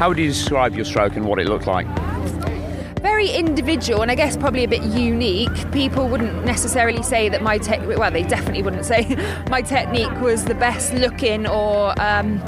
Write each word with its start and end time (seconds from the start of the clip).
How 0.00 0.08
would 0.08 0.16
you 0.16 0.28
describe 0.28 0.74
your 0.74 0.86
stroke 0.86 1.16
and 1.16 1.26
what 1.26 1.38
it 1.38 1.46
looked 1.46 1.66
like? 1.66 1.86
very 3.02 3.30
individual 3.30 4.00
and 4.00 4.10
I 4.10 4.14
guess 4.14 4.34
probably 4.34 4.64
a 4.64 4.68
bit 4.68 4.82
unique. 4.82 5.72
People 5.72 6.08
wouldn't 6.08 6.42
necessarily 6.46 7.02
say 7.02 7.28
that 7.28 7.42
my 7.42 7.58
tech, 7.58 7.86
well, 7.86 8.10
they 8.10 8.22
definitely 8.22 8.62
wouldn't 8.62 8.86
say 8.86 9.14
my 9.50 9.60
technique 9.60 10.10
was 10.22 10.46
the 10.46 10.54
best 10.54 10.94
looking 10.94 11.46
or 11.46 11.90
um, 12.00 12.38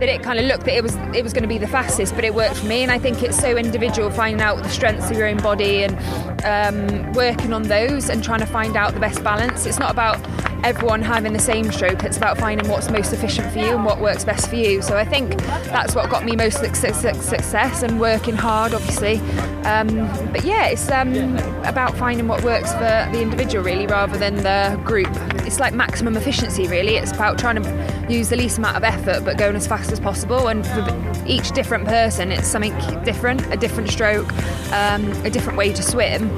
that 0.00 0.10
it 0.10 0.22
kind 0.22 0.38
of 0.38 0.44
looked 0.44 0.66
that 0.66 0.76
it 0.76 0.82
was 0.82 0.96
it 1.14 1.22
was 1.22 1.32
going 1.32 1.44
to 1.44 1.48
be 1.48 1.56
the 1.56 1.66
fastest, 1.66 2.14
but 2.14 2.24
it 2.24 2.34
worked 2.34 2.56
for 2.56 2.66
me. 2.66 2.82
And 2.82 2.92
I 2.92 2.98
think 2.98 3.22
it's 3.22 3.38
so 3.38 3.56
individual 3.56 4.10
finding 4.10 4.42
out 4.42 4.62
the 4.62 4.68
strengths 4.68 5.10
of 5.10 5.16
your 5.16 5.28
own 5.28 5.38
body 5.38 5.84
and 5.84 5.96
um, 6.44 7.12
working 7.14 7.54
on 7.54 7.62
those 7.62 8.10
and 8.10 8.22
trying 8.22 8.40
to 8.40 8.46
find 8.46 8.76
out 8.76 8.92
the 8.92 9.00
best 9.00 9.24
balance. 9.24 9.64
It's 9.64 9.78
not 9.78 9.90
about 9.90 10.18
everyone 10.64 11.02
having 11.02 11.32
the 11.32 11.38
same 11.38 11.70
stroke. 11.72 12.04
It's 12.04 12.16
about 12.16 12.38
finding 12.38 12.68
what's 12.68 12.90
most 12.90 13.12
efficient 13.12 13.52
for 13.52 13.58
you 13.58 13.74
and 13.74 13.84
what 13.84 14.00
works 14.00 14.24
best 14.24 14.48
for 14.48 14.56
you. 14.56 14.82
So 14.82 14.96
I 14.96 15.04
think 15.04 15.36
that's 15.66 15.94
what 15.94 16.08
got 16.10 16.24
me 16.24 16.36
most 16.36 16.58
success 16.58 17.82
and 17.82 18.00
working 18.00 18.34
hard, 18.34 18.74
obviously. 18.74 19.16
Um, 19.64 20.06
but 20.32 20.44
yeah, 20.44 20.66
it's 20.66 20.90
um, 20.90 21.36
about 21.64 21.96
finding 21.96 22.28
what 22.28 22.42
works 22.44 22.72
for 22.72 22.78
the 22.78 23.20
individual 23.20 23.64
really, 23.64 23.86
rather 23.86 24.18
than 24.18 24.36
the 24.36 24.80
group. 24.84 25.10
It's 25.46 25.60
like 25.60 25.74
maximum 25.74 26.16
efficiency, 26.16 26.66
really. 26.68 26.96
It's 26.96 27.12
about 27.12 27.38
trying 27.38 27.62
to 27.62 27.91
use 28.08 28.28
the 28.28 28.36
least 28.36 28.58
amount 28.58 28.76
of 28.76 28.84
effort 28.84 29.24
but 29.24 29.38
going 29.38 29.56
as 29.56 29.66
fast 29.66 29.92
as 29.92 30.00
possible. 30.00 30.48
And 30.48 30.66
for 30.66 31.24
each 31.26 31.50
different 31.52 31.86
person, 31.86 32.32
it's 32.32 32.46
something 32.46 32.74
different, 33.04 33.46
a 33.52 33.56
different 33.56 33.90
stroke, 33.90 34.32
um, 34.72 35.10
a 35.24 35.30
different 35.30 35.58
way 35.58 35.72
to 35.72 35.82
swim. 35.82 36.30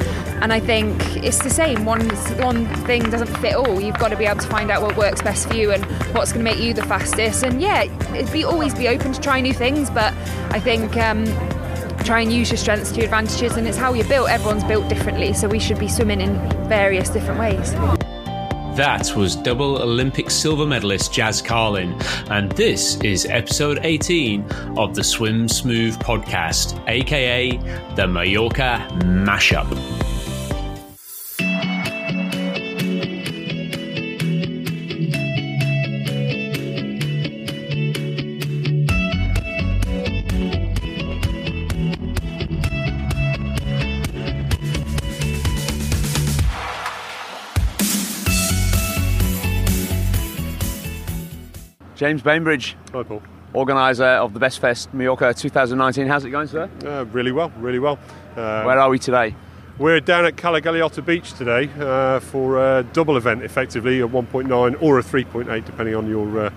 And 0.42 0.52
I 0.52 0.60
think 0.60 1.00
it's 1.16 1.42
the 1.42 1.50
same. 1.50 1.84
One 1.84 2.08
one 2.38 2.66
thing 2.84 3.02
doesn't 3.10 3.34
fit 3.38 3.54
all. 3.54 3.80
You've 3.80 3.98
got 3.98 4.08
to 4.08 4.16
be 4.16 4.26
able 4.26 4.40
to 4.40 4.48
find 4.48 4.70
out 4.70 4.82
what 4.82 4.96
works 4.96 5.22
best 5.22 5.48
for 5.48 5.54
you 5.54 5.72
and 5.72 5.84
what's 6.14 6.32
going 6.32 6.44
to 6.44 6.50
make 6.50 6.60
you 6.60 6.74
the 6.74 6.84
fastest. 6.84 7.44
And 7.44 7.60
yeah, 7.60 7.84
it'd 8.14 8.32
be 8.32 8.44
always 8.44 8.74
be 8.74 8.88
open 8.88 9.12
to 9.12 9.20
try 9.20 9.40
new 9.40 9.54
things. 9.54 9.90
But 9.90 10.12
I 10.50 10.60
think. 10.60 10.96
Um, 10.96 11.24
try 12.04 12.20
and 12.20 12.30
use 12.30 12.50
your 12.50 12.58
strengths 12.58 12.90
to 12.90 12.96
your 12.96 13.04
advantages 13.04 13.56
and 13.56 13.66
it's 13.66 13.78
how 13.78 13.94
you're 13.94 14.06
built 14.06 14.28
everyone's 14.28 14.64
built 14.64 14.86
differently 14.90 15.32
so 15.32 15.48
we 15.48 15.58
should 15.58 15.78
be 15.78 15.88
swimming 15.88 16.20
in 16.20 16.34
various 16.68 17.08
different 17.08 17.40
ways 17.40 17.72
that 18.76 19.14
was 19.14 19.36
double 19.36 19.80
Olympic 19.80 20.30
silver 20.30 20.66
medalist 20.66 21.12
Jazz 21.12 21.40
Carlin, 21.40 21.96
and 22.30 22.50
this 22.52 22.96
is 23.02 23.24
episode 23.26 23.78
18 23.82 24.42
of 24.76 24.94
the 24.94 25.04
Swim 25.04 25.48
Smooth 25.48 25.96
podcast, 25.98 26.82
aka 26.88 27.56
the 27.94 28.06
Mallorca 28.06 28.86
Mashup. 29.00 30.03
James 52.04 52.20
Bainbridge. 52.20 52.76
Hi, 52.92 53.02
Paul. 53.02 53.22
Organiser 53.54 54.04
of 54.04 54.34
the 54.34 54.38
Best 54.38 54.58
Fest 54.58 54.92
Mallorca 54.92 55.32
2019. 55.32 56.06
How's 56.06 56.26
it 56.26 56.28
going, 56.28 56.48
sir? 56.48 56.68
Uh, 56.84 57.06
really 57.06 57.32
well, 57.32 57.50
really 57.56 57.78
well. 57.78 57.98
Uh, 58.36 58.62
Where 58.64 58.78
are 58.78 58.90
we 58.90 58.98
today? 58.98 59.34
We're 59.78 60.00
down 60.00 60.26
at 60.26 60.36
Cala 60.36 60.60
Galeota 60.60 61.02
Beach 61.02 61.32
today 61.32 61.70
uh, 61.80 62.20
for 62.20 62.58
a 62.58 62.82
double 62.82 63.16
event, 63.16 63.42
effectively 63.42 64.02
a 64.02 64.06
1.9 64.06 64.82
or 64.82 64.98
a 64.98 65.02
3.8, 65.02 65.64
depending 65.64 65.94
on 65.94 66.06
your, 66.06 66.40
uh, 66.40 66.50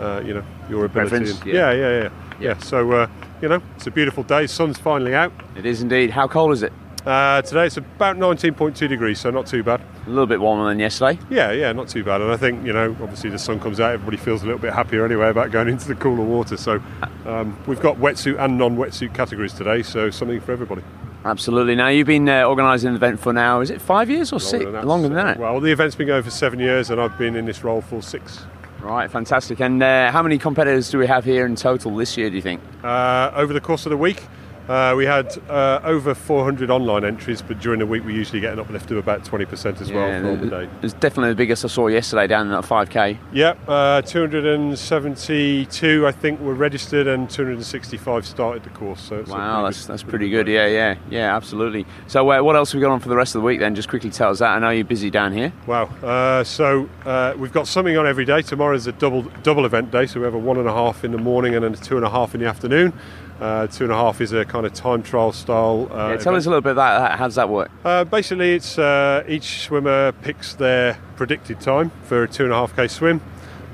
uh, 0.00 0.22
you 0.24 0.32
know, 0.32 0.44
your 0.70 0.86
ability. 0.86 1.16
And, 1.16 1.44
yeah. 1.44 1.52
yeah. 1.52 1.52
yeah, 1.52 1.72
yeah, 1.72 2.02
yeah, 2.02 2.10
yeah. 2.40 2.58
So, 2.60 2.90
uh, 2.92 3.06
you 3.42 3.50
know, 3.50 3.60
it's 3.76 3.86
a 3.86 3.90
beautiful 3.90 4.22
day. 4.22 4.46
Sun's 4.46 4.78
finally 4.78 5.14
out. 5.14 5.34
It 5.54 5.66
is 5.66 5.82
indeed. 5.82 6.12
How 6.12 6.26
cold 6.26 6.52
is 6.52 6.62
it? 6.62 6.72
Uh, 7.06 7.42
today 7.42 7.66
it's 7.66 7.76
about 7.76 8.16
19.2 8.16 8.88
degrees, 8.88 9.20
so 9.20 9.30
not 9.30 9.46
too 9.46 9.62
bad. 9.62 9.82
A 10.06 10.08
little 10.08 10.26
bit 10.26 10.40
warmer 10.40 10.68
than 10.68 10.78
yesterday. 10.78 11.18
Yeah, 11.28 11.52
yeah, 11.52 11.70
not 11.72 11.88
too 11.88 12.02
bad. 12.02 12.22
And 12.22 12.32
I 12.32 12.36
think 12.38 12.64
you 12.64 12.72
know, 12.72 12.96
obviously 13.02 13.28
the 13.28 13.38
sun 13.38 13.60
comes 13.60 13.78
out, 13.78 13.92
everybody 13.92 14.16
feels 14.16 14.42
a 14.42 14.46
little 14.46 14.60
bit 14.60 14.72
happier 14.72 15.04
anyway 15.04 15.28
about 15.28 15.50
going 15.50 15.68
into 15.74 15.86
the 15.86 15.94
cooler 15.94 16.24
water. 16.24 16.56
So 16.56 16.82
um, 17.26 17.58
we've 17.66 17.80
got 17.80 17.96
wetsuit 17.96 18.42
and 18.42 18.56
non-wetsuit 18.56 19.14
categories 19.14 19.52
today, 19.52 19.82
so 19.82 20.08
something 20.10 20.40
for 20.40 20.52
everybody. 20.52 20.82
Absolutely. 21.26 21.74
Now 21.74 21.88
you've 21.88 22.06
been 22.06 22.28
uh, 22.28 22.44
organising 22.44 22.90
an 22.90 22.96
event 22.96 23.20
for 23.20 23.32
now. 23.32 23.60
Is 23.60 23.70
it 23.70 23.80
five 23.80 24.08
years 24.08 24.32
or 24.32 24.36
Longer 24.36 24.48
six? 24.48 24.64
Than 24.64 24.86
Longer 24.86 25.08
than 25.08 25.16
that. 25.16 25.38
Well, 25.38 25.60
the 25.60 25.72
event's 25.72 25.96
been 25.96 26.06
going 26.06 26.22
for 26.22 26.30
seven 26.30 26.58
years, 26.58 26.90
and 26.90 27.00
I've 27.00 27.16
been 27.18 27.36
in 27.36 27.44
this 27.44 27.64
role 27.64 27.80
for 27.80 28.02
six. 28.02 28.44
Right, 28.80 29.10
fantastic. 29.10 29.60
And 29.60 29.82
uh, 29.82 30.10
how 30.10 30.22
many 30.22 30.36
competitors 30.36 30.90
do 30.90 30.98
we 30.98 31.06
have 31.06 31.24
here 31.24 31.46
in 31.46 31.56
total 31.56 31.96
this 31.96 32.18
year? 32.18 32.28
Do 32.28 32.36
you 32.36 32.42
think? 32.42 32.60
Uh, 32.82 33.30
over 33.34 33.54
the 33.54 33.60
course 33.60 33.86
of 33.86 33.90
the 33.90 33.96
week, 33.96 34.22
uh, 34.68 34.94
we 34.96 35.04
had 35.04 35.36
uh, 35.48 35.80
over 35.84 36.14
400 36.14 36.70
online 36.70 37.04
entries, 37.04 37.42
but 37.42 37.60
during 37.60 37.80
the 37.80 37.86
week 37.86 38.04
we 38.04 38.14
usually 38.14 38.40
get 38.40 38.52
an 38.52 38.58
uplift 38.58 38.90
of 38.90 38.96
about 38.96 39.24
20% 39.24 39.80
as 39.80 39.92
well 39.92 40.22
for 40.22 40.36
the 40.36 40.50
day. 40.50 40.68
It's 40.82 40.94
definitely 40.94 41.30
the 41.30 41.36
biggest 41.36 41.64
I 41.64 41.68
saw 41.68 41.88
yesterday 41.88 42.26
down 42.26 42.50
at 42.50 42.64
5k. 42.64 43.18
Yep, 43.32 43.58
uh, 43.68 44.02
272 44.02 46.06
I 46.06 46.12
think 46.12 46.40
were 46.40 46.54
registered 46.54 47.06
and 47.06 47.28
265 47.28 48.26
started 48.26 48.64
the 48.64 48.70
course. 48.70 49.00
So 49.00 49.24
wow, 49.28 49.64
that's 49.64 49.86
that's 49.86 50.02
pretty 50.02 50.30
good. 50.30 50.48
Yeah, 50.48 50.66
yeah, 50.66 50.96
yeah, 51.10 51.36
absolutely. 51.36 51.86
So 52.06 52.30
uh, 52.30 52.42
what 52.42 52.56
else 52.56 52.72
have 52.72 52.78
we 52.78 52.82
got 52.82 52.92
on 52.92 53.00
for 53.00 53.08
the 53.08 53.16
rest 53.16 53.34
of 53.34 53.42
the 53.42 53.46
week 53.46 53.60
then? 53.60 53.74
Just 53.74 53.88
quickly 53.88 54.10
tell 54.10 54.30
us 54.30 54.38
that. 54.38 54.50
I 54.50 54.58
know 54.58 54.70
you're 54.70 54.84
busy 54.84 55.10
down 55.10 55.32
here. 55.32 55.52
Wow. 55.66 55.84
Uh, 56.02 56.44
so 56.44 56.88
uh, 57.04 57.34
we've 57.36 57.52
got 57.52 57.68
something 57.68 57.96
on 57.96 58.06
every 58.06 58.24
day. 58.24 58.42
Tomorrow 58.42 58.76
is 58.76 58.86
a 58.86 58.92
double 58.92 59.22
double 59.42 59.66
event 59.66 59.90
day, 59.90 60.06
so 60.06 60.20
we 60.20 60.24
have 60.24 60.34
a 60.34 60.38
one 60.38 60.56
and 60.56 60.68
a 60.68 60.72
half 60.72 61.04
in 61.04 61.12
the 61.12 61.18
morning 61.18 61.54
and 61.54 61.64
then 61.64 61.74
a 61.74 61.76
two 61.76 61.96
and 61.96 62.04
a 62.04 62.10
half 62.10 62.34
in 62.34 62.40
the 62.40 62.46
afternoon. 62.46 62.92
Uh, 63.40 63.66
two 63.66 63.84
and 63.84 63.92
a 63.92 63.96
half 63.96 64.20
is 64.20 64.32
a 64.32 64.44
kind 64.44 64.64
of 64.64 64.72
time 64.72 65.02
trial 65.02 65.32
style. 65.32 65.88
Uh, 65.90 65.94
yeah, 65.94 66.16
tell 66.16 66.32
event. 66.32 66.36
us 66.36 66.46
a 66.46 66.50
little 66.50 66.60
bit 66.60 66.72
about 66.72 67.00
that. 67.00 67.18
How 67.18 67.26
does 67.26 67.34
that 67.34 67.48
work? 67.48 67.70
Uh, 67.84 68.04
basically, 68.04 68.54
it's 68.54 68.78
uh, 68.78 69.24
each 69.26 69.62
swimmer 69.62 70.12
picks 70.12 70.54
their 70.54 70.98
predicted 71.16 71.60
time 71.60 71.90
for 72.04 72.22
a 72.22 72.28
two 72.28 72.44
and 72.44 72.52
a 72.52 72.56
half 72.56 72.74
k 72.76 72.86
swim. 72.86 73.20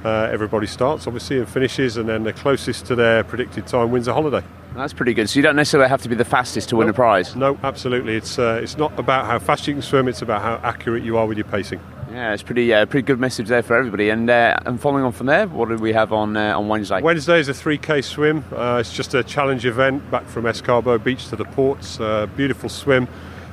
Uh, 0.03 0.29
everybody 0.33 0.67
starts 0.67 1.07
obviously 1.07 1.39
and 1.39 1.49
finishes, 1.49 1.99
and 1.99 2.09
then 2.09 2.25
the 2.25 2.33
closest 2.33 2.87
to 2.87 2.95
their 2.95 3.23
predicted 3.23 3.67
time 3.67 3.91
wins 3.91 4.09
a 4.09 4.15
holiday. 4.15 4.43
That's 4.75 4.93
pretty 4.93 5.15
good. 5.15 5.29
So 5.29 5.39
you 5.39 5.43
don't 5.43 5.57
necessarily 5.57 5.89
have 5.89 6.01
to 6.03 6.09
be 6.09 6.15
the 6.15 6.25
fastest 6.25 6.69
to 6.71 6.77
win 6.77 6.89
a 6.89 6.93
prize. 6.93 7.37
No, 7.37 7.59
absolutely. 7.63 8.17
It's 8.17 8.39
uh, 8.39 8.61
it's 8.63 8.79
not 8.79 8.99
about 8.99 9.27
how 9.27 9.39
fast 9.39 9.67
you 9.67 9.75
can 9.75 9.83
swim; 9.83 10.09
it's 10.09 10.23
about 10.23 10.41
how 10.41 10.55
accurate 10.67 11.03
you 11.03 11.19
are 11.19 11.27
with 11.27 11.37
your 11.37 11.47
pacing. 11.47 11.81
Yeah, 12.13 12.33
it's 12.33 12.43
pretty 12.43 12.75
uh, 12.75 12.87
pretty 12.87 13.07
good 13.07 13.21
message 13.21 13.47
there 13.49 13.63
for 13.63 13.77
everybody. 13.77 14.11
And 14.11 14.29
uh, 14.29 14.59
and 14.67 14.81
following 14.81 15.05
on 15.05 15.13
from 15.13 15.27
there, 15.27 15.47
what 15.47 15.69
do 15.69 15.77
we 15.77 15.93
have 15.93 16.13
on 16.13 16.37
uh, 16.37 16.59
on 16.59 16.67
Wednesday? 16.67 17.01
Wednesday 17.01 17.39
is 17.39 17.49
a 17.49 17.53
3k 17.53 18.03
swim. 18.03 18.45
Uh, 18.53 18.79
it's 18.81 18.93
just 18.93 19.15
a 19.15 19.23
challenge 19.23 19.65
event 19.65 20.11
back 20.11 20.27
from 20.27 20.47
Es 20.47 20.61
Carbó 20.61 21.03
Beach 21.03 21.29
to 21.29 21.37
the 21.37 21.45
ports. 21.45 22.01
Uh, 22.01 22.27
beautiful 22.37 22.69
swim. 22.69 23.07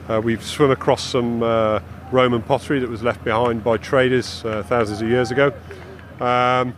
Uh, 0.09 0.19
we've 0.23 0.43
swum 0.43 0.71
across 0.71 1.03
some 1.03 1.41
Roman 2.11 2.41
pottery 2.41 2.79
that 2.79 2.89
was 2.89 3.03
left 3.03 3.23
behind 3.23 3.63
by 3.63 3.77
traders 3.77 4.41
thousands 4.41 5.01
of 5.01 5.07
years 5.07 5.29
ago. 5.29 5.53
Um, 6.19 6.73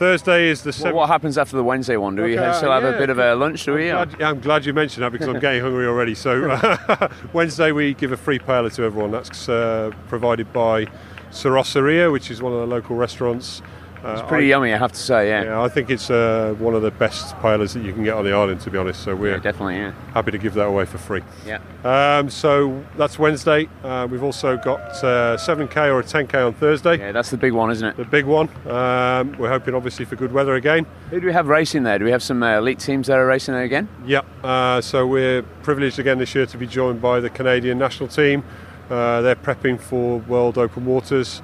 Thursday 0.00 0.48
is 0.48 0.62
the. 0.62 0.72
Seventh. 0.72 0.96
What 0.96 1.10
happens 1.10 1.36
after 1.36 1.58
the 1.58 1.62
Wednesday 1.62 1.98
one? 1.98 2.16
Do 2.16 2.22
okay, 2.22 2.48
we 2.48 2.54
still 2.54 2.72
have 2.72 2.84
yeah, 2.84 2.88
a 2.88 2.98
bit 2.98 3.10
of 3.10 3.18
a 3.18 3.34
lunch? 3.34 3.66
Do 3.66 3.74
we? 3.74 3.90
I'm 3.90 4.08
glad, 4.08 4.18
yeah, 4.18 4.30
I'm 4.30 4.40
glad 4.40 4.64
you 4.64 4.72
mentioned 4.72 5.04
that 5.04 5.12
because 5.12 5.28
I'm 5.28 5.38
getting 5.46 5.60
hungry 5.60 5.86
already. 5.86 6.14
So 6.14 6.50
uh, 6.50 7.08
Wednesday 7.34 7.70
we 7.70 7.92
give 7.92 8.10
a 8.10 8.16
free 8.16 8.38
paella 8.38 8.72
to 8.76 8.82
everyone. 8.82 9.10
That's 9.10 9.46
uh, 9.46 9.90
provided 10.08 10.50
by 10.54 10.86
Sarosseria, 11.30 12.10
which 12.10 12.30
is 12.30 12.40
one 12.40 12.54
of 12.54 12.60
the 12.60 12.66
local 12.66 12.96
restaurants 12.96 13.60
uh, 14.04 14.12
it's 14.12 14.28
pretty 14.28 14.46
I, 14.46 14.56
yummy, 14.56 14.72
I 14.72 14.78
have 14.78 14.92
to 14.92 14.98
say. 14.98 15.28
Yeah. 15.28 15.44
yeah 15.44 15.62
I 15.62 15.68
think 15.68 15.90
it's 15.90 16.10
uh, 16.10 16.54
one 16.58 16.74
of 16.74 16.82
the 16.82 16.90
best 16.90 17.34
paellas 17.36 17.74
that 17.74 17.82
you 17.82 17.92
can 17.92 18.02
get 18.02 18.14
on 18.14 18.24
the 18.24 18.32
island, 18.32 18.60
to 18.62 18.70
be 18.70 18.78
honest. 18.78 19.02
So 19.02 19.14
we're 19.14 19.32
yeah, 19.32 19.38
definitely 19.38 19.76
yeah. 19.76 19.92
happy 20.14 20.30
to 20.30 20.38
give 20.38 20.54
that 20.54 20.66
away 20.66 20.86
for 20.86 20.98
free. 20.98 21.22
Yeah. 21.46 21.60
Um, 21.84 22.30
so 22.30 22.82
that's 22.96 23.18
Wednesday. 23.18 23.68
Uh, 23.84 24.08
we've 24.10 24.22
also 24.22 24.56
got 24.56 24.80
7k 24.92 25.76
uh, 25.76 25.90
or 25.90 26.00
a 26.00 26.04
10k 26.04 26.46
on 26.46 26.54
Thursday. 26.54 26.98
Yeah, 26.98 27.12
that's 27.12 27.30
the 27.30 27.36
big 27.36 27.52
one, 27.52 27.70
isn't 27.70 27.86
it? 27.86 27.96
The 27.96 28.04
big 28.04 28.24
one. 28.24 28.48
Um, 28.66 29.36
we're 29.38 29.50
hoping, 29.50 29.74
obviously, 29.74 30.06
for 30.06 30.16
good 30.16 30.32
weather 30.32 30.54
again. 30.54 30.86
Who 31.10 31.20
do 31.20 31.26
we 31.26 31.32
have 31.32 31.48
racing 31.48 31.82
there? 31.82 31.98
Do 31.98 32.04
we 32.04 32.10
have 32.10 32.22
some 32.22 32.42
uh, 32.42 32.58
elite 32.58 32.78
teams 32.78 33.08
that 33.08 33.18
are 33.18 33.26
racing 33.26 33.54
there 33.54 33.64
again? 33.64 33.88
Yeah. 34.06 34.22
Uh, 34.42 34.80
so 34.80 35.06
we're 35.06 35.42
privileged 35.62 35.98
again 35.98 36.18
this 36.18 36.34
year 36.34 36.46
to 36.46 36.56
be 36.56 36.66
joined 36.66 37.02
by 37.02 37.20
the 37.20 37.30
Canadian 37.30 37.78
national 37.78 38.08
team. 38.08 38.44
they're 38.88 39.36
prepping 39.36 39.78
for 39.78 40.18
World 40.20 40.56
Open 40.56 40.86
Waters. 40.86 41.42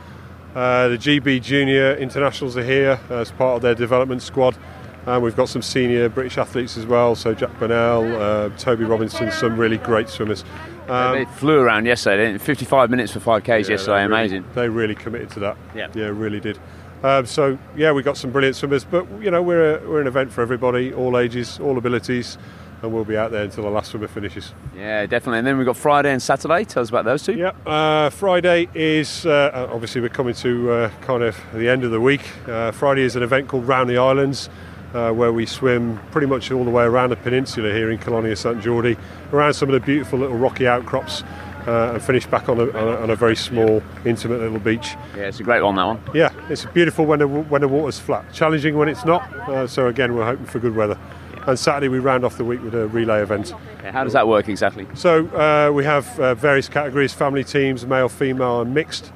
Uh, 0.57 0.89
the 0.89 0.97
GB 0.97 1.43
Junior 1.43 1.95
Internationals 1.97 2.57
are 2.57 2.65
here 2.65 2.99
as 3.11 3.31
part 3.31 3.57
of 3.57 3.63
their 3.63 3.75
development 3.75 4.23
squad. 4.23 4.57
And 5.05 5.23
we've 5.23 5.37
got 5.37 5.51
some 5.51 5.61
senior 5.61 6.09
British 6.09 6.39
athletes 6.39 6.79
as 6.79 6.87
well, 6.87 7.15
so 7.15 7.35
Jack 7.35 7.57
Burnell, 7.59 8.21
uh, 8.21 8.49
Toby 8.57 8.85
Robinson, 8.85 9.31
some 9.31 9.59
really 9.59 9.77
great 9.77 10.09
swimmers. 10.09 10.45
Um, 10.89 11.13
they 11.13 11.25
flew 11.27 11.61
around 11.61 11.85
yesterday, 11.85 12.39
55 12.39 12.89
minutes 12.89 13.13
for 13.13 13.21
5Ks 13.21 13.47
yeah, 13.47 13.57
yesterday, 13.57 13.93
really, 13.93 14.05
amazing. 14.07 14.45
They 14.55 14.69
really 14.71 14.95
committed 14.95 15.29
to 15.33 15.41
that. 15.41 15.59
Yeah, 15.75 15.89
yeah 15.95 16.07
really 16.07 16.41
did. 16.41 16.59
Um, 17.03 17.27
so, 17.27 17.59
yeah, 17.77 17.93
we've 17.93 18.05
got 18.05 18.17
some 18.17 18.33
brilliant 18.33 18.57
swimmers, 18.57 18.85
but, 18.85 19.07
you 19.23 19.31
know, 19.31 19.43
we're, 19.43 19.77
a, 19.77 19.87
we're 19.87 20.01
an 20.01 20.07
event 20.07 20.33
for 20.33 20.41
everybody, 20.41 20.91
all 20.91 21.19
ages, 21.19 21.61
all 21.61 21.77
abilities 21.77 22.39
and 22.83 22.93
we'll 22.93 23.05
be 23.05 23.17
out 23.17 23.31
there 23.31 23.45
until 23.45 23.65
the 23.65 23.71
last 23.71 23.91
swimmer 23.91 24.09
finishes. 24.09 24.53
Yeah, 24.77 25.07
definitely. 25.07 25.39
And 25.39 25.47
then 25.47 25.57
we've 25.57 25.67
got 25.67 25.77
Friday 25.77 26.13
and 26.13 26.23
Saturday. 26.23 26.65
Tell 26.65 26.83
us 26.83 26.89
about 26.89 27.05
those 27.05 27.23
two. 27.23 27.35
Yeah, 27.35 27.53
uh, 27.67 28.11
Friday 28.11 28.69
is 28.75 29.27
uh, 29.27 29.69
obviously 29.71 30.01
we're 30.01 30.09
coming 30.09 30.35
to 30.35 30.71
uh, 30.71 30.91
kind 31.01 31.23
of 31.23 31.37
the 31.55 31.69
end 31.69 31.85
of 31.85 31.91
the 31.91 32.01
week. 32.01 32.23
Uh, 32.47 32.73
Friday 32.73 33.03
is 33.03 33.17
an 33.17 33.23
event 33.23 33.49
called 33.49 33.67
Round 33.67 33.89
the 33.89 33.99
Islands. 33.99 34.49
uh, 34.95 35.13
where 35.13 35.33
we 35.33 35.45
swim 35.45 35.99
pretty 36.11 36.27
much 36.27 36.51
all 36.51 36.65
the 36.65 36.71
way 36.71 36.85
around 36.85 37.11
the 37.11 37.17
peninsula 37.17 37.73
here 37.73 37.91
in 37.91 37.99
Colonia 37.99 38.35
Sant 38.35 38.63
Jordi, 38.63 38.99
around 39.33 39.55
some 39.55 39.69
of 39.69 39.75
the 39.75 39.85
beautiful 39.85 40.19
little 40.19 40.37
rocky 40.37 40.67
outcrops, 40.67 41.23
uh, 41.67 41.93
and 41.95 42.03
finish 42.03 42.27
back 42.27 42.49
on 42.49 42.61
a, 42.61 42.65
on, 42.71 42.89
a, 42.89 42.97
on 43.03 43.11
a, 43.11 43.17
very 43.17 43.37
small, 43.37 43.83
intimate 44.05 44.41
little 44.41 44.59
beach. 44.59 44.95
Yeah, 45.17 45.25
it's 45.25 45.41
a 45.41 45.43
great 45.43 45.63
one, 45.63 45.75
that 45.77 45.85
one. 45.85 46.01
Yeah, 46.15 46.33
it's 46.49 46.65
beautiful 46.67 47.05
when 47.05 47.19
the, 47.19 47.27
when 47.29 47.61
the 47.61 47.69
water's 47.69 47.99
flat, 47.99 48.33
challenging 48.33 48.77
when 48.77 48.89
it's 48.89 49.05
not. 49.05 49.23
Uh, 49.49 49.67
so, 49.67 49.89
again, 49.89 50.15
we're 50.15 50.25
hoping 50.25 50.47
for 50.47 50.61
good 50.61 50.77
weather. 50.77 50.99
And 51.47 51.57
Saturday 51.57 51.89
we 51.89 52.01
round 52.01 52.25
off 52.25 52.37
the 52.37 52.45
week 52.45 52.63
with 52.63 52.75
a 52.75 52.89
relay 52.89 53.23
event. 53.23 53.55
Okay, 53.79 53.91
how 53.93 54.03
does 54.03 54.15
that 54.15 54.27
work 54.27 54.49
exactly? 54.49 54.87
So 54.95 55.27
uh, 55.29 55.71
we 55.73 55.85
have 55.85 56.19
uh, 56.19 56.35
various 56.35 56.69
categories: 56.69 57.13
family 57.13 57.45
teams, 57.45 57.87
male, 57.87 58.09
female, 58.09 58.63
and 58.63 58.75
mixed. 58.75 59.13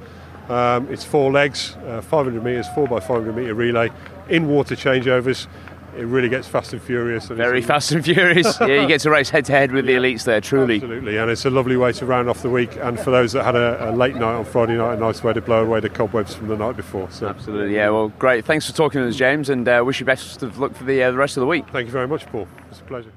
Um, 0.48 0.88
it's 0.92 1.04
four 1.04 1.30
legs, 1.30 1.76
uh, 1.86 2.00
500 2.02 2.42
metres, 2.42 2.66
4 2.74 2.88
by 2.88 2.98
500 2.98 3.36
metre 3.36 3.54
relay, 3.54 3.90
in 4.28 4.48
water 4.48 4.74
changeovers. 4.74 5.46
It 6.00 6.06
really 6.06 6.30
gets 6.30 6.48
fast 6.48 6.72
and 6.72 6.80
furious. 6.80 7.28
And 7.28 7.36
Very 7.36 7.60
fast 7.60 7.92
and 7.92 8.02
furious. 8.02 8.58
yeah, 8.60 8.80
you 8.80 8.88
get 8.88 9.02
to 9.02 9.10
race 9.10 9.28
head 9.28 9.44
to 9.44 9.52
head 9.52 9.70
with 9.70 9.86
Yeah. 9.86 9.98
the 10.00 10.00
elites 10.00 10.24
there, 10.24 10.40
truly. 10.40 10.76
Absolutely, 10.76 11.18
and 11.18 11.30
it's 11.30 11.44
a 11.44 11.50
lovely 11.50 11.76
way 11.76 11.92
to 11.92 12.06
round 12.06 12.30
off 12.30 12.40
the 12.40 12.48
week. 12.48 12.74
And 12.76 12.98
for 12.98 13.10
those 13.10 13.32
that 13.32 13.44
had 13.44 13.54
a, 13.54 13.90
a 13.90 13.92
late 13.92 14.14
night 14.16 14.34
on 14.34 14.46
Friday 14.46 14.76
night, 14.78 14.94
a 14.94 14.96
nice 14.96 15.22
way 15.22 15.34
to 15.34 15.42
blow 15.42 15.62
away 15.62 15.80
the 15.80 15.90
cobwebs 15.90 16.34
from 16.34 16.48
the 16.48 16.56
night 16.56 16.76
before. 16.76 17.10
So 17.10 17.28
Absolutely, 17.28 17.74
yeah. 17.74 17.90
Well, 17.90 18.08
great. 18.18 18.46
Thanks 18.46 18.66
for 18.68 18.74
talking 18.74 19.02
to 19.02 19.08
us, 19.08 19.14
James, 19.16 19.50
and 19.50 19.68
uh, 19.68 19.82
wish 19.84 20.00
you 20.00 20.06
best 20.06 20.42
of 20.42 20.58
luck 20.58 20.74
for 20.74 20.84
the, 20.84 21.02
uh, 21.02 21.10
the 21.10 21.18
rest 21.18 21.36
of 21.36 21.42
the 21.42 21.46
week. 21.46 21.66
thank 21.70 21.84
you 21.86 21.92
very 21.92 22.08
much, 22.08 22.24
Paul. 22.26 22.48
It's 22.70 22.80
a 22.80 22.84
pleasure. 22.84 23.12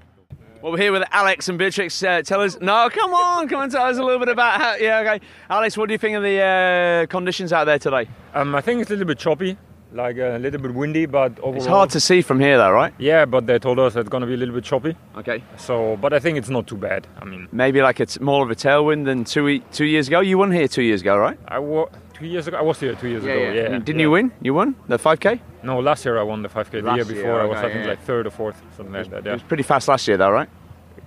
Well, 0.61 0.71
we're 0.73 0.77
here 0.77 0.91
with 0.91 1.03
Alex 1.11 1.47
and 1.49 1.57
Beatrix. 1.57 2.01
Uh, 2.03 2.21
tell 2.21 2.41
us, 2.41 2.57
no, 2.61 2.89
come 2.89 3.13
on, 3.13 3.47
come 3.49 3.59
on, 3.61 3.69
tell 3.69 3.85
us 3.85 3.97
a 3.97 4.03
little 4.03 4.19
bit 4.19 4.29
about 4.29 4.59
how. 4.61 4.75
Yeah, 4.75 4.99
okay. 4.99 5.25
Alex, 5.49 5.77
what 5.77 5.87
do 5.87 5.93
you 5.93 5.97
think 5.97 6.15
of 6.15 6.23
the 6.23 6.39
uh, 6.39 7.05
conditions 7.07 7.51
out 7.53 7.63
there 7.65 7.79
today? 7.79 8.07
Um, 8.33 8.55
I 8.55 8.61
think 8.61 8.81
it's 8.81 8.89
a 8.89 8.93
little 8.93 9.07
bit 9.07 9.19
choppy, 9.19 9.57
like 9.93 10.17
uh, 10.17 10.37
a 10.37 10.39
little 10.39 10.59
bit 10.61 10.73
windy, 10.73 11.05
but 11.05 11.37
overall. 11.39 11.55
It's 11.55 11.65
hard 11.65 11.89
to 11.91 11.99
see 11.99 12.21
from 12.21 12.39
here, 12.39 12.57
though, 12.57 12.71
right? 12.71 12.93
Yeah, 12.97 13.25
but 13.25 13.47
they 13.47 13.59
told 13.59 13.79
us 13.79 13.95
it's 13.95 14.09
gonna 14.09 14.25
be 14.25 14.33
a 14.33 14.37
little 14.37 14.55
bit 14.55 14.63
choppy. 14.63 14.95
Okay. 15.17 15.43
So, 15.57 15.97
but 15.97 16.13
I 16.13 16.19
think 16.19 16.37
it's 16.37 16.49
not 16.49 16.67
too 16.67 16.77
bad. 16.77 17.07
I 17.21 17.25
mean, 17.25 17.47
Maybe 17.51 17.81
like 17.81 17.99
it's 17.99 18.19
more 18.19 18.43
of 18.43 18.51
a 18.51 18.55
tailwind 18.55 19.05
than 19.05 19.23
two 19.23 19.47
e- 19.47 19.63
two 19.71 19.85
years 19.85 20.07
ago. 20.07 20.19
You 20.19 20.37
won 20.37 20.51
here 20.51 20.67
two 20.67 20.83
years 20.83 21.01
ago, 21.01 21.17
right? 21.17 21.37
I 21.47 21.59
wa- 21.59 21.89
two 22.13 22.25
years 22.25 22.47
ago. 22.47 22.57
I 22.57 22.61
was 22.61 22.79
here 22.79 22.95
two 22.95 23.09
years 23.09 23.23
ago. 23.23 23.33
Yeah. 23.33 23.51
yeah. 23.53 23.69
Didn't 23.79 23.95
yeah. 23.99 24.01
you 24.01 24.11
win? 24.11 24.31
You 24.41 24.53
won 24.53 24.75
the 24.87 24.97
5k. 24.97 25.39
No, 25.63 25.79
last 25.79 26.05
year 26.05 26.19
I 26.19 26.23
won 26.23 26.41
the 26.41 26.49
5k. 26.49 26.71
The 26.71 26.81
Last 26.81 26.97
year 26.97 27.05
year, 27.05 27.15
before 27.15 27.41
I 27.41 27.45
was 27.45 27.57
okay, 27.57 27.67
I 27.67 27.71
think 27.71 27.83
yeah. 27.85 27.89
like 27.91 28.03
third 28.03 28.27
or 28.27 28.31
fourth, 28.31 28.61
something 28.75 28.93
like 28.93 29.09
that. 29.09 29.25
It 29.25 29.31
was 29.31 29.43
pretty 29.43 29.63
fast 29.63 29.87
last 29.87 30.07
year, 30.07 30.17
though, 30.17 30.29
right? 30.31 30.49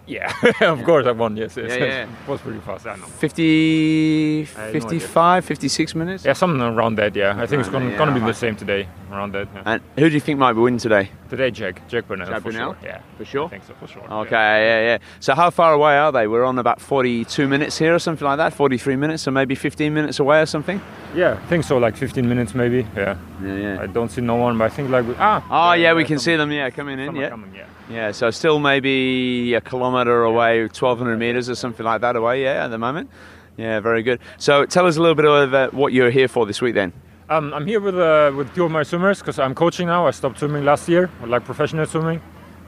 Yeah, 0.06 0.32
of 0.60 0.84
course 0.84 1.06
I 1.06 1.12
won. 1.12 1.36
Yes, 1.36 1.56
yes. 1.56 1.70
Yeah, 1.70 1.84
yeah. 1.84 2.02
it 2.22 2.28
was 2.28 2.40
pretty 2.40 2.60
fast. 2.60 2.86
I 2.86 2.94
know. 2.96 3.06
50, 3.06 4.42
I 4.56 4.60
have 4.60 4.74
no 4.74 4.80
55, 4.80 5.44
56 5.44 5.94
minutes. 5.94 6.24
Yeah, 6.24 6.32
something 6.32 6.60
around 6.60 6.94
that. 6.96 7.16
Yeah, 7.16 7.34
I 7.36 7.46
think 7.46 7.60
it's 7.60 7.68
gonna, 7.68 7.90
yeah, 7.90 8.04
be 8.14 8.20
right. 8.20 8.26
the 8.26 8.34
same 8.34 8.54
today. 8.54 8.88
Around 9.10 9.32
that. 9.32 9.48
Yeah. 9.52 9.62
And 9.66 9.82
who 9.96 10.08
do 10.08 10.14
you 10.14 10.20
think 10.20 10.38
might 10.38 10.52
win 10.52 10.78
today? 10.78 11.10
Today, 11.28 11.50
Jack, 11.50 11.88
Jack 11.88 12.06
Burnell 12.06 12.28
Jack 12.28 12.42
for 12.42 12.52
sure. 12.52 12.76
Yeah, 12.84 13.00
For 13.18 13.24
sure? 13.24 13.46
I 13.46 13.48
think 13.48 13.64
so 13.64 13.74
for 13.74 13.88
sure. 13.88 14.02
Okay, 14.02 14.30
yeah, 14.30 14.80
yeah. 14.80 14.98
So 15.18 15.34
how 15.34 15.50
far 15.50 15.72
away 15.72 15.96
are 15.98 16.12
they? 16.12 16.28
We're 16.28 16.44
on 16.44 16.58
about 16.58 16.80
42 16.80 17.48
minutes 17.48 17.76
here 17.78 17.94
or 17.94 17.98
something 17.98 18.24
like 18.24 18.36
that, 18.38 18.54
43 18.54 18.94
minutes, 18.94 19.24
so 19.24 19.32
maybe 19.32 19.56
15 19.56 19.92
minutes 19.92 20.20
away 20.20 20.40
or 20.40 20.46
something? 20.46 20.80
Yeah, 21.16 21.32
I 21.32 21.46
think 21.48 21.64
so. 21.64 21.78
Like 21.78 21.96
15 21.96 22.28
minutes 22.28 22.54
maybe. 22.54 22.86
Yeah. 22.96 23.18
Yeah, 23.42 23.54
yeah. 23.54 23.82
I 23.82 23.86
don't 23.86 24.10
see 24.10 24.20
no 24.20 24.36
one, 24.36 24.56
but 24.56 24.64
I 24.64 24.68
think 24.68 24.90
like 24.90 25.06
we, 25.06 25.14
ah. 25.18 25.44
Oh, 25.50 25.72
yeah, 25.72 25.94
we 25.94 26.04
can 26.04 26.18
see 26.20 26.36
them, 26.36 26.52
yeah, 26.52 26.70
coming 26.70 27.00
in, 27.00 27.16
yeah. 27.16 27.30
coming, 27.30 27.52
yeah. 27.54 27.66
Yeah, 27.88 28.10
so 28.10 28.30
still 28.30 28.58
maybe 28.58 29.54
a 29.54 29.60
kilometre 29.60 30.24
away, 30.24 30.60
1,200 30.60 31.16
metres 31.18 31.48
or 31.48 31.54
something 31.54 31.86
like 31.86 32.00
that 32.00 32.16
away, 32.16 32.42
yeah, 32.42 32.64
at 32.64 32.68
the 32.68 32.78
moment. 32.78 33.10
Yeah, 33.56 33.80
very 33.80 34.02
good. 34.02 34.20
So 34.38 34.66
tell 34.66 34.86
us 34.86 34.96
a 34.96 35.00
little 35.00 35.14
bit 35.14 35.24
of 35.24 35.54
uh, 35.54 35.70
what 35.70 35.92
you're 35.92 36.10
here 36.10 36.28
for 36.28 36.46
this 36.46 36.60
week 36.60 36.74
then. 36.74 36.92
Um, 37.28 37.52
I'm 37.54 37.66
here 37.66 37.80
with 37.80 37.96
uh, 37.98 38.32
with 38.36 38.54
two 38.54 38.64
of 38.64 38.70
my 38.70 38.84
swimmers 38.84 39.18
because 39.18 39.38
I'm 39.38 39.54
coaching 39.54 39.86
now. 39.88 40.06
I 40.06 40.12
stopped 40.12 40.38
swimming 40.38 40.64
last 40.64 40.88
year, 40.88 41.10
I 41.22 41.26
like 41.26 41.44
professional 41.44 41.86
swimming, 41.86 42.20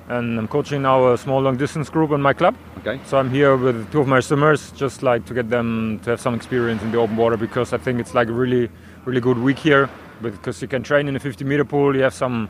and 0.09 0.39
I'm 0.39 0.49
coaching 0.49 0.83
now 0.83 1.13
a 1.13 1.19
small 1.19 1.41
long 1.41 1.57
distance 1.57 1.89
group 1.91 2.11
in 2.11 2.21
my 2.21 2.33
club. 2.33 2.57
Okay. 2.79 2.99
So 3.07 3.19
I'm 3.19 3.31
here 3.31 3.57
with 3.57 3.91
two 3.93 4.01
of 4.01 4.09
my 4.09 4.19
swimmers, 4.19 4.73
just 4.73 5.03
like 5.05 5.25
to 5.27 5.35
get 5.35 5.49
them 5.49 6.01
to 6.03 6.11
have 6.11 6.21
some 6.21 6.35
experience 6.35 6.83
in 6.83 6.91
the 6.91 6.99
open 6.99 7.17
water 7.17 7.37
because 7.37 7.73
I 7.73 7.79
think 7.79 8.01
it's 8.01 8.15
like 8.15 8.29
a 8.29 8.33
really 8.33 8.69
really 9.05 9.21
good 9.21 9.39
week 9.39 9.59
here 9.59 9.89
because 10.23 10.61
you 10.61 10.67
can 10.67 10.83
train 10.83 11.07
in 11.07 11.15
a 11.15 11.21
50 11.21 11.45
meter 11.45 11.65
pool. 11.65 11.95
You 11.95 12.03
have 12.03 12.15
some 12.15 12.49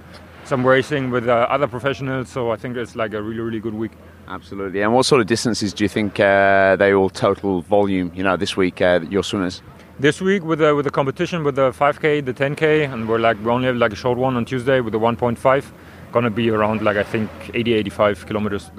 some 0.49 0.67
racing 0.67 1.11
with 1.11 1.29
uh, 1.29 1.47
other 1.51 1.69
professionals, 1.69 2.31
so 2.31 2.51
I 2.51 2.57
think 2.57 2.77
it's 2.77 2.97
like 2.97 3.13
a 3.13 3.23
really 3.23 3.41
really 3.41 3.61
good 3.61 3.75
week. 3.75 3.93
Absolutely. 4.27 4.83
And 4.83 4.95
what 4.95 5.07
sort 5.07 5.21
of 5.21 5.27
distances 5.27 5.73
do 5.73 5.85
you 5.85 5.89
think 5.89 6.19
uh, 6.19 6.77
they 6.77 6.93
all 6.93 7.11
total 7.11 7.63
volume, 7.63 8.11
you 8.15 8.23
know, 8.23 8.37
this 8.37 8.57
week, 8.57 8.81
uh, 8.81 9.01
your 9.09 9.23
swimmers? 9.23 9.63
This 10.01 10.21
week 10.21 10.45
with 10.45 10.61
the 10.61 10.75
with 10.75 10.85
the 10.85 10.91
competition 10.91 11.45
with 11.45 11.57
the 11.57 11.71
5k, 11.71 12.25
the 12.25 12.35
10k, 12.35 12.93
and 12.93 13.09
we're 13.09 13.19
like 13.19 13.39
we 13.45 13.51
only 13.51 13.67
have 13.67 13.77
like 13.77 13.93
a 13.93 13.97
short 13.97 14.19
one 14.19 14.37
on 14.37 14.45
Tuesday 14.45 14.81
with 14.81 14.93
the 14.93 14.99
1.5. 14.99 15.65
Gonna 16.13 16.31
be 16.31 16.51
around 16.51 16.83
like 16.83 16.97
I 16.97 17.03
think 17.03 17.31
80, 17.53 17.75
85 17.75 18.27
kilometers. 18.27 18.71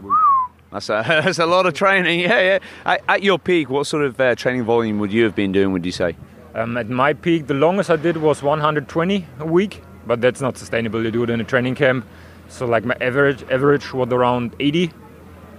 That's 0.71 0.89
a, 0.89 1.03
that's 1.07 1.39
a 1.39 1.45
lot 1.45 1.65
of 1.65 1.73
training, 1.73 2.19
yeah, 2.29 2.39
yeah. 2.39 2.59
At, 2.85 3.03
at 3.07 3.23
your 3.23 3.39
peak, 3.39 3.69
what 3.69 3.85
sort 3.85 4.05
of 4.05 4.19
uh, 4.19 4.35
training 4.35 4.63
volume 4.63 4.99
would 4.99 5.11
you 5.11 5.23
have 5.23 5.35
been 5.35 5.51
doing, 5.51 5.71
would 5.73 5.85
you 5.85 5.91
say? 5.91 6.15
Um, 6.55 6.77
at 6.77 6.89
my 6.89 7.13
peak, 7.13 7.47
the 7.47 7.53
longest 7.53 7.89
I 7.89 7.95
did 7.95 8.17
was 8.17 8.41
120 8.41 9.25
a 9.39 9.45
week, 9.45 9.83
but 10.05 10.21
that's 10.21 10.41
not 10.41 10.57
sustainable 10.57 11.03
to 11.03 11.11
do 11.11 11.23
it 11.23 11.29
in 11.29 11.41
a 11.41 11.43
training 11.43 11.75
camp. 11.75 12.05
So 12.47 12.65
like 12.65 12.85
my 12.85 12.95
average 12.99 13.43
average 13.51 13.93
was 13.93 14.09
around 14.09 14.55
80, 14.59 14.91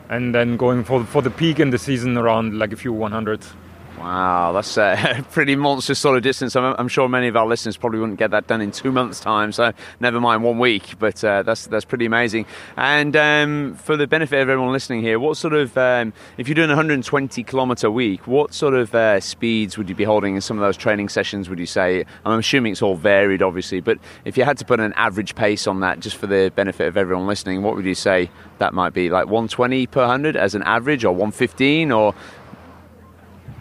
and 0.08 0.34
then 0.34 0.56
going 0.56 0.84
for 0.84 1.04
for 1.04 1.22
the 1.22 1.30
peak 1.30 1.60
in 1.60 1.70
the 1.70 1.78
season 1.78 2.16
around 2.16 2.58
like 2.58 2.72
a 2.72 2.76
few 2.76 2.92
100s. 2.92 3.52
Wow, 4.00 4.52
that's 4.52 4.78
a 4.78 5.22
pretty 5.30 5.56
monstrous 5.56 5.98
sort 5.98 6.16
of 6.16 6.22
distance. 6.22 6.56
I'm, 6.56 6.74
I'm 6.78 6.88
sure 6.88 7.06
many 7.06 7.28
of 7.28 7.36
our 7.36 7.46
listeners 7.46 7.76
probably 7.76 8.00
wouldn't 8.00 8.18
get 8.18 8.30
that 8.30 8.46
done 8.46 8.62
in 8.62 8.70
two 8.70 8.90
months' 8.90 9.20
time, 9.20 9.52
so 9.52 9.72
never 10.00 10.18
mind 10.18 10.42
one 10.42 10.58
week. 10.58 10.98
But 10.98 11.22
uh, 11.22 11.42
that's 11.42 11.66
that's 11.66 11.84
pretty 11.84 12.06
amazing. 12.06 12.46
And 12.78 13.14
um, 13.14 13.74
for 13.74 13.98
the 13.98 14.06
benefit 14.06 14.40
of 14.40 14.48
everyone 14.48 14.72
listening 14.72 15.02
here, 15.02 15.20
what 15.20 15.36
sort 15.36 15.52
of 15.52 15.76
um, 15.76 16.14
if 16.38 16.48
you're 16.48 16.54
doing 16.54 16.70
120 16.70 17.42
kilometre 17.44 17.88
a 17.88 17.90
week, 17.90 18.26
what 18.26 18.54
sort 18.54 18.72
of 18.72 18.94
uh, 18.94 19.20
speeds 19.20 19.76
would 19.76 19.90
you 19.90 19.94
be 19.94 20.04
holding 20.04 20.34
in 20.34 20.40
some 20.40 20.56
of 20.56 20.62
those 20.62 20.78
training 20.78 21.10
sessions? 21.10 21.50
Would 21.50 21.58
you 21.58 21.66
say? 21.66 22.06
I'm 22.24 22.38
assuming 22.38 22.72
it's 22.72 22.80
all 22.80 22.96
varied, 22.96 23.42
obviously, 23.42 23.80
but 23.80 23.98
if 24.24 24.38
you 24.38 24.44
had 24.44 24.56
to 24.58 24.64
put 24.64 24.80
an 24.80 24.94
average 24.94 25.34
pace 25.34 25.66
on 25.66 25.80
that, 25.80 26.00
just 26.00 26.16
for 26.16 26.26
the 26.26 26.50
benefit 26.56 26.88
of 26.88 26.96
everyone 26.96 27.26
listening, 27.26 27.62
what 27.62 27.76
would 27.76 27.84
you 27.84 27.94
say 27.94 28.30
that 28.60 28.72
might 28.72 28.94
be? 28.94 29.10
Like 29.10 29.26
120 29.26 29.86
per 29.88 30.06
hundred 30.06 30.36
as 30.36 30.54
an 30.54 30.62
average, 30.62 31.04
or 31.04 31.12
115, 31.12 31.92
or 31.92 32.14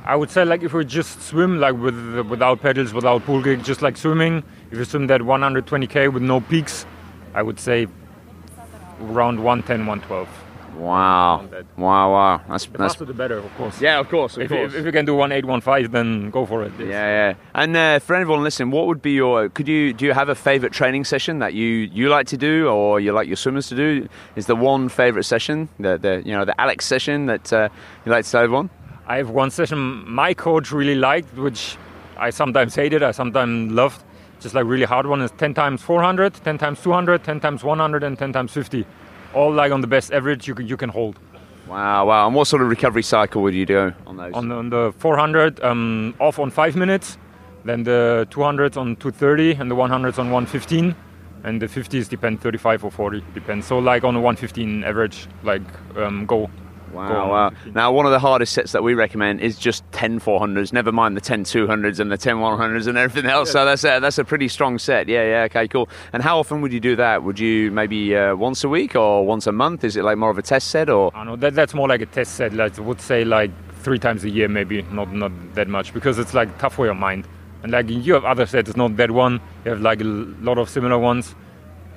I 0.05 0.15
would 0.15 0.29
say 0.31 0.43
like 0.45 0.63
if 0.63 0.73
we 0.73 0.85
just 0.85 1.21
swim 1.21 1.59
like 1.59 1.75
with 1.75 1.95
without 2.29 2.61
pedals, 2.61 2.93
without 2.93 3.23
pool 3.25 3.41
gig, 3.43 3.63
just 3.63 3.81
like 3.81 3.97
swimming. 3.97 4.43
If 4.71 4.77
you 4.77 4.85
swim 4.85 5.07
that 5.07 5.21
120k 5.21 6.11
with 6.11 6.23
no 6.23 6.41
peaks, 6.41 6.85
I 7.33 7.41
would 7.43 7.59
say 7.59 7.87
around 9.01 9.41
110, 9.43 9.85
112. 9.85 10.27
wow, 10.77 11.45
wow, 11.77 12.11
wow, 12.11 12.41
that's 12.49 12.65
The 12.65 12.77
that's 12.77 12.93
faster 12.93 13.05
the 13.05 13.13
better, 13.13 13.37
of 13.37 13.53
course. 13.57 13.81
yeah, 13.81 13.99
of 13.99 14.09
course, 14.09 14.37
of 14.37 14.43
If, 14.43 14.49
course. 14.49 14.73
if, 14.73 14.79
if 14.79 14.85
you 14.85 14.91
can 14.91 15.05
do 15.05 15.15
1815, 15.15 15.91
then 15.91 16.29
go 16.31 16.45
for 16.45 16.63
it. 16.63 16.71
yes. 16.79 16.87
Yeah, 16.89 17.07
yeah. 17.29 17.33
And 17.53 17.75
uh, 17.75 17.99
for 17.99 18.15
anyone 18.15 18.43
listening, 18.43 18.71
what 18.71 18.87
would 18.87 19.01
be 19.01 19.11
your? 19.11 19.49
Could 19.49 19.67
you 19.67 19.93
do 19.93 20.05
you 20.05 20.13
have 20.13 20.29
a 20.29 20.35
favorite 20.35 20.73
training 20.73 21.03
session 21.05 21.39
that 21.39 21.53
you 21.53 21.67
you 21.93 22.09
like 22.09 22.27
to 22.27 22.37
do, 22.37 22.67
or 22.67 22.99
you 22.99 23.11
like 23.11 23.27
your 23.27 23.35
swimmers 23.37 23.67
to 23.69 23.75
do? 23.75 24.07
Is 24.35 24.45
the 24.45 24.55
one 24.55 24.89
favorite 24.89 25.23
session, 25.25 25.69
the 25.79 25.97
the 25.97 26.21
you 26.25 26.31
know 26.33 26.45
the 26.45 26.59
Alex 26.59 26.85
session 26.85 27.25
that 27.27 27.51
uh, 27.53 27.69
you 28.05 28.11
like 28.11 28.25
to 28.25 28.31
tell 28.31 28.43
everyone? 28.43 28.69
I 29.09 29.17
have 29.17 29.31
one 29.31 29.49
session 29.49 30.07
my 30.07 30.35
coach 30.35 30.71
really 30.71 30.93
liked, 30.93 31.35
which 31.35 31.77
I 32.15 32.29
sometimes 32.29 32.75
hated, 32.75 33.01
I 33.01 33.09
sometimes 33.09 33.71
loved. 33.71 34.03
Just 34.39 34.53
like 34.53 34.65
really 34.65 34.85
hard 34.85 35.07
one 35.07 35.19
is 35.21 35.31
10 35.31 35.55
times 35.55 35.81
400, 35.81 36.35
10 36.35 36.59
times 36.59 36.79
200, 36.83 37.23
10 37.23 37.39
times 37.39 37.63
100, 37.63 38.03
and 38.03 38.19
10 38.19 38.31
times 38.33 38.51
50. 38.53 38.85
All 39.33 39.51
like 39.51 39.71
on 39.71 39.81
the 39.81 39.87
best 39.87 40.13
average 40.13 40.47
you 40.47 40.53
can, 40.53 40.67
you 40.67 40.77
can 40.77 40.89
hold. 40.89 41.17
Wow, 41.67 42.05
wow. 42.05 42.27
And 42.27 42.35
what 42.35 42.47
sort 42.47 42.61
of 42.61 42.69
recovery 42.69 43.01
cycle 43.01 43.41
would 43.41 43.55
you 43.55 43.65
do 43.65 43.93
on 44.05 44.17
those? 44.17 44.33
On 44.35 44.47
the, 44.47 44.55
on 44.55 44.69
the 44.69 44.93
400, 44.99 45.59
um, 45.63 46.13
off 46.19 46.37
on 46.37 46.51
five 46.51 46.75
minutes, 46.75 47.17
then 47.65 47.81
the 47.83 48.27
200s 48.29 48.77
on 48.77 48.95
230, 48.97 49.53
and 49.53 49.71
the 49.71 49.75
100s 49.75 50.19
on 50.19 50.29
115, 50.29 50.95
and 51.45 51.59
the 51.59 51.67
50s 51.67 52.07
depend 52.07 52.41
35 52.41 52.85
or 52.85 52.91
40, 52.91 53.23
depends. 53.33 53.65
So 53.65 53.79
like 53.79 54.03
on 54.03 54.15
a 54.15 54.21
115 54.21 54.83
average, 54.83 55.27
like 55.41 55.63
um, 55.97 56.27
go. 56.27 56.47
Wow, 56.93 57.31
wow. 57.31 57.51
Now, 57.73 57.91
one 57.91 58.05
of 58.05 58.11
the 58.11 58.19
hardest 58.19 58.53
sets 58.53 58.71
that 58.71 58.83
we 58.83 58.93
recommend 58.93 59.41
is 59.41 59.57
just 59.57 59.83
10 59.91 60.19
400s, 60.19 60.73
never 60.73 60.91
mind 60.91 61.15
the 61.15 61.21
10 61.21 61.43
200s 61.43 61.99
and 61.99 62.11
the 62.11 62.17
10 62.17 62.37
100s 62.37 62.87
and 62.87 62.97
everything 62.97 63.29
else. 63.29 63.51
So 63.51 63.65
that's 63.65 63.83
a, 63.83 63.99
that's 63.99 64.17
a 64.17 64.23
pretty 64.23 64.47
strong 64.47 64.77
set. 64.79 65.07
Yeah, 65.07 65.23
yeah, 65.23 65.43
okay, 65.43 65.67
cool. 65.67 65.89
And 66.13 66.23
how 66.23 66.39
often 66.39 66.61
would 66.61 66.73
you 66.73 66.79
do 66.79 66.95
that? 66.95 67.23
Would 67.23 67.39
you 67.39 67.71
maybe 67.71 68.15
uh, 68.15 68.35
once 68.35 68.63
a 68.63 68.69
week 68.69 68.95
or 68.95 69.25
once 69.25 69.47
a 69.47 69.51
month? 69.51 69.83
Is 69.83 69.95
it 69.95 70.03
like 70.03 70.17
more 70.17 70.29
of 70.29 70.37
a 70.37 70.41
test 70.41 70.69
set 70.69 70.89
or? 70.89 71.11
I 71.15 71.23
know 71.23 71.35
that 71.37 71.55
that's 71.55 71.73
more 71.73 71.87
like 71.87 72.01
a 72.01 72.05
test 72.05 72.35
set. 72.35 72.53
Like 72.53 72.77
I 72.77 72.81
would 72.81 73.01
say 73.01 73.23
like 73.23 73.51
three 73.81 73.99
times 73.99 74.23
a 74.23 74.29
year, 74.29 74.47
maybe 74.47 74.81
not 74.83 75.13
not 75.13 75.31
that 75.55 75.67
much 75.67 75.93
because 75.93 76.19
it's 76.19 76.33
like 76.33 76.57
tough 76.57 76.75
for 76.75 76.85
your 76.85 76.95
mind. 76.95 77.27
And 77.63 77.71
like 77.71 77.89
you 77.89 78.13
have 78.13 78.25
other 78.25 78.45
sets, 78.45 78.69
it's 78.69 78.77
not 78.77 78.95
that 78.97 79.11
one. 79.11 79.41
You 79.65 79.71
have 79.71 79.81
like 79.81 80.01
a 80.01 80.05
lot 80.05 80.57
of 80.57 80.69
similar 80.69 80.97
ones, 80.97 81.35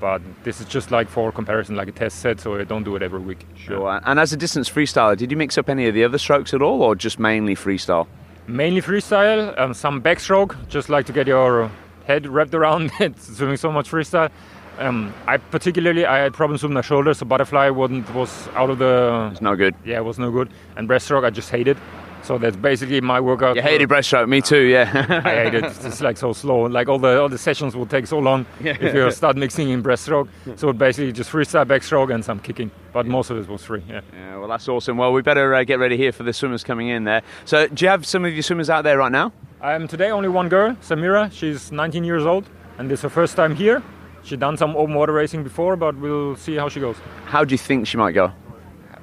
but 0.02 0.20
this 0.42 0.60
is 0.60 0.66
just 0.66 0.90
like 0.90 1.08
for 1.08 1.30
comparison, 1.32 1.76
like 1.76 1.88
a 1.88 1.92
test 1.92 2.18
set. 2.18 2.40
So 2.40 2.56
I 2.58 2.64
don't 2.64 2.82
do 2.84 2.96
it 2.96 3.02
every 3.02 3.20
week. 3.20 3.46
Sure. 3.56 4.00
And 4.04 4.18
as 4.20 4.32
a 4.32 4.36
distance 4.36 4.68
freestyler, 4.68 5.16
did 5.16 5.30
you 5.30 5.36
mix 5.38 5.56
up 5.56 5.70
any 5.70 5.86
of 5.88 5.94
the 5.94 6.04
other 6.04 6.18
strokes 6.18 6.52
at 6.52 6.60
all, 6.60 6.82
or 6.82 6.94
just 6.96 7.18
mainly 7.18 7.54
freestyle? 7.54 8.06
Mainly 8.48 8.82
freestyle, 8.82 9.58
um, 9.58 9.72
some 9.72 10.02
backstroke, 10.02 10.56
just 10.68 10.88
like 10.88 11.06
to 11.06 11.12
get 11.12 11.28
your 11.28 11.70
head 12.06 12.26
wrapped 12.26 12.52
around 12.54 12.90
it. 13.00 13.18
Swimming 13.20 13.56
so 13.56 13.70
much 13.70 13.88
freestyle, 13.88 14.30
Um, 14.78 15.14
I 15.28 15.36
particularly 15.36 16.04
I 16.06 16.18
had 16.18 16.32
problems 16.34 16.62
with 16.64 16.72
my 16.72 16.80
shoulders, 16.80 17.18
so 17.18 17.26
butterfly 17.26 17.68
wasn't 17.70 18.12
was 18.14 18.48
out 18.56 18.70
of 18.70 18.78
the 18.78 19.28
It's 19.30 19.40
no 19.40 19.54
good. 19.54 19.74
yeah 19.84 19.98
it 19.98 20.04
was 20.04 20.18
no 20.18 20.30
good. 20.32 20.48
And 20.76 20.88
breaststroke 20.88 21.24
I 21.24 21.30
just 21.30 21.50
hated. 21.50 21.76
So 22.22 22.38
that's 22.38 22.56
basically 22.56 23.00
my 23.00 23.20
workout. 23.20 23.56
You 23.56 23.62
hated 23.62 23.88
breaststroke, 23.88 24.28
me 24.28 24.40
too. 24.40 24.62
Yeah. 24.62 25.06
I 25.24 25.34
hate 25.44 25.54
it. 25.54 25.64
It's 25.64 26.00
like 26.00 26.16
so 26.16 26.32
slow. 26.32 26.62
Like 26.66 26.88
all 26.88 26.98
the 26.98 27.20
all 27.20 27.28
the 27.28 27.38
sessions 27.38 27.74
will 27.74 27.86
take 27.86 28.06
so 28.06 28.18
long 28.18 28.46
Yeah. 28.60 28.76
if 28.80 28.94
you 28.94 29.10
start 29.10 29.36
mixing 29.36 29.70
in 29.70 29.82
breaststroke. 29.82 30.28
So 30.56 30.72
basically 30.72 31.12
just 31.12 31.30
freestyle 31.30 31.64
backstroke 31.66 32.14
and 32.14 32.24
some 32.24 32.38
kicking. 32.38 32.70
But 32.92 33.06
most 33.06 33.30
of 33.30 33.38
it 33.38 33.48
was 33.48 33.64
free. 33.64 33.82
Yeah. 33.88 34.02
Yeah, 34.12 34.36
well, 34.38 34.48
that's 34.48 34.68
awesome. 34.68 34.96
Well, 34.98 35.12
we 35.12 35.22
better 35.22 35.54
uh, 35.54 35.64
get 35.64 35.78
ready 35.78 35.96
here 35.96 36.12
for 36.12 36.22
the 36.22 36.32
swimmers 36.32 36.62
coming 36.62 36.88
in 36.88 37.04
there. 37.04 37.22
So, 37.44 37.66
do 37.68 37.84
you 37.84 37.88
have 37.88 38.04
some 38.06 38.24
of 38.24 38.32
your 38.32 38.42
swimmers 38.42 38.70
out 38.70 38.82
there 38.84 38.98
right 38.98 39.10
now? 39.12 39.32
Um, 39.60 39.88
today 39.88 40.10
only 40.10 40.28
one 40.28 40.48
girl, 40.48 40.76
Samira. 40.82 41.30
She's 41.32 41.72
19 41.72 42.04
years 42.04 42.26
old, 42.26 42.48
and 42.78 42.90
this 42.90 43.00
is 43.00 43.02
her 43.04 43.08
first 43.10 43.34
time 43.36 43.54
here. 43.56 43.82
She 44.24 44.36
done 44.36 44.56
some 44.56 44.76
open 44.76 44.94
water 44.94 45.12
racing 45.12 45.42
before, 45.42 45.74
but 45.76 45.96
we'll 45.96 46.36
see 46.36 46.54
how 46.56 46.68
she 46.68 46.78
goes. 46.80 46.96
How 47.26 47.44
do 47.44 47.52
you 47.52 47.58
think 47.58 47.86
she 47.86 47.96
might 47.96 48.12
go? 48.12 48.30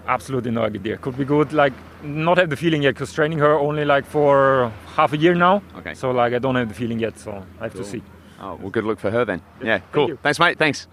Absolutely 0.08 0.52
no 0.52 0.64
idea. 0.64 0.98
Could 0.98 1.18
be 1.18 1.26
good. 1.26 1.54
Like 1.54 1.74
not 2.04 2.38
have 2.38 2.50
the 2.50 2.56
feeling 2.56 2.82
yet, 2.84 2.96
because 2.96 3.14
training 3.14 3.40
her 3.40 3.54
only 3.58 3.86
like 3.86 4.06
for 4.06 4.72
half 4.96 5.14
a 5.14 5.18
year 5.18 5.36
now. 5.36 5.62
Okay. 5.78 5.94
So 5.94 6.12
like 6.12 6.34
I 6.34 6.40
don't 6.40 6.56
have 6.56 6.68
the 6.70 6.74
feeling 6.76 7.00
yet. 7.00 7.18
So 7.20 7.32
I 7.60 7.64
have 7.66 7.74
Cool. 7.74 7.84
to 7.84 7.90
see. 7.90 8.02
Oh, 8.42 8.56
well, 8.56 8.70
good 8.70 8.86
luck 8.86 9.00
for 9.00 9.12
her 9.12 9.26
then. 9.26 9.42
Yeah, 9.62 9.80
cool. 9.92 10.08
you. 10.08 10.20
Thanks, 10.24 10.40
mate. 10.40 10.58
Thanks. 10.58 10.88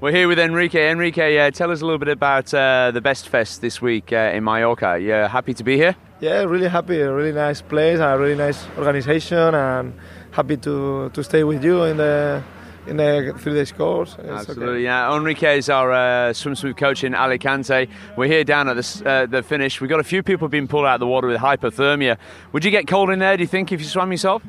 We're 0.00 0.12
here 0.12 0.28
with 0.28 0.38
Enrique. 0.38 0.90
Enrique, 0.90 1.36
uh, 1.38 1.50
tell 1.50 1.70
us 1.70 1.82
a 1.82 1.84
little 1.84 1.98
bit 1.98 2.08
about 2.08 2.54
uh, 2.54 2.90
the 2.90 3.02
Best 3.02 3.28
Fest 3.28 3.60
this 3.60 3.82
week 3.82 4.12
uh, 4.14 4.32
in 4.34 4.44
Mallorca. 4.44 4.98
You're 4.98 5.28
happy 5.28 5.52
to 5.54 5.62
be 5.64 5.76
here? 5.76 5.94
Yeah, 6.20 6.44
really 6.44 6.68
happy. 6.68 7.00
A 7.00 7.12
really 7.12 7.32
nice 7.32 7.60
place, 7.60 7.98
a 7.98 8.16
really 8.18 8.34
nice 8.36 8.66
organization, 8.78 9.54
and 9.54 9.92
happy 10.30 10.56
to, 10.58 11.10
to 11.10 11.22
stay 11.22 11.44
with 11.44 11.62
you 11.62 11.82
in 11.84 11.98
the 11.98 12.42
in 12.90 12.96
the 12.96 13.32
three 13.38 13.54
days 13.54 13.72
course. 13.72 14.16
It's 14.18 14.28
Absolutely, 14.28 14.84
yeah. 14.84 15.14
Enrique 15.14 15.58
is 15.58 15.70
our 15.70 15.92
uh, 15.92 16.32
swim 16.32 16.56
smooth 16.56 16.76
coach 16.76 17.04
in 17.04 17.14
Alicante. 17.14 17.88
We're 18.16 18.26
here 18.26 18.44
down 18.44 18.68
at 18.68 18.74
the, 18.74 19.08
uh, 19.08 19.26
the 19.26 19.42
finish. 19.42 19.80
We've 19.80 19.88
got 19.88 20.00
a 20.00 20.04
few 20.04 20.22
people 20.22 20.48
being 20.48 20.66
pulled 20.66 20.84
out 20.84 20.94
of 20.94 21.00
the 21.00 21.06
water 21.06 21.28
with 21.28 21.38
hypothermia. 21.38 22.18
Would 22.52 22.64
you 22.64 22.70
get 22.70 22.88
cold 22.88 23.10
in 23.10 23.20
there, 23.20 23.36
do 23.36 23.42
you 23.42 23.46
think, 23.46 23.70
if 23.72 23.80
you 23.80 23.86
swam 23.86 24.10
yourself? 24.10 24.42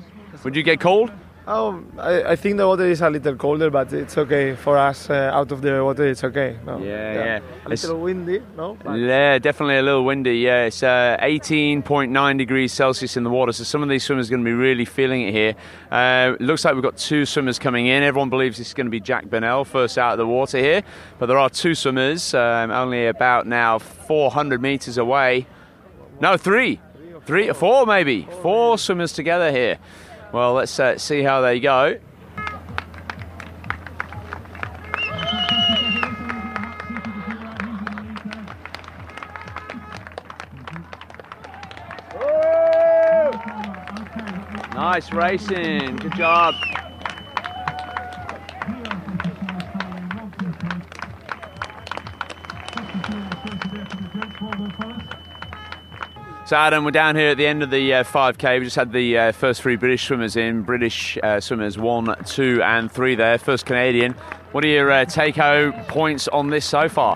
Would 0.43 0.55
you 0.55 0.63
get 0.63 0.79
cold? 0.79 1.11
Oh, 1.47 1.83
I, 1.97 2.23
I 2.23 2.35
think 2.35 2.57
the 2.57 2.67
water 2.67 2.85
is 2.85 3.01
a 3.01 3.09
little 3.09 3.35
colder, 3.35 3.71
but 3.71 3.91
it's 3.93 4.15
okay 4.15 4.55
for 4.55 4.77
us. 4.77 5.09
Uh, 5.09 5.31
out 5.33 5.51
of 5.51 5.61
the 5.63 5.83
water, 5.83 6.07
it's 6.07 6.23
okay. 6.23 6.55
No. 6.65 6.77
Yeah, 6.77 7.13
yeah. 7.13 7.39
A 7.65 7.69
little 7.69 7.99
windy, 7.99 8.43
no? 8.55 8.77
But 8.83 8.93
Yeah, 8.93 9.39
definitely 9.39 9.77
a 9.77 9.81
little 9.81 10.05
windy. 10.05 10.37
Yeah, 10.37 10.65
it's 10.65 10.83
uh, 10.83 11.17
18.9 11.19 12.37
degrees 12.37 12.71
Celsius 12.71 13.17
in 13.17 13.23
the 13.23 13.31
water, 13.31 13.51
so 13.53 13.63
some 13.63 13.81
of 13.81 13.89
these 13.89 14.03
swimmers 14.03 14.27
are 14.29 14.31
going 14.31 14.45
to 14.45 14.49
be 14.49 14.53
really 14.53 14.85
feeling 14.85 15.23
it 15.23 15.33
here. 15.33 15.55
Uh, 15.89 16.35
looks 16.39 16.63
like 16.63 16.75
we've 16.75 16.83
got 16.83 16.97
two 16.97 17.25
swimmers 17.25 17.57
coming 17.57 17.87
in. 17.87 18.03
Everyone 18.03 18.29
believes 18.29 18.59
it's 18.59 18.75
going 18.75 18.85
to 18.87 18.91
be 18.91 18.99
Jack 18.99 19.25
Burnell 19.25 19.65
first 19.65 19.97
out 19.97 20.11
of 20.11 20.17
the 20.19 20.27
water 20.27 20.59
here, 20.59 20.83
but 21.17 21.25
there 21.25 21.39
are 21.39 21.49
two 21.49 21.73
swimmers, 21.73 22.35
um, 22.35 22.69
only 22.69 23.07
about 23.07 23.47
now 23.47 23.79
400 23.79 24.61
meters 24.61 24.99
away. 24.99 25.47
No, 26.19 26.37
three, 26.37 26.79
three, 27.25 27.51
four 27.51 27.87
maybe, 27.87 28.27
four 28.43 28.77
swimmers 28.77 29.11
together 29.11 29.51
here. 29.51 29.79
Well, 30.33 30.53
let's 30.53 30.79
uh, 30.79 30.97
see 30.97 31.23
how 31.23 31.41
they 31.41 31.59
go. 31.59 31.99
Nice 44.73 45.11
racing. 45.11 45.97
Good 45.97 46.15
job. 46.15 46.55
So 56.51 56.57
Adam, 56.57 56.83
we're 56.83 56.91
down 56.91 57.15
here 57.15 57.29
at 57.29 57.37
the 57.37 57.47
end 57.47 57.63
of 57.63 57.69
the 57.69 57.93
uh, 57.93 58.03
5k. 58.03 58.59
We 58.59 58.65
just 58.65 58.75
had 58.75 58.91
the 58.91 59.17
uh, 59.17 59.31
first 59.31 59.61
three 59.61 59.77
British 59.77 60.05
swimmers 60.05 60.35
in. 60.35 60.63
British 60.63 61.17
uh, 61.23 61.39
swimmers 61.39 61.77
one, 61.77 62.13
two, 62.25 62.61
and 62.61 62.91
three 62.91 63.15
there. 63.15 63.37
First 63.37 63.65
Canadian. 63.65 64.11
What 64.51 64.65
are 64.65 64.67
your 64.67 64.91
uh, 64.91 65.05
take-home 65.05 65.71
points 65.87 66.27
on 66.27 66.49
this 66.49 66.65
so 66.65 66.89
far? 66.89 67.15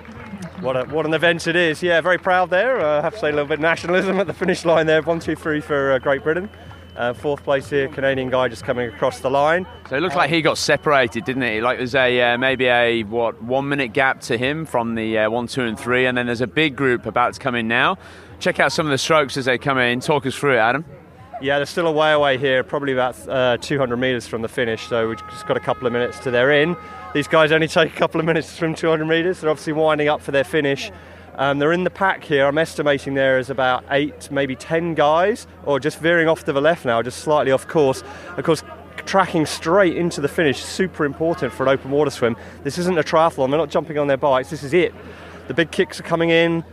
What, 0.62 0.78
a, 0.78 0.86
what 0.86 1.06
an 1.06 1.14
event 1.14 1.48
it 1.48 1.58
is. 1.58 1.84
Yeah, 1.84 2.00
very 2.00 2.18
proud 2.18 2.50
there. 2.50 2.80
Uh, 2.80 3.00
I 3.00 3.02
have 3.02 3.16
to 3.16 3.20
say 3.20 3.28
a 3.28 3.32
little 3.34 3.46
bit 3.46 3.56
of 3.56 3.60
nationalism 3.60 4.18
at 4.22 4.28
the 4.28 4.34
finish 4.34 4.64
line 4.64 4.86
there. 4.86 5.02
One, 5.02 5.20
two, 5.20 5.36
three 5.36 5.60
for 5.60 5.92
uh, 5.92 6.00
Great 6.00 6.24
Britain. 6.24 6.50
Uh, 6.96 7.12
fourth 7.12 7.44
place 7.44 7.70
here, 7.70 7.90
Canadian 7.90 8.30
guy 8.30 8.48
just 8.48 8.64
coming 8.64 8.88
across 8.88 9.20
the 9.20 9.30
line. 9.30 9.68
So 9.90 9.98
it 9.98 10.00
looks 10.00 10.16
like 10.16 10.30
he 10.30 10.42
got 10.42 10.58
separated, 10.58 11.26
didn't 11.26 11.44
it? 11.44 11.62
Like 11.62 11.78
there's 11.78 11.94
a 11.94 12.22
uh, 12.22 12.38
maybe 12.38 12.68
a 12.68 13.04
what 13.04 13.44
one 13.44 13.68
minute 13.68 13.92
gap 13.92 14.22
to 14.22 14.38
him 14.38 14.66
from 14.66 14.96
the 14.96 15.18
uh, 15.18 15.30
one, 15.30 15.48
two, 15.48 15.64
and 15.64 15.78
three, 15.78 16.06
and 16.06 16.18
then 16.18 16.28
there's 16.28 16.40
a 16.40 16.48
big 16.48 16.78
group 16.78 17.06
about 17.06 17.34
to 17.34 17.40
come 17.42 17.54
in 17.54 17.68
now. 17.68 17.98
Check 18.40 18.60
out 18.60 18.72
some 18.72 18.86
of 18.86 18.92
the 18.92 18.98
strokes 18.98 19.38
as 19.38 19.46
they 19.46 19.58
come 19.58 19.78
in. 19.78 20.00
Talk 20.00 20.26
us 20.26 20.36
through 20.36 20.56
it, 20.56 20.60
Adam. 20.60 20.86
Yeah, 21.42 21.58
they're 21.58 21.66
still 21.66 21.88
a 21.88 21.92
way 21.92 22.14
away 22.14 22.38
here, 22.38 22.64
probably 22.64 22.94
about 22.94 23.28
uh, 23.28 23.58
200 23.58 23.98
metres 23.98 24.26
from 24.26 24.42
the 24.42 24.48
finish, 24.48 24.88
so 24.88 25.10
we've 25.10 25.30
just 25.30 25.46
got 25.46 25.58
a 25.58 25.60
couple 25.60 25.86
of 25.86 25.92
minutes 25.92 26.18
to 26.20 26.32
their 26.32 26.52
in. 26.52 26.78
These 27.14 27.28
guys 27.28 27.52
only 27.52 27.68
take 27.70 27.94
a 27.94 27.96
couple 27.96 28.20
of 28.20 28.26
minutes 28.26 28.50
swim 28.50 28.74
200 28.74 29.06
metres. 29.06 29.42
They're 29.42 29.50
obviously 29.50 29.74
winding 29.74 30.08
up 30.08 30.22
for 30.22 30.32
their 30.32 30.46
finish. 30.46 30.92
Um, 31.36 31.60
they're 31.60 31.74
in 31.74 31.84
the 31.84 31.90
pack 31.90 32.24
here. 32.24 32.46
I'm 32.46 32.58
estimating 32.58 33.14
there 33.14 33.38
is 33.38 33.50
about 33.50 33.84
eight, 33.92 34.32
maybe 34.32 34.56
10 34.56 34.94
guys, 34.94 35.48
or 35.66 35.80
just 35.80 36.00
veering 36.00 36.30
off 36.30 36.46
to 36.46 36.54
the 36.54 36.62
left 36.62 36.86
now, 36.86 37.02
just 37.02 37.20
slightly 37.20 37.52
off 37.52 37.68
course. 37.68 38.04
Of 38.38 38.46
course, 38.46 38.64
tracking 39.06 39.46
straight 39.46 39.98
into 39.98 40.22
the 40.22 40.30
finish, 40.30 40.64
super 40.64 41.04
important 41.04 41.52
for 41.52 41.64
an 41.64 41.70
open 41.70 41.92
water 41.92 42.12
swim. 42.12 42.38
This 42.64 42.78
isn't 42.78 42.98
a 42.98 43.04
triathlon, 43.04 43.50
they're 43.50 43.60
not 43.60 43.70
jumping 43.70 43.98
on 43.98 44.08
their 44.08 44.18
bikes, 44.18 44.50
this 44.50 44.64
is 44.64 44.74
it. 44.74 44.94
The 45.48 45.54
big 45.54 45.72
kicks 45.72 46.00
are 46.00 46.04
coming 46.04 46.30
in, 46.30 46.64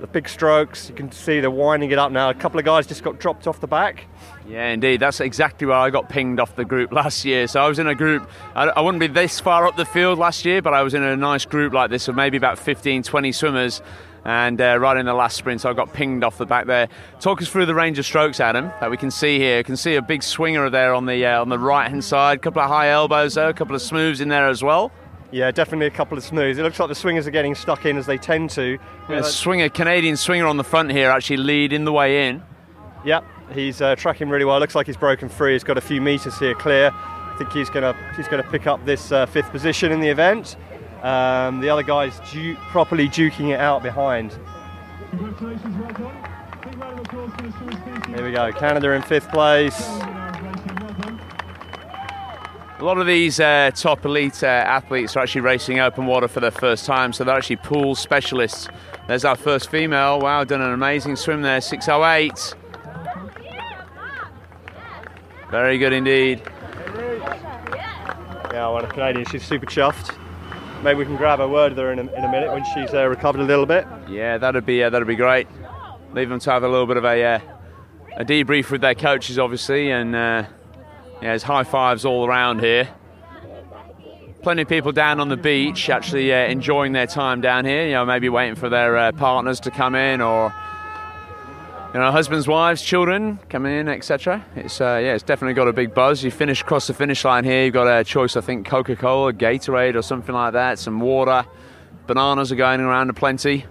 the 0.00 0.06
big 0.06 0.28
strokes, 0.28 0.88
you 0.88 0.94
can 0.94 1.12
see 1.12 1.40
they're 1.40 1.50
winding 1.50 1.90
it 1.90 1.98
up 1.98 2.10
now. 2.10 2.30
A 2.30 2.34
couple 2.34 2.58
of 2.58 2.64
guys 2.64 2.86
just 2.86 3.02
got 3.02 3.18
dropped 3.18 3.46
off 3.46 3.60
the 3.60 3.66
back. 3.66 4.06
Yeah, 4.48 4.68
indeed. 4.68 5.00
That's 5.00 5.20
exactly 5.20 5.66
where 5.66 5.76
I 5.76 5.90
got 5.90 6.08
pinged 6.08 6.40
off 6.40 6.56
the 6.56 6.64
group 6.64 6.92
last 6.92 7.24
year. 7.24 7.46
So 7.46 7.60
I 7.60 7.68
was 7.68 7.78
in 7.78 7.86
a 7.86 7.94
group, 7.94 8.28
I, 8.54 8.80
wouldn't 8.80 9.00
be 9.00 9.06
this 9.06 9.40
far 9.40 9.66
up 9.66 9.76
the 9.76 9.84
field 9.84 10.18
last 10.18 10.44
year, 10.44 10.62
but 10.62 10.74
I 10.74 10.82
was 10.82 10.94
in 10.94 11.02
a 11.02 11.16
nice 11.16 11.44
group 11.44 11.72
like 11.72 11.90
this 11.90 12.08
of 12.08 12.16
maybe 12.16 12.36
about 12.36 12.58
15, 12.58 13.02
20 13.02 13.32
swimmers. 13.32 13.82
And 14.22 14.60
uh, 14.60 14.78
right 14.78 14.98
in 14.98 15.06
the 15.06 15.14
last 15.14 15.38
sprint, 15.38 15.62
so 15.62 15.70
I 15.70 15.72
got 15.72 15.94
pinged 15.94 16.24
off 16.24 16.36
the 16.36 16.44
back 16.44 16.66
there. 16.66 16.88
Talk 17.20 17.40
us 17.40 17.48
through 17.48 17.64
the 17.64 17.74
range 17.74 17.98
of 17.98 18.04
strokes, 18.04 18.38
Adam, 18.38 18.70
that 18.80 18.90
we 18.90 18.98
can 18.98 19.10
see 19.10 19.38
here. 19.38 19.56
You 19.58 19.64
can 19.64 19.78
see 19.78 19.94
a 19.94 20.02
big 20.02 20.22
swinger 20.22 20.68
there 20.68 20.92
on 20.92 21.06
the 21.06 21.24
uh, 21.24 21.40
on 21.40 21.48
the 21.48 21.58
right 21.58 21.88
hand 21.88 22.04
side, 22.04 22.36
a 22.36 22.40
couple 22.42 22.60
of 22.60 22.68
high 22.68 22.90
elbows 22.90 23.36
there, 23.36 23.48
a 23.48 23.54
couple 23.54 23.74
of 23.74 23.80
smooths 23.80 24.20
in 24.20 24.28
there 24.28 24.50
as 24.50 24.62
well. 24.62 24.92
Yeah, 25.32 25.50
definitely 25.52 25.86
a 25.86 25.90
couple 25.90 26.18
of 26.18 26.24
smooths. 26.24 26.58
It 26.58 26.62
looks 26.62 26.80
like 26.80 26.88
the 26.88 26.94
swingers 26.94 27.26
are 27.26 27.30
getting 27.30 27.54
stuck 27.54 27.86
in 27.86 27.96
as 27.96 28.06
they 28.06 28.18
tend 28.18 28.50
to. 28.50 28.78
A 29.08 29.22
swinger, 29.22 29.68
Canadian 29.68 30.16
swinger 30.16 30.46
on 30.46 30.56
the 30.56 30.64
front 30.64 30.90
here, 30.90 31.10
actually 31.10 31.36
leading 31.36 31.84
the 31.84 31.92
way 31.92 32.28
in. 32.28 32.42
Yep, 33.04 33.24
he's 33.52 33.80
uh, 33.80 33.94
tracking 33.94 34.28
really 34.28 34.44
well. 34.44 34.58
Looks 34.58 34.74
like 34.74 34.86
he's 34.86 34.96
broken 34.96 35.28
free. 35.28 35.52
He's 35.52 35.64
got 35.64 35.78
a 35.78 35.80
few 35.80 36.00
meters 36.00 36.38
here 36.38 36.54
clear. 36.54 36.90
I 36.92 37.34
think 37.38 37.52
he's 37.52 37.70
gonna 37.70 37.94
he's 38.16 38.28
gonna 38.28 38.42
pick 38.42 38.66
up 38.66 38.84
this 38.84 39.12
uh, 39.12 39.24
fifth 39.26 39.50
position 39.50 39.92
in 39.92 40.00
the 40.00 40.08
event. 40.08 40.56
Um, 41.02 41.60
the 41.60 41.70
other 41.70 41.82
guy's 41.82 42.18
du- 42.30 42.56
properly 42.70 43.08
duking 43.08 43.50
it 43.50 43.60
out 43.60 43.82
behind. 43.82 44.38
Congratulations, 45.10 45.76
well 45.80 45.92
done. 45.92 46.30
Big 46.62 46.78
round 46.78 47.00
of 47.00 47.06
applause 47.06 47.30
for 47.34 47.64
the 47.64 48.16
Here 48.16 48.24
we 48.26 48.32
go. 48.32 48.52
Canada 48.52 48.90
in 48.92 49.02
fifth 49.02 49.30
place. 49.30 49.80
A 52.80 52.84
lot 52.84 52.96
of 52.96 53.06
these 53.06 53.38
uh, 53.38 53.70
top 53.74 54.06
elite 54.06 54.42
uh, 54.42 54.46
athletes 54.46 55.14
are 55.14 55.20
actually 55.20 55.42
racing 55.42 55.80
open 55.80 56.06
water 56.06 56.26
for 56.26 56.40
the 56.40 56.50
first 56.50 56.86
time, 56.86 57.12
so 57.12 57.24
they're 57.24 57.36
actually 57.36 57.56
pool 57.56 57.94
specialists. 57.94 58.68
There's 59.06 59.22
our 59.26 59.36
first 59.36 59.70
female. 59.70 60.18
Wow, 60.18 60.44
done 60.44 60.62
an 60.62 60.72
amazing 60.72 61.16
swim 61.16 61.42
there, 61.42 61.60
608. 61.60 62.54
Very 65.50 65.76
good 65.76 65.92
indeed. 65.92 66.40
Yeah, 68.50 68.68
well, 68.68 68.78
a 68.78 68.86
Canadian. 68.86 69.26
She's 69.26 69.44
super 69.44 69.66
chuffed. 69.66 70.16
Maybe 70.82 71.00
we 71.00 71.04
can 71.04 71.16
grab 71.16 71.40
a 71.40 71.48
word 71.48 71.72
with 71.72 71.78
her 71.80 71.92
in 71.92 71.98
a, 71.98 72.12
in 72.14 72.24
a 72.24 72.30
minute 72.30 72.50
when 72.50 72.64
she's 72.72 72.94
uh, 72.94 73.06
recovered 73.06 73.42
a 73.42 73.44
little 73.44 73.66
bit. 73.66 73.86
Yeah, 74.08 74.38
that'd 74.38 74.64
be 74.64 74.82
uh, 74.82 74.88
that'd 74.88 75.06
be 75.06 75.16
great. 75.16 75.48
Leave 76.14 76.30
them 76.30 76.40
to 76.40 76.50
have 76.50 76.62
a 76.62 76.68
little 76.68 76.86
bit 76.86 76.96
of 76.96 77.04
a 77.04 77.22
uh, 77.22 77.40
a 78.16 78.24
debrief 78.24 78.70
with 78.70 78.80
their 78.80 78.94
coaches, 78.94 79.38
obviously, 79.38 79.90
and 79.90 80.16
uh, 80.16 80.44
yeah, 81.20 81.28
there's 81.28 81.42
high 81.42 81.64
fives 81.64 82.04
all 82.04 82.26
around 82.26 82.60
here. 82.60 82.88
Plenty 84.42 84.62
of 84.62 84.68
people 84.68 84.90
down 84.90 85.20
on 85.20 85.28
the 85.28 85.36
beach 85.36 85.90
actually 85.90 86.32
uh, 86.32 86.46
enjoying 86.46 86.92
their 86.92 87.06
time 87.06 87.42
down 87.42 87.66
here. 87.66 87.86
You 87.86 87.92
know, 87.92 88.06
maybe 88.06 88.30
waiting 88.30 88.54
for 88.54 88.70
their 88.70 88.96
uh, 88.96 89.12
partners 89.12 89.60
to 89.60 89.70
come 89.70 89.94
in, 89.94 90.22
or 90.22 90.54
you 91.92 92.00
know, 92.00 92.10
husbands, 92.10 92.48
wives, 92.48 92.80
children 92.80 93.38
coming 93.50 93.72
in, 93.72 93.88
etc. 93.88 94.42
It's 94.56 94.80
uh, 94.80 94.98
yeah, 95.02 95.14
it's 95.14 95.24
definitely 95.24 95.54
got 95.54 95.68
a 95.68 95.74
big 95.74 95.92
buzz. 95.92 96.24
You 96.24 96.30
finish 96.30 96.62
across 96.62 96.86
the 96.86 96.94
finish 96.94 97.22
line 97.22 97.44
here. 97.44 97.64
You've 97.64 97.74
got 97.74 97.86
a 97.86 98.02
choice, 98.02 98.36
I 98.36 98.40
think, 98.40 98.66
Coca-Cola, 98.66 99.34
Gatorade, 99.34 99.96
or 99.96 100.02
something 100.02 100.34
like 100.34 100.54
that. 100.54 100.78
Some 100.78 101.00
water, 101.00 101.44
bananas 102.06 102.50
are 102.50 102.56
going 102.56 102.80
around 102.80 103.10
aplenty. 103.10 103.66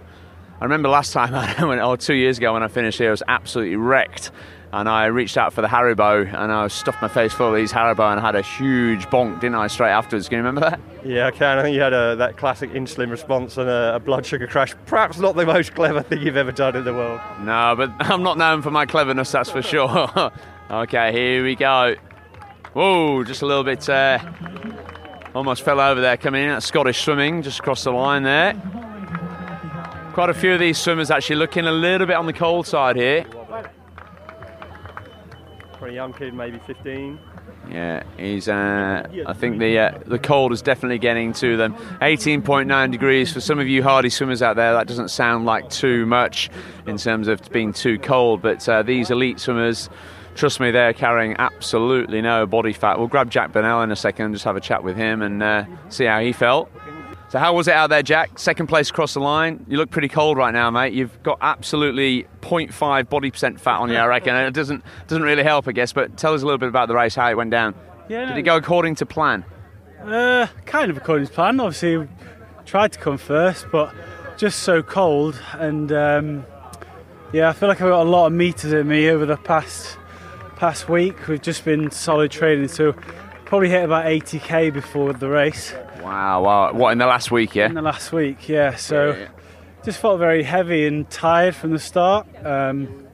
I 0.60 0.64
remember 0.64 0.88
last 0.88 1.12
time, 1.12 1.34
I 1.58 1.64
went, 1.64 1.80
or 1.80 1.96
two 1.96 2.14
years 2.14 2.38
ago 2.38 2.52
when 2.52 2.62
I 2.62 2.68
finished 2.68 2.98
here, 2.98 3.08
I 3.08 3.12
was 3.12 3.22
absolutely 3.26 3.76
wrecked. 3.76 4.30
and 4.72 4.88
I 4.88 5.06
reached 5.06 5.36
out 5.36 5.52
for 5.52 5.62
the 5.62 5.68
Haribo, 5.68 6.26
and 6.32 6.52
I 6.52 6.68
stuffed 6.68 7.00
my 7.02 7.08
face 7.08 7.32
full 7.32 7.48
of 7.48 7.56
these 7.56 7.72
Haribo, 7.72 8.10
and 8.10 8.20
I 8.20 8.22
had 8.22 8.36
a 8.36 8.42
huge 8.42 9.06
bonk, 9.06 9.40
didn't 9.40 9.56
I? 9.56 9.66
Straight 9.66 9.90
afterwards. 9.90 10.28
Can 10.28 10.36
you 10.38 10.44
remember 10.44 10.60
that? 10.60 10.80
Yeah, 11.04 11.26
I 11.26 11.30
can. 11.30 11.58
I 11.58 11.62
think 11.62 11.74
you 11.74 11.80
had 11.80 11.92
a, 11.94 12.14
that 12.16 12.36
classic 12.36 12.70
insulin 12.72 13.10
response 13.10 13.56
and 13.56 13.68
a, 13.68 13.96
a 13.96 13.98
blood 14.00 14.24
sugar 14.26 14.46
crash. 14.46 14.74
Perhaps 14.86 15.18
not 15.18 15.34
the 15.34 15.46
most 15.46 15.74
clever 15.74 16.02
thing 16.02 16.20
you've 16.20 16.36
ever 16.36 16.52
done 16.52 16.76
in 16.76 16.84
the 16.84 16.92
world. 16.94 17.20
No, 17.40 17.74
but 17.76 17.90
I'm 18.00 18.22
not 18.22 18.36
known 18.38 18.62
for 18.62 18.70
my 18.70 18.86
cleverness, 18.86 19.32
that's 19.32 19.50
for 19.50 19.62
sure. 19.62 20.30
okay, 20.70 21.10
here 21.12 21.42
we 21.42 21.56
go. 21.56 21.96
Whoa, 22.74 23.24
just 23.24 23.42
a 23.42 23.46
little 23.46 23.64
bit. 23.64 23.88
Uh, 23.88 24.18
almost 25.34 25.62
fell 25.62 25.80
over 25.80 26.00
there 26.00 26.16
coming 26.16 26.44
in. 26.44 26.50
That's 26.50 26.66
Scottish 26.66 27.02
swimming, 27.02 27.42
just 27.42 27.58
across 27.60 27.82
the 27.82 27.90
line 27.90 28.22
there. 28.22 28.54
Quite 30.12 30.30
a 30.30 30.34
few 30.34 30.52
of 30.52 30.60
these 30.60 30.76
swimmers 30.76 31.10
actually 31.10 31.36
looking 31.36 31.66
a 31.66 31.72
little 31.72 32.06
bit 32.06 32.16
on 32.16 32.26
the 32.26 32.32
cold 32.32 32.66
side 32.66 32.96
here. 32.96 33.24
Pretty 35.74 35.94
young 35.94 36.12
kid, 36.12 36.34
maybe 36.34 36.58
15. 36.58 37.18
Yeah, 37.70 38.02
he's. 38.16 38.48
Uh, 38.48 39.08
I 39.26 39.32
think 39.32 39.60
the 39.60 39.78
uh, 39.78 39.98
the 40.06 40.18
cold 40.18 40.52
is 40.52 40.62
definitely 40.62 40.98
getting 40.98 41.32
to 41.34 41.56
them. 41.56 41.74
18.9 42.00 42.90
degrees 42.90 43.32
for 43.32 43.40
some 43.40 43.60
of 43.60 43.68
you 43.68 43.82
hardy 43.82 44.10
swimmers 44.10 44.42
out 44.42 44.56
there. 44.56 44.72
That 44.72 44.88
doesn't 44.88 45.10
sound 45.10 45.46
like 45.46 45.70
too 45.70 46.06
much 46.06 46.50
in 46.86 46.96
terms 46.96 47.28
of 47.28 47.40
being 47.52 47.72
too 47.72 47.98
cold, 47.98 48.42
but 48.42 48.68
uh, 48.68 48.82
these 48.82 49.10
elite 49.10 49.38
swimmers. 49.38 49.88
Trust 50.34 50.60
me, 50.60 50.70
they're 50.70 50.92
carrying 50.92 51.36
absolutely 51.38 52.22
no 52.22 52.46
body 52.46 52.72
fat. 52.72 52.98
We'll 52.98 53.08
grab 53.08 53.30
Jack 53.30 53.52
Burnell 53.52 53.82
in 53.82 53.90
a 53.90 53.96
second 53.96 54.26
and 54.26 54.34
just 54.34 54.44
have 54.44 54.56
a 54.56 54.60
chat 54.60 54.82
with 54.82 54.96
him 54.96 55.22
and 55.22 55.42
uh, 55.42 55.64
see 55.88 56.04
how 56.04 56.20
he 56.20 56.32
felt. 56.32 56.70
So, 57.30 57.38
how 57.38 57.54
was 57.54 57.68
it 57.68 57.74
out 57.74 57.90
there, 57.90 58.02
Jack? 58.02 58.40
Second 58.40 58.66
place 58.66 58.90
across 58.90 59.14
the 59.14 59.20
line. 59.20 59.64
You 59.68 59.76
look 59.76 59.90
pretty 59.90 60.08
cold 60.08 60.36
right 60.36 60.52
now, 60.52 60.68
mate. 60.68 60.92
You've 60.92 61.22
got 61.22 61.38
absolutely 61.40 62.26
0.5 62.40 63.08
body 63.08 63.30
percent 63.30 63.60
fat 63.60 63.78
on 63.78 63.88
you, 63.88 63.94
I 63.94 64.06
reckon. 64.06 64.34
And 64.34 64.48
it 64.48 64.52
doesn't 64.52 64.82
doesn't 65.06 65.22
really 65.22 65.44
help, 65.44 65.68
I 65.68 65.72
guess. 65.72 65.92
But 65.92 66.16
tell 66.16 66.34
us 66.34 66.42
a 66.42 66.44
little 66.44 66.58
bit 66.58 66.68
about 66.68 66.88
the 66.88 66.96
race, 66.96 67.14
how 67.14 67.30
it 67.30 67.36
went 67.36 67.52
down. 67.52 67.76
Yeah, 68.08 68.26
Did 68.26 68.38
it 68.38 68.42
go 68.42 68.56
according 68.56 68.96
to 68.96 69.06
plan? 69.06 69.44
Uh, 70.02 70.48
kind 70.66 70.90
of 70.90 70.96
according 70.96 71.28
to 71.28 71.32
plan. 71.32 71.60
Obviously, 71.60 72.08
tried 72.66 72.90
to 72.94 72.98
come 72.98 73.16
first, 73.16 73.66
but 73.70 73.94
just 74.36 74.64
so 74.64 74.82
cold. 74.82 75.40
And 75.52 75.92
um, 75.92 76.44
yeah, 77.32 77.48
I 77.48 77.52
feel 77.52 77.68
like 77.68 77.80
I've 77.80 77.90
got 77.90 78.02
a 78.06 78.10
lot 78.10 78.26
of 78.26 78.32
meters 78.32 78.72
in 78.72 78.88
me 78.88 79.08
over 79.08 79.24
the 79.24 79.36
past 79.36 79.96
past 80.56 80.88
week. 80.88 81.28
We've 81.28 81.40
just 81.40 81.64
been 81.64 81.92
solid 81.92 82.32
training, 82.32 82.66
so 82.66 82.92
probably 83.44 83.68
hit 83.68 83.84
about 83.84 84.06
80k 84.06 84.72
before 84.72 85.12
the 85.12 85.28
race 85.28 85.74
Wow, 86.02 86.42
wow. 86.42 86.72
What 86.72 86.92
in 86.92 86.98
the 86.98 87.06
last 87.06 87.30
week, 87.30 87.54
yeah? 87.54 87.66
in 87.66 87.74
the 87.74 87.82
last 87.82 88.12
week. 88.12 88.48
Yeah, 88.48 88.76
so 88.76 89.10
Yeah, 89.10 89.18
yeah. 89.18 89.28
just 89.84 89.98
felt 89.98 90.18
very 90.18 90.42
heavy 90.42 90.86
and 90.86 91.08
tired 91.10 91.54
from 91.54 91.72
the 91.72 91.78
start. 91.78 92.26
Um, 92.44 93.06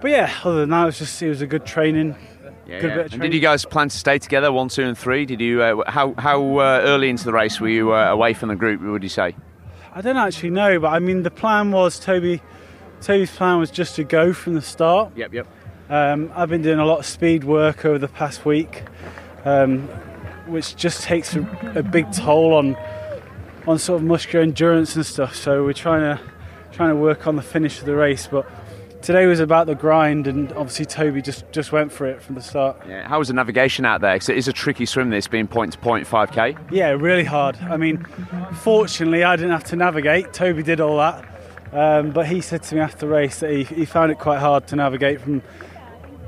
but 0.00 0.10
yeah, 0.10 0.32
other 0.44 0.60
than 0.60 0.70
that, 0.70 0.82
it 0.82 0.86
was 0.86 0.98
just 0.98 1.22
it 1.22 1.28
was 1.28 1.42
a 1.42 1.46
good 1.46 1.66
training. 1.66 2.16
Yeah, 2.66 2.80
good 2.80 2.88
yeah. 2.88 2.96
bit 2.96 3.06
of 3.06 3.12
And 3.14 3.22
did 3.22 3.34
you 3.34 3.40
guys 3.40 3.64
plan 3.64 3.88
to 3.88 3.96
stay 3.96 4.18
together, 4.18 4.52
one, 4.52 4.68
two, 4.68 4.84
and 4.84 4.96
three? 4.96 5.26
Did 5.26 5.40
you? 5.40 5.62
Uh, 5.62 5.90
how 5.90 6.14
how 6.18 6.58
uh, 6.58 6.80
early 6.82 7.10
into 7.10 7.24
the 7.24 7.32
race 7.32 7.60
were 7.60 7.68
you 7.68 7.94
uh, 7.94 8.06
away 8.06 8.32
from 8.32 8.48
the 8.48 8.56
group? 8.56 8.80
Would 8.80 9.02
you 9.02 9.08
say? 9.08 9.34
I 9.92 10.00
don't 10.00 10.16
actually 10.16 10.50
know, 10.50 10.78
but 10.78 10.88
I 10.88 11.00
mean 11.00 11.22
the 11.22 11.30
plan 11.30 11.72
was 11.72 11.98
Toby. 11.98 12.40
Toby's 13.00 13.30
plan 13.30 13.58
was 13.58 13.70
just 13.70 13.96
to 13.96 14.04
go 14.04 14.32
from 14.32 14.54
the 14.54 14.62
start. 14.62 15.16
Yep, 15.16 15.32
yep. 15.34 15.46
Um, 15.88 16.30
I've 16.36 16.48
been 16.48 16.62
doing 16.62 16.78
a 16.78 16.84
lot 16.84 17.00
of 17.00 17.06
speed 17.06 17.42
work 17.42 17.84
over 17.84 17.98
the 17.98 18.06
past 18.08 18.44
week, 18.44 18.84
um, 19.44 19.88
which 20.50 20.76
just 20.76 21.02
takes 21.02 21.34
a, 21.36 21.40
a 21.76 21.82
big 21.82 22.10
toll 22.12 22.54
on 22.54 22.76
on 23.66 23.78
sort 23.78 24.00
of 24.00 24.06
muscular 24.06 24.42
endurance 24.42 24.96
and 24.96 25.04
stuff. 25.04 25.34
So 25.34 25.64
we're 25.64 25.72
trying 25.72 26.00
to 26.00 26.20
trying 26.72 26.90
to 26.90 26.96
work 26.96 27.26
on 27.26 27.36
the 27.36 27.42
finish 27.42 27.78
of 27.80 27.86
the 27.86 27.94
race. 27.94 28.26
But 28.26 28.46
today 29.02 29.26
was 29.26 29.40
about 29.40 29.66
the 29.66 29.74
grind, 29.74 30.26
and 30.26 30.52
obviously 30.52 30.86
Toby 30.86 31.22
just 31.22 31.50
just 31.52 31.72
went 31.72 31.92
for 31.92 32.06
it 32.06 32.22
from 32.22 32.34
the 32.34 32.42
start. 32.42 32.76
Yeah. 32.88 33.06
How 33.06 33.18
was 33.18 33.28
the 33.28 33.34
navigation 33.34 33.84
out 33.84 34.00
there? 34.00 34.14
Because 34.14 34.28
it 34.28 34.36
is 34.36 34.48
a 34.48 34.52
tricky 34.52 34.86
swim. 34.86 35.10
This 35.10 35.28
being 35.28 35.46
point 35.46 35.72
to 35.72 35.78
point, 35.78 36.06
five 36.06 36.32
k. 36.32 36.56
Yeah, 36.70 36.90
really 36.90 37.24
hard. 37.24 37.56
I 37.58 37.76
mean, 37.76 38.04
fortunately, 38.62 39.24
I 39.24 39.36
didn't 39.36 39.52
have 39.52 39.64
to 39.64 39.76
navigate. 39.76 40.32
Toby 40.32 40.62
did 40.62 40.80
all 40.80 40.96
that. 40.98 41.26
Um, 41.72 42.10
but 42.10 42.26
he 42.26 42.40
said 42.40 42.64
to 42.64 42.74
me 42.74 42.80
after 42.80 43.06
the 43.06 43.08
race 43.08 43.38
that 43.40 43.50
he, 43.52 43.62
he 43.62 43.84
found 43.84 44.10
it 44.10 44.18
quite 44.18 44.40
hard 44.40 44.66
to 44.68 44.76
navigate 44.76 45.20
from. 45.20 45.42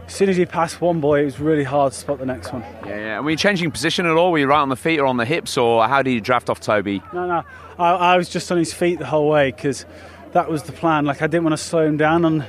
As 0.06 0.14
soon 0.14 0.28
as 0.28 0.36
he 0.36 0.44
passed 0.44 0.80
one 0.80 1.00
buoy, 1.00 1.22
it 1.22 1.24
was 1.24 1.40
really 1.40 1.64
hard 1.64 1.92
to 1.92 1.98
spot 1.98 2.18
the 2.18 2.26
next 2.26 2.52
one. 2.52 2.62
Yeah, 2.84 2.88
yeah. 2.96 3.16
And 3.16 3.24
were 3.24 3.30
you 3.30 3.36
changing 3.36 3.70
position 3.70 4.04
at 4.04 4.12
all? 4.12 4.30
Were 4.32 4.38
you 4.38 4.46
right 4.46 4.60
on 4.60 4.68
the 4.68 4.76
feet 4.76 4.98
or 4.98 5.06
on 5.06 5.16
the 5.16 5.24
hips, 5.24 5.56
or 5.56 5.86
how 5.88 6.02
did 6.02 6.10
you 6.12 6.20
draft 6.20 6.50
off 6.50 6.60
Toby? 6.60 7.02
No, 7.14 7.26
no, 7.26 7.42
I, 7.78 7.90
I 7.92 8.16
was 8.16 8.28
just 8.28 8.50
on 8.52 8.58
his 8.58 8.74
feet 8.74 8.98
the 8.98 9.06
whole 9.06 9.28
way 9.28 9.50
because 9.52 9.86
that 10.32 10.50
was 10.50 10.64
the 10.64 10.72
plan. 10.72 11.04
Like 11.06 11.22
I 11.22 11.26
didn't 11.28 11.44
want 11.44 11.54
to 11.54 11.62
slow 11.64 11.86
him 11.86 11.96
down 11.96 12.24
on 12.24 12.44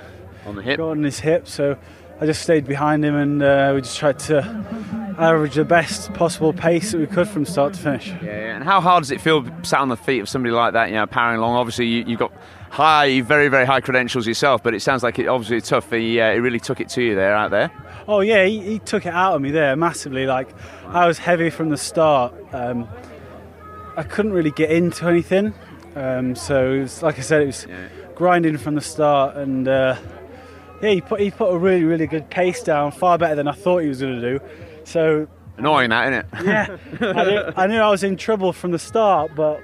On 0.46 0.56
the 0.56 0.62
hip. 0.62 0.78
go 0.78 0.90
on 0.90 1.04
his 1.04 1.20
hip, 1.20 1.48
so 1.48 1.78
I 2.20 2.26
just 2.26 2.42
stayed 2.42 2.66
behind 2.66 3.06
him 3.06 3.16
and 3.16 3.42
uh, 3.44 3.72
we 3.76 3.82
just 3.82 3.98
tried 3.98 4.20
to 4.20 4.42
average 5.18 5.56
the 5.56 5.66
best 5.66 6.14
possible 6.14 6.54
pace 6.54 6.92
that 6.92 7.00
we 7.00 7.08
could 7.08 7.28
from 7.28 7.46
start 7.46 7.74
to 7.74 7.80
finish. 7.80 8.08
Yeah, 8.10 8.24
yeah. 8.24 8.56
And 8.56 8.64
how 8.64 8.82
hard 8.82 9.04
does 9.04 9.12
it 9.12 9.22
feel 9.22 9.46
sat 9.64 9.80
on 9.80 9.90
the 9.90 9.98
feet 9.98 10.20
of 10.20 10.30
somebody 10.30 10.54
like 10.54 10.74
that? 10.74 10.90
You 10.90 10.96
know, 10.96 11.06
powering 11.08 11.40
along. 11.40 11.56
Obviously, 11.56 11.86
you, 11.88 12.04
you've 12.08 12.20
got 12.20 12.32
high, 12.70 13.22
very, 13.22 13.48
very 13.48 13.66
high 13.66 13.82
credentials 13.82 14.26
yourself, 14.28 14.64
but 14.64 14.74
it 14.74 14.82
sounds 14.82 15.04
like 15.04 15.20
it 15.20 15.28
obviously 15.28 15.62
tough. 15.62 15.90
He, 15.92 16.20
uh, 16.20 16.34
he 16.34 16.40
really 16.40 16.60
took 16.60 16.80
it 16.80 16.90
to 16.90 17.02
you 17.02 17.16
there, 17.16 17.36
out 17.36 17.52
there. 17.52 17.72
Oh 18.08 18.20
yeah, 18.22 18.46
he, 18.46 18.60
he 18.60 18.80
took 18.80 19.06
it 19.06 19.14
out 19.14 19.36
of 19.36 19.42
me 19.42 19.52
there 19.52 19.76
massively. 19.76 20.26
Like 20.26 20.50
I 20.88 21.08
was 21.08 21.18
heavy 21.18 21.50
from 21.50 21.70
the 21.70 21.78
start. 21.78 22.34
Um, 22.52 22.88
I 23.96 24.04
couldn't 24.04 24.34
really 24.34 24.52
get 24.52 24.72
into 24.72 25.08
anything. 25.08 25.54
Um, 25.96 26.36
so 26.36 26.74
it 26.74 26.80
was, 26.82 27.04
like 27.04 27.20
I 27.20 27.22
said, 27.22 27.44
it 27.44 27.46
was 27.48 27.66
Yeah. 27.70 27.88
grinding 28.16 28.58
from 28.58 28.74
the 28.76 28.82
start, 28.82 29.36
and 29.38 29.68
uh, 29.68 29.96
yeah, 30.82 30.90
he 30.90 31.02
put 31.02 31.20
he 31.22 31.30
put 31.30 31.54
a 31.54 31.58
really 31.58 31.84
really 31.84 32.08
good 32.08 32.30
pace 32.32 32.64
down, 32.64 32.92
far 32.92 33.18
better 33.20 33.36
than 33.36 33.48
I 33.48 33.52
thought 33.52 33.78
he 33.84 33.90
was 33.90 34.02
going 34.02 34.20
to 34.20 34.40
do. 34.40 34.44
So 34.84 35.28
Annoying 35.58 35.92
that, 35.92 36.12
isn't 36.12 36.14
it? 36.14 36.28
yeah, 36.46 36.78
I 37.02 37.24
knew, 37.24 37.54
I 37.56 37.68
knew 37.68 37.80
I 37.80 37.90
was 37.90 38.04
in 38.04 38.18
trouble 38.18 38.54
from 38.54 38.72
the 38.72 38.80
start, 38.80 39.32
but 39.36 39.62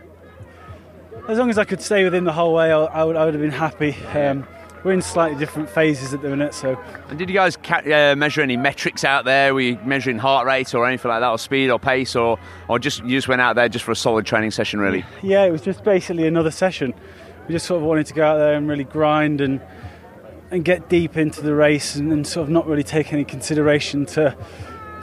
as 1.28 1.38
long 1.38 1.50
as 1.50 1.58
I 1.58 1.66
could 1.66 1.82
stay 1.82 2.04
within 2.04 2.26
the 2.26 2.32
whole 2.32 2.54
way, 2.54 2.72
I, 2.72 2.84
I 2.84 3.04
would 3.04 3.16
I 3.16 3.26
would 3.26 3.34
have 3.34 3.42
been 3.42 3.52
happy. 3.52 3.96
Um, 4.14 4.48
we're 4.84 4.94
in 4.94 5.02
slightly 5.02 5.38
different 5.38 5.70
phases 5.70 6.14
at 6.14 6.22
the 6.22 6.30
minute, 6.30 6.54
so 6.54 6.80
And 7.10 7.20
did 7.20 7.28
you 7.28 7.36
guys 7.36 7.58
ca- 7.58 8.12
uh, 8.12 8.16
measure 8.16 8.42
any 8.42 8.56
metrics 8.56 9.04
out 9.04 9.26
there? 9.26 9.54
Were 9.54 9.62
you 9.62 9.80
measuring 9.84 10.20
heart 10.20 10.46
rate 10.46 10.74
or 10.74 10.86
anything 10.86 11.10
like 11.10 11.22
that, 11.22 11.30
or 11.30 11.38
speed 11.38 11.70
or 11.70 11.80
pace, 11.80 12.16
or, 12.16 12.40
or 12.68 12.80
just 12.80 13.04
you 13.04 13.18
just 13.18 13.28
went 13.28 13.42
out 13.42 13.56
there 13.56 13.68
just 13.68 13.84
for 13.84 13.92
a 13.92 13.96
solid 13.96 14.26
training 14.26 14.52
session, 14.52 14.80
really? 14.80 15.04
yeah, 15.22 15.44
it 15.44 15.52
was 15.52 15.62
just 15.62 15.84
basically 15.84 16.28
another 16.28 16.52
session. 16.52 16.94
We 17.48 17.54
just 17.54 17.66
sort 17.66 17.82
of 17.82 17.88
wanted 17.88 18.06
to 18.06 18.14
go 18.14 18.24
out 18.24 18.38
there 18.38 18.54
and 18.54 18.70
really 18.70 18.84
grind 18.84 19.42
and 19.42 19.60
and 20.52 20.64
get 20.64 20.88
deep 20.90 21.18
into 21.18 21.42
the 21.42 21.54
race 21.54 21.96
and, 21.96 22.12
and 22.12 22.26
sort 22.26 22.44
of 22.44 22.50
not 22.50 22.66
really 22.66 22.84
take 22.84 23.12
any 23.12 23.26
consideration 23.26 24.06
to 24.06 24.36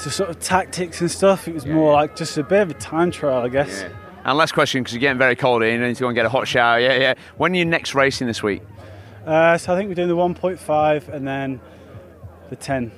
to 0.01 0.11
sort 0.11 0.31
of 0.31 0.39
tactics 0.41 1.01
and 1.01 1.11
stuff. 1.11 1.49
It 1.49 1.55
was 1.55 1.67
more 1.67 1.93
like 1.93 2.17
just 2.17 2.37
a 2.39 2.43
bit 2.43 2.63
of 2.63 2.71
a 2.71 2.75
time 2.75 3.11
trial, 3.11 3.43
I 3.43 3.49
guess. 3.49 3.85
And 4.25 4.37
last 4.39 4.53
question, 4.53 4.83
because 4.83 4.95
you're 4.95 5.01
getting 5.01 5.19
very 5.19 5.37
cold 5.37 5.63
here, 5.63 5.73
you 5.73 5.79
need 5.79 5.95
to 5.97 6.01
go 6.01 6.09
and 6.09 6.15
get 6.15 6.27
a 6.27 6.29
hot 6.29 6.49
shower. 6.49 6.79
Yeah, 6.81 6.95
yeah. 6.97 7.15
When 7.37 7.53
are 7.53 7.57
you 7.57 7.65
next 7.65 7.95
racing 7.95 8.27
this 8.27 8.43
week? 8.43 8.63
Uh, 9.25 9.57
so 9.59 9.73
I 9.73 9.77
think 9.77 9.89
we're 9.89 9.95
doing 9.95 10.09
the 10.09 10.17
1.5 10.17 11.09
and 11.09 11.27
then 11.27 11.61
the 12.51 12.57
10. 12.57 12.91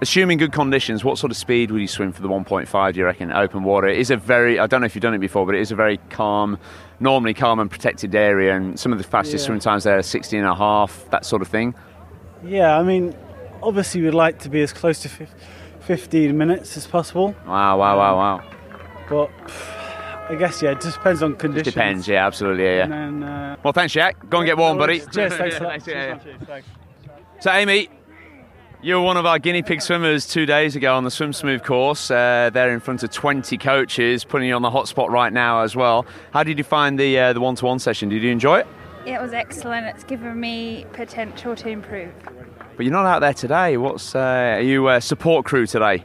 Assuming 0.00 0.38
good 0.38 0.52
conditions, 0.52 1.04
what 1.04 1.18
sort 1.18 1.30
of 1.30 1.36
speed 1.36 1.70
would 1.70 1.80
you 1.80 1.88
swim 1.88 2.12
for 2.12 2.20
the 2.22 2.28
1.5? 2.28 2.92
Do 2.92 2.98
you 3.00 3.04
reckon? 3.06 3.32
Open 3.32 3.62
water. 3.62 3.86
It 3.88 3.98
is 3.98 4.10
a 4.10 4.16
very, 4.16 4.58
I 4.58 4.66
don't 4.66 4.80
know 4.80 4.86
if 4.86 4.94
you've 4.94 5.02
done 5.02 5.14
it 5.14 5.18
before, 5.20 5.46
but 5.46 5.54
it 5.54 5.60
is 5.60 5.70
a 5.72 5.76
very 5.76 5.98
calm, 6.10 6.58
normally 7.00 7.34
calm 7.34 7.58
and 7.60 7.70
protected 7.70 8.14
area. 8.14 8.54
And 8.54 8.78
some 8.78 8.92
of 8.92 8.98
the 8.98 9.04
fastest 9.04 9.44
Yeah. 9.44 9.46
swim 9.46 9.60
times 9.60 9.84
there 9.84 9.98
are 9.98 10.02
16 10.02 10.38
and 10.40 10.48
a 10.48 10.54
half, 10.54 11.08
that 11.10 11.24
sort 11.24 11.42
of 11.42 11.48
thing. 11.48 11.74
Yeah, 12.44 12.76
I 12.78 12.82
mean, 12.82 13.14
obviously 13.62 14.02
we'd 14.02 14.10
like 14.14 14.40
to 14.40 14.48
be 14.48 14.60
as 14.62 14.72
close 14.72 14.98
to 15.00 15.08
fif- 15.08 15.34
15 15.86 16.36
minutes 16.36 16.76
as 16.76 16.86
possible, 16.86 17.34
Wow, 17.46 17.78
wow, 17.78 17.96
wow, 17.98 18.16
wow. 18.16 18.50
but 19.08 19.30
pff, 19.46 20.30
I 20.30 20.34
guess 20.36 20.62
yeah, 20.62 20.70
it 20.70 20.80
just 20.80 20.96
depends 20.96 21.22
on 21.22 21.32
It 21.32 21.38
conditions. 21.38 21.74
depends, 21.74 22.08
yeah, 22.08 22.26
absolutely, 22.26 22.64
yeah. 22.64 22.82
And 22.84 22.90
yeah. 22.92 23.04
then, 23.04 23.22
uh, 23.22 23.56
Well, 23.62 23.72
thanks, 23.72 23.92
Jack. 23.92 24.28
Go 24.30 24.38
and 24.38 24.46
get 24.46 24.56
warm, 24.56 24.78
buddy. 24.78 25.00
Cheers, 25.00 25.34
thanks 25.34 25.56
a. 25.60 25.90
Yeah, 25.90 26.18
yeah. 26.48 26.60
So, 27.40 27.50
Amy, 27.50 27.88
you 28.80 28.94
were 28.94 29.02
one 29.02 29.16
of 29.18 29.26
our 29.26 29.38
guinea 29.38 29.62
pig 29.62 29.82
swimmers 29.82 30.26
two 30.26 30.46
days 30.46 30.76
ago 30.76 30.94
on 30.94 31.04
the 31.04 31.10
Swim 31.10 31.32
Smooth 31.32 31.62
course. 31.62 32.10
Uh, 32.10 32.50
there 32.52 32.72
in 32.72 32.80
front 32.80 33.02
of 33.02 33.10
20 33.10 33.58
coaches, 33.58 34.24
putting 34.24 34.48
you 34.48 34.54
on 34.54 34.62
the 34.62 34.70
hot 34.70 34.88
spot 34.88 35.10
right 35.10 35.32
now 35.32 35.60
as 35.60 35.76
well. 35.76 36.06
How 36.32 36.42
did 36.42 36.56
you 36.58 36.64
find 36.64 36.98
the 36.98 37.18
uh, 37.18 37.32
the 37.34 37.40
one 37.40 37.54
to 37.56 37.66
one 37.66 37.78
session? 37.78 38.08
Did 38.08 38.22
you 38.22 38.30
enjoy 38.30 38.60
it? 38.60 38.66
It 39.06 39.20
was 39.20 39.34
excellent. 39.34 39.86
It's 39.86 40.04
given 40.04 40.40
me 40.40 40.86
potential 40.92 41.54
to 41.56 41.68
improve. 41.68 42.12
But 42.76 42.86
you're 42.86 42.92
not 42.92 43.04
out 43.04 43.20
there 43.20 43.34
today. 43.34 43.76
What's 43.76 44.14
uh, 44.14 44.18
are 44.18 44.60
you 44.60 44.86
uh, 44.88 45.00
support 45.00 45.44
crew 45.44 45.66
today? 45.66 46.04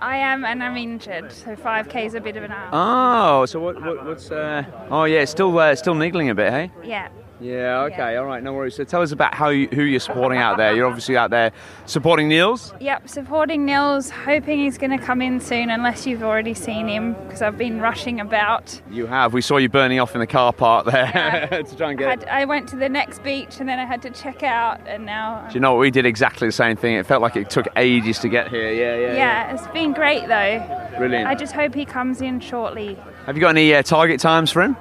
I 0.00 0.16
am, 0.16 0.44
and 0.44 0.62
I'm 0.62 0.76
injured, 0.76 1.30
so 1.30 1.54
5k 1.54 2.06
is 2.06 2.14
a 2.14 2.20
bit 2.20 2.36
of 2.36 2.42
an 2.42 2.52
out. 2.52 2.70
Oh, 2.72 3.44
so 3.44 3.60
what, 3.60 3.80
what, 3.82 4.04
what's? 4.04 4.30
Uh, 4.30 4.64
oh 4.90 5.04
yeah, 5.04 5.20
it's 5.20 5.30
still 5.30 5.56
uh, 5.58 5.74
still 5.74 5.94
niggling 5.94 6.30
a 6.30 6.34
bit, 6.34 6.50
hey? 6.50 6.72
Yeah. 6.82 7.08
Yeah, 7.40 7.88
okay, 7.92 8.16
all 8.16 8.26
right, 8.26 8.42
no 8.42 8.52
worries. 8.52 8.74
So 8.74 8.84
tell 8.84 9.00
us 9.02 9.12
about 9.12 9.34
how 9.34 9.48
you, 9.48 9.66
who 9.68 9.82
you're 9.82 10.00
supporting 10.00 10.38
out 10.38 10.58
there. 10.58 10.74
You're 10.74 10.86
obviously 10.86 11.16
out 11.16 11.30
there 11.30 11.52
supporting 11.86 12.28
Niels. 12.28 12.74
Yep, 12.80 13.08
supporting 13.08 13.64
Nils, 13.64 14.10
hoping 14.10 14.58
he's 14.58 14.76
going 14.76 14.96
to 14.96 15.02
come 15.02 15.22
in 15.22 15.40
soon, 15.40 15.70
unless 15.70 16.06
you've 16.06 16.22
already 16.22 16.54
seen 16.54 16.86
him, 16.86 17.14
because 17.24 17.40
I've 17.40 17.56
been 17.56 17.80
rushing 17.80 18.20
about. 18.20 18.80
You 18.90 19.06
have. 19.06 19.32
We 19.32 19.40
saw 19.40 19.56
you 19.56 19.68
burning 19.68 20.00
off 20.00 20.14
in 20.14 20.20
the 20.20 20.26
car 20.26 20.52
park 20.52 20.86
there 20.86 21.48
to 21.66 21.76
try 21.76 21.90
and 21.90 21.98
get. 21.98 22.08
Had, 22.08 22.24
I 22.28 22.44
went 22.44 22.68
to 22.70 22.76
the 22.76 22.88
next 22.88 23.22
beach 23.22 23.58
and 23.58 23.68
then 23.68 23.78
I 23.78 23.84
had 23.86 24.02
to 24.02 24.10
check 24.10 24.42
out, 24.42 24.80
and 24.86 25.06
now. 25.06 25.46
Do 25.48 25.54
you 25.54 25.60
know 25.60 25.72
what? 25.74 25.80
We 25.80 25.90
did 25.90 26.06
exactly 26.06 26.46
the 26.48 26.52
same 26.52 26.76
thing. 26.76 26.94
It 26.96 27.06
felt 27.06 27.22
like 27.22 27.36
it 27.36 27.48
took 27.48 27.66
ages 27.76 28.18
to 28.20 28.28
get 28.28 28.48
here. 28.48 28.70
Yeah, 28.70 28.96
yeah. 28.96 29.14
Yeah, 29.14 29.54
it's 29.54 29.66
been 29.68 29.92
great 29.92 30.28
though. 30.28 30.96
Brilliant. 30.98 31.26
I 31.26 31.34
just 31.34 31.52
hope 31.54 31.74
he 31.74 31.84
comes 31.86 32.20
in 32.20 32.40
shortly. 32.40 32.98
Have 33.26 33.36
you 33.36 33.40
got 33.40 33.50
any 33.50 33.74
uh, 33.74 33.82
target 33.82 34.20
times 34.20 34.50
for 34.50 34.62
him? 34.62 34.76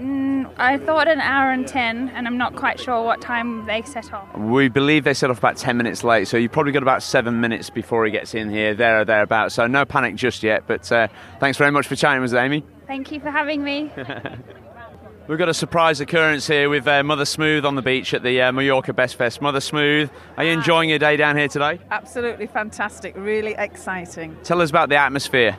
Mm, 0.00 0.50
I 0.56 0.78
thought 0.78 1.08
an 1.08 1.20
hour 1.20 1.52
and 1.52 1.66
ten, 1.66 2.08
and 2.10 2.26
I'm 2.26 2.38
not 2.38 2.56
quite 2.56 2.80
sure 2.80 3.04
what 3.04 3.20
time 3.20 3.66
they 3.66 3.82
set 3.82 4.12
off. 4.14 4.34
We 4.34 4.68
believe 4.68 5.04
they 5.04 5.12
set 5.12 5.30
off 5.30 5.38
about 5.38 5.58
10 5.58 5.76
minutes 5.76 6.02
late, 6.02 6.26
so 6.26 6.38
you've 6.38 6.52
probably 6.52 6.72
got 6.72 6.82
about 6.82 7.02
seven 7.02 7.40
minutes 7.40 7.68
before 7.68 8.06
he 8.06 8.10
gets 8.10 8.34
in 8.34 8.48
here, 8.48 8.74
there 8.74 9.00
or 9.00 9.04
thereabouts. 9.04 9.54
So 9.54 9.66
no 9.66 9.84
panic 9.84 10.14
just 10.14 10.42
yet, 10.42 10.64
but 10.66 10.90
uh, 10.90 11.08
thanks 11.38 11.58
very 11.58 11.70
much 11.70 11.86
for 11.86 11.96
chatting 11.96 12.22
with 12.22 12.32
us, 12.32 12.38
Amy. 12.38 12.64
Thank 12.86 13.12
you 13.12 13.20
for 13.20 13.30
having 13.30 13.62
me. 13.62 13.92
We've 15.28 15.38
got 15.38 15.48
a 15.48 15.54
surprise 15.54 16.00
occurrence 16.00 16.46
here 16.46 16.68
with 16.68 16.88
uh, 16.88 17.04
Mother 17.04 17.24
Smooth 17.24 17.64
on 17.64 17.76
the 17.76 17.82
beach 17.82 18.14
at 18.14 18.22
the 18.22 18.40
uh, 18.40 18.52
Mallorca 18.52 18.92
Best 18.92 19.14
Fest. 19.16 19.40
Mother 19.40 19.60
Smooth, 19.60 20.10
are 20.36 20.44
you 20.44 20.50
enjoying 20.50 20.88
your 20.88 20.98
day 20.98 21.16
down 21.16 21.36
here 21.36 21.46
today? 21.46 21.78
Absolutely 21.90 22.46
fantastic, 22.46 23.14
really 23.16 23.54
exciting. 23.56 24.36
Tell 24.42 24.60
us 24.60 24.70
about 24.70 24.88
the 24.88 24.96
atmosphere. 24.96 25.56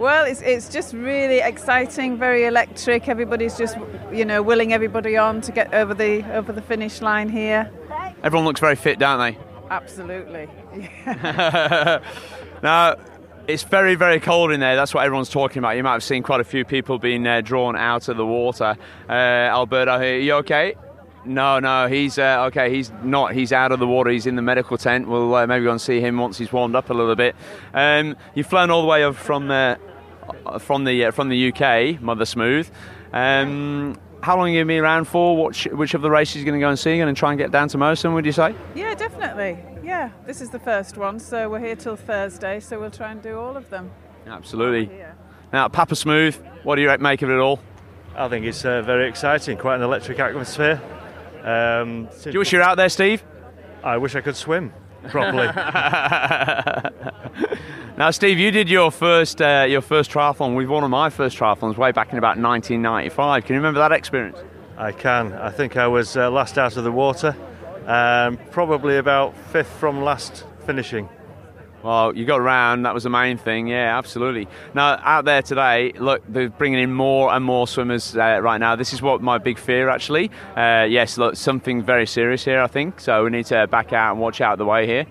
Well, 0.00 0.24
it's, 0.24 0.40
it's 0.40 0.70
just 0.70 0.94
really 0.94 1.40
exciting, 1.40 2.16
very 2.16 2.46
electric. 2.46 3.06
Everybody's 3.06 3.58
just, 3.58 3.76
you 4.10 4.24
know, 4.24 4.42
willing 4.42 4.72
everybody 4.72 5.18
on 5.18 5.42
to 5.42 5.52
get 5.52 5.74
over 5.74 5.92
the 5.92 6.24
over 6.32 6.52
the 6.54 6.62
finish 6.62 7.02
line 7.02 7.28
here. 7.28 7.70
Everyone 8.22 8.46
looks 8.46 8.60
very 8.60 8.76
fit, 8.76 8.98
don't 8.98 9.18
they? 9.18 9.38
Absolutely. 9.68 10.48
now, 12.62 12.96
it's 13.46 13.62
very, 13.64 13.94
very 13.94 14.20
cold 14.20 14.52
in 14.52 14.60
there. 14.60 14.74
That's 14.74 14.94
what 14.94 15.04
everyone's 15.04 15.28
talking 15.28 15.58
about. 15.58 15.76
You 15.76 15.82
might 15.82 15.92
have 15.92 16.02
seen 16.02 16.22
quite 16.22 16.40
a 16.40 16.44
few 16.44 16.64
people 16.64 16.98
being 16.98 17.26
uh, 17.26 17.42
drawn 17.42 17.76
out 17.76 18.08
of 18.08 18.16
the 18.16 18.24
water. 18.24 18.78
Uh, 19.06 19.12
Alberto, 19.12 20.00
here, 20.00 20.18
you 20.18 20.32
okay? 20.36 20.76
No, 21.26 21.58
no, 21.58 21.88
he's 21.88 22.18
uh, 22.18 22.46
okay. 22.46 22.74
He's 22.74 22.90
not. 23.02 23.34
He's 23.34 23.52
out 23.52 23.70
of 23.70 23.78
the 23.78 23.86
water. 23.86 24.08
He's 24.08 24.24
in 24.24 24.36
the 24.36 24.42
medical 24.42 24.78
tent. 24.78 25.08
We'll 25.08 25.34
uh, 25.34 25.46
maybe 25.46 25.64
go 25.64 25.72
and 25.72 25.80
see 25.80 26.00
him 26.00 26.16
once 26.16 26.38
he's 26.38 26.50
warmed 26.50 26.74
up 26.74 26.88
a 26.88 26.94
little 26.94 27.14
bit. 27.14 27.36
Um, 27.74 28.16
you've 28.34 28.46
flown 28.46 28.70
all 28.70 28.80
the 28.80 28.88
way 28.88 29.04
up 29.04 29.14
from 29.16 29.50
uh, 29.50 29.76
from 30.60 30.84
the 30.84 31.06
uh, 31.06 31.10
from 31.10 31.28
the 31.28 31.52
UK, 31.52 32.00
Mother 32.00 32.24
Smooth. 32.24 32.70
Um, 33.12 33.98
how 34.22 34.36
long 34.36 34.46
are 34.46 34.48
you 34.50 34.56
going 34.56 34.66
to 34.66 34.72
be 34.74 34.78
around 34.78 35.06
for? 35.06 35.44
Which, 35.44 35.64
which 35.72 35.94
of 35.94 36.02
the 36.02 36.10
races 36.10 36.36
are 36.36 36.38
you 36.40 36.44
going 36.44 36.60
to 36.60 36.64
go 36.64 36.68
and 36.68 36.78
see? 36.78 36.90
You're 36.90 37.04
going 37.04 37.14
to 37.14 37.18
try 37.18 37.30
and 37.30 37.38
get 37.38 37.50
down 37.50 37.68
to 37.68 37.78
Mosen, 37.78 38.12
would 38.12 38.26
you 38.26 38.32
say? 38.32 38.54
Yeah, 38.74 38.94
definitely. 38.94 39.58
Yeah, 39.82 40.10
this 40.26 40.40
is 40.40 40.50
the 40.50 40.58
first 40.58 40.98
one, 40.98 41.18
so 41.18 41.48
we're 41.48 41.60
here 41.60 41.76
till 41.76 41.96
Thursday, 41.96 42.60
so 42.60 42.78
we'll 42.78 42.90
try 42.90 43.12
and 43.12 43.22
do 43.22 43.38
all 43.38 43.56
of 43.56 43.70
them. 43.70 43.90
Absolutely. 44.26 44.90
Now, 45.52 45.68
Papa 45.68 45.96
Smooth, 45.96 46.36
what 46.62 46.76
do 46.76 46.82
you 46.82 46.98
make 46.98 47.22
of 47.22 47.30
it 47.30 47.38
all? 47.38 47.60
I 48.14 48.28
think 48.28 48.44
it's 48.44 48.64
uh, 48.64 48.82
very 48.82 49.08
exciting, 49.08 49.56
quite 49.56 49.76
an 49.76 49.82
electric 49.82 50.18
atmosphere. 50.18 50.80
Um, 51.42 52.08
do 52.22 52.30
you 52.30 52.38
wish 52.40 52.52
you 52.52 52.58
were 52.58 52.64
out 52.64 52.76
there, 52.76 52.90
Steve? 52.90 53.24
I 53.82 53.96
wish 53.96 54.14
I 54.14 54.20
could 54.20 54.36
swim 54.36 54.72
properly. 55.08 55.46
now, 57.96 58.10
Steve, 58.10 58.38
you 58.38 58.50
did 58.50 58.68
your 58.68 58.90
first 58.90 59.40
uh, 59.40 59.66
your 59.68 59.80
first 59.80 60.10
triathlon 60.10 60.56
with 60.56 60.68
one 60.68 60.84
of 60.84 60.90
my 60.90 61.10
first 61.10 61.36
triathlons 61.36 61.76
way 61.76 61.92
back 61.92 62.12
in 62.12 62.18
about 62.18 62.38
1995. 62.38 63.44
Can 63.44 63.54
you 63.54 63.60
remember 63.60 63.80
that 63.80 63.92
experience? 63.92 64.38
I 64.76 64.92
can. 64.92 65.32
I 65.32 65.50
think 65.50 65.76
I 65.76 65.86
was 65.86 66.16
uh, 66.16 66.30
last 66.30 66.58
out 66.58 66.76
of 66.76 66.84
the 66.84 66.92
water, 66.92 67.36
um, 67.86 68.38
probably 68.50 68.96
about 68.96 69.36
fifth 69.36 69.70
from 69.78 70.02
last 70.02 70.44
finishing. 70.64 71.08
Well, 71.82 72.14
you 72.14 72.26
got 72.26 72.40
around. 72.40 72.82
That 72.82 72.92
was 72.92 73.04
the 73.04 73.10
main 73.10 73.38
thing. 73.38 73.68
Yeah, 73.68 73.96
absolutely. 73.96 74.48
Now, 74.74 75.00
out 75.02 75.24
there 75.24 75.40
today, 75.40 75.92
look, 75.92 76.22
they're 76.28 76.50
bringing 76.50 76.80
in 76.80 76.92
more 76.92 77.32
and 77.32 77.42
more 77.42 77.66
swimmers 77.66 78.14
uh, 78.14 78.40
right 78.42 78.58
now. 78.58 78.76
This 78.76 78.92
is 78.92 79.00
what 79.00 79.22
my 79.22 79.38
big 79.38 79.58
fear, 79.58 79.88
actually. 79.88 80.30
Uh, 80.54 80.86
yes, 80.88 81.16
look, 81.16 81.36
something 81.36 81.82
very 81.82 82.06
serious 82.06 82.44
here, 82.44 82.60
I 82.60 82.66
think. 82.66 83.00
So 83.00 83.24
we 83.24 83.30
need 83.30 83.46
to 83.46 83.66
back 83.66 83.94
out 83.94 84.12
and 84.12 84.20
watch 84.20 84.42
out 84.42 84.58
the 84.58 84.66
way 84.66 84.86
here. 84.86 85.06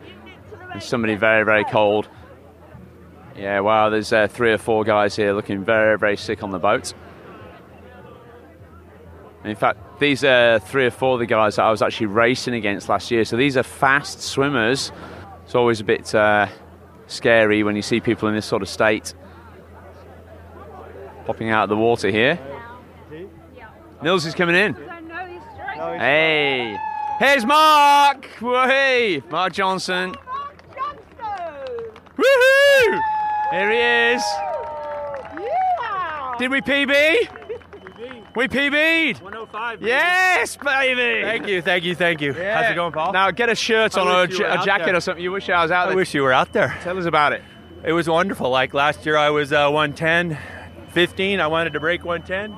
There's 0.69 0.85
somebody 0.85 1.15
very, 1.15 1.43
very 1.43 1.65
cold. 1.65 2.07
Yeah, 3.35 3.61
wow, 3.61 3.89
there's 3.89 4.13
uh, 4.13 4.27
three 4.27 4.51
or 4.51 4.57
four 4.59 4.83
guys 4.83 5.15
here 5.15 5.33
looking 5.33 5.63
very, 5.63 5.97
very 5.97 6.17
sick 6.17 6.43
on 6.43 6.51
the 6.51 6.59
boat. 6.59 6.93
In 9.43 9.55
fact, 9.55 9.99
these 9.99 10.23
are 10.23 10.59
three 10.59 10.85
or 10.85 10.91
four 10.91 11.13
of 11.13 11.19
the 11.19 11.25
guys 11.25 11.55
that 11.55 11.63
I 11.63 11.71
was 11.71 11.81
actually 11.81 12.07
racing 12.07 12.53
against 12.53 12.89
last 12.89 13.09
year. 13.09 13.23
So 13.23 13.37
these 13.37 13.55
are 13.57 13.63
fast 13.63 14.21
swimmers. 14.21 14.91
It's 15.49 15.55
always 15.55 15.79
a 15.79 15.83
bit 15.83 16.13
uh, 16.13 16.47
scary 17.07 17.63
when 17.63 17.75
you 17.75 17.81
see 17.81 17.99
people 17.99 18.29
in 18.29 18.35
this 18.35 18.45
sort 18.45 18.61
of 18.61 18.69
state 18.69 19.15
popping 21.25 21.49
out 21.49 21.63
of 21.63 21.69
the 21.69 21.75
water 21.75 22.11
here. 22.11 22.37
Nils 24.03 24.27
is 24.27 24.35
coming 24.35 24.55
in. 24.55 24.75
Hey, 24.75 26.77
here's 27.17 27.47
Mark. 27.47 28.27
Hey, 28.39 29.23
Mark 29.31 29.53
Johnson. 29.53 30.13
Woohoo! 32.15 33.01
Here 33.49 33.71
he 33.71 33.79
is. 34.13 34.23
Did 36.37 36.51
we 36.51 36.61
PB? 36.61 37.38
We 38.39 38.47
PB'd. 38.47 39.19
105. 39.21 39.81
Yes, 39.81 40.55
baby. 40.55 41.25
Thank 41.25 41.47
you, 41.49 41.61
thank 41.61 41.83
you, 41.83 41.93
thank 41.93 42.21
you. 42.21 42.33
Yeah. 42.33 42.61
How's 42.63 42.71
it 42.71 42.75
going, 42.75 42.93
Paul? 42.93 43.11
Now 43.11 43.31
get 43.31 43.49
a 43.49 43.55
shirt 43.55 43.97
I 43.97 43.99
on 44.01 44.07
or 44.07 44.11
a, 44.23 44.27
wish 44.27 44.39
you 44.39 44.45
ja- 44.45 44.55
were 44.55 44.61
a 44.61 44.65
jacket 44.65 44.85
there. 44.85 44.95
or 44.95 45.01
something. 45.01 45.21
You 45.21 45.33
wish 45.33 45.49
I 45.49 45.61
was 45.61 45.71
out 45.71 45.83
I 45.83 45.89
there. 45.89 45.97
wish 45.97 46.13
you 46.13 46.21
were 46.23 46.31
out 46.31 46.53
there. 46.53 46.73
Tell 46.81 46.97
us 46.97 47.03
about 47.03 47.33
it. 47.33 47.41
It 47.83 47.91
was 47.91 48.07
wonderful. 48.07 48.49
Like 48.49 48.73
last 48.73 49.05
year, 49.05 49.17
I 49.17 49.29
was 49.29 49.51
uh, 49.51 49.69
110, 49.69 50.37
15. 50.93 51.41
I 51.41 51.47
wanted 51.47 51.73
to 51.73 51.81
break 51.81 52.05
110. 52.05 52.57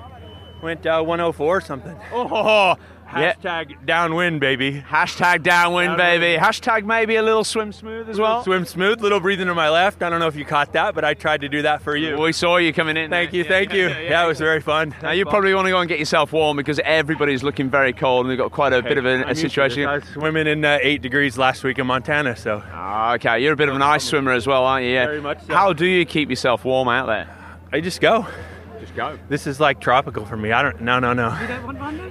Went 0.62 0.86
uh, 0.86 1.02
104 1.02 1.58
or 1.58 1.62
something. 1.62 1.98
Oh, 2.14 2.76
yeah. 3.18 3.34
Hashtag 3.34 3.86
downwind, 3.86 4.40
baby. 4.40 4.82
Hashtag 4.82 5.44
downwind, 5.44 5.98
Downwind. 5.98 6.22
baby. 6.22 6.40
Hashtag 6.42 6.86
maybe 6.86 7.16
a 7.16 7.24
little 7.24 7.44
swim 7.44 7.72
smooth 7.72 8.10
as 8.10 8.20
well. 8.20 8.44
Swim 8.44 8.66
smooth, 8.66 9.02
little 9.02 9.20
breathing 9.20 9.48
to 9.48 9.56
my 9.56 9.70
left. 9.70 10.02
I 10.04 10.10
don't 10.10 10.20
know 10.20 10.28
if 10.28 10.36
you 10.36 10.46
caught 10.46 10.74
that, 10.74 10.96
but 10.96 11.04
I 11.04 11.14
tried 11.14 11.42
to 11.42 11.50
do 11.50 11.62
that 11.64 11.82
for 11.82 11.96
you. 11.96 12.18
We 12.18 12.32
saw 12.32 12.58
you 12.58 12.74
coming 12.74 12.98
in. 12.98 13.10
Thank 13.10 13.34
you, 13.34 13.44
thank 13.44 13.74
you. 13.74 13.90
Yeah, 13.90 14.24
it 14.26 14.28
was 14.28 14.40
very 14.40 14.62
fun. 14.62 14.96
Now 15.02 15.12
you 15.12 15.26
probably 15.26 15.54
want 15.54 15.66
to 15.68 15.72
go 15.72 15.80
and 15.80 15.90
get 15.90 16.00
yourself 16.00 16.32
warm 16.34 16.58
because 16.58 16.80
everybody's 16.84 17.44
looking 17.44 17.70
very 17.70 17.94
cold 17.94 18.26
and 18.26 18.30
we've 18.30 18.38
got 18.38 18.52
quite 18.52 18.74
a 18.74 18.82
bit 18.82 18.98
of 18.98 19.06
a, 19.06 19.24
a 19.30 19.36
situation. 19.36 19.86
I 19.86 19.96
was 19.96 20.04
swimming 20.06 20.48
in 20.48 20.64
uh, 20.64 20.80
eight 20.82 21.02
degrees 21.02 21.38
last 21.38 21.64
week 21.64 21.80
in 21.80 21.88
Montana, 21.88 22.36
so 22.36 22.62
Ah, 22.66 23.14
okay, 23.16 23.40
you're 23.42 23.54
a 23.54 23.58
bit 23.58 23.70
of 23.70 23.76
an 23.76 23.82
ice 23.82 24.04
swimmer 24.04 24.32
as 24.32 24.48
well, 24.48 24.64
aren't 24.66 24.86
you? 24.86 24.92
Yeah. 24.94 25.06
Very 25.06 25.22
much 25.22 25.46
so. 25.46 25.54
How 25.54 25.74
do 25.74 25.86
you 25.86 26.06
keep 26.06 26.30
yourself 26.30 26.66
warm 26.66 26.88
out 26.88 27.08
there? 27.08 27.28
I 27.74 27.80
just 27.82 28.02
go. 28.02 28.26
Just 28.92 28.96
go. 28.96 29.20
This 29.30 29.48
is 29.48 29.60
like 29.60 29.80
tropical 29.80 30.26
for 30.26 30.38
me. 30.38 30.52
I 30.52 30.62
don't. 30.62 30.82
No, 30.82 31.00
no, 31.00 31.14
no. 31.14 31.30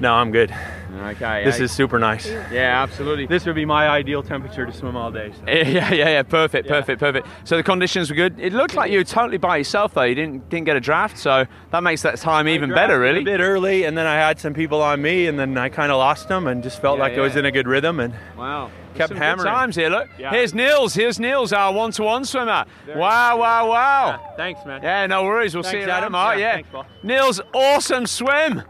No, 0.00 0.14
I'm 0.14 0.30
good. 0.30 0.54
Okay. 0.92 1.44
This 1.44 1.58
yeah. 1.58 1.64
is 1.64 1.72
super 1.72 1.98
nice. 1.98 2.26
Yeah, 2.26 2.82
absolutely. 2.82 3.26
This 3.26 3.46
would 3.46 3.54
be 3.54 3.64
my 3.64 3.88
ideal 3.88 4.22
temperature 4.22 4.66
to 4.66 4.72
swim 4.72 4.96
all 4.96 5.10
day. 5.10 5.32
so. 5.32 5.44
Yeah, 5.50 5.92
yeah, 5.92 5.92
yeah. 5.92 6.22
Perfect, 6.22 6.68
perfect, 6.68 7.00
perfect. 7.00 7.26
So 7.44 7.56
the 7.56 7.62
conditions 7.62 8.10
were 8.10 8.16
good. 8.16 8.38
It 8.38 8.52
looked 8.52 8.74
like 8.74 8.90
you 8.90 8.98
were 8.98 9.04
totally 9.04 9.38
by 9.38 9.58
yourself 9.58 9.94
though. 9.94 10.02
You 10.02 10.14
didn't 10.14 10.48
didn't 10.48 10.66
get 10.66 10.76
a 10.76 10.80
draft, 10.80 11.18
so 11.18 11.46
that 11.70 11.82
makes 11.82 12.02
that 12.02 12.18
time 12.18 12.48
even 12.48 12.70
better, 12.70 12.98
really. 12.98 13.20
A 13.20 13.24
bit 13.24 13.40
early, 13.40 13.84
and 13.84 13.96
then 13.96 14.06
I 14.06 14.14
had 14.14 14.40
some 14.40 14.54
people 14.54 14.82
on 14.82 15.00
me, 15.02 15.26
and 15.26 15.38
then 15.38 15.56
I 15.58 15.68
kind 15.68 15.92
of 15.92 15.98
lost 15.98 16.28
them, 16.28 16.46
and 16.46 16.62
just 16.62 16.80
felt 16.80 16.98
Yeah, 16.98 17.04
like 17.04 17.12
I 17.14 17.20
was 17.20 17.36
in 17.36 17.44
a 17.44 17.52
good 17.52 17.68
rhythm, 17.68 18.00
and 18.00 18.14
Wow. 18.36 18.70
Kept 18.94 19.09
Some 19.09 19.18
good 19.18 19.22
hammering. 19.24 19.48
times 19.53 19.76
here. 19.76 19.88
Look, 19.88 20.09
Yeah. 20.18 20.31
here's 20.31 20.53
Nils. 20.55 20.94
Here's 20.94 21.18
Nils, 21.20 21.53
our 21.53 21.72
one-to-one 21.72 22.24
swimmer. 22.24 22.64
wow, 22.94 23.37
wow, 23.38 23.68
wow. 23.68 24.20
Thanks, 24.37 24.64
man. 24.66 24.81
Yeah, 24.83 25.07
no 25.07 25.24
worries. 25.24 25.55
We'll 25.55 25.62
see 25.62 25.70
Thanks, 25.72 25.83
you 25.87 25.87
later, 25.92 25.98
Adam. 25.98 26.12
Mark. 26.12 26.38
Yeah, 26.38 26.42
Yeah. 26.46 26.53
thanks, 26.55 26.68
Paul. 26.72 26.87
Niels, 27.03 27.40
awesome 27.55 28.07
swim. 28.07 28.62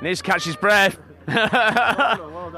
Needs 0.00 0.20
to 0.22 0.30
catch 0.30 0.44
his 0.44 0.56
breath. 0.56 0.98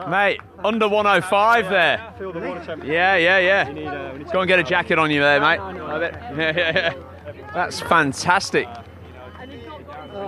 Mate, 0.08 0.40
under 0.64 0.88
105 0.88 1.68
there. 1.70 2.12
Feel 2.18 2.32
the 2.32 2.40
water 2.40 2.64
temperature. 2.64 2.92
Yeah, 2.92 3.16
yeah, 3.16 3.38
yeah. 3.38 3.68
We 3.68 3.74
need, 3.74 3.86
uh, 3.86 4.12
Go 4.32 4.40
and 4.40 4.48
get 4.48 4.58
a 4.58 4.62
jacket 4.64 4.98
on 4.98 5.10
you 5.10 5.20
there, 5.20 5.40
mate. 5.40 5.60
I 5.60 5.98
bet- 5.98 6.14
Yeah, 6.36 6.52
yeah, 6.56 6.72
yeah. 6.74 6.94
That's 7.52 7.80
fantastic. 7.80 8.66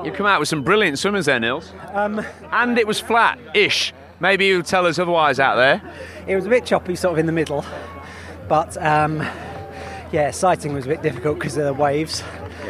You've 0.04 0.14
come 0.14 0.26
out 0.26 0.38
with 0.40 0.48
some 0.48 0.62
brilliant 0.62 0.98
swimmers 0.98 1.26
there, 1.26 1.40
Nils. 1.40 1.72
Um, 1.92 2.22
And 2.52 2.78
it 2.78 2.86
was 2.86 3.00
flat-ish. 3.00 3.92
Maybe 4.20 4.46
you'll 4.46 4.62
tell 4.62 4.86
us 4.86 4.98
otherwise 4.98 5.38
out 5.38 5.56
there. 5.56 5.82
it 6.26 6.36
was 6.36 6.46
a 6.46 6.48
bit 6.48 6.64
choppy, 6.64 6.96
sort 6.96 7.12
of 7.12 7.18
in 7.18 7.26
the 7.26 7.32
middle, 7.32 7.64
but 8.48 8.76
um, 8.82 9.26
yeah, 10.12 10.30
sighting 10.30 10.72
was 10.72 10.86
a 10.86 10.88
bit 10.88 11.02
difficult 11.02 11.38
because 11.38 11.56
of 11.56 11.64
the 11.64 11.74
waves. 11.74 12.20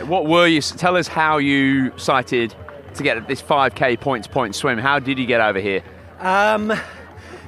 What 0.06 0.26
were 0.26 0.46
you? 0.46 0.60
Tell 0.60 0.96
us 0.96 1.06
how 1.06 1.38
you 1.38 1.96
sighted 1.96 2.54
to 2.94 3.02
get 3.02 3.28
this 3.28 3.40
5k 3.40 4.00
point-to-point 4.00 4.54
swim. 4.54 4.78
How 4.78 4.98
did 4.98 5.18
you 5.18 5.26
get 5.26 5.40
over 5.40 5.60
here? 5.60 5.82
Um, 6.18 6.72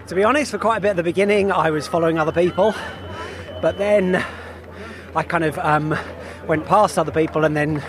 to 0.06 0.14
be 0.14 0.22
honest, 0.22 0.50
for 0.50 0.58
quite 0.58 0.78
a 0.78 0.80
bit 0.80 0.90
at 0.90 0.96
the 0.96 1.02
beginning, 1.02 1.50
I 1.50 1.70
was 1.70 1.86
following 1.86 2.18
other 2.18 2.32
people, 2.32 2.74
but 3.60 3.78
then 3.78 4.24
I 5.16 5.22
kind 5.22 5.44
of 5.44 5.58
um, 5.58 5.98
went 6.46 6.66
past 6.66 6.98
other 6.98 7.12
people 7.12 7.44
and 7.44 7.56
then 7.56 7.82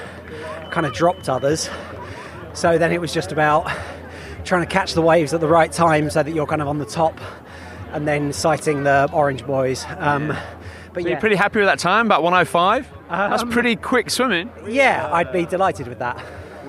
kind 0.71 0.85
of 0.85 0.93
dropped 0.93 1.29
others. 1.29 1.69
So 2.53 2.77
then 2.77 2.91
it 2.91 2.99
was 2.99 3.13
just 3.13 3.31
about 3.31 3.71
trying 4.49 4.65
to 4.65 4.71
catch 4.73 4.93
the 4.93 5.01
waves 5.01 5.33
at 5.33 5.39
the 5.39 5.47
right 5.47 5.71
time 5.71 6.09
so 6.09 6.21
that 6.23 6.33
you're 6.33 6.47
kind 6.47 6.61
of 6.61 6.67
on 6.67 6.79
the 6.79 6.85
top, 6.85 7.17
and 7.93 8.07
then 8.07 8.33
sighting 8.33 8.83
the 8.83 9.07
orange 9.13 9.45
buoys. 9.45 9.85
Um, 9.97 10.27
but 10.27 10.35
So 10.95 10.99
yeah, 11.01 11.07
you're 11.09 11.19
pretty 11.19 11.35
happy 11.35 11.59
with 11.59 11.67
that 11.67 11.79
time, 11.79 12.07
about 12.07 12.23
105? 12.23 12.87
That's 13.09 13.43
Um, 13.43 13.49
pretty 13.51 13.75
quick 13.75 14.09
swimming. 14.09 14.49
yeah, 14.67 15.07
I'd 15.13 15.31
be 15.31 15.45
delighted 15.45 15.87
with 15.87 15.99
that. 15.99 16.17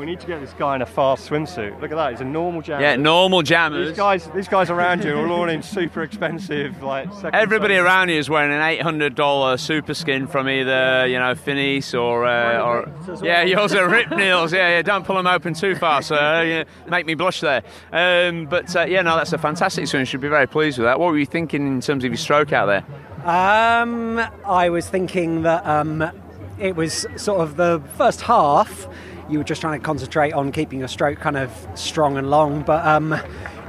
We 0.00 0.06
need 0.06 0.18
to 0.20 0.26
get 0.26 0.40
this 0.40 0.54
guy 0.54 0.76
in 0.76 0.80
a 0.82 0.86
fast 0.86 1.28
swimsuit. 1.28 1.78
Look 1.82 1.90
at 1.90 1.96
that, 1.96 2.12
he's 2.12 2.22
a 2.22 2.24
normal 2.24 2.62
jammer. 2.62 2.80
Yeah, 2.80 2.96
normal 2.96 3.42
jammers. 3.42 3.88
These 3.88 3.96
guys, 3.98 4.30
these 4.34 4.48
guys 4.48 4.70
around 4.70 5.04
you 5.04 5.14
are 5.14 5.28
all 5.28 5.46
in 5.48 5.62
super 5.62 6.02
expensive, 6.02 6.82
like. 6.82 7.12
second 7.12 7.34
Everybody 7.34 7.74
size. 7.74 7.84
around 7.84 8.08
you 8.08 8.16
is 8.16 8.30
wearing 8.30 8.50
an 8.50 8.62
eight 8.62 8.80
hundred 8.80 9.14
dollar 9.14 9.58
super 9.58 9.92
skin 9.92 10.26
from 10.26 10.48
either 10.48 11.06
you 11.06 11.18
know 11.18 11.34
Finis 11.34 11.92
or 11.92 12.24
uh, 12.24 12.62
or 12.62 12.92
yeah 13.22 13.42
yours 13.42 13.74
are 13.74 13.88
Rip 13.90 14.08
Neils 14.10 14.54
yeah 14.54 14.70
yeah 14.70 14.82
don't 14.82 15.04
pull 15.04 15.16
them 15.16 15.26
open 15.26 15.52
too 15.52 15.74
fast 15.74 16.08
sir 16.08 16.44
yeah, 16.44 16.64
make 16.90 17.04
me 17.04 17.12
blush 17.14 17.40
there 17.42 17.62
um, 17.92 18.46
but 18.46 18.74
uh, 18.74 18.84
yeah 18.84 19.02
no 19.02 19.16
that's 19.16 19.34
a 19.34 19.38
fantastic 19.38 19.86
swim 19.86 20.00
you 20.00 20.06
should 20.06 20.22
be 20.22 20.28
very 20.28 20.46
pleased 20.46 20.78
with 20.78 20.86
that 20.86 20.98
what 20.98 21.10
were 21.12 21.18
you 21.18 21.26
thinking 21.26 21.66
in 21.66 21.80
terms 21.82 22.04
of 22.04 22.10
your 22.10 22.16
stroke 22.16 22.52
out 22.54 22.64
there 22.64 22.84
Um, 23.28 24.18
I 24.46 24.70
was 24.70 24.88
thinking 24.88 25.42
that 25.42 25.66
um, 25.66 26.10
it 26.58 26.74
was 26.74 27.06
sort 27.16 27.40
of 27.42 27.56
the 27.56 27.82
first 27.98 28.22
half. 28.22 28.88
You 29.30 29.38
were 29.38 29.44
just 29.44 29.60
trying 29.60 29.78
to 29.78 29.84
concentrate 29.84 30.32
on 30.32 30.50
keeping 30.50 30.80
your 30.80 30.88
stroke 30.88 31.20
kind 31.20 31.36
of 31.36 31.50
strong 31.74 32.16
and 32.18 32.30
long, 32.30 32.62
but 32.62 32.84
um, 32.84 33.14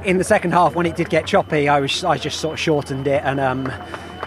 in 0.04 0.18
the 0.18 0.24
second 0.24 0.50
half, 0.52 0.74
when 0.74 0.86
it 0.86 0.96
did 0.96 1.08
get 1.08 1.24
choppy, 1.26 1.68
I 1.68 1.78
was 1.80 2.02
I 2.02 2.18
just 2.18 2.40
sort 2.40 2.54
of 2.54 2.60
shortened 2.60 3.06
it 3.06 3.22
and 3.24 3.38
um, 3.38 3.72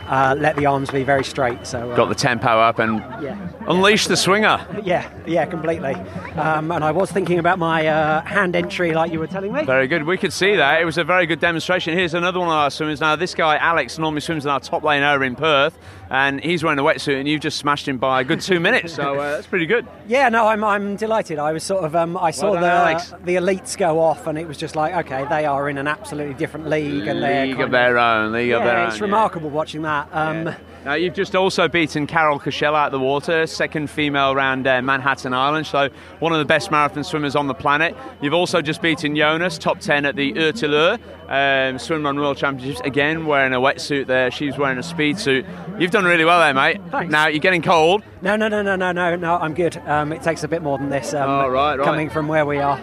uh, 0.08 0.36
let 0.38 0.56
the 0.56 0.66
arms 0.66 0.90
be 0.92 1.04
very 1.04 1.24
straight. 1.24 1.66
So 1.68 1.92
uh, 1.92 1.96
got 1.96 2.08
the 2.10 2.16
tempo 2.16 2.48
up 2.48 2.80
and 2.80 3.00
Yeah. 3.22 3.36
unleash 3.68 4.08
the 4.08 4.16
swinger 4.16 4.66
yeah, 4.84 5.10
yeah, 5.26 5.46
completely. 5.46 5.96
Um, 6.36 6.72
and 6.72 6.84
I 6.84 6.92
was 6.92 7.12
thinking 7.12 7.40
about 7.40 7.60
my 7.60 7.88
uh, 7.88 8.22
hand 8.22 8.56
entry, 8.56 8.94
like 8.94 9.12
you 9.12 9.20
were 9.20 9.28
telling 9.28 9.52
me. 9.52 9.66
Very 9.66 9.88
good. 9.88 10.04
We 10.04 10.18
could 10.18 10.32
see 10.34 10.56
that. 10.56 10.80
It 10.82 10.86
was 10.86 10.98
a 10.98 11.04
very 11.04 11.26
good 11.26 11.40
demonstration. 11.40 11.98
Here's 11.98 12.14
another 12.14 12.40
one 12.40 12.50
of 12.50 12.54
our 12.54 12.72
swimmers. 12.72 13.02
Now, 13.02 13.16
this 13.16 13.34
guy, 13.34 13.58
Alex, 13.58 13.98
normally 13.98 14.22
swims 14.22 14.46
in 14.46 14.52
our 14.52 14.60
top 14.60 14.84
lane 14.84 15.02
over 15.04 15.24
in 15.24 15.36
Perth, 15.36 15.78
and 16.16 16.42
he's 16.42 16.64
wearing 16.64 16.80
a 16.80 16.84
wetsuit, 16.84 17.20
and 17.20 17.28
you've 17.28 17.42
just 17.42 17.58
smashed 17.58 17.88
him 17.88 17.98
by 17.98 18.22
a 18.22 18.24
good 18.24 18.40
two 18.40 18.60
minutes. 18.60 18.94
So 18.94 19.20
uh, 19.20 19.32
that's 19.36 19.48
pretty 19.48 19.66
good. 19.66 19.86
Yeah, 20.08 20.30
no, 20.30 20.48
I'm, 20.48 20.64
I'm 20.64 20.96
delighted. 20.96 21.40
I 21.40 21.52
was 21.52 21.64
sort 21.64 21.84
of 21.84 21.96
um, 21.96 22.16
I 22.18 22.32
saw 22.32 22.54
done, 22.54 22.62
the 22.62 23.18
the 23.26 23.36
elites 23.36 23.78
go 23.78 24.00
off, 24.00 24.26
and 24.26 24.38
it 24.38 24.48
was 24.48 24.58
just 24.58 24.76
like, 24.76 24.94
okay, 25.06 25.26
they 25.30 25.46
are 25.46 25.70
in 25.70 25.78
an 25.78 25.88
absolutely 25.88 26.36
different 26.36 26.68
league, 26.70 27.08
and 27.08 27.22
they're 27.22 27.48
League 27.48 27.60
of 27.60 27.72
their 27.72 27.98
own. 27.98 28.32
League 28.32 28.50
yeah, 28.50 28.58
of 28.58 28.64
their 28.64 28.78
own. 28.78 28.88
it's 28.88 28.98
yeah. 28.98 29.04
remarkable 29.04 29.50
watching 29.50 29.82
that. 29.82 30.08
Um, 30.14 30.56
Now, 30.86 30.94
you've 30.94 31.16
just 31.16 31.36
also 31.36 31.68
beaten 31.68 32.06
Carol 32.06 32.38
Cashel 32.38 32.76
out 32.76 32.86
of 32.86 32.92
the 32.92 33.00
water, 33.00 33.48
second 33.48 33.90
female 33.90 34.32
around 34.34 34.68
uh, 34.68 34.84
Manhattan 34.84 35.34
Island, 35.34 35.66
so 35.66 35.90
one 36.20 36.32
of 36.32 36.38
the 36.38 36.46
best 36.46 36.70
marathon 36.70 37.04
swimmers 37.04 37.36
on 37.36 37.48
the 37.48 37.56
planet. 37.56 37.98
You've 38.22 38.36
also 38.36 38.62
just 38.62 38.84
beaten 38.84 39.16
Jonas, 39.16 39.58
top 39.58 39.80
10 39.80 40.06
at 40.06 40.16
the 40.16 40.34
ÖTILLÖ 40.34 41.00
um, 41.28 41.80
Swim 41.80 42.06
Run 42.06 42.20
World 42.20 42.38
Championships, 42.38 42.82
again 42.86 43.26
wearing 43.26 43.52
a 43.54 43.60
wetsuit 43.60 44.06
there. 44.06 44.30
She's 44.30 44.60
wearing 44.60 44.78
a 44.78 44.84
speed 44.84 45.18
suit. 45.18 45.44
You've 45.80 45.90
done 45.90 46.06
really 46.06 46.24
well 46.24 46.40
there, 46.40 46.54
mate. 46.54 46.80
Thanks. 46.92 47.12
Now, 47.12 47.30
you're 47.30 47.40
getting 47.40 47.64
cold. 47.64 48.04
No, 48.22 48.36
no, 48.36 48.48
no, 48.48 48.62
no, 48.62 48.76
no, 48.76 48.92
no, 48.92 49.16
no. 49.16 49.38
I'm 49.38 49.56
good. 49.56 49.78
Um, 49.88 50.14
it 50.14 50.22
takes 50.22 50.44
a 50.44 50.48
bit 50.48 50.62
more 50.62 50.78
than 50.78 50.90
this. 50.90 51.16
Um, 51.16 51.28
Oh, 51.28 51.48
right, 51.50 51.80
right. 51.80 51.84
Coming 51.84 52.12
from 52.12 52.28
where 52.28 52.46
we 52.46 52.60
are. 52.60 52.78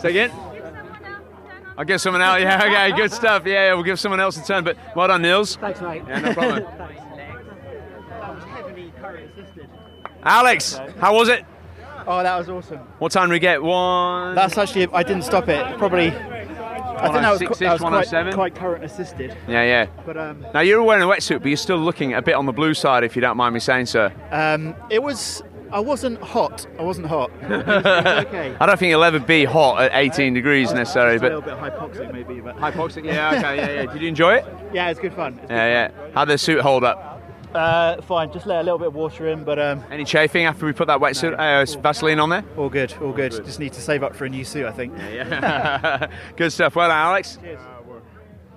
Say 0.00 0.10
again. 0.10 0.32
I'll 1.78 1.84
give 1.84 2.00
someone 2.00 2.22
else. 2.22 2.40
Yeah, 2.42 2.62
okay, 2.64 2.96
good 2.96 3.12
stuff. 3.12 3.46
Yeah, 3.46 3.68
yeah, 3.68 3.74
we'll 3.74 3.84
give 3.84 4.00
someone 4.00 4.18
else 4.18 4.36
a 4.36 4.44
turn. 4.44 4.64
But 4.64 4.76
well 4.96 5.06
done, 5.06 5.22
Nils. 5.22 5.56
Thanks, 5.56 5.80
mate. 5.80 6.02
Yeah, 6.08 6.18
no 6.18 6.34
problem. 6.34 6.66
Alex, 10.22 10.78
how 10.98 11.14
was 11.14 11.28
it? 11.28 11.44
Oh, 12.06 12.22
that 12.22 12.36
was 12.38 12.48
awesome. 12.48 12.78
What 12.98 13.12
time 13.12 13.28
did 13.28 13.34
we 13.34 13.38
get? 13.38 13.62
One. 13.62 14.34
That's 14.34 14.56
actually, 14.58 14.86
I 14.92 15.02
didn't 15.02 15.22
stop 15.22 15.48
it. 15.48 15.78
Probably, 15.78 16.08
I 16.10 17.08
think 17.08 17.14
that 17.22 17.30
was, 17.30 17.40
qu- 17.40 17.54
that 17.64 17.80
was 17.80 18.08
quite, 18.08 18.34
quite 18.34 18.54
current 18.54 18.84
assisted. 18.84 19.36
Yeah, 19.48 19.62
yeah. 19.62 19.86
But 20.04 20.16
um, 20.16 20.44
Now 20.52 20.60
you're 20.60 20.82
wearing 20.82 21.02
a 21.02 21.06
wetsuit, 21.06 21.40
but 21.40 21.48
you're 21.48 21.56
still 21.56 21.78
looking 21.78 22.14
a 22.14 22.22
bit 22.22 22.34
on 22.34 22.46
the 22.46 22.52
blue 22.52 22.74
side, 22.74 23.04
if 23.04 23.16
you 23.16 23.22
don't 23.22 23.36
mind 23.36 23.54
me 23.54 23.60
saying 23.60 23.86
so. 23.86 24.10
um, 24.30 24.74
it 24.90 25.02
was, 25.02 25.42
I 25.70 25.80
wasn't 25.80 26.20
hot. 26.20 26.66
I 26.78 26.82
wasn't 26.82 27.06
hot. 27.06 27.30
It 27.42 27.48
was, 27.50 27.60
it 27.68 27.84
was 27.84 28.24
okay. 28.26 28.56
I 28.60 28.66
don't 28.66 28.78
think 28.78 28.90
it'll 28.92 29.04
ever 29.04 29.20
be 29.20 29.44
hot 29.44 29.80
at 29.82 29.92
18 29.94 30.34
degrees 30.34 30.72
necessarily, 30.72 31.18
Just 31.18 31.24
a 31.32 31.36
little 31.38 31.42
bit 31.42 31.56
hypoxic 31.58 32.12
maybe, 32.12 32.40
but 32.40 32.56
hypoxic. 32.56 33.04
Yeah, 33.04 33.36
okay, 33.38 33.56
yeah, 33.56 33.82
yeah. 33.82 33.92
Did 33.92 34.02
you 34.02 34.08
enjoy 34.08 34.34
it? 34.36 34.44
yeah, 34.72 34.90
it's 34.90 35.00
good 35.00 35.14
fun. 35.14 35.38
It's 35.42 35.50
Yeah, 35.50 35.66
yeah. 35.94 36.10
How 36.14 36.24
did 36.24 36.34
the 36.34 36.38
suit 36.38 36.60
hold 36.60 36.82
up? 36.84 37.09
Uh, 37.54 38.00
fine, 38.02 38.32
just 38.32 38.46
let 38.46 38.60
a 38.60 38.62
little 38.62 38.78
bit 38.78 38.88
of 38.88 38.94
water 38.94 39.28
in, 39.28 39.42
but 39.44 39.58
um, 39.58 39.82
Any 39.90 40.04
chafing 40.04 40.44
after 40.44 40.66
we 40.66 40.72
put 40.72 40.86
that 40.86 41.00
wetsuit, 41.00 41.34
uh, 41.34 41.80
Vaseline 41.80 42.20
on 42.20 42.28
there? 42.30 42.44
all 42.56 42.68
good, 42.68 42.94
all 43.02 43.12
good. 43.12 43.32
Just 43.44 43.58
need 43.58 43.72
to 43.72 43.80
save 43.80 44.02
up 44.02 44.14
for 44.14 44.24
a 44.24 44.28
new 44.28 44.44
suit, 44.44 44.66
I 44.66 44.72
think. 44.72 44.96
Yeah, 44.96 45.08
yeah. 45.10 46.06
Good 46.36 46.52
stuff. 46.52 46.76
Well 46.76 46.88
done, 46.88 46.96
Alex. 46.96 47.38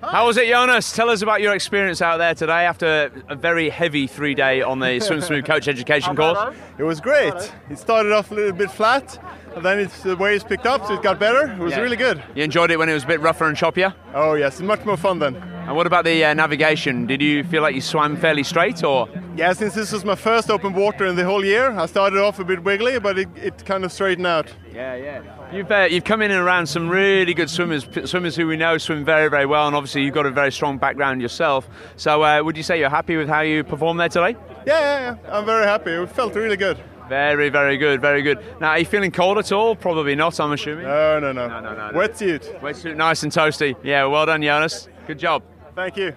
How 0.02 0.26
was 0.28 0.36
it, 0.38 0.48
Jonas? 0.50 0.92
Tell 0.92 1.10
us 1.10 1.22
about 1.22 1.40
your 1.42 1.56
experience 1.56 2.02
out 2.02 2.18
there 2.18 2.36
today 2.36 2.66
after 2.66 3.10
a 3.30 3.36
very 3.36 3.70
heavy 3.70 4.06
three 4.06 4.36
day 4.36 4.62
on 4.62 4.80
the 4.80 5.00
Swim 5.00 5.22
Smooth 5.22 5.46
Coach 5.46 5.70
Education 5.70 6.14
course. 6.18 6.54
It 6.78 6.84
was 6.84 7.00
great. 7.00 7.34
It 7.70 7.80
started 7.80 8.12
off 8.12 8.30
a 8.30 8.36
little 8.36 8.52
bit 8.52 8.70
flat, 8.70 9.18
and 9.56 9.64
then 9.64 9.80
it's, 9.80 10.04
the 10.04 10.18
waves 10.18 10.44
picked 10.44 10.66
up, 10.66 10.86
so 10.86 10.96
it 10.96 11.02
got 11.02 11.20
better. 11.20 11.50
It 11.54 11.58
was 11.60 11.72
Yeah. 11.72 11.80
really 11.80 11.96
good. 11.96 12.22
You 12.36 12.44
enjoyed 12.44 12.70
it 12.70 12.78
when 12.78 12.90
it 12.90 12.94
was 12.94 13.06
a 13.06 13.08
bit 13.08 13.22
rougher 13.22 13.46
and 13.48 13.56
choppier? 13.56 13.94
Oh 14.14 14.34
yes, 14.34 14.60
much 14.60 14.84
more 14.84 14.98
fun 14.98 15.20
then. 15.20 15.42
And 15.66 15.78
what 15.78 15.88
about 15.88 16.04
the 16.04 16.26
uh, 16.26 16.34
navigation? 16.34 17.08
Did 17.08 17.22
you 17.22 17.44
feel 17.46 17.62
like 17.62 17.74
you 17.74 17.80
swam 17.80 18.18
fairly 18.18 18.44
straight 18.44 18.84
or? 18.84 19.08
Yeah, 19.38 19.54
since 19.54 19.74
this 19.74 19.94
was 19.94 20.04
my 20.04 20.16
first 20.16 20.52
open 20.52 20.74
water 20.74 21.06
in 21.06 21.16
the 21.16 21.24
whole 21.24 21.46
year, 21.46 21.72
I 21.72 21.86
started 21.86 22.20
off 22.20 22.38
a 22.40 22.44
bit 22.44 22.64
wiggly, 22.64 23.00
but 23.00 23.18
it, 23.18 23.30
it 23.38 23.66
kind 23.66 23.86
of 23.86 23.92
straightened 23.94 24.28
out. 24.28 24.54
Yeah, 24.74 24.96
yeah. 24.96 25.22
You've 25.54 25.72
uh, 25.72 25.88
you've 25.90 26.04
come 26.04 26.22
in 26.22 26.32
and 26.32 26.40
around 26.42 26.68
some 26.68 26.90
really 26.90 27.34
good 27.34 27.50
swimmers, 27.50 27.88
swimmers 28.04 28.36
who 28.36 28.46
we 28.46 28.58
know 28.58 28.78
swim 28.78 29.06
very, 29.06 29.30
very 29.30 29.46
well, 29.46 29.66
and 29.66 29.76
obviously 29.76 30.04
you've 30.04 30.14
got 30.14 30.26
a 30.26 30.32
very 30.32 30.52
strong 30.52 30.78
background 30.78 31.22
yourself. 31.22 31.70
So, 31.96 32.24
uh, 32.24 32.44
would 32.44 32.58
you 32.58 32.64
say 32.64 32.78
you're 32.78 32.90
happy 32.90 33.16
with 33.16 33.30
how 33.30 33.42
you 33.42 33.64
performed 33.64 34.02
there 34.02 34.10
today? 34.10 34.36
Yeah, 34.68 34.80
yeah, 34.80 35.18
yeah. 35.24 35.38
I'm 35.38 35.46
very 35.46 35.66
happy. 35.66 35.92
It 35.92 36.10
felt 36.10 36.36
really 36.36 36.58
good. 36.58 36.78
Very, 37.08 37.50
very 37.50 37.78
good, 37.78 38.02
very 38.02 38.22
good. 38.22 38.40
Now, 38.60 38.70
are 38.70 38.80
you 38.80 38.86
feeling 38.86 39.12
cold 39.12 39.38
at 39.38 39.52
all? 39.52 39.76
Probably 39.76 40.16
not, 40.16 40.40
I'm 40.40 40.52
assuming. 40.52 40.86
No, 40.86 41.20
no, 41.20 41.32
no. 41.32 41.48
no, 41.48 41.60
no, 41.60 41.74
no. 41.74 41.98
Wetsuit. 41.98 42.60
Wetsuit, 42.60 42.96
nice 42.96 43.24
and 43.24 43.32
toasty. 43.32 43.76
Yeah, 43.84 44.06
well 44.06 44.26
done, 44.26 44.42
Jonas. 44.42 44.90
Good 45.08 45.20
job. 45.20 45.44
Thank 45.76 45.98
you. 45.98 46.16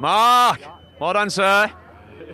Mark, 0.00 0.60
well 1.00 1.12
done, 1.12 1.30
sir. 1.30 1.70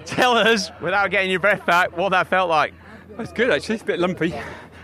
Tell 0.05 0.37
us, 0.37 0.71
without 0.81 1.11
getting 1.11 1.31
your 1.31 1.41
breath 1.41 1.65
back, 1.67 1.97
what 1.97 2.11
that 2.11 2.29
felt 2.29 2.49
like. 2.49 2.75
It's 3.19 3.33
good 3.33 3.51
actually. 3.51 3.77
It's 3.77 3.83
a 3.85 3.87
bit 3.87 3.99
lumpy. 3.99 4.31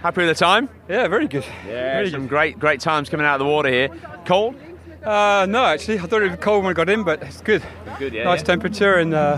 Happy 0.02 0.22
with 0.24 0.36
the 0.36 0.44
time? 0.44 0.68
Yeah, 0.88 1.08
very 1.08 1.28
good. 1.28 1.44
Yeah, 1.66 1.98
Really 1.98 2.10
some 2.10 2.26
great, 2.26 2.58
great 2.58 2.80
times 2.80 3.08
coming 3.08 3.24
out 3.24 3.40
of 3.40 3.46
the 3.46 3.50
water 3.50 3.70
here. 3.70 3.88
Cold? 4.26 4.56
Uh, 5.02 5.46
no, 5.48 5.64
actually, 5.64 5.98
I 5.98 6.02
thought 6.02 6.22
it 6.22 6.30
was 6.30 6.38
cold 6.40 6.64
when 6.64 6.70
I 6.70 6.74
got 6.74 6.88
in, 6.88 7.04
but 7.04 7.22
it's 7.22 7.40
good. 7.40 7.62
Good, 7.98 8.12
yeah. 8.12 8.24
Nice 8.24 8.42
temperature 8.42 8.94
and 8.96 9.14
uh, 9.14 9.36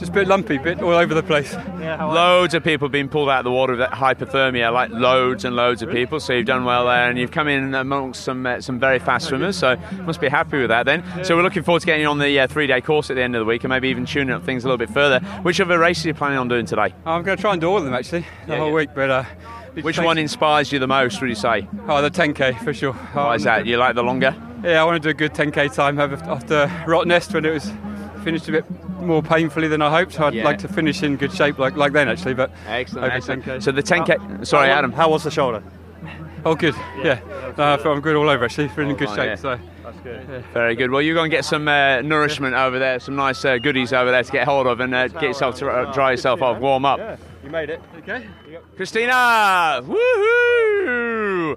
just 0.00 0.10
a 0.10 0.14
bit 0.14 0.26
lumpy, 0.28 0.56
bit 0.58 0.80
all 0.82 0.92
over 0.92 1.12
the 1.14 1.22
place. 1.22 1.54
Loads 1.54 2.54
of 2.54 2.64
people 2.64 2.88
being 2.88 3.08
pulled 3.08 3.28
out 3.28 3.40
of 3.40 3.44
the 3.44 3.50
water 3.50 3.74
with 3.74 3.80
that 3.80 3.92
hypothermia, 3.92 4.72
like 4.72 4.90
loads 4.90 5.44
and 5.44 5.54
loads 5.54 5.82
of 5.82 5.90
people. 5.90 6.18
So 6.18 6.32
you've 6.32 6.46
done 6.46 6.64
well 6.64 6.86
there, 6.86 7.08
and 7.08 7.18
you've 7.18 7.30
come 7.30 7.46
in 7.48 7.74
amongst 7.74 8.24
some 8.24 8.44
uh, 8.46 8.60
some 8.60 8.80
very 8.80 8.98
fast 8.98 9.28
swimmers. 9.28 9.56
So 9.58 9.76
must 10.06 10.20
be 10.20 10.28
happy 10.28 10.58
with 10.58 10.68
that 10.68 10.86
then. 10.86 11.04
So 11.22 11.36
we're 11.36 11.42
looking 11.42 11.62
forward 11.62 11.80
to 11.80 11.86
getting 11.86 12.02
you 12.02 12.08
on 12.08 12.18
the 12.18 12.40
uh, 12.40 12.46
three-day 12.46 12.80
course 12.80 13.10
at 13.10 13.16
the 13.16 13.22
end 13.22 13.36
of 13.36 13.40
the 13.40 13.44
week, 13.44 13.62
and 13.62 13.68
maybe 13.70 13.88
even 13.90 14.06
tuning 14.06 14.34
up 14.34 14.42
things 14.44 14.64
a 14.64 14.68
little 14.68 14.78
bit 14.78 14.90
further. 14.90 15.20
Which 15.42 15.60
other 15.60 15.78
races 15.78 16.06
are 16.06 16.08
you 16.08 16.14
planning 16.14 16.38
on 16.38 16.48
doing 16.48 16.64
today? 16.66 16.94
I'm 17.04 17.22
going 17.22 17.36
to 17.36 17.40
try 17.40 17.52
and 17.52 17.60
do 17.60 17.68
all 17.68 17.76
of 17.76 17.84
them 17.84 17.92
actually, 17.94 18.20
the 18.46 18.54
Yeah, 18.54 18.58
whole 18.58 18.68
yeah. 18.68 18.74
week. 18.74 18.90
But 18.94 19.10
uh, 19.10 19.24
Which 19.82 19.98
one 19.98 20.16
inspires 20.16 20.72
you 20.72 20.78
the 20.78 20.88
most? 20.88 21.20
Would 21.20 21.28
you 21.28 21.36
say? 21.36 21.68
Oh, 21.88 22.00
the 22.00 22.10
10k 22.10 22.64
for 22.64 22.72
sure. 22.72 22.94
Why 22.94 23.34
is 23.34 23.44
that? 23.44 23.66
You 23.66 23.76
like 23.76 23.94
the 23.96 24.02
longer? 24.02 24.34
Yeah, 24.64 24.80
I 24.80 24.84
want 24.84 25.02
to 25.02 25.06
do 25.06 25.10
a 25.10 25.14
good 25.14 25.34
10k 25.34 25.74
time 25.74 26.00
after 26.00 26.16
after 26.24 26.66
Rottnest 26.86 27.34
when 27.34 27.44
it 27.44 27.50
was 27.52 27.70
finished 28.24 28.48
a 28.48 28.52
bit 28.52 28.64
more 29.00 29.22
painfully 29.22 29.68
than 29.68 29.82
I 29.82 29.90
hoped. 29.90 30.12
So 30.14 30.24
I'd 30.26 30.34
Yeah. 30.34 30.44
like 30.44 30.58
to 30.58 30.68
finish 30.68 31.02
in 31.02 31.16
good 31.16 31.32
shape 31.32 31.58
like 31.58 31.76
like 31.76 31.92
then 31.92 32.08
actually. 32.08 32.34
But 32.34 32.50
Excellent, 32.68 33.06
over 33.06 33.14
excellent. 33.16 33.44
10K. 33.44 33.62
So 33.62 33.72
the 33.72 33.82
10k. 33.82 34.44
Sorry, 34.46 34.68
How- 34.68 34.74
Adam. 34.78 34.92
How 34.92 35.08
was 35.10 35.24
the 35.24 35.30
shoulder? 35.30 35.62
Oh, 36.42 36.54
good. 36.54 36.74
Yeah, 37.04 37.18
No, 37.58 37.74
I 37.74 37.76
feel 37.76 37.92
I'm 37.92 38.00
good 38.00 38.16
all 38.16 38.30
over 38.30 38.46
actually. 38.46 38.68
Feeling 38.68 38.92
in 38.92 38.96
good 38.96 39.08
fine, 39.08 39.16
shape. 39.18 39.26
yeah. 39.26 39.34
So 39.34 39.58
That's 39.84 39.98
good. 40.00 40.44
Very 40.54 40.74
good. 40.74 40.90
Well, 40.90 41.02
you're 41.02 41.14
going 41.14 41.30
to 41.30 41.36
get 41.36 41.44
some 41.44 41.68
uh, 41.68 42.00
nourishment 42.00 42.54
over 42.54 42.78
there, 42.78 42.98
some 42.98 43.14
nice 43.14 43.44
uh, 43.44 43.58
goodies 43.58 43.92
over 43.92 44.10
there 44.10 44.22
to 44.22 44.32
get 44.32 44.46
hold 44.46 44.66
of 44.66 44.80
and 44.80 44.94
uh, 44.94 45.08
get 45.08 45.22
yourself 45.24 45.56
to 45.56 45.68
uh, 45.68 45.92
dry 45.92 46.12
yourself 46.12 46.40
off, 46.40 46.58
warm 46.58 46.86
up. 46.86 46.98
Yeah, 46.98 47.16
you 47.44 47.50
made 47.50 47.68
it. 47.68 47.82
Okay. 47.98 48.26
Christina, 48.76 49.82
woohoo! 49.82 51.56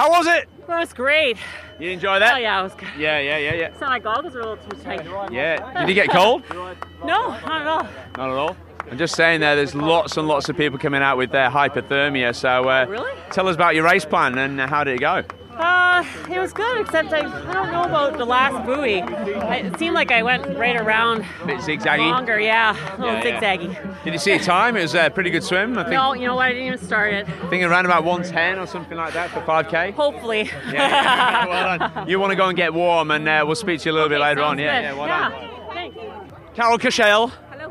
How 0.00 0.08
was 0.08 0.26
it? 0.26 0.48
That 0.66 0.78
was 0.78 0.94
great. 0.94 1.36
You 1.78 1.90
enjoy 1.90 2.20
that? 2.20 2.36
Oh 2.36 2.38
yeah, 2.38 2.60
it 2.60 2.62
was 2.62 2.72
good. 2.72 2.88
Yeah, 2.98 3.18
yeah, 3.18 3.36
yeah, 3.36 3.52
yeah. 3.52 3.78
So 3.78 3.84
my 3.84 3.98
goggles 3.98 4.34
are 4.34 4.40
a 4.40 4.48
little 4.48 4.56
too 4.56 4.76
tight. 4.82 5.04
Yeah. 5.30 5.78
Did 5.78 5.90
you 5.90 5.94
get 5.94 6.08
cold? 6.08 6.42
No, 6.48 6.72
not 7.04 7.60
at 7.60 7.66
all. 7.66 7.82
Not 8.16 8.30
at 8.30 8.36
all. 8.36 8.56
I'm 8.90 8.96
just 8.96 9.14
saying 9.14 9.40
there. 9.40 9.56
There's 9.56 9.74
lots 9.74 10.16
and 10.16 10.26
lots 10.26 10.48
of 10.48 10.56
people 10.56 10.78
coming 10.78 11.02
out 11.02 11.18
with 11.18 11.32
their 11.32 11.50
hypothermia. 11.50 12.34
So, 12.34 12.66
uh, 12.66 12.86
Really? 12.88 13.12
tell 13.30 13.46
us 13.46 13.56
about 13.56 13.74
your 13.74 13.84
race 13.84 14.06
plan 14.06 14.38
and 14.38 14.58
how 14.58 14.84
did 14.84 14.94
it 14.94 15.00
go? 15.00 15.22
Uh, 15.60 16.04
it 16.30 16.38
was 16.38 16.52
good, 16.52 16.80
except 16.80 17.12
I, 17.12 17.18
I 17.18 17.52
don't 17.52 17.70
know 17.70 17.82
about 17.84 18.16
the 18.16 18.24
last 18.24 18.64
buoy. 18.64 19.02
I, 19.02 19.56
it 19.56 19.78
seemed 19.78 19.94
like 19.94 20.10
I 20.10 20.22
went 20.22 20.56
right 20.56 20.76
around 20.76 21.24
A 21.42 21.46
bit 21.46 21.58
zigzaggy. 21.58 22.10
longer, 22.10 22.40
yeah, 22.40 22.70
a 22.96 23.00
little 23.00 23.14
Yeah, 23.16 23.24
yeah. 23.24 23.40
zigzaggy. 23.40 24.04
Did 24.04 24.12
you 24.14 24.18
see 24.18 24.32
a 24.32 24.38
time? 24.38 24.76
It 24.76 24.82
was 24.82 24.94
a 24.94 25.10
pretty 25.10 25.30
good 25.30 25.44
swim. 25.44 25.76
I 25.76 25.82
think, 25.82 25.92
No, 25.94 26.14
you 26.14 26.26
know 26.26 26.34
what? 26.36 26.46
I 26.46 26.52
didn't 26.52 26.66
even 26.66 26.78
start 26.78 27.12
it. 27.12 27.28
I 27.28 27.48
think 27.50 27.62
around 27.64 27.84
about 27.84 28.04
110 28.04 28.58
or 28.58 28.66
something 28.66 28.96
like 28.96 29.12
that 29.12 29.30
for 29.30 29.40
5k. 29.42 29.92
Hopefully. 29.92 30.50
Yeah, 30.72 30.72
yeah. 30.72 31.46
well 31.78 31.78
done. 31.78 32.08
You 32.08 32.18
want 32.18 32.30
to 32.30 32.36
go 32.36 32.46
and 32.48 32.56
get 32.56 32.72
warm, 32.72 33.10
and 33.10 33.28
uh, 33.28 33.42
we'll 33.46 33.54
speak 33.54 33.80
to 33.80 33.88
you 33.90 33.92
a 33.92 33.96
little 33.96 34.08
bit 34.08 34.20
later 34.20 34.42
on. 34.42 34.58
Yeah, 34.58 34.80
good. 34.80 34.84
yeah, 34.86 34.92
well 34.94 35.06
Yeah. 35.08 35.28
done. 35.28 36.32
Carol 36.54 36.78
Cashel, 36.78 37.30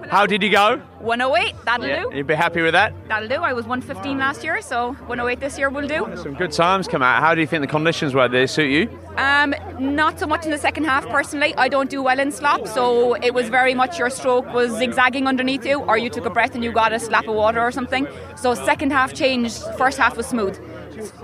how 0.09 0.25
did 0.25 0.41
you 0.43 0.49
go? 0.49 0.77
108, 0.99 1.55
that'll 1.65 1.87
Yeah, 1.87 2.03
do. 2.03 2.17
you'd 2.17 2.27
be 2.27 2.33
happy 2.33 2.61
with 2.61 2.73
that? 2.73 2.93
That'll 3.07 3.29
do. 3.29 3.35
I 3.35 3.53
was 3.53 3.65
115 3.65 4.17
last 4.17 4.43
year, 4.43 4.61
so 4.61 4.93
108 5.07 5.39
this 5.39 5.57
year 5.57 5.69
will 5.69 5.87
do. 5.87 6.09
Some 6.17 6.33
good 6.33 6.51
times 6.51 6.87
come 6.87 7.01
out. 7.01 7.21
How 7.21 7.33
do 7.35 7.41
you 7.41 7.47
think 7.47 7.61
the 7.61 7.67
conditions 7.67 8.13
were? 8.13 8.27
Did 8.27 8.31
they 8.33 8.47
suit 8.47 8.69
you? 8.69 8.89
Um, 9.17 9.53
not 9.79 10.19
so 10.19 10.27
much 10.27 10.45
in 10.45 10.51
the 10.51 10.57
second 10.57 10.85
half 10.85 11.07
personally. 11.07 11.53
I 11.55 11.69
don't 11.69 11.89
do 11.89 12.01
well 12.01 12.19
in 12.19 12.31
slop, 12.31 12.67
so 12.67 13.13
it 13.15 13.33
was 13.33 13.49
very 13.49 13.73
much 13.73 13.97
your 13.99 14.09
stroke 14.09 14.51
was 14.53 14.71
zigzagging 14.77 15.27
underneath 15.27 15.65
you, 15.65 15.79
or 15.81 15.97
you 15.97 16.09
took 16.09 16.25
a 16.25 16.29
breath 16.29 16.55
and 16.55 16.63
you 16.63 16.71
got 16.71 16.91
a 16.91 16.99
slap 16.99 17.27
of 17.27 17.35
water 17.35 17.61
or 17.61 17.71
something. 17.71 18.07
So 18.35 18.53
second 18.55 18.91
half 18.91 19.13
changed. 19.13 19.61
First 19.77 19.97
half 19.97 20.17
was 20.17 20.25
smooth, 20.27 20.59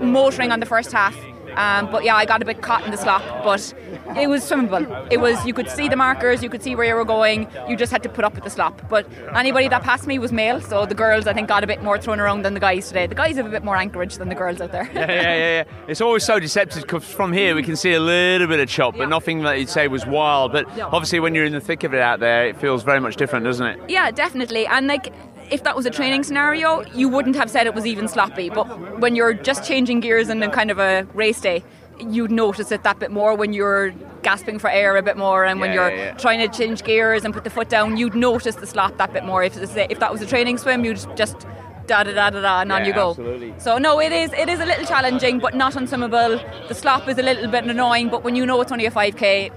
motoring 0.00 0.52
on 0.52 0.60
the 0.60 0.66
first 0.66 0.92
half. 0.92 1.16
Um, 1.56 1.90
but 1.90 2.04
yeah, 2.04 2.14
I 2.16 2.24
got 2.26 2.42
a 2.42 2.44
bit 2.44 2.62
caught 2.62 2.84
in 2.84 2.90
the 2.90 2.96
slop, 2.96 3.22
but 3.44 3.72
it 4.16 4.28
was 4.28 4.42
swimmable. 4.48 5.06
It 5.10 5.18
was 5.20 5.44
you 5.46 5.54
could 5.54 5.70
see 5.70 5.88
the 5.88 5.96
markers, 5.96 6.42
you 6.42 6.48
could 6.50 6.62
see 6.62 6.74
where 6.76 6.86
you 6.86 6.94
were 6.94 7.04
going. 7.04 7.48
You 7.68 7.76
just 7.76 7.90
had 7.92 8.02
to 8.02 8.08
put 8.08 8.24
up 8.24 8.34
with 8.34 8.44
the 8.44 8.50
slop. 8.50 8.88
But 8.88 9.06
anybody 9.34 9.68
that 9.68 9.82
passed 9.82 10.06
me 10.06 10.18
was 10.18 10.32
male, 10.32 10.60
so 10.60 10.86
the 10.86 10.94
girls 10.94 11.26
I 11.26 11.32
think 11.32 11.48
got 11.48 11.64
a 11.64 11.66
bit 11.66 11.82
more 11.82 11.98
thrown 11.98 12.20
around 12.20 12.42
than 12.42 12.54
the 12.54 12.60
guys 12.60 12.88
today. 12.88 13.06
The 13.06 13.14
guys 13.14 13.36
have 13.36 13.46
a 13.46 13.50
bit 13.50 13.64
more 13.64 13.76
anchorage 13.76 14.16
than 14.16 14.28
the 14.28 14.34
girls 14.34 14.60
out 14.60 14.72
there. 14.72 14.88
Yeah, 14.94 15.10
yeah, 15.10 15.22
yeah, 15.22 15.36
yeah. 15.36 15.64
It's 15.88 16.00
always 16.00 16.24
so 16.24 16.38
deceptive 16.40 16.82
because 16.82 17.04
from 17.04 17.32
here 17.32 17.54
we 17.54 17.62
can 17.62 17.76
see 17.76 17.92
a 17.94 18.00
little 18.00 18.46
bit 18.46 18.60
of 18.60 18.68
chop, 18.68 18.96
but 18.96 19.08
nothing 19.08 19.42
that 19.42 19.58
you'd 19.58 19.68
say 19.68 19.88
was 19.88 20.06
wild. 20.06 20.52
But 20.52 20.66
Yeah. 20.76 20.86
obviously, 20.86 21.20
when 21.20 21.34
you're 21.34 21.44
in 21.44 21.52
the 21.52 21.60
thick 21.60 21.84
of 21.84 21.94
it 21.94 22.00
out 22.00 22.20
there, 22.20 22.46
it 22.46 22.56
feels 22.60 22.82
very 22.82 23.00
much 23.00 23.16
different, 23.16 23.44
doesn't 23.44 23.66
it? 23.66 23.80
Yeah, 23.88 24.10
definitely. 24.10 24.66
And 24.66 24.86
like, 24.86 25.12
if 25.50 25.62
that 25.64 25.76
was 25.76 25.86
a 25.86 25.90
training 25.90 26.22
scenario, 26.24 26.82
you 26.94 27.08
wouldn't 27.08 27.36
have 27.36 27.50
said 27.50 27.66
it 27.66 27.74
was 27.74 27.86
even 27.86 28.08
sloppy. 28.08 28.48
But 28.50 28.98
when 29.00 29.16
you're 29.16 29.34
just 29.34 29.64
changing 29.64 30.00
gears 30.00 30.28
in 30.28 30.42
a 30.42 30.50
kind 30.50 30.70
of 30.70 30.78
a 30.78 31.06
race 31.14 31.40
day, 31.40 31.62
you'd 31.98 32.30
notice 32.30 32.70
it 32.72 32.82
that 32.82 32.98
bit 32.98 33.10
more 33.10 33.34
when 33.34 33.52
you're 33.52 33.90
gasping 34.22 34.58
for 34.58 34.68
air 34.68 34.96
a 34.96 35.02
bit 35.02 35.16
more 35.16 35.44
and 35.44 35.60
when 35.60 35.70
Yeah, 35.70 35.74
you're 35.88 35.90
yeah, 35.96 36.04
yeah. 36.06 36.12
trying 36.14 36.40
to 36.46 36.58
change 36.58 36.82
gears 36.84 37.24
and 37.24 37.32
put 37.32 37.44
the 37.44 37.50
foot 37.50 37.68
down, 37.68 37.96
you'd 37.96 38.14
notice 38.14 38.56
the 38.56 38.66
slop 38.66 38.98
that 38.98 39.12
bit 39.12 39.24
more. 39.24 39.42
If, 39.42 39.56
if 39.56 39.98
that 40.00 40.12
was 40.12 40.20
a 40.20 40.26
training 40.26 40.58
swim, 40.58 40.84
you'd 40.84 40.98
just 41.16 41.46
da 41.86 42.02
da 42.02 42.12
da 42.12 42.30
da 42.30 42.40
da 42.42 42.60
and 42.62 42.72
on 42.72 42.84
you 42.84 42.92
go. 42.92 43.10
absolutely. 43.10 43.54
So 43.58 43.78
no, 43.78 44.00
it 44.00 44.12
is 44.12 44.32
it 44.32 44.48
is 44.48 44.60
a 44.60 44.66
little 44.66 44.84
challenging, 44.84 45.38
but 45.38 45.54
not 45.54 45.74
unswimmable. 45.74 46.68
The 46.68 46.74
slop 46.74 47.08
is 47.08 47.16
a 47.18 47.22
little 47.22 47.48
bit 47.50 47.64
annoying, 47.64 48.08
but 48.10 48.24
when 48.24 48.34
you 48.36 48.44
know 48.44 48.60
it's 48.60 48.72
only 48.72 48.86
a 48.86 48.90
5k, 48.90 49.50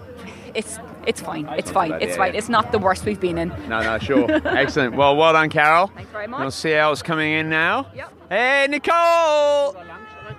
it's 0.53 0.77
it's 1.09 1.21
fine. 1.21 1.47
It's 1.57 1.71
fine. 1.71 1.93
It's 2.01 2.15
fine. 2.15 2.35
it's 2.35 2.49
not 2.49 2.71
the 2.71 2.77
worst 2.79 3.03
we've 3.05 3.19
been 3.19 3.37
in. 3.37 3.49
No, 3.67 3.81
no, 3.81 3.97
sure. 3.97 4.27
Excellent. 4.45 4.95
Well, 4.95 5.15
well 5.17 5.33
done, 5.33 5.49
Carol. 5.49 5.87
Thanks 5.87 6.11
very 6.11 6.27
much. 6.27 6.39
We'll 6.39 6.51
see 6.51 6.71
how 6.71 6.91
it's 6.91 7.01
coming 7.01 7.33
in 7.33 7.49
now. 7.49 7.87
Yep. 7.95 8.13
Hey, 8.29 8.67
Nicole! 8.69 9.73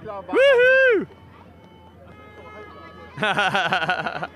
Woohoo! 0.04 1.06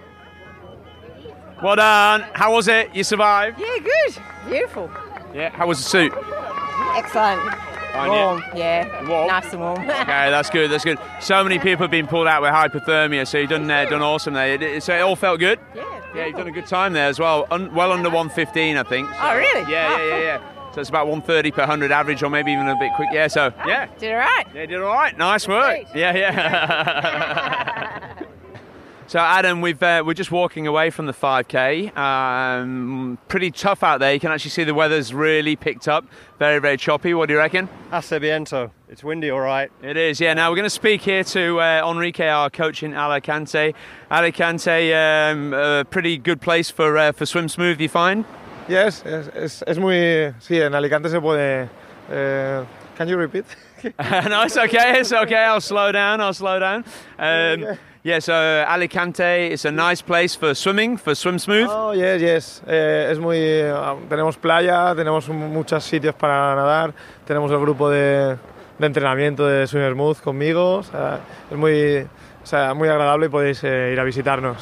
well 1.63 1.77
done. 1.77 2.23
How 2.35 2.53
was 2.53 2.69
it? 2.69 2.95
You 2.95 3.05
survived? 3.05 3.61
Yeah, 3.61 3.79
good. 3.79 4.17
Beautiful. 4.49 4.91
Yeah. 5.33 5.51
How 5.51 5.67
was 5.67 5.79
the 5.79 5.85
suit? 5.85 6.13
Excellent. 6.97 7.41
Fine, 7.95 8.09
warm, 8.11 8.43
yeah. 8.57 8.87
yeah. 8.87 9.09
Warm? 9.09 9.29
Nice 9.29 9.53
and 9.53 9.61
warm. 9.61 9.79
Okay, 9.89 10.31
that's 10.31 10.51
good. 10.51 10.69
That's 10.71 10.85
good. 10.85 10.99
So 11.21 11.45
many 11.45 11.61
people 11.61 11.85
have 11.85 11.93
been 11.93 12.09
pulled 12.09 12.27
out 12.27 12.43
with 12.43 12.51
hypothermia, 12.51 13.25
so 13.27 13.39
you've 13.39 13.51
done 13.51 13.71
uh, 13.71 13.85
done 13.85 14.03
awesome 14.03 14.35
there. 14.35 14.61
It- 14.61 14.83
So 14.83 14.95
it 14.97 15.01
all 15.01 15.15
felt 15.17 15.39
good. 15.39 15.61
Yeah. 15.77 16.01
Yeah, 16.15 16.27
you've 16.27 16.37
done 16.37 16.47
a 16.49 16.53
good 16.53 16.67
time 16.67 16.93
there 16.93 17.09
as 17.09 17.19
well. 17.19 17.47
Un- 17.51 17.75
well 17.75 17.91
under 17.93 18.09
115, 18.11 18.77
I 18.77 18.83
think. 18.85 19.09
So- 19.09 19.15
Oh, 19.21 19.37
really? 19.37 19.71
Yeah, 19.73 19.97
yeah, 19.99 20.07
yeah, 20.07 20.19
yeah. 20.19 20.39
So 20.73 20.81
it's 20.81 20.89
about 20.91 21.07
130 21.07 21.51
per 21.53 21.63
100 21.63 21.93
average, 21.93 22.23
or 22.23 22.31
maybe 22.31 22.53
even 22.53 22.69
a 22.69 22.77
bit 22.77 22.93
quick. 22.97 23.09
Yeah. 23.13 23.29
So 23.29 23.53
yeah. 23.67 23.87
Did 23.99 24.13
all 24.13 24.19
right. 24.19 24.47
Yeah, 24.55 24.67
did 24.67 24.81
all 24.83 24.93
right. 24.93 25.17
Nice 25.17 25.47
work. 25.47 25.79
Yeah, 25.95 26.15
yeah. 26.17 28.15
so 29.07 29.19
Adam, 29.19 29.61
we've 29.61 29.83
uh, 29.83 30.03
we're 30.05 30.15
just 30.15 30.31
walking 30.31 30.67
away 30.67 30.91
from 30.91 31.07
the 31.07 31.13
5k. 31.13 31.97
Um, 31.97 33.19
pretty 33.29 33.51
tough 33.51 33.83
out 33.83 34.01
there. 34.01 34.13
You 34.15 34.21
can 34.21 34.33
actually 34.33 34.51
see 34.51 34.65
the 34.65 34.75
weather's 34.75 35.13
really 35.13 35.57
picked 35.57 35.89
up. 35.89 36.07
Very, 36.39 36.59
very 36.59 36.77
choppy. 36.77 37.15
What 37.15 37.27
do 37.27 37.35
you 37.35 37.39
reckon? 37.39 37.69
Hasta 37.91 38.19
biento. 38.19 38.71
It's 38.89 39.05
windy, 39.05 39.31
all 39.31 39.41
right. 39.41 39.71
It 39.83 39.97
is, 39.97 40.21
yeah. 40.21 40.35
Now 40.35 40.51
we're 40.51 40.57
going 40.57 40.65
to 40.65 40.71
speak 40.71 41.03
here 41.03 41.25
to 41.25 41.61
uh, 41.61 41.91
Enrique, 41.91 42.29
our 42.29 42.49
coach 42.49 42.83
in 42.83 42.95
Alicante. 42.95 43.75
Alicante, 44.11 44.95
um, 44.95 45.53
a 45.53 45.85
pretty 45.85 46.17
good 46.17 46.41
place 46.41 46.71
for 46.71 46.97
uh, 46.97 47.13
for 47.13 47.27
swim 47.27 47.49
smooth. 47.49 47.81
You 47.81 47.89
find? 47.89 48.25
Yes, 48.69 49.05
es, 49.05 49.29
es, 49.29 49.63
es 49.67 49.79
muy. 49.79 50.33
Sí, 50.41 50.61
en 50.61 50.75
Alicante 50.75 51.11
se 51.11 51.21
puede. 51.21 51.69
eh, 52.11 52.65
can 52.97 53.09
you 53.09 53.17
repeat? 53.17 53.45
no, 53.83 54.43
it's 54.43 54.57
okay. 54.57 54.99
It's 55.01 55.13
okay. 55.13 55.45
I'll 55.45 55.61
slow 55.61 55.93
down. 55.93 56.21
I'll 56.21 56.33
slow 56.33 56.59
down. 56.59 56.85
Um, 57.19 57.77
yeah. 58.05 58.21
So 58.21 58.33
Alicante 58.69 59.51
is 59.51 59.65
a 59.65 59.73
nice 59.73 60.03
place 60.03 60.37
for 60.37 60.55
swimming, 60.55 60.97
for 60.97 61.15
swim 61.17 61.39
smooth. 61.39 61.69
Oh, 61.69 61.91
yes, 61.93 62.21
yes. 62.21 62.63
Eh, 62.69 63.11
es 63.11 63.19
muy. 63.19 63.63
ah, 63.63 63.97
tenemos 64.09 64.37
playa, 64.37 64.95
tenemos 64.95 65.29
muchos 65.29 65.83
sitios 65.83 66.15
para 66.15 66.55
nadar, 66.55 66.95
tenemos 67.27 67.51
el 67.51 67.59
grupo 67.59 67.91
de, 67.91 68.39
de 68.79 68.87
entrenamiento 68.87 69.47
de 69.47 69.67
Swim 69.67 69.93
Smooth 69.93 70.21
conmigo. 70.21 70.77
o 70.77 70.83
sea, 70.83 71.21
es 71.51 71.57
muy, 71.57 71.99
o 72.43 72.47
sea, 72.47 72.75
muy 72.75 72.89
agradable 72.89 73.27
y 73.27 73.29
podéis 73.31 73.65
eh, 73.65 73.91
ir 73.93 73.99
a 73.99 74.05
visitarnos. 74.05 74.59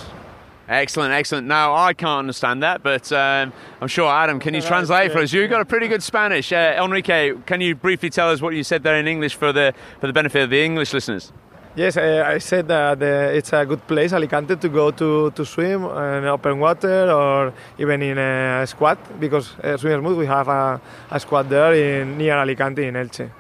Excellent, 0.69 1.13
excellent. 1.13 1.47
Now 1.47 1.75
I 1.75 1.93
can't 1.93 2.21
understand 2.21 2.63
that, 2.63 2.83
but 2.83 3.11
um, 3.13 3.53
I'm 3.81 3.89
sure 3.89 4.09
Adam, 4.09 4.39
can 4.39 4.55
you 4.55 4.63
translate 4.63 5.13
for 5.13 5.19
us? 5.19 5.33
You've 5.33 5.51
got 5.51 5.61
a 5.61 5.67
pretty 5.67 5.89
good 5.89 6.03
Spanish. 6.03 6.53
Uh, 6.53 6.81
Enrique, 6.83 7.35
can 7.47 7.61
you 7.61 7.75
briefly 7.75 8.09
tell 8.09 8.31
us 8.31 8.41
what 8.41 8.55
you 8.55 8.63
said 8.63 8.83
there 8.83 8.97
in 8.97 9.09
English 9.09 9.35
for 9.35 9.53
the 9.53 9.75
for 10.01 10.07
the 10.07 10.13
benefit 10.13 10.45
of 10.45 10.51
the 10.51 10.65
English 10.65 10.95
listeners? 10.95 11.33
Yes, 11.75 11.97
uh, 11.97 12.25
I 12.27 12.37
said 12.37 12.69
that 12.69 13.01
uh, 13.01 13.35
it's 13.35 13.51
a 13.55 13.65
good 13.65 13.87
place, 13.87 14.13
Alicante, 14.13 14.57
to 14.57 14.69
go 14.69 14.91
to, 14.91 15.31
to 15.31 15.45
swim 15.47 15.85
in 15.85 16.27
open 16.27 16.59
water 16.61 17.11
or 17.11 17.55
even 17.79 18.03
in 18.03 18.19
a 18.19 18.67
squat 18.67 18.99
because 19.19 19.59
uh, 19.59 19.79
Swim 19.79 20.03
Smooth 20.03 20.19
we 20.19 20.27
have 20.27 20.49
a, 20.49 20.79
a 21.11 21.19
squat 21.19 21.49
there 21.49 21.73
in 21.73 22.19
near 22.19 22.35
Alicante 22.35 22.87
in 22.87 22.93
Elche. 22.93 23.31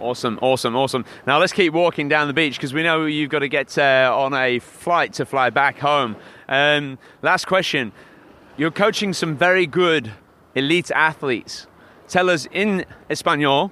Awesome, 0.00 0.40
awesome, 0.42 0.74
awesome. 0.74 1.04
Now 1.24 1.38
let's 1.38 1.52
keep 1.52 1.72
walking 1.72 2.08
down 2.08 2.26
the 2.26 2.34
beach 2.34 2.56
because 2.56 2.74
we 2.74 2.82
know 2.82 3.06
you've 3.06 3.30
got 3.30 3.40
to 3.40 3.48
get 3.48 3.78
uh, 3.78 4.12
on 4.12 4.34
a 4.34 4.58
flight 4.58 5.12
to 5.14 5.24
fly 5.24 5.50
back 5.50 5.78
home. 5.78 6.16
Um, 6.48 6.98
last 7.22 7.46
question. 7.46 7.92
You're 8.56 8.72
coaching 8.72 9.12
some 9.12 9.36
very 9.36 9.68
good 9.68 10.10
elite 10.56 10.90
athletes. 10.90 11.68
Tell 12.08 12.28
us 12.28 12.48
in 12.50 12.84
Espanol 13.08 13.70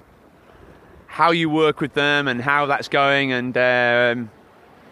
how 1.17 1.33
you 1.33 1.49
work 1.49 1.81
with 1.81 1.93
them 1.93 2.27
and 2.27 2.41
how 2.41 2.65
that's 2.65 2.89
going 2.89 3.33
and 3.33 3.57
um, 3.57 4.29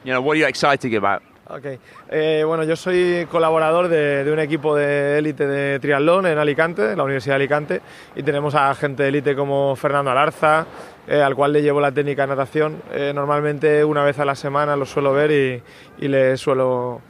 you 0.03 0.11
know 0.11 0.21
what 0.21 0.35
are 0.35 0.39
you 0.39 0.47
excited 0.47 0.93
about? 0.95 1.21
Ok. 1.51 1.65
Eh, 2.11 2.43
bueno, 2.45 2.63
yo 2.63 2.75
soy 2.75 3.25
colaborador 3.31 3.87
de, 3.87 4.23
de 4.23 4.31
un 4.31 4.37
equipo 4.37 4.75
de 4.75 5.17
élite 5.17 5.47
de 5.47 5.79
triatlón 5.79 6.27
en 6.27 6.37
Alicante, 6.37 6.91
en 6.91 6.97
la 6.97 7.03
Universidad 7.03 7.33
de 7.33 7.43
Alicante, 7.43 7.81
y 8.15 8.21
tenemos 8.21 8.53
a 8.53 8.75
gente 8.75 9.01
de 9.01 9.09
élite 9.09 9.35
como 9.35 9.75
Fernando 9.75 10.11
Alarza, 10.11 10.67
eh, 11.07 11.19
al 11.19 11.33
cual 11.35 11.53
le 11.53 11.63
llevo 11.63 11.81
la 11.81 11.91
técnica 11.91 12.21
de 12.21 12.27
natación. 12.27 12.83
Eh, 12.91 13.13
normalmente 13.15 13.83
una 13.83 14.03
vez 14.03 14.19
a 14.19 14.25
la 14.25 14.35
semana 14.35 14.75
lo 14.75 14.85
suelo 14.85 15.11
ver 15.11 15.31
y, 15.31 16.05
y 16.05 16.07
le 16.07 16.37
suelo 16.37 17.01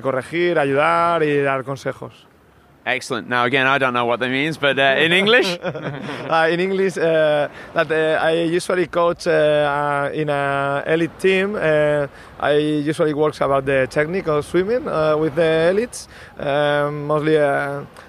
corregir, 0.00 0.60
ayudar 0.60 1.24
y 1.24 1.40
dar 1.40 1.64
consejos. 1.64 2.27
Excellent. 2.88 3.28
Now 3.28 3.44
again, 3.44 3.66
I 3.66 3.76
don't 3.76 3.92
know 3.92 4.06
what 4.06 4.18
that 4.20 4.30
means, 4.30 4.56
but 4.56 4.78
uh, 4.78 4.96
in 4.98 5.12
English. 5.12 5.58
uh, 5.62 6.48
in 6.50 6.58
English, 6.58 6.96
uh, 6.96 7.50
that 7.74 7.92
uh, 7.92 8.18
I 8.24 8.30
usually 8.44 8.86
coach 8.86 9.26
uh, 9.26 10.10
in 10.14 10.30
an 10.30 10.88
elite 10.88 11.18
team. 11.20 11.54
Uh, 11.54 12.06
I 12.40 12.52
usually 12.52 13.12
work 13.12 13.38
about 13.42 13.66
the 13.66 13.86
technique 13.90 14.26
of 14.28 14.42
swimming 14.46 14.86
with 15.20 15.34
the 15.34 15.68
elites. 15.70 16.08
Um, 16.38 17.06
mostly, 17.06 17.34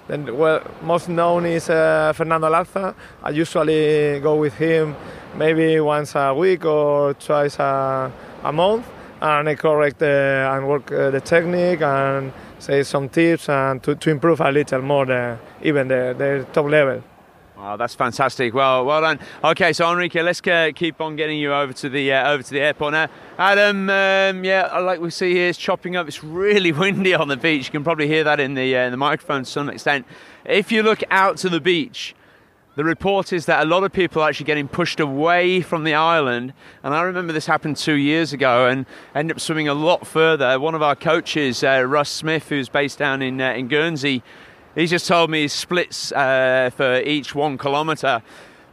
then, 0.08 0.34
well, 0.38 0.62
most 0.82 1.10
known 1.10 1.44
is 1.44 1.66
Fernando 1.66 2.48
Alarza. 2.48 2.94
I 3.22 3.30
usually 3.30 4.18
go 4.20 4.36
with 4.36 4.54
him 4.54 4.96
maybe 5.36 5.78
once 5.80 6.14
a 6.14 6.32
week 6.32 6.64
or 6.64 7.12
twice 7.12 7.58
a, 7.58 8.10
a 8.42 8.50
month, 8.50 8.86
and 9.20 9.46
I 9.46 9.56
correct 9.56 10.00
and 10.02 10.66
work 10.66 10.86
the 10.86 11.20
technique 11.22 11.82
and 11.82 12.32
say 12.60 12.82
some 12.82 13.08
tips 13.08 13.48
and 13.48 13.82
to, 13.82 13.94
to 13.94 14.10
improve 14.10 14.40
a 14.40 14.50
little 14.50 14.82
more 14.82 15.06
the, 15.06 15.38
even 15.62 15.88
the, 15.88 16.14
the 16.16 16.46
top 16.52 16.66
level. 16.66 17.02
Oh, 17.62 17.76
that's 17.76 17.94
fantastic. 17.94 18.54
Well, 18.54 18.86
well 18.86 19.02
done. 19.02 19.18
Okay, 19.44 19.74
so 19.74 19.90
Enrique, 19.90 20.22
let's 20.22 20.40
keep 20.40 20.98
on 20.98 21.16
getting 21.16 21.38
you 21.38 21.52
over 21.52 21.74
to 21.74 21.90
the 21.90 22.10
uh, 22.10 22.30
over 22.30 22.42
to 22.42 22.50
the 22.50 22.60
airport 22.60 22.92
now. 22.92 23.08
Adam, 23.38 23.90
um, 23.90 24.44
yeah, 24.44 24.78
like 24.78 24.98
we 24.98 25.10
see 25.10 25.34
here, 25.34 25.50
it's 25.50 25.58
chopping 25.58 25.94
up. 25.94 26.08
It's 26.08 26.24
really 26.24 26.72
windy 26.84 27.12
on 27.12 27.28
the 27.28 27.36
beach. 27.36 27.66
You 27.66 27.72
can 27.72 27.84
probably 27.84 28.08
hear 28.08 28.24
that 28.24 28.40
in 28.40 28.54
the 28.54 28.74
uh, 28.74 28.86
in 28.86 28.92
the 28.92 28.96
microphone 28.96 29.44
to 29.44 29.50
some 29.50 29.68
extent. 29.68 30.06
If 30.46 30.72
you 30.72 30.82
look 30.82 31.02
out 31.10 31.36
to 31.38 31.50
the 31.50 31.60
beach, 31.60 32.14
the 32.76 32.84
report 32.84 33.32
is 33.32 33.46
that 33.46 33.62
a 33.62 33.66
lot 33.66 33.82
of 33.82 33.92
people 33.92 34.22
are 34.22 34.28
actually 34.28 34.46
getting 34.46 34.68
pushed 34.68 35.00
away 35.00 35.60
from 35.60 35.84
the 35.84 35.94
island. 35.94 36.52
And 36.82 36.94
I 36.94 37.02
remember 37.02 37.32
this 37.32 37.46
happened 37.46 37.76
two 37.76 37.94
years 37.94 38.32
ago 38.32 38.66
and 38.66 38.86
ended 39.14 39.36
up 39.36 39.40
swimming 39.40 39.68
a 39.68 39.74
lot 39.74 40.06
further. 40.06 40.58
One 40.60 40.74
of 40.74 40.82
our 40.82 40.94
coaches, 40.94 41.64
uh, 41.64 41.84
Russ 41.86 42.08
Smith, 42.08 42.48
who's 42.48 42.68
based 42.68 42.98
down 42.98 43.22
in, 43.22 43.40
uh, 43.40 43.52
in 43.52 43.68
Guernsey, 43.68 44.22
he 44.76 44.86
just 44.86 45.08
told 45.08 45.30
me 45.30 45.42
his 45.42 45.52
splits 45.52 46.12
uh, 46.12 46.70
for 46.74 47.00
each 47.00 47.34
one 47.34 47.58
kilometre 47.58 48.22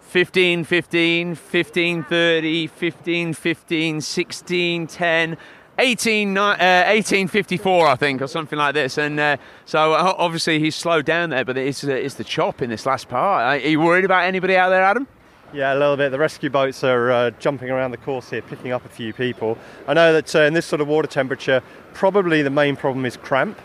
15 0.02 0.64
15, 0.64 1.36
15 1.36 2.04
30, 2.04 2.68
15 2.68 3.34
15, 3.34 4.02
16 4.02 4.88
10. 4.88 5.38
18, 5.80 6.38
uh, 6.38 6.42
1854, 6.50 7.88
I 7.88 7.96
think, 7.96 8.22
or 8.22 8.28
something 8.28 8.58
like 8.58 8.74
this. 8.74 8.98
And 8.98 9.20
uh, 9.20 9.38
so 9.66 9.94
uh, 9.94 10.14
obviously 10.18 10.60
he's 10.60 10.76
slowed 10.76 11.06
down 11.06 11.30
there, 11.30 11.46
but 11.46 11.58
it's, 11.58 11.84
uh, 11.84 11.92
it's 11.92 12.16
the 12.16 12.24
chop 12.24 12.62
in 12.62 12.70
this 12.70 12.86
last 12.86 13.10
part. 13.10 13.64
Are 13.64 13.68
you 13.68 13.80
worried 13.80 14.06
about 14.06 14.24
anybody 14.24 14.56
out 14.56 14.70
there, 14.70 14.84
Adam? 14.84 15.08
Yeah, 15.54 15.74
a 15.74 15.78
little 15.78 15.96
bit. 15.96 16.12
The 16.12 16.20
rescue 16.20 16.50
boats 16.50 16.84
are 16.84 17.12
uh, 17.12 17.32
jumping 17.32 17.70
around 17.70 17.92
the 17.92 17.98
course 17.98 18.30
here, 18.30 18.42
picking 18.42 18.72
up 18.72 18.84
a 18.86 18.90
few 18.90 19.14
people. 19.14 19.58
I 19.88 19.94
know 19.94 20.12
that 20.14 20.36
uh, 20.36 20.42
in 20.42 20.54
this 20.54 20.66
sort 20.66 20.82
of 20.82 20.88
water 20.88 21.08
temperature, 21.08 21.62
probably 21.94 22.42
the 22.42 22.50
main 22.50 22.76
problem 22.76 23.06
is 23.06 23.16
cramp, 23.16 23.58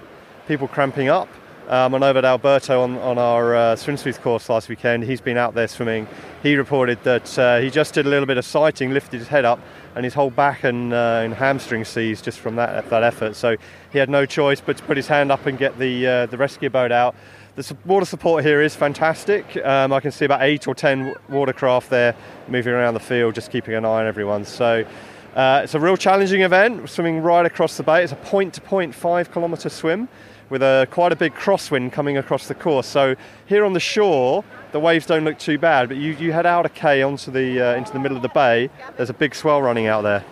people 0.46 0.68
cramping 0.68 1.08
up. 1.08 1.28
Um, 1.68 1.94
I 1.94 1.98
know 1.98 2.12
that 2.12 2.24
Alberto 2.24 2.82
on, 2.82 2.98
on 2.98 3.18
our 3.18 3.54
uh, 3.54 3.76
swim 3.76 3.96
smooth 3.96 4.20
course 4.20 4.48
last 4.48 4.68
weekend, 4.68 5.04
he's 5.04 5.20
been 5.20 5.36
out 5.36 5.54
there 5.54 5.66
swimming. 5.66 6.06
He 6.42 6.56
reported 6.56 7.02
that 7.04 7.38
uh, 7.38 7.60
he 7.60 7.70
just 7.70 7.94
did 7.94 8.04
a 8.04 8.08
little 8.08 8.26
bit 8.26 8.36
of 8.36 8.44
sighting, 8.44 8.92
lifted 8.92 9.18
his 9.18 9.28
head 9.28 9.44
up, 9.44 9.58
and 9.94 10.04
his 10.04 10.14
whole 10.14 10.30
back 10.30 10.64
and, 10.64 10.92
uh, 10.92 11.22
and 11.24 11.34
hamstring 11.34 11.84
seized 11.84 12.24
just 12.24 12.40
from 12.40 12.56
that, 12.56 12.88
that 12.90 13.02
effort. 13.02 13.36
So 13.36 13.56
he 13.92 13.98
had 13.98 14.08
no 14.08 14.26
choice 14.26 14.60
but 14.60 14.76
to 14.78 14.82
put 14.82 14.96
his 14.96 15.06
hand 15.06 15.30
up 15.30 15.46
and 15.46 15.58
get 15.58 15.78
the, 15.78 16.06
uh, 16.06 16.26
the 16.26 16.36
rescue 16.36 16.70
boat 16.70 16.92
out. 16.92 17.14
The 17.54 17.76
water 17.84 18.06
support 18.06 18.44
here 18.44 18.62
is 18.62 18.74
fantastic. 18.74 19.58
Um, 19.62 19.92
I 19.92 20.00
can 20.00 20.10
see 20.10 20.24
about 20.24 20.40
eight 20.42 20.66
or 20.66 20.74
ten 20.74 21.14
watercraft 21.28 21.90
there 21.90 22.14
moving 22.48 22.72
around 22.72 22.94
the 22.94 23.00
field, 23.00 23.34
just 23.34 23.50
keeping 23.50 23.74
an 23.74 23.84
eye 23.84 24.00
on 24.00 24.06
everyone. 24.06 24.46
So 24.46 24.86
uh, 25.34 25.60
it's 25.64 25.74
a 25.74 25.80
real 25.80 25.96
challenging 25.96 26.42
event, 26.42 26.80
We're 26.80 26.86
swimming 26.86 27.20
right 27.22 27.44
across 27.44 27.76
the 27.76 27.82
bay. 27.82 28.02
It's 28.02 28.12
a 28.12 28.16
point 28.16 28.54
to 28.54 28.60
point 28.62 28.94
five 28.94 29.30
kilometre 29.30 29.68
swim 29.68 30.08
with 30.52 30.62
a 30.62 30.86
quite 30.90 31.12
a 31.12 31.16
big 31.16 31.34
crosswind 31.34 31.92
coming 31.92 32.18
across 32.18 32.46
the 32.46 32.54
course. 32.54 32.86
So 32.86 33.16
here 33.46 33.64
on 33.64 33.72
the 33.72 33.80
shore, 33.80 34.44
the 34.72 34.78
waves 34.78 35.06
don't 35.06 35.24
look 35.24 35.38
too 35.38 35.56
bad, 35.56 35.88
but 35.88 35.96
you, 35.96 36.12
you 36.12 36.30
head 36.30 36.44
out 36.44 36.66
a 36.66 36.68
K 36.68 37.02
onto 37.02 37.30
the 37.30 37.60
uh, 37.60 37.74
into 37.74 37.90
the 37.90 37.98
middle 37.98 38.16
of 38.16 38.22
the 38.22 38.28
bay. 38.28 38.68
There's 38.96 39.08
a 39.08 39.14
big 39.14 39.34
swell 39.34 39.62
running 39.62 39.86
out 39.86 40.02
there. 40.02 40.22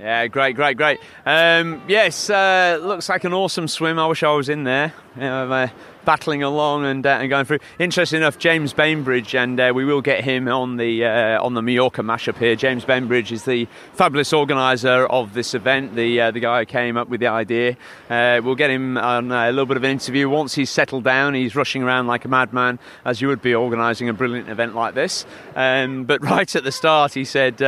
Yeah, 0.00 0.26
great, 0.26 0.56
great, 0.56 0.78
great. 0.78 1.00
Um, 1.24 1.82
yes, 1.86 2.30
uh, 2.30 2.78
looks 2.80 3.08
like 3.08 3.24
an 3.24 3.34
awesome 3.34 3.68
swim. 3.68 3.98
I 3.98 4.06
wish 4.06 4.22
I 4.22 4.32
was 4.32 4.48
in 4.48 4.64
there. 4.64 4.92
Uh, 5.20 5.68
battling 6.06 6.42
along 6.42 6.86
and, 6.86 7.04
uh, 7.04 7.18
and, 7.20 7.28
going 7.28 7.44
through. 7.44 7.58
Interesting 7.78 8.18
enough, 8.18 8.38
James 8.38 8.72
Bainbridge, 8.72 9.34
and 9.34 9.60
uh, 9.60 9.72
we 9.74 9.84
will 9.84 10.00
get 10.00 10.24
him 10.24 10.48
on 10.48 10.78
the 10.78 11.04
uh, 11.04 11.44
on 11.44 11.52
the 11.52 11.60
Mallorca 11.60 12.00
mashup 12.00 12.38
here. 12.38 12.56
James 12.56 12.86
Bainbridge 12.86 13.32
is 13.32 13.44
the 13.44 13.68
fabulous 13.92 14.32
organizer 14.32 15.06
of 15.06 15.34
this 15.34 15.52
event, 15.52 15.94
the 15.94 16.18
uh, 16.18 16.30
the 16.30 16.40
guy 16.40 16.60
who 16.60 16.64
came 16.64 16.96
up 16.96 17.10
with 17.10 17.20
the 17.20 17.26
idea. 17.26 17.76
we'll 18.08 18.54
get 18.54 18.70
him 18.70 18.96
on 18.96 19.30
a 19.30 19.50
little 19.50 19.66
bit 19.66 19.76
of 19.76 19.84
an 19.84 19.90
interview 19.90 20.30
once 20.30 20.54
he's 20.54 20.70
settled 20.70 21.04
down. 21.04 21.34
He's 21.34 21.54
rushing 21.54 21.82
around 21.82 22.06
like 22.06 22.24
a 22.24 22.28
madman, 22.28 22.78
as 23.04 23.20
you 23.20 23.28
would 23.28 23.42
be 23.42 23.54
organising 23.54 24.08
a 24.08 24.14
brilliant 24.14 24.48
event 24.48 24.74
like 24.74 24.94
this. 24.94 25.26
Um, 25.54 26.04
but 26.04 26.22
right 26.24 26.56
at 26.56 26.64
the 26.64 26.72
start, 26.72 27.12
he 27.12 27.26
said 27.26 27.60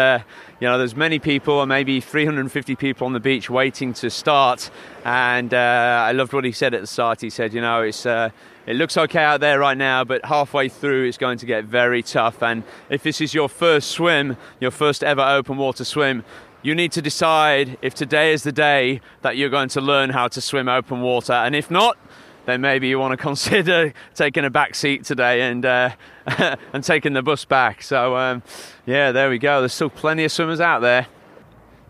you 0.61 0.67
know, 0.67 0.77
there's 0.77 0.97
many 0.97 1.21
people, 1.21 1.65
maybe 1.67 2.01
350 2.01 2.75
people 2.75 3.07
on 3.07 3.13
the 3.13 3.21
beach 3.21 3.49
waiting 3.49 3.93
to 3.95 4.11
start. 4.11 4.71
And 5.05 5.55
uh, 5.55 6.05
I 6.07 6.13
loved 6.13 6.33
what 6.33 6.45
he 6.45 6.53
said 6.53 6.75
at 6.75 6.81
the 6.81 6.87
start. 6.87 7.21
He 7.21 7.31
said, 7.31 7.55
you 7.55 7.61
know, 7.61 7.83
it's 7.83 8.05
uh, 8.05 8.31
it 8.67 8.77
looks 8.77 8.97
okay 8.99 9.23
out 9.23 9.41
there 9.41 9.59
right 9.59 9.79
now, 9.79 10.05
but 10.05 10.25
halfway 10.25 10.69
through 10.69 11.05
it's 11.05 11.17
going 11.17 11.39
to 11.39 11.47
get 11.47 11.65
very 11.65 12.03
tough. 12.03 12.43
And 12.43 12.65
if 12.91 13.03
this 13.03 13.21
is 13.21 13.33
your 13.33 13.49
first 13.49 13.91
swim, 13.93 14.37
your 14.61 14.71
first 14.71 15.03
ever 15.03 15.23
open 15.23 15.57
water 15.57 15.85
swim, 15.85 16.25
you 16.63 16.75
need 16.75 16.93
to 16.93 17.01
decide 17.01 17.79
if 17.81 17.95
today 17.95 18.33
is 18.33 18.43
the 18.43 18.53
day 18.53 19.01
that 19.23 19.37
you're 19.37 19.49
going 19.49 19.71
to 19.71 19.81
learn 19.81 20.11
how 20.11 20.29
to 20.29 20.41
swim 20.41 20.69
open 20.69 21.01
water. 21.01 21.33
And 21.33 21.55
if 21.57 21.71
not, 21.71 21.97
then 22.45 22.61
maybe 22.61 22.89
you 22.89 22.99
want 22.99 23.13
to 23.13 23.17
consider 23.23 23.93
taking 24.15 24.45
a 24.45 24.51
back 24.51 24.75
seat 24.75 25.05
today 25.05 25.43
and 25.43 25.65
uh, 25.65 25.91
and 26.73 26.83
taking 26.83 27.13
the 27.13 27.23
bus 27.23 27.45
back. 27.45 27.83
So 27.83 28.17
um, 28.17 28.43
yeah, 28.87 29.13
there 29.13 29.31
we 29.31 29.39
go. 29.39 29.61
There's 29.61 29.73
still 29.73 29.91
plenty 29.91 30.25
of 30.25 30.33
swimmers 30.33 30.61
out 30.61 30.81
there. 30.81 31.07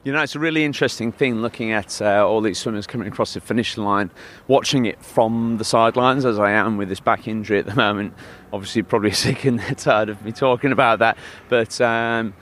You 0.08 0.14
know, 0.14 0.22
it's 0.22 0.34
a 0.34 0.38
really 0.38 0.64
interesting 0.64 1.12
thing 1.12 1.42
looking 1.42 1.70
at 1.70 2.00
uh, 2.00 2.26
all 2.26 2.40
these 2.40 2.58
swimmers 2.58 2.86
coming 2.86 3.06
across 3.06 3.34
the 3.34 3.42
finish 3.42 3.76
line, 3.76 4.10
watching 4.46 4.86
it 4.86 5.04
from 5.04 5.58
the 5.58 5.64
sidelines, 5.64 6.24
as 6.24 6.38
I 6.38 6.52
am 6.52 6.78
with 6.78 6.88
this 6.88 6.98
back 6.98 7.28
injury 7.28 7.58
at 7.58 7.66
the 7.66 7.74
moment. 7.74 8.14
Obviously, 8.50 8.82
probably 8.84 9.10
sick 9.26 9.44
and 9.44 9.60
tired 9.76 10.08
of 10.08 10.24
me 10.24 10.32
talking 10.32 10.72
about 10.72 11.00
that, 11.00 11.18
but. 11.50 11.78
Um, 11.82 12.32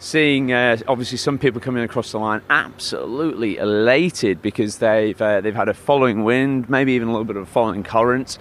seeing 0.00 0.50
uh, 0.50 0.76
obviously 0.88 1.16
some 1.16 1.38
people 1.38 1.60
coming 1.60 1.84
across 1.84 2.10
the 2.10 2.18
line 2.18 2.42
absolutely 2.50 3.56
elated 3.58 4.42
because 4.42 4.78
they've 4.78 5.22
uh, 5.22 5.40
they've 5.40 5.54
had 5.54 5.68
a 5.68 5.74
following 5.74 6.24
wind, 6.24 6.68
maybe 6.68 6.90
even 6.94 7.06
a 7.06 7.12
little 7.12 7.24
bit 7.24 7.36
of 7.36 7.44
a 7.44 7.46
following 7.46 7.84
current. 7.84 8.36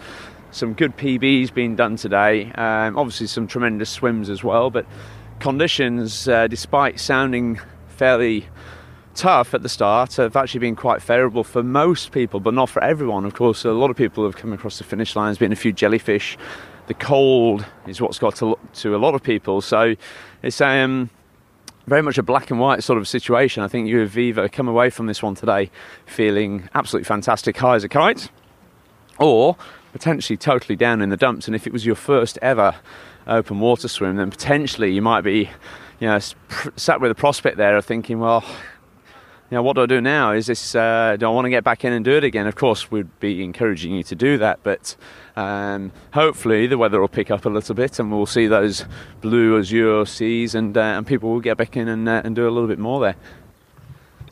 Some 0.49 0.73
good 0.73 0.97
PBs 0.97 1.53
being 1.53 1.75
done 1.75 1.97
today. 1.97 2.51
Um, 2.53 2.97
obviously, 2.97 3.27
some 3.27 3.45
tremendous 3.45 3.91
swims 3.91 4.27
as 4.27 4.43
well. 4.43 4.71
But 4.71 4.87
conditions, 5.39 6.27
uh, 6.27 6.47
despite 6.47 6.99
sounding 6.99 7.59
fairly 8.01 8.47
tough 9.15 9.53
at 9.53 9.63
the 9.63 9.69
start, 9.69 10.15
have 10.15 10.35
actually 10.35 10.59
been 10.59 10.75
quite 10.75 11.01
favourable 11.01 11.43
for 11.43 11.63
most 11.63 12.11
people, 12.11 12.39
but 12.39 12.53
not 12.53 12.69
for 12.69 12.83
everyone. 12.83 13.25
Of 13.25 13.33
course, 13.33 13.65
a 13.65 13.71
lot 13.71 13.89
of 13.89 13.97
people 13.97 14.23
have 14.25 14.35
come 14.35 14.53
across 14.53 14.77
the 14.77 14.83
finish 14.83 15.15
line. 15.15 15.27
There's 15.27 15.37
been 15.37 15.51
a 15.51 15.55
few 15.55 15.73
jellyfish. 15.73 16.37
The 16.87 16.93
cold 16.93 17.65
is 17.87 18.01
what's 18.01 18.19
got 18.19 18.35
to, 18.37 18.57
to 18.73 18.95
a 18.95 18.97
lot 18.97 19.15
of 19.15 19.23
people. 19.23 19.61
So 19.61 19.95
it's 20.41 20.59
um, 20.61 21.09
very 21.87 22.01
much 22.01 22.17
a 22.17 22.23
black 22.23 22.51
and 22.51 22.59
white 22.59 22.83
sort 22.83 22.97
of 22.97 23.07
situation. 23.07 23.63
I 23.63 23.67
think 23.67 23.87
you 23.87 23.99
have 23.99 24.09
Viva 24.09 24.49
come 24.49 24.67
away 24.67 24.89
from 24.89 25.07
this 25.07 25.21
one 25.21 25.35
today 25.35 25.71
feeling 26.05 26.69
absolutely 26.73 27.05
fantastic, 27.05 27.57
high 27.57 27.75
as 27.75 27.83
a 27.83 27.89
kite, 27.89 28.29
or 29.19 29.55
potentially 29.91 30.37
totally 30.37 30.75
down 30.75 31.01
in 31.01 31.09
the 31.09 31.17
dumps. 31.17 31.47
And 31.47 31.55
if 31.55 31.67
it 31.67 31.73
was 31.73 31.85
your 31.85 31.95
first 31.95 32.39
ever 32.41 32.75
open 33.27 33.59
water 33.59 33.87
swim, 33.87 34.15
then 34.15 34.29
potentially 34.31 34.91
you 34.91 35.01
might 35.01 35.21
be, 35.21 35.49
you 35.99 36.07
know, 36.07 36.19
sat 36.75 37.01
with 37.01 37.11
a 37.11 37.15
prospect 37.15 37.57
there 37.57 37.77
of 37.77 37.85
thinking, 37.85 38.19
well, 38.19 38.43
you 39.51 39.55
know, 39.55 39.63
what 39.63 39.75
do 39.75 39.83
I 39.83 39.85
do 39.85 39.99
now? 39.99 40.31
Is 40.31 40.47
this, 40.47 40.75
uh, 40.75 41.17
do 41.19 41.25
I 41.25 41.29
want 41.29 41.43
to 41.43 41.49
get 41.49 41.65
back 41.65 41.83
in 41.83 41.91
and 41.91 42.05
do 42.05 42.13
it 42.13 42.23
again? 42.23 42.47
Of 42.47 42.55
course, 42.55 42.89
we'd 42.89 43.19
be 43.19 43.43
encouraging 43.43 43.93
you 43.93 44.01
to 44.03 44.15
do 44.15 44.37
that, 44.37 44.61
but 44.63 44.95
um, 45.35 45.91
hopefully 46.13 46.67
the 46.67 46.77
weather 46.77 47.01
will 47.01 47.09
pick 47.09 47.29
up 47.29 47.45
a 47.45 47.49
little 47.49 47.75
bit 47.75 47.99
and 47.99 48.09
we'll 48.13 48.25
see 48.25 48.47
those 48.47 48.85
blue 49.19 49.59
azure 49.59 50.05
seas 50.05 50.55
and, 50.55 50.77
uh, 50.77 50.81
and 50.81 51.05
people 51.05 51.31
will 51.31 51.41
get 51.41 51.57
back 51.57 51.75
in 51.75 51.89
and, 51.89 52.07
uh, 52.07 52.21
and 52.23 52.33
do 52.33 52.47
a 52.47 52.49
little 52.49 52.67
bit 52.67 52.79
more 52.79 53.01
there. 53.01 53.15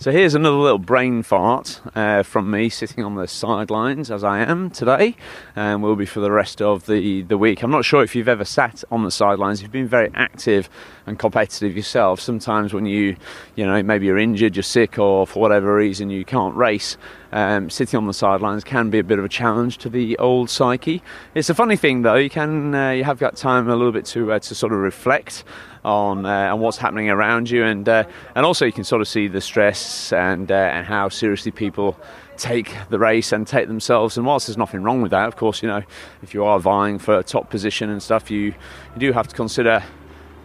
So 0.01 0.13
here's 0.13 0.33
another 0.33 0.55
little 0.55 0.79
brain 0.79 1.23
fart 1.23 1.81
uh, 1.93 2.23
from 2.23 2.49
me 2.49 2.69
sitting 2.69 3.03
on 3.03 3.15
the 3.15 3.27
sidelines 3.27 4.09
as 4.09 4.23
I 4.23 4.39
am 4.39 4.69
today, 4.69 5.17
and 5.57 5.83
will 5.83 5.97
be 5.97 6.05
for 6.05 6.21
the 6.21 6.31
rest 6.31 6.61
of 6.61 6.85
the, 6.85 7.23
the 7.23 7.37
week. 7.37 7.63
I'm 7.63 7.69
not 7.69 7.83
sure 7.83 8.01
if 8.01 8.15
you've 8.15 8.29
ever 8.29 8.45
sat 8.45 8.81
on 8.91 9.03
the 9.03 9.11
sidelines. 9.11 9.61
You've 9.61 9.73
been 9.73 9.89
very 9.89 10.09
active 10.13 10.69
and 11.05 11.19
competitive 11.19 11.75
yourself. 11.75 12.21
Sometimes 12.21 12.73
when 12.73 12.85
you, 12.85 13.17
you 13.57 13.65
know, 13.65 13.83
maybe 13.83 14.05
you're 14.05 14.17
injured, 14.17 14.55
you're 14.55 14.63
sick, 14.63 14.97
or 14.97 15.27
for 15.27 15.41
whatever 15.41 15.75
reason 15.75 16.09
you 16.09 16.23
can't 16.23 16.55
race, 16.55 16.95
um, 17.33 17.69
sitting 17.69 17.97
on 17.97 18.07
the 18.07 18.13
sidelines 18.13 18.63
can 18.63 18.89
be 18.89 18.99
a 18.99 19.03
bit 19.03 19.19
of 19.19 19.25
a 19.25 19.29
challenge 19.29 19.79
to 19.79 19.89
the 19.89 20.17
old 20.17 20.49
psyche. 20.49 21.03
It's 21.35 21.49
a 21.49 21.53
funny 21.53 21.75
thing 21.75 22.03
though. 22.03 22.15
You 22.15 22.29
can 22.29 22.73
uh, 22.73 22.91
you 22.91 23.03
have 23.03 23.19
got 23.19 23.35
time 23.35 23.67
a 23.67 23.75
little 23.75 23.91
bit 23.91 24.05
to 24.05 24.31
uh, 24.31 24.39
to 24.39 24.55
sort 24.55 24.71
of 24.71 24.79
reflect 24.79 25.43
on 25.83 26.25
uh, 26.25 26.53
on 26.53 26.59
what's 26.59 26.77
happening 26.77 27.09
around 27.09 27.49
you, 27.49 27.63
and 27.63 27.87
uh, 27.87 28.03
and 28.35 28.45
also 28.45 28.65
you 28.65 28.71
can 28.71 28.83
sort 28.83 29.01
of 29.01 29.07
see 29.07 29.27
the 29.27 29.41
stress 29.41 30.11
and 30.13 30.51
uh, 30.51 30.55
and 30.55 30.85
how 30.85 31.09
seriously 31.09 31.51
people 31.51 31.97
take 32.37 32.73
the 32.89 32.99
race 32.99 33.31
and 33.31 33.45
take 33.47 33.67
themselves. 33.67 34.17
And 34.17 34.25
whilst 34.25 34.47
there's 34.47 34.57
nothing 34.57 34.83
wrong 34.83 35.01
with 35.01 35.11
that, 35.11 35.27
of 35.27 35.35
course, 35.35 35.61
you 35.61 35.67
know, 35.67 35.83
if 36.21 36.33
you 36.33 36.43
are 36.43 36.59
vying 36.59 36.99
for 36.99 37.19
a 37.19 37.23
top 37.23 37.49
position 37.49 37.89
and 37.89 38.01
stuff, 38.01 38.31
you 38.31 38.53
you 38.93 38.99
do 38.99 39.11
have 39.11 39.27
to 39.27 39.35
consider 39.35 39.83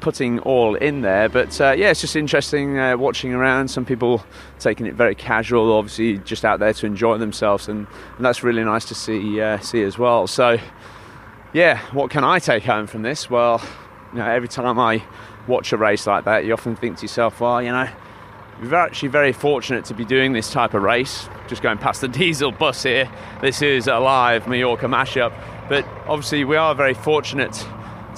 putting 0.00 0.38
all 0.40 0.74
in 0.74 1.00
there. 1.00 1.28
But 1.30 1.58
uh, 1.60 1.72
yeah, 1.72 1.90
it's 1.90 2.02
just 2.02 2.14
interesting 2.14 2.78
uh, 2.78 2.96
watching 2.96 3.32
around. 3.32 3.68
Some 3.68 3.84
people 3.86 4.22
taking 4.58 4.86
it 4.86 4.94
very 4.94 5.14
casual, 5.14 5.72
obviously 5.72 6.18
just 6.18 6.44
out 6.44 6.60
there 6.60 6.74
to 6.74 6.86
enjoy 6.86 7.16
themselves, 7.18 7.68
and, 7.68 7.86
and 8.16 8.24
that's 8.24 8.42
really 8.42 8.62
nice 8.62 8.84
to 8.86 8.94
see 8.94 9.40
uh, 9.40 9.58
see 9.60 9.82
as 9.82 9.98
well. 9.98 10.26
So 10.26 10.58
yeah, 11.54 11.78
what 11.92 12.10
can 12.10 12.22
I 12.22 12.38
take 12.38 12.64
home 12.64 12.86
from 12.86 13.02
this? 13.02 13.30
Well, 13.30 13.62
you 14.14 14.20
know, 14.20 14.30
every 14.30 14.46
time 14.46 14.78
I 14.78 15.02
watch 15.48 15.72
a 15.72 15.76
race 15.76 16.06
like 16.06 16.24
that, 16.24 16.44
you 16.44 16.52
often 16.52 16.76
think 16.76 16.98
to 16.98 17.02
yourself, 17.02 17.40
well, 17.40 17.60
you 17.60 17.72
know, 17.72 17.88
we're 18.62 18.76
actually 18.76 19.08
very 19.08 19.32
fortunate 19.32 19.84
to 19.86 19.94
be 19.94 20.04
doing 20.04 20.32
this 20.32 20.52
type 20.52 20.72
of 20.72 20.82
race. 20.84 21.28
Just 21.48 21.62
going 21.62 21.78
past 21.78 22.00
the 22.00 22.06
diesel 22.20 22.52
bus 22.52 22.84
here. 22.84 23.10
This 23.40 23.60
is 23.60 23.88
a 23.88 23.98
live 23.98 24.46
Mallorca 24.46 24.86
mashup. 24.86 25.32
But 25.68 25.84
obviously, 26.06 26.44
we 26.44 26.54
are 26.54 26.76
very 26.76 26.94
fortunate 26.94 27.66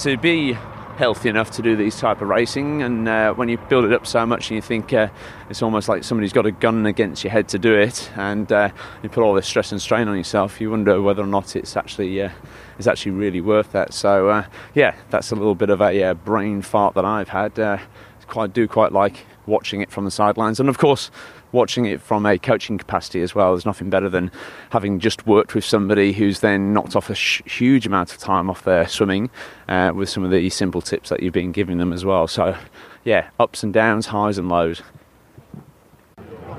to 0.00 0.18
be 0.18 0.58
healthy 0.96 1.28
enough 1.28 1.50
to 1.52 1.62
do 1.62 1.76
these 1.76 1.98
type 1.98 2.20
of 2.20 2.28
racing. 2.28 2.82
And 2.82 3.06
uh, 3.06 3.34
when 3.34 3.48
you 3.48 3.58
build 3.58 3.84
it 3.84 3.92
up 3.92 4.06
so 4.06 4.24
much, 4.26 4.50
and 4.50 4.56
you 4.56 4.62
think 4.62 4.92
uh, 4.92 5.08
it's 5.50 5.62
almost 5.62 5.88
like 5.88 6.04
somebody's 6.04 6.32
got 6.32 6.46
a 6.46 6.50
gun 6.50 6.86
against 6.86 7.22
your 7.22 7.30
head 7.30 7.48
to 7.48 7.58
do 7.58 7.74
it, 7.74 8.10
and 8.16 8.50
uh, 8.50 8.70
you 9.02 9.08
put 9.08 9.22
all 9.22 9.34
this 9.34 9.46
stress 9.46 9.72
and 9.72 9.80
strain 9.80 10.08
on 10.08 10.16
yourself, 10.16 10.60
you 10.60 10.70
wonder 10.70 11.00
whether 11.00 11.22
or 11.22 11.26
not 11.26 11.54
it's 11.54 11.76
actually 11.76 12.20
uh, 12.22 12.30
it's 12.78 12.86
actually 12.86 13.12
really 13.12 13.40
worth 13.40 13.72
that. 13.72 13.94
So 13.94 14.28
uh, 14.28 14.46
yeah, 14.74 14.94
that's 15.10 15.30
a 15.30 15.34
little 15.34 15.54
bit 15.54 15.70
of 15.70 15.80
a 15.80 16.02
uh, 16.02 16.14
brain 16.14 16.62
fart 16.62 16.94
that 16.94 17.04
I've 17.04 17.28
had. 17.28 17.80
Quite 18.26 18.52
do 18.52 18.66
quite 18.66 18.90
like 18.90 19.24
watching 19.46 19.82
it 19.82 19.90
from 19.92 20.04
the 20.04 20.10
sidelines, 20.10 20.58
and 20.58 20.68
of 20.68 20.78
course 20.78 21.12
watching 21.56 21.86
it 21.86 22.00
from 22.00 22.24
a 22.26 22.38
coaching 22.38 22.78
capacity 22.78 23.20
as 23.22 23.34
well. 23.34 23.52
There's 23.52 23.66
nothing 23.66 23.90
better 23.90 24.08
than 24.08 24.30
having 24.70 25.00
just 25.00 25.26
worked 25.26 25.54
with 25.54 25.64
somebody 25.64 26.12
who's 26.12 26.40
then 26.40 26.72
knocked 26.72 26.94
off 26.94 27.10
a 27.10 27.14
sh- 27.14 27.42
huge 27.46 27.86
amount 27.86 28.12
of 28.12 28.18
time 28.18 28.48
off 28.48 28.62
their 28.64 28.86
swimming 28.86 29.30
uh, 29.68 29.92
with 29.94 30.08
some 30.08 30.22
of 30.22 30.30
the 30.30 30.48
simple 30.50 30.80
tips 30.82 31.08
that 31.08 31.22
you've 31.22 31.32
been 31.32 31.50
giving 31.52 31.78
them 31.78 31.92
as 31.92 32.04
well. 32.04 32.28
So, 32.28 32.56
yeah, 33.04 33.30
ups 33.40 33.62
and 33.62 33.72
downs, 33.72 34.06
highs 34.06 34.38
and 34.38 34.48
lows. 34.48 34.82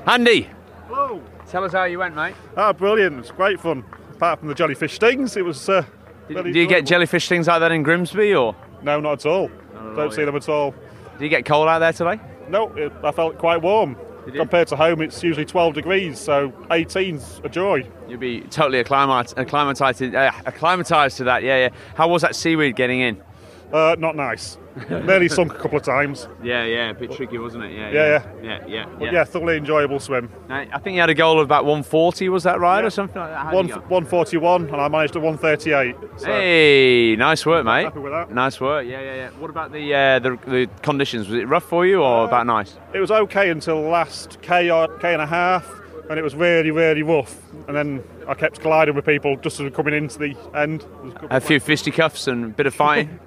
Andy, 0.05 0.49
Hello. 0.87 1.21
tell 1.47 1.63
us 1.63 1.73
how 1.73 1.83
you 1.83 1.99
went, 1.99 2.15
mate. 2.15 2.35
Ah, 2.55 2.73
brilliant. 2.73 3.19
It's 3.19 3.31
great 3.31 3.59
fun. 3.59 3.83
Apart 4.13 4.39
from 4.39 4.47
the 4.47 4.55
jellyfish 4.55 4.93
stings, 4.95 5.37
it 5.37 5.45
was. 5.45 5.67
Uh, 5.69 5.85
Did, 6.27 6.43
do 6.53 6.59
you 6.59 6.67
get 6.67 6.85
jellyfish 6.85 7.27
things 7.29 7.47
like 7.47 7.59
that 7.59 7.71
in 7.71 7.83
Grimsby, 7.83 8.33
or 8.33 8.55
No, 8.81 8.99
not 8.99 9.25
at 9.25 9.25
all. 9.27 9.49
Don't 9.95 10.13
see 10.13 10.25
them 10.25 10.35
at 10.35 10.49
all. 10.49 10.71
do 11.17 11.23
you 11.23 11.29
get 11.29 11.45
cold 11.45 11.67
out 11.67 11.79
there 11.79 11.93
today? 11.93 12.19
No, 12.49 12.69
it, 12.75 12.91
I 13.03 13.11
felt 13.11 13.37
quite 13.37 13.61
warm. 13.61 13.95
Compared 14.35 14.67
to 14.69 14.75
home, 14.75 15.01
it's 15.01 15.23
usually 15.23 15.45
12 15.45 15.73
degrees, 15.73 16.19
so 16.19 16.49
18's 16.69 17.41
a 17.43 17.49
joy. 17.49 17.85
You'd 18.07 18.19
be 18.19 18.41
totally 18.41 18.83
acclimat- 18.83 19.37
acclimatized, 19.37 20.01
uh, 20.15 20.31
acclimatized 20.45 21.17
to 21.17 21.23
that. 21.25 21.43
Yeah, 21.43 21.57
yeah. 21.57 21.69
How 21.95 22.07
was 22.07 22.21
that 22.21 22.35
seaweed 22.35 22.75
getting 22.75 22.99
in? 22.99 23.21
Uh, 23.71 23.95
not 23.99 24.15
nice. 24.15 24.57
Nearly 24.89 25.27
sunk 25.27 25.53
a 25.53 25.57
couple 25.57 25.77
of 25.77 25.83
times. 25.83 26.27
Yeah, 26.43 26.63
yeah, 26.63 26.89
a 26.91 26.93
bit 26.93 27.11
tricky, 27.11 27.37
wasn't 27.37 27.65
it? 27.65 27.71
Yeah, 27.73 27.89
Yeah, 27.89 28.23
yeah, 28.41 28.43
yeah, 28.43 28.65
yeah. 28.67 28.85
But 28.97 29.11
yeah, 29.11 29.23
thoroughly 29.23 29.57
enjoyable 29.57 29.99
swim. 29.99 30.31
I 30.49 30.77
think 30.79 30.95
you 30.95 31.01
had 31.01 31.09
a 31.09 31.15
goal 31.15 31.39
of 31.39 31.45
about 31.45 31.65
140. 31.65 32.29
Was 32.29 32.43
that 32.43 32.59
right, 32.59 32.83
or 32.83 32.89
something 32.89 33.19
like 33.19 33.31
that? 33.31 33.53
One, 33.53 33.67
141, 33.67 34.67
and 34.67 34.75
I 34.75 34.87
managed 34.87 35.15
a 35.15 35.19
138. 35.19 35.95
So 36.17 36.25
Hey, 36.27 37.15
nice 37.17 37.45
work, 37.45 37.65
mate. 37.65 37.85
Happy 37.85 37.99
with 37.99 38.13
that. 38.13 38.31
Nice 38.31 38.61
work. 38.61 38.85
Yeah, 38.85 39.01
yeah, 39.01 39.15
yeah. 39.15 39.29
What 39.31 39.49
about 39.49 39.71
the 39.71 39.93
uh, 39.93 40.19
the, 40.19 40.37
the 40.45 40.69
conditions? 40.81 41.27
Was 41.27 41.39
it 41.39 41.47
rough 41.47 41.65
for 41.65 41.85
you, 41.85 42.03
or 42.03 42.25
about 42.25 42.45
nice? 42.45 42.77
It 42.93 42.99
was 42.99 43.11
okay 43.11 43.49
until 43.49 43.81
the 43.81 43.89
last 43.89 44.41
K, 44.41 44.69
or, 44.69 44.87
K 44.99 45.13
and 45.13 45.21
a 45.21 45.27
half, 45.27 45.67
and 46.09 46.19
it 46.19 46.23
was 46.23 46.35
really, 46.35 46.71
really 46.71 47.03
rough. 47.03 47.35
And 47.67 47.75
then 47.75 48.03
I 48.27 48.33
kept 48.33 48.61
colliding 48.61 48.95
with 48.95 49.05
people 49.05 49.35
just 49.37 49.55
as 49.55 49.59
we 49.61 49.65
were 49.65 49.75
coming 49.75 49.93
into 49.93 50.19
the 50.19 50.35
end. 50.55 50.85
A 51.31 51.41
few 51.41 51.59
fisticuffs 51.59 52.27
and 52.27 52.45
a 52.45 52.47
bit 52.49 52.67
of 52.67 52.75
fighting. 52.75 53.19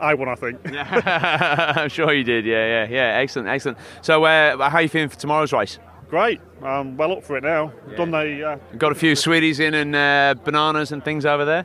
I 0.00 0.14
won, 0.14 0.28
I 0.28 0.34
think. 0.34 0.58
I'm 0.74 1.88
sure 1.88 2.12
you 2.12 2.24
did. 2.24 2.44
Yeah, 2.44 2.84
yeah, 2.84 2.88
yeah. 2.90 3.18
Excellent, 3.18 3.48
excellent. 3.48 3.78
So, 4.02 4.24
uh, 4.24 4.68
how 4.70 4.78
are 4.78 4.82
you 4.82 4.88
feeling 4.88 5.08
for 5.08 5.18
tomorrow's 5.18 5.52
race? 5.52 5.78
Great. 6.08 6.40
I'm 6.62 6.96
well 6.96 7.12
up 7.12 7.22
for 7.22 7.36
it 7.36 7.44
now. 7.44 7.72
Done 7.96 8.10
the. 8.10 8.48
Uh, 8.72 8.76
Got 8.76 8.92
a 8.92 8.96
few 8.96 9.14
sweeties 9.14 9.60
in 9.60 9.74
and 9.74 9.94
uh, 9.94 10.34
bananas 10.42 10.90
and 10.92 11.04
things 11.04 11.24
over 11.24 11.44
there. 11.44 11.64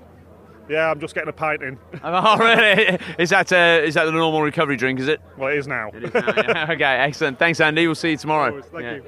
yeah, 0.69 0.91
I'm 0.91 0.99
just 0.99 1.15
getting 1.15 1.29
a 1.29 1.33
pint 1.33 1.63
in. 1.63 1.79
Oh, 2.03 2.37
really? 2.37 2.99
Is 3.17 3.31
that 3.31 3.51
uh, 3.51 3.81
is 3.83 3.95
that 3.95 4.05
the 4.05 4.11
normal 4.11 4.41
recovery 4.43 4.77
drink? 4.77 4.99
Is 4.99 5.07
it? 5.07 5.19
Well, 5.37 5.49
it 5.51 5.57
is 5.57 5.67
now. 5.67 5.87
okay, 5.95 6.83
excellent. 6.83 7.39
Thanks, 7.39 7.59
Andy. 7.59 7.87
We'll 7.87 7.95
see 7.95 8.11
you 8.11 8.17
tomorrow. 8.17 8.61
Thank 8.61 8.83
yeah. 8.83 8.95
you. 8.95 9.05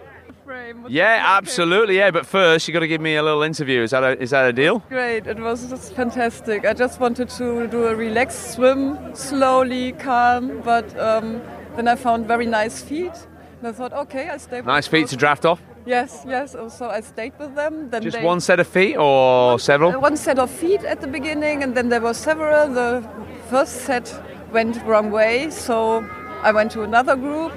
Yeah, 0.88 1.24
absolutely. 1.26 1.98
Yeah, 1.98 2.12
but 2.12 2.26
first 2.26 2.68
you 2.68 2.74
got 2.74 2.80
to 2.82 2.88
give 2.88 3.02
me 3.02 3.16
a 3.16 3.24
little 3.24 3.43
interview. 3.43 3.82
Is 3.82 3.91
that 3.91 4.04
a, 4.04 4.22
is 4.22 4.30
that 4.32 4.48
a 4.48 4.54
deal? 4.54 4.80
Great, 4.89 5.28
it 5.28 5.39
was 5.39 5.70
just 5.70 5.93
fantastic. 5.93 6.66
I 6.66 6.74
just 6.74 7.00
wanted 7.00 7.30
to 7.30 7.68
do 7.68 7.88
a 7.88 7.95
relaxed 7.95 8.54
swim, 8.54 8.98
slowly, 9.16 9.91
calm, 9.93 10.62
but 10.62 10.98
um, 11.00 11.41
then 11.76 11.88
I 11.88 11.95
found 11.95 12.28
very 12.28 12.45
nice 12.45 12.82
feet. 12.82 13.14
And 13.60 13.68
I 13.68 13.72
thought, 13.72 13.93
okay, 13.93 14.30
I 14.30 14.38
stay 14.38 14.58
with 14.58 14.68
Nice 14.68 14.88
feet 14.88 15.08
to 15.08 15.16
draft 15.16 15.45
off. 15.45 15.62
Yes, 15.86 16.24
yes. 16.28 16.52
So 16.70 16.89
I 16.89 17.00
stayed 17.02 17.34
with 17.39 17.56
them. 17.56 17.89
Then 17.89 18.04
Just 18.04 18.18
they, 18.18 18.24
one 18.24 18.39
set 18.41 18.60
of 18.60 18.68
feet 18.68 18.98
or 18.98 19.58
several? 19.60 19.95
uh, 19.95 20.00
one 20.00 20.18
set 20.18 20.38
of 20.38 20.52
feet 20.52 20.84
at 20.84 21.02
the 21.02 21.08
beginning, 21.08 21.64
and 21.64 21.76
then 21.76 21.89
there 21.89 22.02
were 22.02 22.14
several. 22.14 22.68
The 22.74 23.04
first 23.50 23.74
set 23.86 24.14
went 24.52 24.84
wrong 24.86 25.12
way, 25.12 25.50
so 25.50 26.06
I 26.43 26.52
went 26.52 26.72
to 26.74 26.84
another 26.84 27.16
group, 27.16 27.54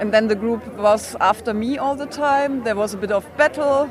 and 0.00 0.12
then 0.12 0.28
the 0.28 0.34
group 0.36 0.66
was 0.76 1.16
after 1.20 1.52
me 1.54 1.78
all 1.78 1.94
the 1.96 2.06
time. 2.06 2.64
There 2.64 2.76
was 2.76 2.94
a 2.94 2.96
bit 2.96 3.10
of 3.10 3.24
battle 3.36 3.90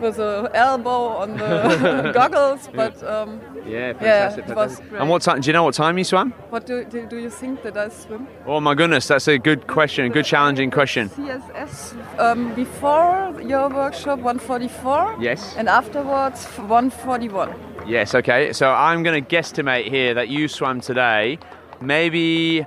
with 0.00 0.18
a 0.20 0.48
elbow 0.54 1.08
on 1.22 1.36
the 1.36 2.12
goggles, 2.14 2.68
but 2.72 3.02
um, 3.02 3.40
Yeah, 3.66 3.94
yeah, 4.00 4.28
fantastic. 4.28 4.44
it 4.48 4.54
was 4.54 4.56
fantastic. 4.56 4.88
great. 4.90 5.00
And 5.00 5.10
what 5.10 5.22
time? 5.22 5.40
Do 5.40 5.46
you 5.48 5.52
know 5.52 5.64
what 5.64 5.74
time 5.74 5.98
you 5.98 6.04
swam? 6.04 6.30
What 6.50 6.66
do, 6.66 6.84
do, 6.84 7.04
do 7.06 7.16
you 7.18 7.30
think 7.30 7.62
that 7.62 7.76
I 7.76 7.88
swim? 7.88 8.28
Oh 8.46 8.60
my 8.60 8.74
goodness, 8.74 9.08
that's 9.08 9.26
a 9.26 9.38
good 9.38 9.66
question. 9.66 10.04
A 10.04 10.08
good 10.08 10.24
challenging 10.24 10.70
question. 10.70 11.08
CSS 11.08 11.94
um, 12.20 12.54
before 12.54 13.34
your 13.42 13.68
workshop 13.70 14.20
144. 14.20 15.16
Yes. 15.20 15.56
And 15.56 15.68
afterwards 15.68 16.46
141. 16.46 17.52
Yes. 17.88 18.14
Okay. 18.14 18.52
So 18.52 18.70
I'm 18.70 19.02
going 19.02 19.24
to 19.24 19.36
guesstimate 19.36 19.88
here 19.88 20.14
that 20.14 20.28
you 20.28 20.46
swam 20.46 20.80
today, 20.80 21.38
maybe 21.80 22.64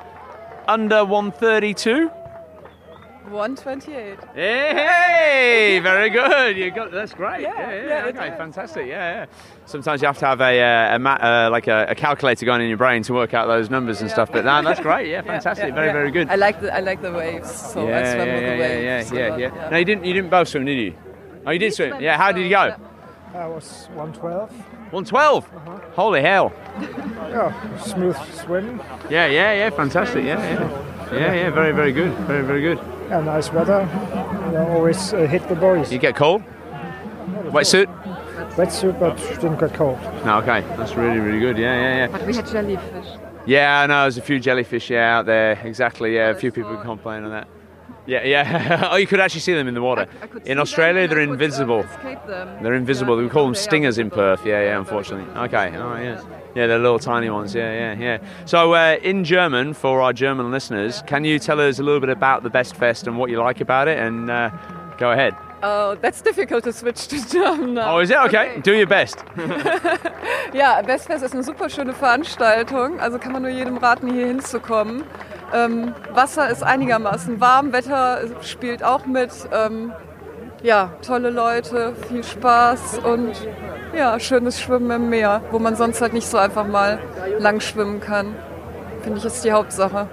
under 0.67 1.05
132. 1.05 2.11
128. 3.31 4.19
Hey, 4.35 5.79
very 5.81 6.09
good. 6.09 6.57
You 6.57 6.71
got 6.71 6.91
that's 6.91 7.13
great. 7.13 7.41
Yeah, 7.41 7.53
Yeah, 7.57 7.71
yeah. 7.73 7.87
yeah, 7.87 8.05
okay, 8.07 8.29
was. 8.29 8.37
fantastic. 8.37 8.87
Yeah, 8.87 9.11
yeah. 9.13 9.25
Sometimes 9.65 10.01
you 10.01 10.07
have 10.07 10.17
to 10.19 10.25
have 10.25 10.41
a, 10.41 10.61
uh, 10.61 10.95
a 10.95 10.99
ma- 10.99 11.15
uh, 11.21 11.49
like 11.51 11.67
a, 11.67 11.85
a 11.89 11.95
calculator 11.95 12.45
going 12.45 12.61
in 12.61 12.67
your 12.69 12.77
brain 12.77 13.03
to 13.03 13.13
work 13.13 13.33
out 13.33 13.47
those 13.47 13.69
numbers 13.69 14.01
and 14.01 14.09
stuff. 14.11 14.31
But 14.31 14.45
no, 14.45 14.61
that's 14.61 14.79
great. 14.89 15.09
Yeah, 15.09 15.21
fantastic. 15.21 15.69
yeah, 15.69 15.75
very, 15.75 15.87
yeah. 15.87 15.93
very 15.93 16.11
good. 16.11 16.29
I 16.29 16.35
like 16.35 16.61
the 16.61 16.73
I 16.75 16.79
like 16.81 17.01
the 17.01 17.11
waves, 17.11 17.49
so 17.51 17.87
I 17.87 17.89
yeah, 17.89 18.13
swam 18.13 18.27
yeah, 18.27 18.33
with 18.35 18.43
yeah, 18.43 18.53
the 18.53 18.59
waves. 18.61 19.11
yeah, 19.11 19.19
a 19.19 19.23
yeah, 19.23 19.29
lot, 19.29 19.39
yeah. 19.39 19.69
No, 19.69 19.77
you 19.77 19.85
didn't. 19.85 20.05
You 20.05 20.13
didn't 20.13 20.29
both 20.29 20.47
swim, 20.47 20.65
did 20.65 20.77
you? 20.77 20.93
Oh, 21.45 21.51
you 21.51 21.59
did 21.59 21.73
swim. 21.73 21.99
Yeah. 22.01 22.17
How 22.17 22.31
did 22.31 22.43
you 22.43 22.49
go? 22.49 22.65
yeah. 22.65 22.77
I 23.33 23.47
was 23.47 23.87
112. 23.93 24.51
112. 24.91 25.47
Holy 25.95 26.21
hell. 26.21 26.51
Yeah, 26.81 27.77
smooth 27.77 28.17
swim. 28.33 28.81
Yeah, 29.09 29.27
yeah, 29.27 29.53
yeah. 29.53 29.69
Fantastic. 29.69 30.25
Yeah, 30.25 30.37
yeah. 30.37 31.13
Yeah, 31.13 31.33
yeah. 31.33 31.49
Very, 31.49 31.71
very 31.71 31.93
good. 31.93 32.11
Very, 32.27 32.43
very 32.45 32.61
good. 32.61 32.79
Yeah, 33.11 33.19
nice 33.19 33.51
weather. 33.51 33.81
You 34.45 34.51
know, 34.53 34.67
always 34.69 35.13
uh, 35.13 35.27
hit 35.27 35.45
the 35.49 35.55
boys. 35.55 35.91
You 35.91 35.99
get 35.99 36.15
cold? 36.15 36.43
Wetsuit? 37.51 37.87
Wetsuit, 38.55 38.97
but 39.01 39.17
didn't 39.41 39.59
get 39.59 39.73
cold. 39.73 39.99
No. 40.23 40.37
Okay. 40.37 40.61
That's 40.77 40.95
really, 40.95 41.19
really 41.19 41.41
good. 41.41 41.57
Yeah, 41.57 41.75
yeah, 41.75 41.95
yeah. 41.97 42.07
But 42.07 42.25
we 42.25 42.33
had 42.33 42.47
jellyfish. 42.47 43.07
Yeah, 43.45 43.81
I 43.81 43.87
know. 43.87 44.03
There's 44.03 44.17
a 44.17 44.21
few 44.21 44.39
jellyfish 44.39 44.89
yeah, 44.89 45.17
out 45.17 45.25
there. 45.25 45.59
Exactly. 45.65 46.15
Yeah, 46.15 46.29
a 46.29 46.35
few 46.35 46.53
people 46.53 46.77
complain 46.77 47.25
on 47.25 47.31
that. 47.31 47.49
Yeah, 48.07 48.23
yeah. 48.23 48.87
oh, 48.93 48.95
you 48.95 49.07
could 49.07 49.19
actually 49.19 49.41
see 49.41 49.55
them 49.55 49.67
in 49.67 49.73
the 49.73 49.81
water. 49.81 50.07
In 50.45 50.57
Australia, 50.57 51.05
they're 51.05 51.19
invisible. 51.19 51.81
Escape 51.81 52.25
them. 52.27 52.63
They're 52.63 52.75
invisible. 52.75 53.17
We 53.17 53.27
call 53.27 53.43
them 53.43 53.55
stingers 53.55 53.97
in 53.97 54.09
Perth. 54.09 54.45
Yeah, 54.45 54.63
yeah. 54.63 54.79
Unfortunately. 54.79 55.29
Okay. 55.35 55.75
Oh, 55.75 55.97
yeah. 55.97 56.23
Yeah, 56.55 56.67
they're 56.67 56.79
little 56.79 56.99
tiny 56.99 57.29
ones. 57.29 57.55
Yeah, 57.55 57.71
yeah, 57.71 57.99
yeah. 57.99 58.17
So, 58.45 58.73
uh, 58.73 58.97
in 59.01 59.23
German, 59.23 59.73
for 59.73 60.01
our 60.01 60.13
German 60.13 60.51
listeners, 60.51 61.01
can 61.07 61.23
you 61.23 61.39
tell 61.39 61.59
us 61.59 61.79
a 61.79 61.83
little 61.83 62.01
bit 62.01 62.09
about 62.09 62.43
the 62.43 62.49
Best 62.49 62.75
Fest 62.75 63.07
and 63.07 63.17
what 63.17 63.29
you 63.29 63.39
like 63.39 63.61
about 63.61 63.87
it? 63.87 63.97
And 63.97 64.29
uh, 64.29 64.49
go 64.97 65.11
ahead. 65.11 65.35
Oh, 65.63 65.95
that's 66.01 66.21
difficult 66.21 66.63
to 66.63 66.73
switch 66.73 67.07
to 67.07 67.29
German 67.29 67.75
now. 67.75 67.95
Oh, 67.95 67.99
is 67.99 68.09
it 68.09 68.17
okay? 68.17 68.59
Do 68.63 68.73
your 68.73 68.87
best. 68.87 69.23
Ja, 70.53 70.81
Westfest 70.85 71.23
ist 71.23 71.33
eine 71.33 71.43
super 71.43 71.69
schöne 71.69 71.93
Veranstaltung. 71.93 72.99
Also 72.99 73.19
kann 73.19 73.31
man 73.31 73.43
nur 73.43 73.51
jedem 73.51 73.77
raten, 73.77 74.11
hier 74.11 74.27
hinzukommen. 74.27 75.05
Ähm, 75.53 75.93
Wasser 76.11 76.49
ist 76.49 76.61
einigermaßen 76.61 77.39
warm, 77.39 77.71
Wetter 77.71 78.21
spielt 78.41 78.83
auch 78.83 79.05
mit. 79.05 79.31
Ähm, 79.53 79.93
ja, 80.63 80.91
tolle 81.05 81.29
Leute, 81.29 81.93
viel 82.07 82.23
Spaß 82.23 82.99
und 82.99 83.33
ja, 83.95 84.19
schönes 84.19 84.59
Schwimmen 84.61 84.91
im 84.91 85.09
Meer, 85.09 85.41
wo 85.51 85.59
man 85.59 85.75
sonst 85.75 86.01
halt 86.01 86.13
nicht 86.13 86.27
so 86.27 86.37
einfach 86.37 86.65
mal 86.67 86.99
lang 87.39 87.59
schwimmen 87.59 87.99
kann. 87.99 88.35
Finde 89.01 89.17
ich 89.19 89.25
ist 89.25 89.43
die 89.43 89.51
Hauptsache. 89.51 90.07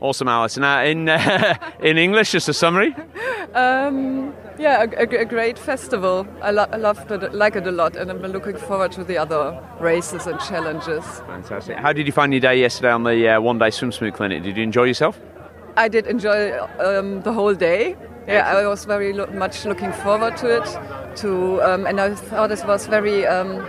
Awesome, 0.00 0.30
Alice. 0.30 0.56
Now, 0.56 0.80
in 0.84 1.08
uh, 1.08 1.18
in 1.80 1.96
English, 1.96 2.30
just 2.32 2.48
a 2.48 2.52
summary. 2.52 2.94
Um, 3.52 4.32
yeah, 4.56 4.84
a, 4.84 4.86
a- 5.02 5.20
a 5.22 5.24
great 5.24 5.58
festival. 5.58 6.24
I, 6.40 6.52
lo- 6.52 6.68
I 6.72 6.76
loved 6.76 7.10
it, 7.10 7.34
like 7.34 7.56
it 7.56 7.66
a 7.66 7.72
lot, 7.72 7.96
and 7.96 8.08
I'm 8.08 8.22
looking 8.22 8.56
forward 8.56 8.92
to 8.92 9.02
the 9.02 9.18
other 9.18 9.58
races 9.80 10.26
and 10.28 10.38
challenges. 10.38 11.04
Fantastic. 11.26 11.78
How 11.78 11.92
did 11.92 12.06
you 12.06 12.12
find 12.12 12.32
your 12.32 12.40
day 12.40 12.60
yesterday 12.60 12.92
on 12.92 13.02
the 13.02 13.28
uh, 13.28 13.40
one 13.40 13.58
day 13.58 13.70
swim 13.70 13.90
smooth 13.90 14.14
clinic? 14.14 14.44
Did 14.44 14.56
you 14.56 14.62
enjoy 14.62 14.84
yourself? 14.84 15.18
I 15.76 15.88
did 15.88 16.06
enjoy 16.06 16.52
um, 16.78 17.22
the 17.22 17.32
whole 17.32 17.54
day. 17.54 17.96
Yeah, 18.28 18.46
I 18.58 18.66
was 18.66 18.84
very 18.84 19.12
lo- 19.12 19.26
much 19.32 19.64
looking 19.64 19.92
forward 19.92 20.36
to 20.38 20.62
it. 20.62 20.78
To 21.16 21.60
um, 21.62 21.86
and 21.86 22.00
I 22.00 22.14
thought 22.14 22.52
it 22.52 22.64
was 22.66 22.86
very. 22.86 23.26
Um, 23.26 23.66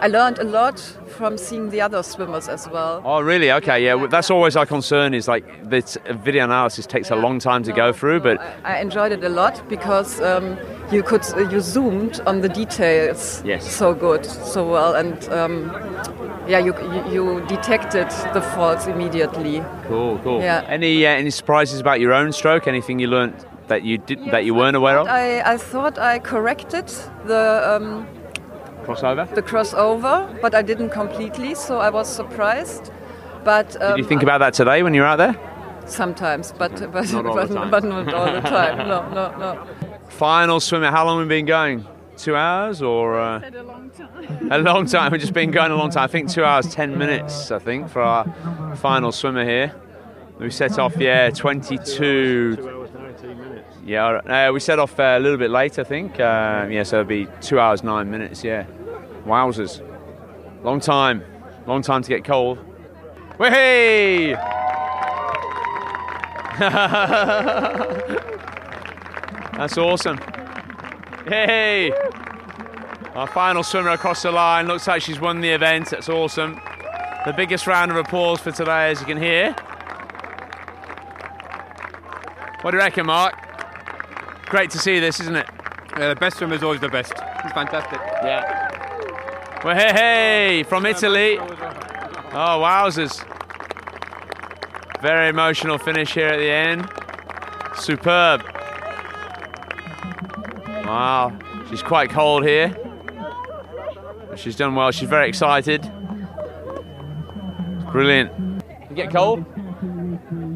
I 0.00 0.08
learned 0.08 0.38
a 0.38 0.44
lot 0.44 0.78
from 1.08 1.36
seeing 1.38 1.70
the 1.70 1.80
other 1.80 2.02
swimmers 2.02 2.48
as 2.48 2.68
well. 2.68 3.02
Oh, 3.04 3.20
really? 3.20 3.50
Okay, 3.50 3.84
yeah. 3.84 3.94
well, 3.94 4.08
That's 4.08 4.30
always 4.30 4.56
our 4.56 4.66
concern. 4.66 5.12
Is 5.14 5.26
like 5.28 5.44
this 5.68 5.98
video 6.10 6.44
analysis 6.44 6.86
takes 6.86 7.10
a 7.10 7.16
long 7.16 7.38
time 7.38 7.62
to 7.64 7.72
go 7.72 7.92
through, 7.92 8.20
but 8.20 8.40
I 8.64 8.80
enjoyed 8.80 9.12
it 9.12 9.24
a 9.24 9.28
lot 9.28 9.60
because 9.68 10.20
um, 10.20 10.56
you 10.92 11.02
could 11.02 11.24
you 11.50 11.60
zoomed 11.60 12.20
on 12.26 12.40
the 12.40 12.48
details 12.48 13.42
Yes. 13.44 13.70
so 13.70 13.92
good, 13.92 14.24
so 14.24 14.70
well, 14.70 14.94
and 14.94 15.28
um, 15.30 15.70
yeah, 16.48 16.60
you, 16.60 16.72
you 16.92 17.12
you 17.12 17.46
detected 17.48 18.08
the 18.32 18.40
faults 18.54 18.86
immediately. 18.86 19.62
Cool, 19.88 20.18
cool. 20.20 20.40
Yeah. 20.40 20.64
Any 20.68 21.04
uh, 21.04 21.10
any 21.10 21.30
surprises 21.30 21.80
about 21.80 21.98
your 22.00 22.12
own 22.14 22.32
stroke? 22.32 22.66
Anything 22.68 23.00
you 23.00 23.08
learned 23.08 23.34
that 23.68 23.82
you 23.82 23.98
did 23.98 24.24
that 24.30 24.44
you 24.44 24.54
weren't 24.54 24.76
aware 24.76 24.98
of? 24.98 25.06
I, 25.08 25.40
I 25.42 25.56
thought 25.56 25.98
I 25.98 26.18
corrected 26.18 26.88
the 27.24 27.62
um, 27.76 28.06
Crossover. 28.84 29.32
the 29.34 29.42
crossover, 29.42 30.40
but 30.40 30.54
I 30.54 30.62
didn't 30.62 30.90
completely, 30.90 31.54
so 31.54 31.78
I 31.78 31.90
was 31.90 32.08
surprised. 32.08 32.92
But 33.44 33.80
um, 33.82 33.96
Did 33.96 34.04
you 34.04 34.08
think 34.08 34.22
about 34.22 34.38
that 34.38 34.54
today 34.54 34.82
when 34.82 34.94
you 34.94 35.00
were 35.02 35.06
out 35.06 35.16
there? 35.16 35.36
sometimes, 35.86 36.52
but 36.58 36.72
but 36.92 37.12
Not 37.12 37.26
all 37.26 37.34
but, 37.34 37.48
the 37.48 37.54
time. 37.54 37.70
but 37.70 37.84
not 37.84 38.12
all 38.12 38.32
the 38.32 38.40
time. 38.40 38.78
No, 38.88 39.08
no, 39.10 39.38
no. 39.38 39.66
Final 40.08 40.58
swimmer. 40.58 40.90
How 40.90 41.04
long 41.06 41.18
have 41.20 41.28
we 41.28 41.36
been 41.36 41.46
going? 41.46 41.86
Two 42.16 42.34
hours 42.34 42.82
or? 42.82 43.20
Uh, 43.20 43.40
a 43.54 43.62
long 43.62 43.90
time. 43.90 44.48
a 44.50 44.58
long 44.58 44.86
time. 44.86 45.12
We've 45.12 45.20
just 45.20 45.32
been 45.32 45.52
going 45.52 45.70
a 45.70 45.76
long 45.76 45.90
time. 45.90 46.04
I 46.04 46.06
think 46.08 46.28
two 46.30 46.44
hours 46.44 46.72
ten 46.74 46.98
minutes. 46.98 47.52
I 47.52 47.58
think 47.60 47.88
for 47.88 48.02
our 48.02 48.24
final 48.76 49.12
swimmer 49.12 49.44
here. 49.44 49.74
We 50.40 50.50
set 50.50 50.78
off, 50.78 50.96
yeah, 50.98 51.30
22. 51.30 52.56
Two 52.56 52.68
hours, 52.68 52.90
19 52.92 53.38
minutes. 53.38 53.75
Yeah, 53.86 54.48
uh, 54.48 54.52
we 54.52 54.58
set 54.58 54.80
off 54.80 54.98
uh, 54.98 55.14
a 55.16 55.20
little 55.20 55.38
bit 55.38 55.52
late, 55.52 55.78
I 55.78 55.84
think. 55.84 56.18
Uh, 56.18 56.66
yeah, 56.68 56.82
so 56.82 57.02
it'll 57.02 57.08
be 57.08 57.28
two 57.40 57.60
hours 57.60 57.84
nine 57.84 58.10
minutes. 58.10 58.42
Yeah, 58.42 58.66
wowzers, 59.24 59.80
long 60.64 60.80
time, 60.80 61.22
long 61.68 61.82
time 61.82 62.02
to 62.02 62.08
get 62.08 62.24
cold. 62.24 62.58
Way! 63.38 64.32
That's 69.52 69.78
awesome. 69.78 70.18
Hey! 71.28 71.92
Our 73.14 73.28
final 73.28 73.62
swimmer 73.62 73.90
across 73.90 74.22
the 74.22 74.32
line. 74.32 74.66
Looks 74.66 74.88
like 74.88 75.00
she's 75.00 75.20
won 75.20 75.40
the 75.40 75.50
event. 75.50 75.90
That's 75.90 76.08
awesome. 76.08 76.60
The 77.24 77.32
biggest 77.36 77.68
round 77.68 77.92
of 77.92 77.96
applause 77.96 78.40
for 78.40 78.50
today, 78.50 78.90
as 78.90 78.98
you 78.98 79.06
can 79.06 79.18
hear. 79.18 79.52
What 82.62 82.72
do 82.72 82.78
you 82.78 82.82
reckon, 82.82 83.06
Mark? 83.06 83.45
Great 84.46 84.70
to 84.70 84.78
see 84.78 85.00
this, 85.00 85.20
isn't 85.20 85.36
it? 85.36 85.46
Yeah, 85.98 86.08
the 86.08 86.16
best 86.16 86.38
swimmer 86.38 86.54
is 86.54 86.62
always 86.62 86.80
the 86.80 86.88
best. 86.88 87.12
It's 87.12 87.52
fantastic. 87.52 88.00
Yeah. 88.22 89.60
Well, 89.64 89.74
hey, 89.74 89.92
hey, 89.92 90.62
from 90.62 90.86
Italy. 90.86 91.38
Oh, 91.38 92.60
wowzers. 92.62 93.24
Very 95.02 95.28
emotional 95.28 95.78
finish 95.78 96.14
here 96.14 96.28
at 96.28 96.38
the 96.38 96.50
end. 96.50 96.88
Superb. 97.76 98.42
Wow, 100.86 101.36
she's 101.68 101.82
quite 101.82 102.10
cold 102.10 102.44
here. 102.44 102.76
But 104.28 104.38
she's 104.38 104.56
done 104.56 104.74
well. 104.74 104.90
She's 104.92 105.08
very 105.08 105.28
excited. 105.28 105.82
Brilliant. 107.90 108.30
You 108.90 108.96
get 108.96 109.10
cold? 109.10 109.44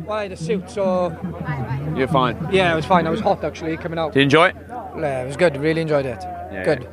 Well, 0.06 0.18
I 0.18 0.22
had 0.24 0.32
a 0.32 0.36
suit, 0.36 0.70
so 0.70 1.10
You're 1.96 2.08
fine. 2.08 2.36
yeah, 2.52 2.72
it 2.72 2.76
was 2.76 2.86
fine. 2.86 3.06
I 3.06 3.10
was 3.10 3.20
hot 3.20 3.44
actually 3.44 3.76
coming 3.76 3.98
out. 3.98 4.12
Did 4.12 4.20
you 4.20 4.24
enjoy 4.24 4.48
it? 4.48 4.56
Yeah, 4.68 5.22
it 5.22 5.26
was 5.26 5.36
good. 5.36 5.56
Really 5.56 5.80
enjoyed 5.82 6.06
it. 6.06 6.18
Yeah, 6.52 6.64
good. 6.64 6.88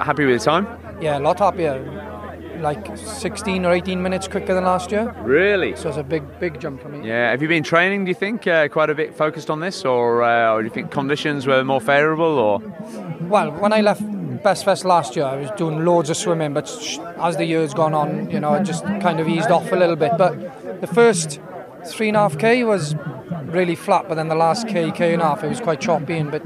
Happy 0.00 0.24
with 0.26 0.38
the 0.40 0.44
time? 0.44 0.66
Yeah, 1.00 1.18
a 1.18 1.20
lot 1.20 1.38
happier. 1.38 2.02
Like 2.60 2.96
16 2.96 3.66
or 3.66 3.72
18 3.72 4.02
minutes 4.02 4.28
quicker 4.28 4.54
than 4.54 4.64
last 4.64 4.90
year. 4.90 5.14
Really? 5.22 5.76
So 5.76 5.88
it's 5.90 5.98
a 5.98 6.02
big, 6.02 6.22
big 6.40 6.58
jump 6.58 6.80
for 6.80 6.88
me. 6.88 7.06
Yeah. 7.06 7.30
Have 7.30 7.42
you 7.42 7.48
been 7.48 7.62
training? 7.62 8.04
Do 8.06 8.08
you 8.08 8.14
think 8.14 8.46
uh, 8.46 8.68
quite 8.68 8.88
a 8.88 8.94
bit 8.94 9.14
focused 9.14 9.50
on 9.50 9.60
this, 9.60 9.84
or, 9.84 10.22
uh, 10.22 10.52
or 10.52 10.62
do 10.62 10.68
you 10.68 10.72
think 10.72 10.90
conditions 10.90 11.46
were 11.46 11.62
more 11.64 11.80
favourable, 11.82 12.38
or? 12.38 12.60
Well, 13.22 13.50
when 13.52 13.72
I 13.74 13.82
left 13.82 14.02
Best 14.42 14.64
Fest 14.64 14.84
last 14.86 15.16
year, 15.16 15.26
I 15.26 15.36
was 15.36 15.50
doing 15.52 15.84
loads 15.84 16.08
of 16.08 16.16
swimming, 16.16 16.54
but 16.54 16.66
sh- 16.66 16.98
as 17.18 17.36
the 17.36 17.44
years 17.44 17.74
gone 17.74 17.92
on, 17.94 18.30
you 18.30 18.40
know, 18.40 18.54
it 18.54 18.64
just 18.64 18.84
kind 18.84 19.20
of 19.20 19.28
eased 19.28 19.50
off 19.50 19.70
a 19.72 19.76
little 19.76 19.96
bit. 19.96 20.12
But 20.16 20.80
the 20.80 20.86
first 20.86 21.40
three 21.84 22.08
and 22.08 22.16
a 22.16 22.20
half 22.20 22.38
k 22.38 22.64
was 22.64 22.94
really 23.56 23.74
flat, 23.74 24.06
but 24.08 24.14
then 24.14 24.28
the 24.28 24.34
last 24.34 24.68
k, 24.68 24.90
k 24.92 25.12
and 25.14 25.22
a 25.22 25.24
half, 25.24 25.42
it 25.42 25.48
was 25.48 25.60
quite 25.60 25.80
choppy 25.80 26.18
and 26.18 26.28
a 26.28 26.32
bit, 26.32 26.42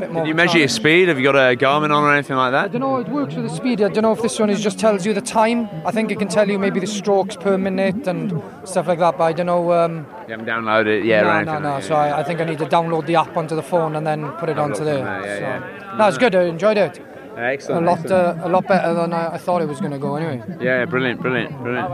bit 0.00 0.10
more. 0.12 0.24
Did 0.24 0.28
you 0.28 0.34
measure 0.34 0.58
your 0.58 0.68
speed? 0.68 1.08
Have 1.08 1.18
you 1.18 1.24
got 1.24 1.36
a 1.36 1.56
Garmin 1.56 1.94
on 1.94 2.02
or 2.04 2.12
anything 2.12 2.36
like 2.36 2.52
that? 2.52 2.64
I 2.66 2.68
don't 2.68 2.80
know, 2.80 2.96
it 2.96 3.08
works 3.08 3.34
with 3.34 3.48
the 3.48 3.54
speed. 3.54 3.80
I 3.80 3.88
don't 3.88 4.02
know 4.02 4.12
if 4.12 4.20
this 4.20 4.38
one 4.38 4.50
is 4.50 4.60
just 4.60 4.78
tells 4.78 5.06
you 5.06 5.14
the 5.14 5.20
time. 5.20 5.68
I 5.86 5.90
think 5.90 6.10
it 6.10 6.18
can 6.18 6.28
tell 6.28 6.48
you 6.48 6.58
maybe 6.58 6.80
the 6.80 6.86
strokes 6.86 7.36
per 7.36 7.56
minute 7.56 8.06
and 8.06 8.42
stuff 8.64 8.88
like 8.88 8.98
that, 8.98 9.16
but 9.16 9.24
I 9.24 9.32
don't 9.32 9.46
know. 9.46 9.72
Um, 9.72 10.06
You 10.26 10.32
haven't 10.32 10.46
downloaded 10.46 11.00
it 11.00 11.04
yet, 11.04 11.24
no, 11.24 11.54
no, 11.54 11.58
no. 11.58 11.74
like 11.74 11.84
So? 11.84 11.94
I, 11.94 12.20
I 12.20 12.22
think 12.24 12.40
I 12.40 12.44
need 12.44 12.58
to 12.58 12.66
download 12.66 13.06
the 13.06 13.16
app 13.16 13.36
onto 13.36 13.54
the 13.56 13.62
phone 13.62 13.96
and 13.96 14.06
then 14.06 14.30
put 14.32 14.48
it 14.48 14.58
onto 14.58 14.84
there. 14.84 15.04
there, 15.04 15.26
yeah, 15.26 15.36
so. 15.36 15.40
yeah. 15.40 15.96
No, 15.96 16.08
it's 16.08 16.18
good. 16.18 16.34
I 16.34 16.42
enjoyed 16.44 16.76
it. 16.76 17.00
Excellent. 17.38 17.84
A 17.84 17.90
lot, 17.90 17.98
excellent. 18.00 18.40
uh, 18.40 18.46
a 18.46 18.50
lot 18.50 18.66
better 18.66 18.94
than 18.94 19.12
I, 19.12 19.34
I 19.34 19.38
thought 19.38 19.62
it 19.62 19.68
was 19.68 19.78
going 19.80 19.92
to 19.92 19.98
go. 19.98 20.16
Anyway. 20.16 20.42
Yeah, 20.60 20.84
brilliant, 20.86 21.20
brilliant, 21.20 21.56
brilliant. 21.62 21.88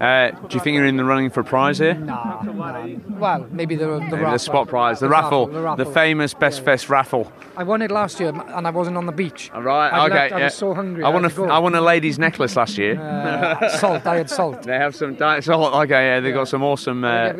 Uh, 0.00 0.30
do 0.30 0.54
you 0.56 0.60
think 0.60 0.76
you're 0.76 0.86
in 0.86 0.96
the 0.96 1.04
running 1.04 1.30
for 1.30 1.40
a 1.40 1.44
prize 1.44 1.78
here? 1.78 1.94
Nah, 1.94 2.42
nah. 2.42 2.86
Well, 3.18 3.46
maybe 3.50 3.74
the 3.74 3.86
the, 3.86 3.98
Maybe 4.00 4.16
raffle. 4.16 4.32
the 4.32 4.38
spot 4.38 4.68
prize, 4.68 5.00
the, 5.00 5.08
raffle, 5.08 5.46
the 5.46 5.60
raffle. 5.62 5.84
famous 5.92 6.32
Best 6.34 6.64
Fest 6.64 6.88
raffle. 6.88 7.32
I 7.56 7.64
won 7.64 7.82
it 7.82 7.90
last 7.90 8.20
year 8.20 8.28
and 8.30 8.66
I 8.66 8.70
wasn't 8.70 8.96
on 8.96 9.06
the 9.06 9.12
beach. 9.12 9.50
All 9.52 9.62
right, 9.62 9.92
I'd 9.92 10.10
okay. 10.10 10.14
left- 10.14 10.32
I 10.34 10.38
yeah. 10.38 10.44
was 10.44 10.54
so 10.54 10.74
hungry. 10.74 11.02
I 11.04 11.08
won 11.08 11.22
had 11.24 11.32
a, 11.32 11.34
go. 11.34 11.44
I 11.46 11.58
won 11.58 11.74
a 11.74 11.80
lady's 11.80 12.18
necklace 12.18 12.56
last 12.56 12.78
year. 12.78 13.00
Uh, 13.00 13.68
salt. 13.78 14.06
I 14.06 14.16
had 14.16 14.30
salt. 14.30 14.62
They 14.62 14.76
have 14.76 14.94
some 14.94 15.14
diet 15.16 15.44
salt. 15.44 15.74
Okay, 15.74 16.06
yeah, 16.08 16.20
they've 16.20 16.34
got 16.34 16.48
some 16.48 16.62
awesome 16.62 17.04
uh, 17.04 17.32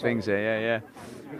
things 0.00 0.26
here. 0.26 0.38
Yeah, 0.38 0.80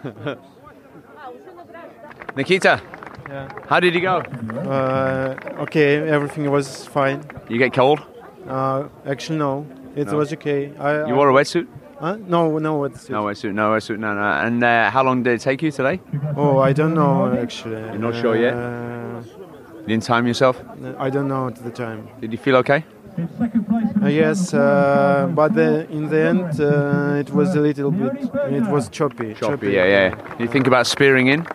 yeah. 0.05 0.35
Nikita, 2.37 2.81
Yeah. 3.29 3.49
how 3.69 3.81
did 3.81 3.95
you 3.95 4.01
go? 4.01 4.17
Uh, 4.19 5.35
okay, 5.65 6.09
everything 6.09 6.51
was 6.51 6.87
fine. 6.87 7.25
You 7.49 7.59
get 7.59 7.73
cold? 7.73 8.01
Uh, 8.49 8.85
actually, 9.07 9.39
no. 9.39 9.67
It 9.97 10.07
No. 10.09 10.17
was 10.19 10.33
okay. 10.35 10.73
I, 10.79 11.07
You 11.09 11.15
wore 11.15 11.31
a 11.31 11.33
wetsuit? 11.33 11.67
Huh? 11.99 12.17
No, 12.29 12.59
no 12.59 12.79
wetsuit. 12.81 13.11
No 13.11 13.25
wetsuit, 13.25 13.55
no 13.55 13.71
wetsuit, 13.73 13.99
no, 13.99 14.15
no. 14.15 14.23
And 14.47 14.63
uh, 14.63 14.91
how 14.91 15.03
long 15.03 15.23
did 15.23 15.33
it 15.35 15.41
take 15.41 15.63
you 15.63 15.71
today? 15.73 16.01
Oh, 16.37 16.59
I 16.59 16.73
don't 16.73 16.95
know 16.95 17.33
actually. 17.43 17.81
You're 17.81 17.99
not 18.09 18.15
sure 18.15 18.37
yet? 18.37 18.55
Uh, 18.55 19.23
You 19.81 19.87
didn't 19.93 20.05
time 20.05 20.27
yourself? 20.27 20.57
I 20.99 21.11
don't 21.11 21.29
know 21.29 21.47
at 21.47 21.57
the 21.65 21.71
time. 21.71 22.09
Did 22.21 22.33
you 22.33 22.39
feel 22.39 22.57
okay? 22.57 22.85
Uh, 24.03 24.09
yes, 24.09 24.53
uh, 24.53 25.27
but 25.35 25.55
the, 25.55 25.87
in 25.91 26.09
the 26.11 26.21
end, 26.33 26.61
uh, 26.61 27.23
it 27.23 27.31
was 27.33 27.55
a 27.57 27.61
little 27.61 27.91
bit. 27.91 28.13
It 28.59 28.67
was 28.75 28.89
choppy. 28.91 29.33
Choppy, 29.35 29.71
yeah, 29.73 29.87
yeah. 29.97 30.15
You 30.39 30.47
think 30.49 30.67
about 30.67 30.87
spearing 30.87 31.29
in? 31.29 31.47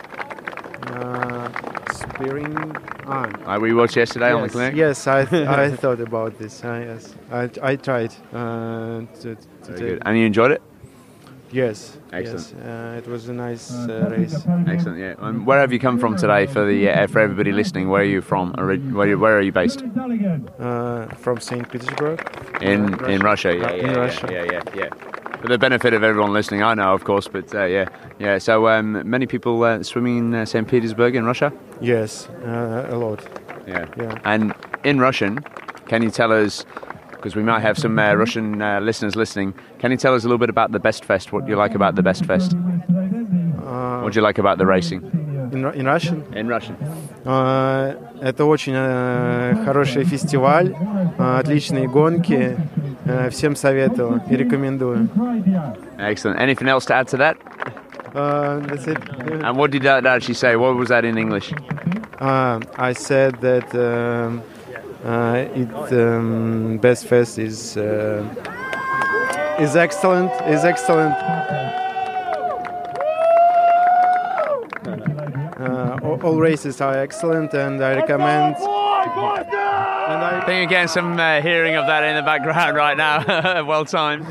Uh, 2.22 2.24
spearing. 2.24 2.76
Ah. 3.06 3.28
Like 3.46 3.60
we 3.60 3.74
watched 3.74 3.96
yesterday 3.96 4.28
yes, 4.28 4.36
on 4.36 4.42
the 4.42 4.48
clinic? 4.48 4.74
Yes, 4.76 5.06
I, 5.06 5.20
I 5.64 5.70
thought 5.76 6.00
about 6.00 6.38
this. 6.38 6.64
Uh, 6.64 6.84
yes, 6.86 7.14
I, 7.30 7.50
I 7.62 7.76
tried 7.76 8.14
uh, 8.32 9.02
to, 9.20 9.34
to 9.34 9.38
Very 9.72 9.78
good. 9.90 10.02
And 10.06 10.18
you 10.18 10.26
enjoyed 10.26 10.52
it? 10.52 10.62
Yes. 11.50 11.98
Excellent. 12.12 12.54
Yes, 12.56 12.66
uh, 12.66 12.94
it 13.04 13.06
was 13.06 13.28
a 13.28 13.32
nice 13.34 13.72
uh, 13.72 14.08
race. 14.10 14.34
Excellent, 14.66 14.98
yeah. 14.98 15.14
And 15.18 15.46
where 15.46 15.60
have 15.60 15.70
you 15.72 15.78
come 15.78 15.98
from 15.98 16.16
today 16.16 16.46
for 16.46 16.64
the 16.64 16.88
uh, 16.88 17.06
for 17.08 17.20
everybody 17.20 17.52
listening? 17.52 17.90
Where 17.90 18.00
are 18.00 18.04
you 18.06 18.22
from? 18.22 18.54
Ori- 18.56 18.78
Where, 18.78 19.08
you- 19.08 19.18
where 19.18 19.36
are 19.36 19.42
you 19.42 19.52
based? 19.52 19.82
Uh, 19.82 21.06
from 21.16 21.40
St. 21.40 21.68
Petersburg. 21.70 22.20
In 22.62 22.94
Uh, 22.94 23.06
in 23.08 23.20
Russia, 23.20 23.54
yeah, 23.54 23.70
In 23.72 23.86
yeah, 23.86 23.92
yeah, 23.92 23.98
Russia. 23.98 24.28
yeah, 24.30 24.44
yeah, 24.52 24.62
yeah. 24.74 25.21
For 25.42 25.48
the 25.48 25.58
benefit 25.58 25.92
of 25.92 26.04
everyone 26.04 26.32
listening, 26.32 26.62
I 26.62 26.74
know, 26.74 26.94
of 26.94 27.02
course, 27.02 27.26
but 27.26 27.52
uh, 27.52 27.64
yeah, 27.64 27.88
yeah. 28.20 28.38
So 28.38 28.68
um, 28.68 29.02
many 29.10 29.26
people 29.26 29.62
uh, 29.64 29.82
swimming 29.82 30.18
in 30.18 30.34
uh, 30.34 30.44
St. 30.44 30.68
Petersburg 30.68 31.16
in 31.16 31.24
Russia. 31.24 31.52
Yes, 31.80 32.28
uh, 32.46 32.86
a 32.88 32.96
lot. 32.96 33.26
Yeah. 33.66 33.86
Yeah. 33.98 34.20
And 34.24 34.54
in 34.84 35.00
Russian, 35.00 35.38
can 35.88 36.00
you 36.02 36.10
tell 36.10 36.32
us? 36.32 36.64
Because 37.10 37.34
we 37.36 37.42
might 37.42 37.60
have 37.60 37.76
some 37.76 37.98
uh, 37.98 38.14
Russian 38.14 38.62
uh, 38.62 38.78
listeners 38.80 39.16
listening. 39.16 39.54
Can 39.80 39.90
you 39.90 39.96
tell 39.96 40.14
us 40.14 40.22
a 40.22 40.26
little 40.28 40.38
bit 40.38 40.50
about 40.50 40.70
the 40.72 40.80
Best 40.80 41.04
Fest? 41.04 41.32
What 41.32 41.48
you 41.48 41.56
like 41.56 41.74
about 41.74 41.94
the 41.96 42.02
Best 42.02 42.24
Fest? 42.24 42.54
Uh, 42.54 44.00
What 44.00 44.12
do 44.12 44.18
you 44.18 44.22
like 44.22 44.38
about 44.38 44.58
the 44.58 44.66
racing? 44.66 45.00
In, 45.52 45.64
in 45.74 45.86
Russian? 45.86 46.24
In 46.34 46.48
Russian. 46.48 46.76
Uh, 47.24 47.96
это 48.20 48.44
очень 48.44 48.74
э, 48.76 49.64
хороший 49.64 50.04
фестиваль, 50.04 50.74
э, 51.18 51.38
отличные 51.38 51.88
гонки. 51.88 52.56
Э, 53.04 53.30
всем 53.30 53.56
советую 53.56 54.22
и 54.30 54.36
рекомендую. 54.36 55.08
Excellent. 55.98 56.38
Anything 56.38 56.68
else 56.68 56.86
to 56.86 56.94
add 56.94 57.08
to 57.08 57.16
that? 57.18 57.36
Uh, 58.14 58.60
that's 58.66 58.86
it. 58.86 58.98
And 59.42 59.56
what 59.56 59.70
did 59.70 59.82
that 59.82 60.06
actually 60.06 60.34
say? 60.34 60.54
What 60.56 60.76
was 60.76 60.88
that 60.90 61.04
in 61.04 61.16
English? 61.18 61.52
Uh, 62.20 62.60
I 62.76 62.92
said 62.92 63.40
that 63.40 63.74
um, 63.74 64.42
uh, 65.04 65.44
it 65.54 65.92
um, 65.92 66.78
Best 66.78 67.06
Fest 67.06 67.38
is 67.38 67.76
uh, 67.76 68.22
is 69.58 69.74
excellent. 69.74 70.30
Is 70.46 70.64
excellent. 70.64 71.14
All, 76.22 76.32
all 76.32 76.40
races 76.40 76.80
are 76.80 76.94
excellent, 76.94 77.54
and 77.54 77.82
I 77.82 77.96
recommend. 77.96 78.56
I 78.58 80.42
think 80.46 80.58
you're 80.58 80.66
getting 80.66 80.88
some 80.88 81.18
uh, 81.18 81.40
hearing 81.40 81.76
of 81.76 81.86
that 81.86 82.04
in 82.04 82.16
the 82.16 82.22
background 82.22 82.76
right 82.76 82.96
now. 82.96 83.64
well 83.66 83.84
timed. 83.84 84.26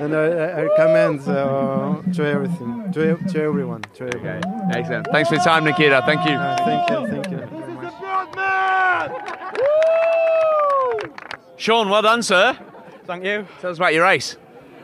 And 0.00 0.14
I, 0.14 0.24
I 0.24 0.62
recommend 0.62 1.20
uh, 1.28 2.02
to 2.14 2.24
everything, 2.24 2.92
to, 2.92 3.16
to 3.16 3.42
everyone. 3.42 3.82
To 3.94 4.06
everyone. 4.06 4.42
Excellent. 4.74 5.08
Thanks 5.10 5.28
for 5.28 5.36
your 5.36 5.44
time, 5.44 5.64
Nikita. 5.64 6.02
Thank 6.06 6.20
you. 6.28 6.36
thank 6.36 6.90
you. 6.90 7.06
Thank 7.06 7.30
you. 7.30 7.38
This 7.80 7.92
is 7.92 7.98
a 7.98 8.00
bad 8.00 8.36
man! 8.36 9.10
Woo! 11.02 11.14
Sean, 11.56 11.88
well 11.88 12.02
done, 12.02 12.22
sir. 12.22 12.58
Thank 13.04 13.24
you. 13.24 13.46
Tell 13.60 13.70
us 13.70 13.78
about 13.78 13.94
your 13.94 14.04
race. 14.04 14.36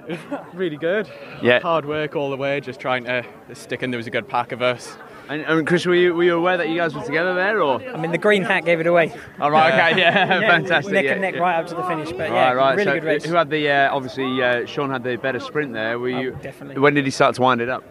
really 0.54 0.76
good. 0.76 1.08
Yeah. 1.42 1.60
Hard 1.60 1.84
work 1.86 2.16
all 2.16 2.30
the 2.30 2.36
way, 2.36 2.60
just 2.60 2.80
trying 2.80 3.04
to 3.04 3.24
stick 3.52 3.82
in. 3.82 3.90
There 3.90 3.98
was 3.98 4.06
a 4.06 4.10
good 4.10 4.28
pack 4.28 4.52
of 4.52 4.62
us. 4.62 4.96
And, 5.28 5.42
and 5.42 5.66
Chris, 5.66 5.86
were 5.86 5.94
you, 5.94 6.14
were 6.14 6.22
you 6.24 6.36
aware 6.36 6.56
that 6.58 6.68
you 6.68 6.76
guys 6.76 6.94
were 6.94 7.02
together 7.02 7.34
there, 7.34 7.62
or? 7.62 7.80
I 7.82 7.96
mean, 7.96 8.12
the 8.12 8.18
green 8.18 8.42
hat 8.42 8.64
gave 8.64 8.80
it 8.80 8.86
away. 8.86 9.14
Oh, 9.40 9.48
right, 9.48 9.72
okay, 9.92 10.00
yeah, 10.00 10.26
fantastic, 10.40 10.92
Neck 10.92 11.04
yeah, 11.04 11.12
and 11.12 11.22
neck 11.22 11.34
yeah. 11.34 11.40
right 11.40 11.56
up 11.58 11.66
to 11.68 11.74
the 11.74 11.82
finish, 11.84 12.10
but 12.12 12.30
yeah, 12.30 12.52
right, 12.52 12.56
right. 12.56 12.76
really 12.76 12.84
so 12.84 12.94
good 12.94 13.04
race. 13.04 13.24
Who 13.24 13.34
had 13.34 13.48
the? 13.48 13.70
Uh, 13.70 13.94
obviously, 13.94 14.42
uh, 14.42 14.66
Sean 14.66 14.90
had 14.90 15.02
the 15.02 15.16
better 15.16 15.40
sprint 15.40 15.72
there. 15.72 15.98
Were 15.98 16.10
you? 16.10 16.34
Oh, 16.38 16.42
definitely. 16.42 16.80
When 16.80 16.94
did 16.94 17.04
he 17.06 17.10
start 17.10 17.36
to 17.36 17.42
wind 17.42 17.60
it 17.62 17.70
up? 17.70 17.82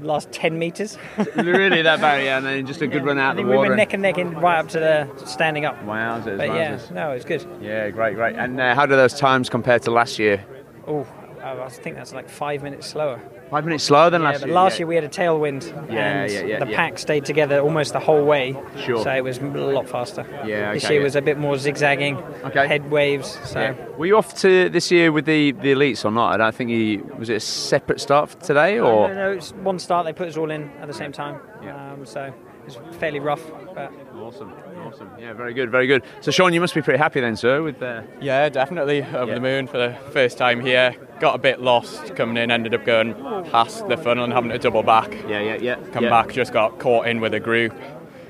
Last 0.00 0.32
10 0.32 0.58
metres. 0.58 0.96
really, 1.36 1.82
that 1.82 2.00
bad, 2.00 2.24
yeah, 2.24 2.38
and 2.38 2.46
then 2.46 2.66
just 2.66 2.80
a 2.80 2.86
good 2.86 3.04
run 3.04 3.18
out 3.18 3.36
think 3.36 3.46
the 3.46 3.50
we 3.50 3.56
water. 3.56 3.68
were 3.68 3.74
and- 3.74 3.78
neck 3.78 3.92
and 3.92 4.02
neck 4.02 4.18
in 4.18 4.32
right 4.32 4.58
up 4.58 4.68
to 4.68 4.80
the 4.80 5.26
standing 5.26 5.64
up. 5.66 5.78
Wowzers, 5.84 6.38
But 6.38 6.48
yeah, 6.48 6.80
no, 6.92 7.10
it 7.12 7.14
was 7.14 7.24
good. 7.24 7.46
Yeah, 7.60 7.90
great, 7.90 8.14
great. 8.16 8.34
And 8.34 8.58
uh, 8.60 8.74
how 8.74 8.86
do 8.86 8.96
those 8.96 9.14
times 9.14 9.48
compare 9.50 9.78
to 9.80 9.90
last 9.90 10.18
year? 10.18 10.44
Oh, 10.88 11.06
I 11.42 11.68
think 11.68 11.96
that's 11.96 12.12
like 12.12 12.28
five 12.28 12.62
minutes 12.62 12.86
slower. 12.86 13.20
Five 13.50 13.64
minutes 13.64 13.84
slower 13.84 14.10
than 14.10 14.22
yeah, 14.22 14.28
last 14.30 14.44
year. 14.44 14.54
last 14.54 14.72
yeah. 14.74 14.78
year 14.78 14.86
we 14.86 14.94
had 14.94 15.04
a 15.04 15.08
tailwind, 15.08 15.66
Yeah, 15.90 16.22
and 16.22 16.32
yeah, 16.32 16.42
yeah, 16.42 16.64
the 16.64 16.70
yeah. 16.70 16.76
pack 16.76 16.98
stayed 16.98 17.24
together 17.24 17.60
almost 17.60 17.92
the 17.92 18.00
whole 18.00 18.24
way. 18.24 18.56
Sure. 18.84 19.02
So 19.02 19.10
it 19.10 19.24
was 19.24 19.38
a 19.38 19.42
lot 19.42 19.88
faster. 19.88 20.24
Yeah, 20.46 20.72
This 20.72 20.88
year 20.88 21.00
yeah. 21.00 21.04
was 21.04 21.16
a 21.16 21.22
bit 21.22 21.38
more 21.38 21.56
zigzagging. 21.56 22.16
Okay. 22.44 22.66
Head 22.68 22.90
waves. 22.90 23.38
So. 23.44 23.60
Yeah. 23.60 23.74
Were 23.96 24.06
you 24.06 24.16
off 24.16 24.34
to 24.40 24.68
this 24.68 24.90
year 24.90 25.10
with 25.12 25.24
the, 25.24 25.52
the 25.52 25.72
elites 25.72 26.04
or 26.04 26.10
not? 26.10 26.34
I 26.34 26.36
don't 26.36 26.54
think 26.54 26.70
you 26.70 27.14
was 27.18 27.28
it 27.28 27.36
a 27.36 27.40
separate 27.40 28.00
start 28.00 28.30
for 28.30 28.40
today 28.40 28.78
or 28.78 29.08
no, 29.08 29.14
no, 29.14 29.32
it's 29.32 29.52
one 29.52 29.78
start. 29.78 30.06
They 30.06 30.12
put 30.12 30.28
us 30.28 30.36
all 30.36 30.50
in 30.50 30.70
at 30.80 30.86
the 30.86 30.94
same 30.94 31.12
time. 31.12 31.40
Um, 31.62 32.06
so 32.06 32.32
it's 32.66 32.76
fairly 32.96 33.20
rough. 33.20 33.42
But 33.74 33.92
awesome, 34.16 34.52
awesome. 34.84 35.10
Yeah, 35.18 35.32
very 35.32 35.54
good, 35.54 35.70
very 35.70 35.86
good. 35.86 36.02
So 36.20 36.30
Sean, 36.30 36.52
you 36.52 36.60
must 36.60 36.74
be 36.74 36.82
pretty 36.82 36.98
happy 36.98 37.20
then, 37.20 37.36
sir, 37.36 37.62
with 37.62 37.78
the. 37.78 38.04
Yeah, 38.20 38.48
definitely 38.48 39.02
over 39.02 39.34
the 39.34 39.40
moon 39.40 39.66
for 39.66 39.78
the 39.78 39.96
first 40.12 40.38
time 40.38 40.60
here. 40.60 40.94
Got 41.20 41.34
a 41.34 41.38
bit 41.38 41.60
lost 41.60 42.16
coming 42.16 42.36
in, 42.36 42.50
ended 42.50 42.74
up 42.74 42.84
going 42.84 43.14
past 43.50 43.86
the 43.88 43.96
funnel 43.96 44.24
and 44.24 44.32
having 44.32 44.50
to 44.50 44.58
double 44.58 44.82
back. 44.82 45.12
Yeah, 45.28 45.40
yeah, 45.40 45.56
yeah. 45.56 45.76
Come 45.92 46.04
yeah. 46.04 46.10
back, 46.10 46.32
just 46.32 46.52
got 46.52 46.78
caught 46.78 47.06
in 47.06 47.20
with 47.20 47.34
a 47.34 47.40
group. 47.40 47.74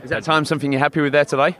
Is 0.02 0.10
that 0.10 0.24
time 0.24 0.44
something 0.44 0.72
you're 0.72 0.80
happy 0.80 1.00
with 1.00 1.12
there 1.12 1.24
today? 1.24 1.56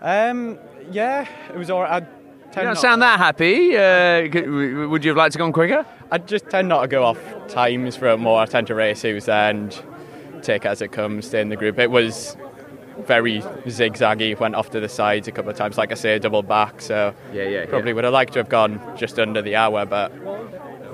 Um, 0.00 0.58
yeah, 0.90 1.28
it 1.52 1.56
was 1.56 1.70
alright. 1.70 2.02
I 2.02 2.60
You 2.60 2.66
don't 2.68 2.78
sound 2.78 3.02
that 3.02 3.18
happy. 3.18 3.76
Uh, 3.76 4.88
would 4.88 5.04
you 5.04 5.10
have 5.10 5.16
liked 5.16 5.32
to 5.32 5.38
gone 5.38 5.52
quicker? 5.52 5.84
I 6.10 6.18
just 6.18 6.48
tend 6.50 6.68
not 6.68 6.82
to 6.82 6.88
go 6.88 7.02
off 7.02 7.18
times 7.48 7.96
for 7.96 8.08
it 8.08 8.18
more. 8.18 8.40
I 8.40 8.46
tend 8.46 8.68
to 8.68 8.74
race 8.74 9.02
who's 9.02 9.24
there 9.24 9.50
and 9.50 9.72
take 10.44 10.66
as 10.66 10.82
it 10.82 10.92
comes, 10.92 11.26
stay 11.26 11.40
in 11.40 11.48
the 11.48 11.56
group. 11.56 11.78
It 11.78 11.90
was 11.90 12.36
very 13.06 13.40
zigzaggy, 13.66 14.38
went 14.38 14.54
off 14.54 14.70
to 14.70 14.80
the 14.80 14.88
sides 14.88 15.26
a 15.28 15.32
couple 15.32 15.50
of 15.50 15.56
times, 15.56 15.76
like 15.76 15.90
I 15.90 15.94
say, 15.94 16.18
double 16.18 16.42
back. 16.42 16.80
So 16.80 17.14
yeah, 17.32 17.44
yeah, 17.44 17.66
probably 17.66 17.90
yeah. 17.90 17.94
would 17.94 18.04
have 18.04 18.12
liked 18.12 18.34
to 18.34 18.38
have 18.38 18.48
gone 18.48 18.80
just 18.96 19.18
under 19.18 19.42
the 19.42 19.56
hour, 19.56 19.84
but 19.84 20.12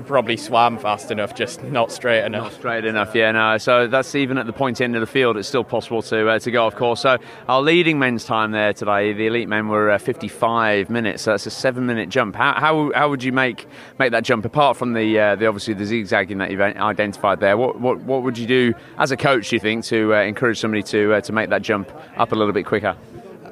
probably 0.06 0.36
swam 0.36 0.78
fast 0.78 1.10
enough, 1.10 1.34
just 1.34 1.62
not 1.64 1.92
straight 1.92 2.24
enough. 2.24 2.44
Not 2.44 2.52
straight 2.52 2.84
enough, 2.84 3.14
yeah, 3.14 3.32
no. 3.32 3.58
So 3.58 3.86
that's 3.86 4.14
even 4.14 4.38
at 4.38 4.46
the 4.46 4.52
point 4.52 4.80
end 4.80 4.94
of 4.94 5.00
the 5.00 5.06
field, 5.06 5.36
it's 5.36 5.48
still 5.48 5.64
possible 5.64 6.02
to 6.02 6.28
uh, 6.28 6.38
to 6.38 6.50
go, 6.50 6.66
of 6.66 6.76
course. 6.76 7.00
So 7.00 7.18
our 7.48 7.62
leading 7.62 7.98
men's 7.98 8.24
time 8.24 8.52
there 8.52 8.72
today, 8.72 9.12
the 9.12 9.26
elite 9.26 9.48
men 9.48 9.68
were 9.68 9.90
uh, 9.90 9.98
55 9.98 10.90
minutes. 10.90 11.22
So 11.22 11.32
that's 11.32 11.46
a 11.46 11.50
seven 11.50 11.86
minute 11.86 12.08
jump. 12.08 12.36
How, 12.36 12.54
how, 12.54 12.92
how 12.94 13.10
would 13.10 13.22
you 13.22 13.32
make 13.32 13.66
make 13.98 14.12
that 14.12 14.24
jump 14.24 14.44
apart 14.44 14.76
from 14.76 14.92
the 14.92 15.18
uh, 15.18 15.36
the 15.36 15.46
obviously 15.46 15.74
the 15.74 15.84
zigzagging 15.84 16.38
that 16.38 16.50
you've 16.50 16.60
identified 16.60 17.40
there? 17.40 17.56
What 17.56 17.80
what, 17.80 18.00
what 18.00 18.22
would 18.22 18.38
you 18.38 18.46
do 18.46 18.74
as 18.98 19.10
a 19.10 19.16
coach? 19.16 19.50
Do 19.50 19.56
you 19.56 19.60
think 19.60 19.84
to 19.86 20.14
uh, 20.14 20.22
encourage 20.22 20.58
somebody 20.58 20.82
to 20.84 21.14
uh, 21.14 21.20
to 21.22 21.32
make 21.32 21.50
that 21.50 21.62
jump 21.62 21.90
up 22.16 22.32
a 22.32 22.34
little 22.34 22.52
bit 22.52 22.66
quicker? 22.66 22.96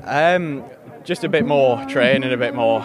Um, 0.05 0.65
just 1.05 1.25
a 1.25 1.29
bit 1.29 1.47
more 1.47 1.85
training, 1.87 2.33
a 2.33 2.37
bit 2.37 2.55
more 2.55 2.85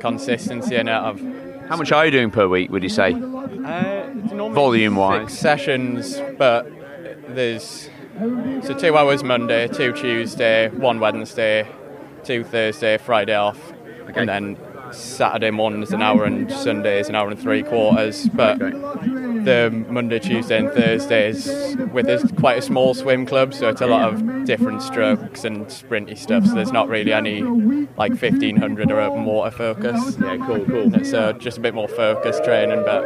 consistency 0.00 0.76
in 0.76 0.88
it. 0.88 1.43
How 1.68 1.76
much 1.76 1.92
are 1.92 2.04
you 2.04 2.10
doing 2.10 2.30
per 2.30 2.46
week? 2.46 2.70
Would 2.70 2.82
you 2.82 2.88
say? 2.88 3.12
Uh, 3.12 4.10
Volume 4.52 4.96
wise. 4.96 5.36
sessions, 5.38 6.20
but 6.36 6.70
there's 7.28 7.88
so 8.62 8.74
two 8.74 8.96
hours 8.96 9.24
Monday, 9.24 9.68
two 9.68 9.92
Tuesday, 9.92 10.68
one 10.70 11.00
Wednesday, 11.00 11.66
two 12.22 12.44
Thursday, 12.44 12.98
Friday 12.98 13.34
off, 13.34 13.72
and 14.14 14.28
then 14.28 14.56
Saturday 14.96 15.50
morning's 15.50 15.92
an 15.92 16.02
hour 16.02 16.24
and 16.24 16.50
Sunday's 16.50 17.08
an 17.08 17.14
hour 17.14 17.28
and 17.28 17.38
three 17.38 17.62
quarters. 17.62 18.28
But 18.28 18.58
the 18.58 19.84
Monday, 19.88 20.18
Tuesday, 20.18 20.58
and 20.58 20.70
Thursdays 20.70 21.46
with 21.92 22.06
this 22.06 22.24
quite 22.38 22.58
a 22.58 22.62
small 22.62 22.94
swim 22.94 23.26
club, 23.26 23.54
so 23.54 23.68
it's 23.68 23.80
a 23.80 23.86
lot 23.86 24.12
of 24.12 24.44
different 24.44 24.82
strokes 24.82 25.44
and 25.44 25.66
sprinty 25.66 26.16
stuff. 26.16 26.46
So 26.46 26.54
there's 26.54 26.72
not 26.72 26.88
really 26.88 27.12
any 27.12 27.42
like 27.42 28.12
1500 28.12 28.90
or 28.90 29.00
open 29.00 29.24
water 29.24 29.50
focus. 29.50 30.16
Yeah, 30.20 30.38
cool, 30.46 30.64
cool. 30.64 31.04
So 31.04 31.32
just 31.32 31.58
a 31.58 31.60
bit 31.60 31.74
more 31.74 31.88
focused 31.88 32.44
training, 32.44 32.82
but. 32.84 33.04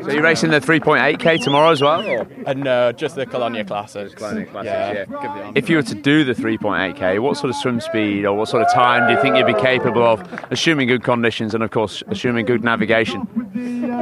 So 0.00 0.12
you're 0.12 0.22
racing 0.22 0.50
the 0.50 0.60
3.8k 0.60 1.44
tomorrow 1.44 1.70
as 1.70 1.82
well? 1.82 2.02
Or? 2.02 2.26
And 2.46 2.66
uh, 2.66 2.94
just 2.94 3.16
the 3.16 3.26
Colonia 3.26 3.66
classes. 3.66 4.14
Colonia 4.14 4.46
yeah. 4.54 4.92
yeah. 4.92 5.04
Give 5.04 5.06
the 5.08 5.28
honour. 5.28 5.52
If 5.54 5.68
you 5.68 5.76
were 5.76 5.82
to 5.82 5.94
do 5.94 6.24
the 6.24 6.32
3.8k, 6.32 7.20
what 7.20 7.36
sort 7.36 7.50
of 7.50 7.56
swim 7.56 7.80
speed 7.80 8.24
or 8.24 8.34
what 8.34 8.48
sort 8.48 8.62
of 8.62 8.72
time 8.72 9.06
do 9.06 9.14
you 9.14 9.20
think 9.20 9.36
you'd 9.36 9.46
be 9.46 9.60
capable 9.60 10.02
of, 10.02 10.22
assuming 10.50 10.88
good 10.88 11.02
conditions 11.02 11.29
and 11.38 11.62
of 11.62 11.70
course 11.70 12.02
assuming 12.08 12.44
good 12.46 12.64
navigation? 12.64 13.20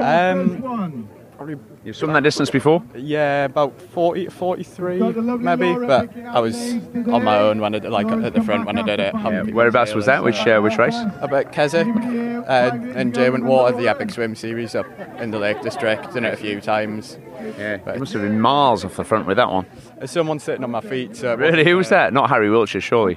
Um, 0.02 1.08
probably 1.36 1.56
You've 1.84 1.96
swum 1.96 2.12
that 2.12 2.22
distance 2.22 2.50
before? 2.50 2.82
Yeah, 2.94 3.46
about 3.46 3.80
40, 3.80 4.26
43 4.26 5.00
maybe. 5.38 5.74
But 5.86 6.14
I 6.18 6.40
was 6.40 6.54
on 6.54 7.24
my 7.24 7.38
own 7.38 7.60
when 7.60 7.74
I 7.74 7.78
did, 7.78 7.90
like 7.90 8.06
at 8.08 8.34
the 8.34 8.42
front 8.42 8.66
when 8.66 8.78
I 8.78 8.82
did 8.82 9.00
it. 9.00 9.14
having 9.14 9.46
people 9.46 9.56
Whereabouts 9.56 9.94
was 9.94 10.06
that? 10.06 10.22
Which 10.22 10.46
uh, 10.46 10.60
which 10.60 10.76
race? 10.76 10.96
About 11.20 11.46
at 11.46 11.52
Keswick 11.52 11.86
uh, 11.86 12.70
and 12.94 13.14
Derwent 13.14 13.44
Water, 13.44 13.76
the 13.76 13.88
Epic 13.88 14.10
Swim 14.10 14.34
Series 14.34 14.74
up 14.74 14.86
in 15.18 15.30
the 15.30 15.38
Lake 15.38 15.62
District. 15.62 16.02
Done 16.12 16.24
it 16.24 16.34
a 16.34 16.36
few 16.36 16.60
times. 16.60 17.18
Yeah, 17.56 17.76
it 17.76 17.98
must 17.98 18.12
have 18.12 18.22
been 18.22 18.40
miles 18.40 18.84
off 18.84 18.96
the 18.96 19.04
front 19.04 19.26
with 19.26 19.36
that 19.36 19.50
one. 19.50 19.64
There's 19.96 20.10
someone 20.10 20.40
sitting 20.40 20.64
on 20.64 20.70
my 20.72 20.80
feet. 20.80 21.16
So 21.16 21.36
Really, 21.36 21.64
who 21.64 21.76
was 21.76 21.86
uh, 21.86 21.90
that? 21.90 22.12
Not 22.12 22.28
Harry 22.28 22.50
Wiltshire, 22.50 22.80
surely. 22.80 23.16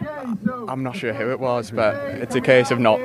I'm 0.67 0.83
not 0.83 0.95
sure 0.95 1.13
who 1.13 1.31
it 1.31 1.39
was, 1.39 1.71
but 1.71 1.95
it's 1.95 2.35
a 2.35 2.41
case 2.41 2.71
of 2.71 2.79
not 2.79 2.99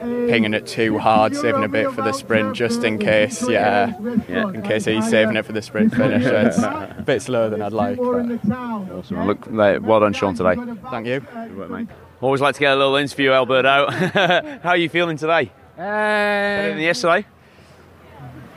pinging 0.00 0.54
it 0.54 0.66
too 0.66 0.98
hard, 0.98 1.34
saving 1.36 1.62
a 1.64 1.68
bit 1.68 1.90
for 1.92 2.02
the 2.02 2.12
sprint, 2.12 2.54
just 2.54 2.82
in 2.84 2.98
case. 2.98 3.46
Yeah, 3.48 3.92
Yeah. 4.28 4.48
in 4.50 4.62
case 4.62 4.84
he's 4.86 5.08
saving 5.08 5.36
it 5.36 5.44
for 5.44 5.52
the 5.52 5.62
sprint 5.62 5.94
finish. 5.94 6.24
It's 6.24 6.58
a 6.62 7.02
bit 7.04 7.22
slower 7.22 7.48
than 7.50 7.62
I'd 7.62 7.72
like. 7.72 7.96
But 7.98 8.50
Awesome. 8.50 9.26
Look, 9.26 9.46
well 9.50 10.00
done, 10.00 10.12
Sean, 10.12 10.34
today. 10.34 10.56
thank 10.90 11.06
you. 11.06 11.20
Good 11.20 11.56
work, 11.56 11.70
mate. 11.70 11.88
Always 12.20 12.40
like 12.40 12.54
to 12.54 12.60
get 12.60 12.72
a 12.72 12.76
little 12.76 12.96
interview, 12.96 13.30
Alberto. 13.32 13.90
How 14.62 14.70
are 14.70 14.76
you 14.76 14.88
feeling 14.88 15.16
today? 15.18 15.50
Better 15.76 16.68
than 16.70 16.78
Uh, 16.78 16.80
yesterday? 16.80 17.26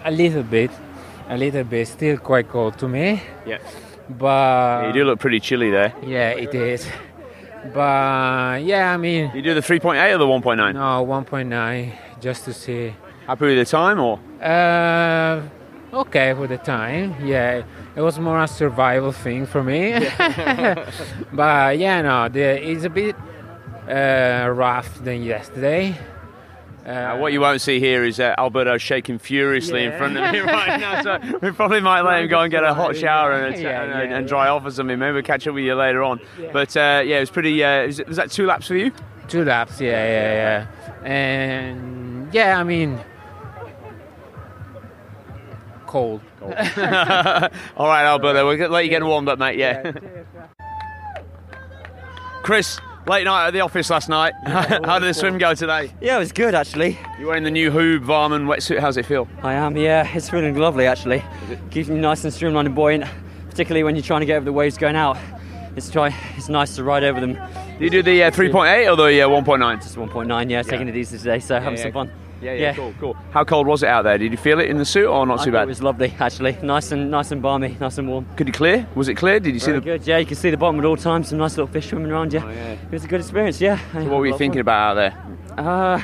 a 0.06 0.12
little 0.12 0.44
bit, 0.44 0.72
a 1.28 1.38
little 1.38 1.66
bit. 1.66 1.88
Still 1.90 2.18
quite 2.18 2.48
cold 2.48 2.78
to 2.80 2.88
me. 2.88 3.22
Yeah. 3.46 3.58
But 4.10 4.88
you 4.88 4.94
do 4.94 5.04
look 5.04 5.20
pretty 5.20 5.40
chilly 5.42 5.70
there. 5.70 5.94
yeah, 6.04 6.30
it 6.30 6.56
is. 6.56 6.88
But 7.74 8.64
yeah, 8.64 8.94
I 8.94 8.98
mean, 8.98 9.32
You 9.34 9.42
do 9.42 9.54
the 9.54 9.62
3.8 9.62 10.16
or 10.16 10.18
the 10.18 10.26
1.9? 10.26 10.74
no, 10.74 11.06
1.9 11.06 11.92
just 12.22 12.46
to 12.46 12.54
see. 12.54 12.94
Happy 13.28 13.46
with 13.46 13.58
the 13.58 13.66
time 13.66 14.00
or? 14.00 14.20
Uh, 14.42 15.42
okay 15.94 16.34
for 16.34 16.48
the 16.48 16.58
time. 16.58 17.16
Yeah, 17.26 17.64
it 17.96 18.02
was 18.02 18.18
more 18.20 18.42
a 18.42 18.48
survival 18.48 19.12
thing 19.12 19.46
for 19.46 19.64
me. 19.64 19.92
but 21.34 21.78
yeah, 21.78 22.02
no, 22.02 22.30
the, 22.30 22.40
it's 22.72 22.86
a 22.86 22.90
bit 22.90 23.16
uh, 23.88 24.50
rough 24.52 25.04
than 25.04 25.24
yesterday. 25.24 25.96
Uh, 26.90 27.18
what 27.18 27.32
you 27.32 27.40
won't 27.40 27.62
see 27.62 27.80
here 27.80 28.04
is 28.04 28.20
uh, 28.20 28.34
Alberto 28.40 28.80
shaking 28.80 29.20
furiously 29.20 29.84
in 29.84 29.96
front 30.00 30.18
of 30.18 30.32
me 30.34 30.40
right 30.40 30.80
now. 30.80 31.04
So 31.04 31.38
we 31.40 31.52
probably 31.52 31.82
might 31.82 32.02
let 32.02 32.24
him 32.24 32.30
go 32.30 32.40
and 32.40 32.50
get 32.50 32.64
a 32.64 32.74
hot 32.74 32.96
shower 32.96 33.32
and, 33.32 33.56
Yeah, 33.62 33.84
and, 33.84 34.10
yeah, 34.10 34.18
and 34.18 34.28
dry 34.28 34.48
off 34.48 34.66
or 34.66 34.72
something. 34.72 34.98
Maybe 34.98 35.14
we'll 35.14 35.22
catch 35.22 35.46
up 35.48 35.54
with 35.54 35.64
you 35.66 35.76
later 35.76 36.02
on. 36.02 36.20
But 36.52 36.76
uh, 36.76 37.04
yeah, 37.06 37.18
it 37.18 37.20
was 37.20 37.30
pretty. 37.30 37.64
Uh, 37.64 37.86
was, 37.86 38.00
it- 38.00 38.08
was 38.08 38.18
that 38.18 38.32
two 38.32 38.48
laps 38.48 38.68
for 38.68 38.76
you? 38.76 38.92
Two 39.28 39.46
laps, 39.46 39.80
yeah, 39.80 39.92
yeah, 39.92 40.68
yeah. 41.04 41.08
And 41.08 42.34
yeah, 42.34 42.60
I 42.60 42.64
mean, 42.64 43.00
cold. 45.86 46.22
All 46.42 46.50
right, 46.58 48.06
Alberto, 48.06 48.48
we'll 48.48 48.70
let 48.70 48.84
you 48.86 48.90
get 48.90 49.04
warmed 49.04 49.28
up, 49.30 49.38
mate. 49.38 49.60
Yeah. 49.60 49.92
Chris, 52.42 52.80
late 53.10 53.24
night 53.24 53.48
at 53.48 53.54
the 53.54 53.62
office 53.62 53.90
last 53.90 54.08
night. 54.08 54.34
How 54.46 55.00
did 55.00 55.10
the 55.10 55.14
swim 55.16 55.40
go 55.40 55.56
today? 55.56 55.92
Yeah, 56.00 56.18
it 56.18 56.20
was 56.20 56.32
good 56.32 56.54
actually. 56.54 56.98
You're 57.18 57.30
wearing 57.30 57.44
the 57.44 57.52
new 57.52 57.72
HUUB 57.72 58.06
Varman 58.06 58.46
wetsuit. 58.46 58.80
How's 58.80 58.98
it 58.98 59.06
feel? 59.08 59.28
I 59.42 59.54
am, 59.54 59.76
yeah. 59.76 60.08
It's 60.14 60.30
feeling 60.30 60.56
lovely 60.56 60.86
actually. 60.86 61.24
Keeps 61.72 61.90
me 61.90 62.00
nice 62.00 62.24
and 62.24 62.32
streamlined 62.32 62.68
and 62.68 62.76
buoyant, 62.76 63.06
particularly 63.50 63.84
when 63.84 63.96
you're 63.96 64.04
trying 64.04 64.20
to 64.20 64.28
get 64.28 64.36
over 64.36 64.46
the 64.46 64.54
waves 64.54 64.78
going 64.78 64.96
out. 64.96 65.18
It's 65.76 65.90
try. 65.90 66.16
It's 66.38 66.50
nice 66.50 66.76
to 66.76 66.84
ride 66.84 67.04
over 67.04 67.20
them. 67.20 67.34
Do 67.34 67.84
you 67.84 67.90
do 67.90 68.04
the 68.04 68.24
uh, 68.24 68.32
3.8 68.32 68.92
or 68.92 68.96
the 68.96 69.22
uh, 69.22 69.28
1.9? 69.28 69.82
Just 69.82 69.96
1.9, 69.96 70.50
yeah. 70.52 70.62
Taking 70.62 70.88
it 70.88 70.96
easy 70.96 71.18
today, 71.18 71.40
so 71.40 71.60
having 71.60 71.78
yeah. 71.78 71.84
some 71.84 71.92
fun. 71.92 72.12
Yeah, 72.42 72.54
yeah, 72.54 72.74
cool, 72.74 72.94
cool. 73.00 73.18
How 73.32 73.44
cold 73.44 73.68
was 73.68 73.84
it 73.84 73.90
out 73.90 74.04
there? 74.04 74.18
Did 74.18 74.32
you 74.32 74.38
feel 74.38 74.60
it 74.60 74.70
in 74.70 74.78
the 74.78 74.86
suit 74.86 75.08
or 75.08 75.26
not 75.26 75.42
I 75.42 75.46
too 75.46 75.52
bad? 75.52 75.64
It 75.64 75.68
was 75.68 75.82
lovely 75.82 76.14
actually. 76.20 76.58
Nice 76.64 76.92
and 76.92 77.12
nice 77.12 77.32
and 77.32 77.42
balmy, 77.42 77.76
nice 77.80 77.98
and 77.98 78.08
warm. 78.08 78.26
Could 78.36 78.48
you 78.48 78.54
clear? 78.54 78.88
Was 78.96 79.08
it 79.10 79.16
clear? 79.16 79.40
Did 79.40 79.54
you 79.54 79.60
see 79.60 79.72
the? 79.74 79.82
good. 79.82 80.08
Yeah, 80.08 80.18
you 80.18 80.26
can 80.26 80.36
see 80.38 80.50
the 80.50 80.58
bottom 80.58 80.80
at 80.80 80.86
all 80.86 80.98
times. 80.98 81.30
Some 81.30 81.38
nice 81.38 81.58
little 81.58 81.68
fish 81.72 81.90
swimming 81.90 82.12
around 82.12 82.34
you. 82.34 82.40
Oh, 82.40 82.50
yeah. 82.50 82.72
It 82.74 82.92
was 82.92 83.04
a 83.04 83.08
good 83.08 83.22
experience. 83.22 83.60
Yeah. 83.60 83.80
So 83.94 84.04
what 84.06 84.20
were 84.20 84.28
you 84.28 84.38
thinking 84.38 84.62
about 84.62 84.92
out 84.92 84.94
there? 84.96 85.66
Uh, 85.66 86.02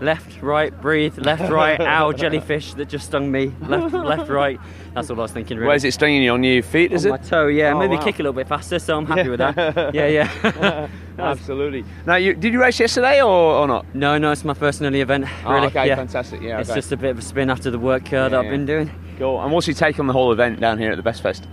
left, 0.00 0.42
right, 0.42 0.78
breathe, 0.80 1.18
left, 1.18 1.50
right, 1.50 1.80
ow, 1.80 2.12
jellyfish 2.12 2.74
that 2.74 2.88
just 2.88 3.06
stung 3.06 3.30
me, 3.30 3.52
left, 3.60 3.94
left, 3.94 4.30
right. 4.42 4.58
That's 4.94 5.10
all 5.10 5.18
I 5.18 5.22
was 5.22 5.32
thinking. 5.32 5.56
Really. 5.56 5.66
Where's 5.68 5.84
it 5.84 5.92
stinging 5.92 6.22
you 6.22 6.30
on 6.32 6.44
your 6.44 6.62
feet? 6.62 6.92
Is 6.92 7.04
on 7.04 7.14
it? 7.14 7.20
my 7.22 7.28
toe? 7.28 7.46
Yeah, 7.48 7.72
Oh, 7.74 7.78
maybe 7.80 7.96
wow. 7.96 8.04
kick 8.04 8.14
a 8.20 8.22
little 8.22 8.32
bit 8.32 8.46
faster, 8.46 8.78
so 8.78 8.96
I'm 8.96 9.06
happy 9.06 9.28
with 9.28 9.38
that. 9.40 9.92
Yeah, 9.94 10.06
yeah. 10.06 10.88
Absolutely. 11.18 11.84
Now, 12.06 12.16
you, 12.16 12.34
did 12.34 12.52
you 12.52 12.60
race 12.60 12.78
yesterday 12.78 13.20
or, 13.20 13.28
or 13.28 13.66
not? 13.66 13.92
No, 13.94 14.18
no, 14.18 14.30
it's 14.32 14.44
my 14.44 14.54
first 14.54 14.80
and 14.80 14.86
only 14.86 15.00
event. 15.00 15.26
Oh, 15.44 15.56
okay, 15.66 15.86
yeah. 15.88 15.96
fantastic, 15.96 16.40
yeah, 16.42 16.60
It's 16.60 16.70
okay. 16.70 16.78
just 16.78 16.92
a 16.92 16.96
bit 16.96 17.10
of 17.10 17.18
a 17.18 17.22
spin 17.22 17.50
after 17.50 17.70
the 17.70 17.78
work 17.78 18.12
uh, 18.12 18.28
that 18.28 18.34
I've 18.38 18.50
been 18.50 18.66
doing. 18.66 18.90
Cool. 19.18 19.40
And 19.42 19.52
what's 19.52 19.66
your 19.66 19.74
take 19.74 19.98
on 19.98 20.06
the 20.06 20.12
whole 20.12 20.32
event 20.32 20.60
down 20.60 20.78
here 20.78 20.90
at 20.90 20.96
the 20.96 21.02
Best 21.02 21.22
Fest? 21.22 21.46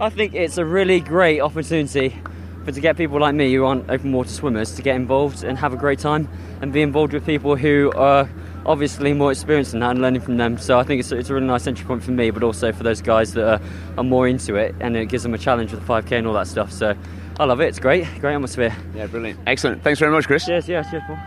I 0.00 0.08
think 0.10 0.34
it's 0.34 0.58
a 0.58 0.64
really 0.64 1.00
great 1.00 1.40
opportunity 1.40 2.16
for 2.64 2.72
to 2.72 2.80
get 2.80 2.96
people 2.96 3.18
like 3.20 3.34
me 3.34 3.52
who 3.52 3.64
aren't 3.64 3.90
open 3.90 4.12
water 4.12 4.30
swimmers 4.30 4.74
to 4.76 4.82
get 4.82 4.96
involved 4.96 5.42
and 5.44 5.58
have 5.58 5.72
a 5.72 5.76
great 5.76 5.98
time 5.98 6.28
and 6.60 6.72
be 6.72 6.80
involved 6.82 7.12
with 7.12 7.24
people 7.26 7.56
who 7.56 7.92
are 7.96 8.28
obviously 8.66 9.12
more 9.12 9.30
experienced 9.30 9.72
than 9.72 9.80
that 9.80 9.90
and 9.90 10.02
learning 10.02 10.20
from 10.20 10.36
them. 10.36 10.58
So 10.58 10.78
I 10.78 10.82
think 10.82 11.00
it's, 11.00 11.12
it's 11.12 11.30
a 11.30 11.34
really 11.34 11.46
nice 11.46 11.66
entry 11.66 11.84
point 11.84 12.02
for 12.02 12.12
me, 12.12 12.30
but 12.30 12.42
also 12.42 12.72
for 12.72 12.82
those 12.82 13.00
guys 13.00 13.34
that 13.34 13.46
are, 13.46 13.60
are 13.98 14.04
more 14.04 14.28
into 14.28 14.56
it 14.56 14.74
and 14.80 14.96
it 14.96 15.06
gives 15.06 15.22
them 15.22 15.34
a 15.34 15.38
challenge 15.38 15.72
with 15.72 15.84
the 15.84 15.86
5k 15.86 16.12
and 16.12 16.26
all 16.26 16.34
that 16.34 16.46
stuff. 16.46 16.72
So 16.72 16.96
I 17.38 17.44
love 17.44 17.60
it. 17.60 17.66
It's 17.66 17.78
great, 17.78 18.06
great 18.20 18.34
atmosphere. 18.34 18.76
Yeah, 18.94 19.06
brilliant. 19.06 19.40
Excellent. 19.46 19.82
Thanks 19.82 19.98
very 19.98 20.12
much, 20.12 20.26
Chris. 20.26 20.46
Cheers. 20.46 20.68
Yeah, 20.68 20.82
cheers, 20.82 21.02
Paul. 21.06 21.18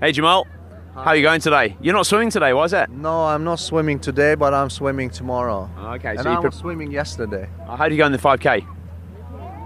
Hey, 0.00 0.12
Jamal. 0.12 0.46
How 0.94 1.06
are 1.06 1.16
you 1.16 1.22
going 1.22 1.40
today? 1.40 1.76
You're 1.80 1.94
not 1.94 2.06
swimming 2.06 2.30
today. 2.30 2.52
Why 2.52 2.64
is 2.64 2.70
that? 2.70 2.88
No, 2.88 3.24
I'm 3.24 3.42
not 3.42 3.58
swimming 3.58 3.98
today, 3.98 4.36
but 4.36 4.54
I'm 4.54 4.70
swimming 4.70 5.10
tomorrow. 5.10 5.68
Okay, 5.76 6.10
and 6.10 6.20
so 6.20 6.30
you 6.30 6.36
I 6.36 6.40
pre- 6.40 6.50
was 6.50 6.54
swimming 6.54 6.92
yesterday. 6.92 7.48
How 7.66 7.88
do 7.88 7.94
you 7.94 7.98
go 7.98 8.06
in 8.06 8.12
the 8.12 8.18
5K? 8.18 8.64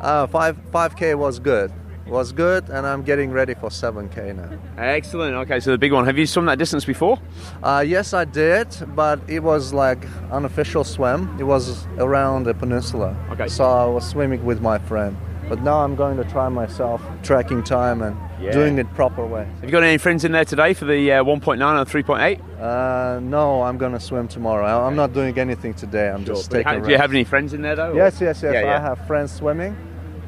Uh, 0.00 0.26
five 0.28 0.56
five 0.70 0.94
k 0.96 1.14
was 1.16 1.38
good, 1.40 1.72
was 2.08 2.32
good, 2.32 2.68
and 2.68 2.86
I'm 2.86 3.02
getting 3.02 3.30
ready 3.30 3.54
for 3.54 3.70
seven 3.70 4.08
k 4.08 4.32
now. 4.32 4.48
Excellent. 4.76 5.34
Okay, 5.34 5.60
so 5.60 5.70
the 5.70 5.78
big 5.78 5.92
one. 5.92 6.04
Have 6.06 6.18
you 6.18 6.26
swum 6.26 6.46
that 6.46 6.58
distance 6.58 6.84
before? 6.84 7.18
Uh, 7.62 7.84
yes, 7.86 8.12
I 8.14 8.24
did, 8.24 8.68
but 8.94 9.20
it 9.28 9.40
was 9.42 9.72
like 9.72 10.06
unofficial 10.30 10.84
swim. 10.84 11.34
It 11.38 11.44
was 11.44 11.86
around 11.98 12.44
the 12.44 12.54
peninsula. 12.54 13.16
Okay. 13.32 13.48
So 13.48 13.64
I 13.64 13.84
was 13.86 14.08
swimming 14.08 14.44
with 14.44 14.60
my 14.60 14.78
friend. 14.78 15.16
But 15.48 15.62
now 15.62 15.78
I'm 15.82 15.96
going 15.96 16.18
to 16.18 16.24
try 16.24 16.48
myself, 16.50 17.00
tracking 17.22 17.62
time 17.62 18.02
and 18.02 18.14
Yeah. 18.38 18.52
doing 18.52 18.78
it 18.78 18.86
proper 18.94 19.24
way. 19.26 19.46
Have 19.46 19.64
you 19.64 19.70
got 19.70 19.82
any 19.82 19.96
friends 19.98 20.22
in 20.24 20.30
there 20.32 20.44
today 20.44 20.74
for 20.74 20.84
the 20.84 21.10
uh, 21.10 21.24
1.9 21.24 21.56
and 21.58 21.88
3.8? 21.88 22.38
Uh, 22.60 23.18
no, 23.20 23.62
I'm 23.62 23.78
going 23.78 23.92
to 23.92 23.98
swim 24.00 24.28
tomorrow. 24.28 24.86
I'm 24.86 24.94
not 24.94 25.14
doing 25.14 25.38
anything 25.38 25.72
today. 25.72 26.10
I'm 26.10 26.24
just 26.26 26.50
taking. 26.50 26.66
ha- 26.66 26.78
do 26.80 26.90
you 26.90 26.98
have 26.98 27.10
any 27.10 27.24
friends 27.24 27.54
in 27.54 27.62
there 27.62 27.74
though? 27.76 27.94
Yes, 27.94 28.20
yes, 28.20 28.42
yes. 28.42 28.52
Yeah, 28.52 28.60
yeah. 28.64 28.76
I 28.76 28.80
have 28.80 28.98
friends 29.06 29.32
swimming, 29.32 29.74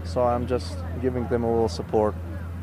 so 0.04 0.22
I'm 0.22 0.46
just 0.46 0.76
giving 1.02 1.26
them 1.28 1.44
a 1.44 1.50
little 1.50 1.68
support 1.68 2.14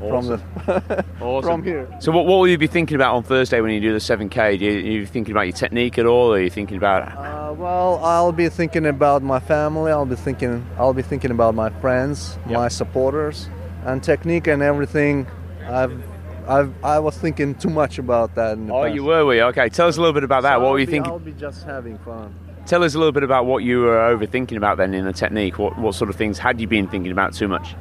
Awesome. 0.01 0.38
from 0.38 0.63
the 0.88 1.05
Awesome. 1.21 1.43
from 1.49 1.63
here. 1.63 1.88
So 1.99 2.11
what, 2.11 2.25
what 2.27 2.38
will 2.38 2.47
you 2.47 2.57
be 2.59 2.67
thinking 2.67 2.95
about 2.95 3.15
on 3.15 3.23
Thursday 3.23 3.59
when 3.61 3.71
you 3.71 3.79
do 3.81 3.93
the 3.93 3.99
7K? 3.99 4.59
Do 4.59 4.65
you, 4.65 4.71
are 4.71 4.79
you 4.99 5.05
thinking 5.07 5.31
about 5.31 5.41
your 5.47 5.53
technique 5.57 5.97
at 5.97 6.05
all? 6.05 6.33
Or 6.33 6.38
are 6.38 6.41
you 6.41 6.49
thinking 6.51 6.77
about 6.77 7.17
Uh, 7.17 7.53
well, 7.53 7.99
I'll 8.03 8.31
be 8.31 8.47
thinking 8.49 8.85
about 8.85 9.23
my 9.23 9.39
family. 9.39 9.91
I'll 9.91 10.05
be 10.05 10.15
thinking. 10.15 10.63
I'll 10.77 10.93
be 10.93 11.01
thinking 11.01 11.31
about 11.31 11.55
my 11.55 11.69
friends, 11.81 12.38
my 12.45 12.67
supporters, 12.67 13.49
and 13.85 14.03
technique 14.03 14.45
and 14.47 14.61
everything. 14.61 15.25
I've, 15.67 16.03
I've, 16.47 16.71
I 16.83 16.99
was 16.99 17.17
thinking 17.17 17.55
too 17.55 17.69
much 17.71 17.97
about 17.97 18.35
that. 18.35 18.53
In 18.53 18.67
the 18.67 18.73
Oh, 18.75 18.83
past. 18.83 18.93
you 18.95 19.03
were, 19.03 19.25
were 19.25 19.33
you? 19.35 19.41
Okay, 19.45 19.67
tell 19.69 19.88
us 19.88 19.97
a 19.97 19.99
little 20.01 20.13
bit 20.13 20.23
about 20.23 20.43
that. 20.43 20.53
So 20.55 20.59
what 20.59 20.65
I'll 20.67 20.71
were 20.73 20.79
you 20.79 20.85
be- 20.85 20.91
thinking? 20.91 21.11
I'll 21.11 21.17
be 21.19 21.31
just 21.33 21.63
having 21.65 21.97
fun. 21.99 22.35
Tell 22.68 22.84
us 22.84 22.95
a 22.95 22.97
little 22.97 23.13
bit 23.13 23.24
about 23.24 23.45
what 23.45 23.63
you 23.63 23.80
were 23.80 23.95
overthinking 23.97 24.57
about 24.57 24.78
then 24.78 24.93
in 24.93 25.05
the 25.05 25.13
technique. 25.13 25.57
What, 25.57 25.78
what 25.78 25.95
sort 25.95 26.09
of 26.09 26.18
things 26.18 26.38
had 26.38 26.59
you 26.59 26.68
been 26.68 26.86
thinking 26.89 27.13
about 27.13 27.34
too 27.34 27.47
much? 27.47 27.76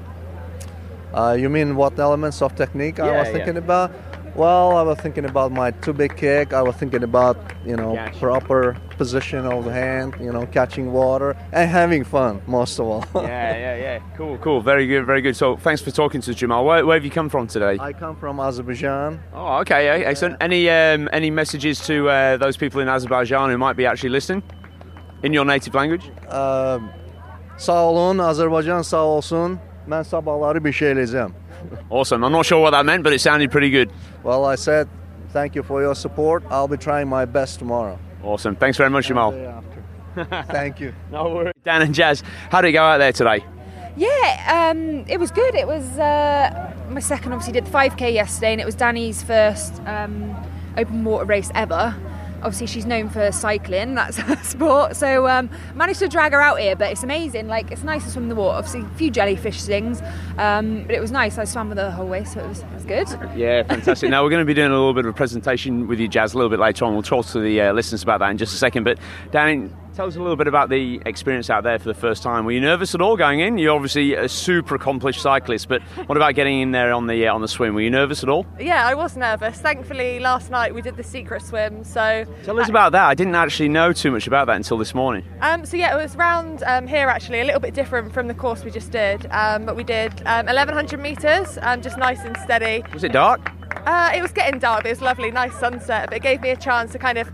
Uh, 1.13 1.37
you 1.39 1.49
mean 1.49 1.75
what 1.75 1.99
elements 1.99 2.41
of 2.41 2.55
technique 2.55 3.01
I 3.01 3.07
Yeah, 3.07 3.19
was 3.19 3.27
yeah. 3.29 3.33
thinking 3.35 3.57
about? 3.57 3.91
Well, 4.37 4.77
I 4.77 4.83
was 4.83 4.99
thinking 4.99 5.25
about 5.25 5.51
my 5.51 5.71
two 5.71 5.95
big 5.95 6.15
kick. 6.17 6.53
I 6.53 6.61
was 6.61 6.77
thinking 6.77 7.03
about 7.03 7.39
you 7.65 7.75
know 7.75 7.95
Catch. 7.95 8.19
proper 8.21 8.77
position 8.99 9.47
of 9.47 9.65
the 9.65 9.73
hand, 9.73 10.15
you 10.21 10.31
know, 10.31 10.45
catching 10.47 10.93
water 10.93 11.35
and 11.53 11.71
having 11.71 12.05
fun 12.05 12.43
most 12.47 12.79
of 12.79 12.87
all. 12.87 13.05
yeah, 13.23 13.57
yeah, 13.57 13.77
yeah. 13.77 13.99
Cool, 14.15 14.37
cool. 14.39 14.61
Very 14.61 14.87
good, 14.87 15.07
very 15.07 15.23
good. 15.23 15.37
So 15.37 15.57
thanks 15.57 15.81
for 15.81 15.91
talking 15.91 16.21
to 16.21 16.31
us, 16.33 16.37
Jamal. 16.37 16.67
Where, 16.67 16.85
where 16.85 16.97
have 16.97 17.05
you 17.05 17.11
come 17.11 17.31
from 17.31 17.47
today? 17.47 17.79
I 17.81 17.95
come 17.95 18.15
from 18.15 18.39
Azerbaijan. 18.39 19.21
Oh, 19.33 19.57
okay, 19.61 19.87
yeah, 19.87 20.07
excellent. 20.07 20.37
Any 20.43 20.69
um, 20.69 21.09
any 21.15 21.31
messages 21.31 21.81
to 21.87 22.09
uh, 22.11 22.37
those 22.37 22.59
people 22.59 22.83
in 22.83 22.89
Azerbaijan 22.89 23.49
who 23.49 23.57
might 23.57 23.77
be 23.77 23.87
actually 23.87 24.11
listening 24.11 24.43
in 25.27 25.33
your 25.33 25.47
native 25.47 25.75
language? 25.75 26.05
Ee, 26.33 26.79
sağ 27.57 27.85
olun, 27.85 28.19
Azerbaycan 28.19 28.83
sağ 28.83 29.05
olsun. 29.05 29.59
Ben 29.87 30.03
sabahları 30.03 30.65
bir 30.65 30.73
şey 30.73 30.93
eləyəcəm. 30.93 31.31
Awesome. 31.91 32.27
I'm 32.27 32.33
not 32.33 32.47
sure 32.47 32.61
what 32.61 32.73
that 32.73 32.85
meant, 32.87 33.05
but 33.05 33.13
it 33.13 33.21
sounded 33.21 33.51
pretty 33.51 33.71
good. 33.71 33.91
Well, 34.25 34.55
I 34.55 34.57
said 34.57 34.89
thank 35.33 35.57
you 35.57 35.65
for 35.65 35.83
your 35.83 35.95
support. 35.95 36.43
I'll 36.51 36.71
be 36.71 36.77
trying 36.77 37.09
my 37.09 37.35
best 37.35 37.59
tomorrow. 37.59 37.99
Awesome. 38.25 38.57
Thanks 38.57 38.79
very 38.79 38.91
much, 38.91 39.07
Jamal. 39.09 39.35
Thank 40.49 40.81
you. 40.81 40.93
No 41.13 41.29
worries. 41.29 41.53
Dan 41.65 41.83
and 41.83 41.95
Jazz, 41.95 42.23
how 42.51 42.61
did 42.63 42.69
it 42.69 42.73
go 42.73 42.83
out 42.83 42.99
there 42.99 43.13
today? 43.13 43.45
Yeah, 43.97 44.71
um, 44.71 45.05
it 45.09 45.19
was 45.19 45.31
good. 45.31 45.55
It 45.55 45.67
was 45.67 45.99
uh, 45.99 46.73
my 46.91 47.01
second, 47.01 47.33
obviously, 47.33 47.53
did 47.53 47.67
the 47.67 47.71
5k 47.71 48.13
yesterday, 48.13 48.53
and 48.53 48.61
it 48.61 48.65
was 48.65 48.75
Danny's 48.75 49.23
first 49.23 49.81
um, 49.87 50.35
open 50.77 51.05
water 51.05 51.25
race 51.25 51.51
ever. 51.55 51.95
Obviously, 52.47 52.69
she's 52.69 52.87
known 52.87 53.09
for 53.09 53.33
cycling, 53.33 53.97
that's 53.97 54.17
her 54.19 54.37
sport. 54.37 54.95
So, 54.95 55.27
um, 55.27 55.51
managed 55.75 55.99
to 55.99 56.07
drag 56.07 56.31
her 56.31 56.41
out 56.41 56.61
here, 56.61 56.77
but 56.77 56.93
it's 56.93 57.03
amazing. 57.03 57.49
Like, 57.49 57.73
it's 57.73 57.83
nice 57.83 58.05
to 58.05 58.11
swim 58.11 58.25
in 58.25 58.29
the 58.29 58.37
water. 58.37 58.57
Obviously, 58.59 58.83
a 58.83 58.89
few 58.97 59.11
jellyfish 59.11 59.61
stings, 59.61 60.01
um, 60.39 60.85
but 60.85 60.95
it 60.95 61.01
was 61.01 61.11
nice. 61.11 61.39
I 61.39 61.45
swam 61.45 61.71
with 61.71 61.79
her 61.79 61.87
the 61.87 61.91
whole 61.91 62.07
way, 62.07 62.23
so 62.23 62.39
it 62.39 62.49
was, 62.49 62.61
it 62.61 62.73
was 62.73 62.85
good. 62.85 63.09
Yeah, 63.37 63.65
fantastic. 63.65 64.11
now 64.11 64.23
we're 64.23 64.31
going 64.31 64.43
to 64.43 64.47
be 64.47 64.55
doing 64.55 64.71
a 64.71 64.75
little 64.75 64.95
bit 64.95 65.07
of 65.07 65.11
a 65.11 65.17
presentation 65.17 65.89
with 65.89 65.99
you, 65.99 66.07
Jazz, 66.07 66.35
a 66.35 66.37
little 66.37 66.51
bit 66.51 66.61
later 66.61 66.85
on. 66.85 66.93
We'll 66.93 67.03
talk 67.03 67.27
to 67.27 67.41
the 67.41 67.61
uh, 67.61 67.73
listeners 67.73 68.05
about 68.05 68.21
that 68.21 68.31
in 68.31 68.39
just 68.39 68.55
a 68.55 68.59
second. 68.59 68.85
But 68.85 69.01
Dan, 69.33 69.77
tell 69.97 70.07
us 70.07 70.17
a 70.17 70.21
little 70.21 70.37
bit 70.37 70.47
about 70.47 70.69
the 70.69 71.01
experience 71.07 71.49
out 71.49 71.65
there 71.65 71.79
for 71.79 71.89
the 71.89 71.95
first 71.95 72.23
time. 72.23 72.45
Were 72.45 72.53
you 72.53 72.61
nervous 72.61 72.95
at 72.95 73.01
all 73.01 73.17
going 73.17 73.41
in? 73.41 73.57
You're 73.57 73.75
obviously 73.75 74.13
a 74.13 74.29
super 74.29 74.75
accomplished 74.75 75.23
cyclist, 75.23 75.69
but 75.69 75.81
what 76.07 76.17
about 76.17 76.35
getting 76.35 76.61
in 76.61 76.71
there 76.71 76.93
on 76.93 77.07
the 77.07 77.27
uh, 77.27 77.35
on 77.35 77.41
the 77.41 77.49
swim? 77.49 77.75
Were 77.75 77.81
you 77.81 77.91
nervous 77.91 78.23
at 78.23 78.29
all? 78.29 78.47
Yeah, 78.61 78.87
I 78.87 78.95
was 78.95 79.17
nervous. 79.17 79.59
Thankfully, 79.59 80.21
last 80.21 80.51
night 80.51 80.75
we 80.75 80.83
did 80.83 80.99
the 80.99 81.03
secret 81.03 81.41
swim. 81.43 81.83
So, 81.83 82.27
Tell 82.45 82.61
us 82.61 82.69
about 82.69 82.93
that. 82.93 83.07
I 83.07 83.15
didn't 83.15 83.35
actually 83.35 83.71
know 83.71 83.95
too 83.95 84.11
much 84.11 84.27
about 84.27 84.47
that 84.49 84.57
until 84.57 84.77
this 84.77 84.95
morning. 84.95 85.25
um, 85.41 85.65
so 85.65 85.79
yeah, 85.79 85.99
it 85.99 86.03
was 86.03 86.15
round 86.15 86.63
um, 86.65 86.87
here 86.87 87.09
actually, 87.09 87.41
a 87.41 87.45
little 87.45 87.61
bit 87.61 87.73
different 87.73 88.13
from 88.13 88.29
the 88.29 88.35
course 88.35 88.65
we 88.65 88.71
just 88.71 88.91
did. 88.91 89.27
Um, 89.31 89.65
but 89.65 89.77
we 89.77 89.85
did 89.85 90.13
um, 90.27 90.45
1100 90.45 91.01
meters, 91.01 91.59
um, 91.63 91.81
just 91.81 91.97
nice 91.97 92.21
and 92.21 92.37
steady. 92.37 92.85
Was 92.93 93.03
it 93.03 93.13
dark? 93.13 93.51
Uh, 93.87 94.13
it 94.15 94.21
was 94.21 94.33
getting 94.33 94.59
dark, 94.59 94.83
but 94.83 94.89
it 94.89 94.93
was 94.93 95.01
lovely, 95.01 95.31
nice 95.31 95.55
sunset. 95.59 96.09
But 96.11 96.17
it 96.17 96.23
gave 96.23 96.41
me 96.43 96.51
a 96.51 96.57
chance 96.57 96.93
to 96.93 96.99
kind 96.99 97.19
of, 97.19 97.31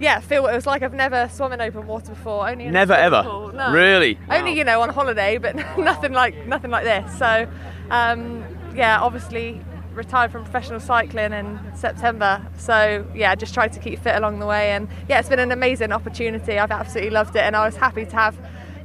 yeah, 0.00 0.20
feel 0.20 0.42
what 0.42 0.52
it 0.52 0.56
was 0.56 0.66
like. 0.66 0.82
I've 0.82 0.94
never 0.94 1.28
swum 1.32 1.52
in 1.52 1.60
open 1.60 1.86
water 1.86 2.10
before. 2.10 2.48
Only 2.48 2.68
Never 2.68 2.92
ever? 2.94 3.22
pool. 3.22 3.52
No. 3.52 3.72
Really? 3.72 4.18
Only 4.30 4.52
you 4.56 4.64
know 4.64 4.80
on 4.80 4.88
holiday, 4.90 5.38
but 5.38 5.54
nothing 5.78 6.12
like 6.12 6.46
nothing 6.46 6.70
like 6.70 6.84
this. 6.84 7.18
So, 7.18 7.48
um, 7.90 8.44
yeah, 8.74 9.00
obviously 9.00 9.60
retired 9.94 10.30
from 10.30 10.42
professional 10.44 10.78
cycling 10.78 11.32
in 11.32 11.58
September. 11.74 12.46
So 12.58 13.06
yeah, 13.14 13.34
just 13.34 13.54
tried 13.54 13.72
to 13.72 13.80
keep 13.80 13.98
fit 14.00 14.14
along 14.16 14.38
the 14.40 14.46
way, 14.46 14.72
and 14.72 14.88
yeah, 15.08 15.18
it's 15.18 15.28
been 15.28 15.38
an 15.38 15.52
amazing 15.52 15.92
opportunity. 15.92 16.58
I've 16.58 16.70
absolutely 16.70 17.10
loved 17.10 17.34
it, 17.36 17.40
and 17.42 17.56
I 17.56 17.64
was 17.66 17.76
happy 17.76 18.04
to 18.06 18.16
have. 18.16 18.38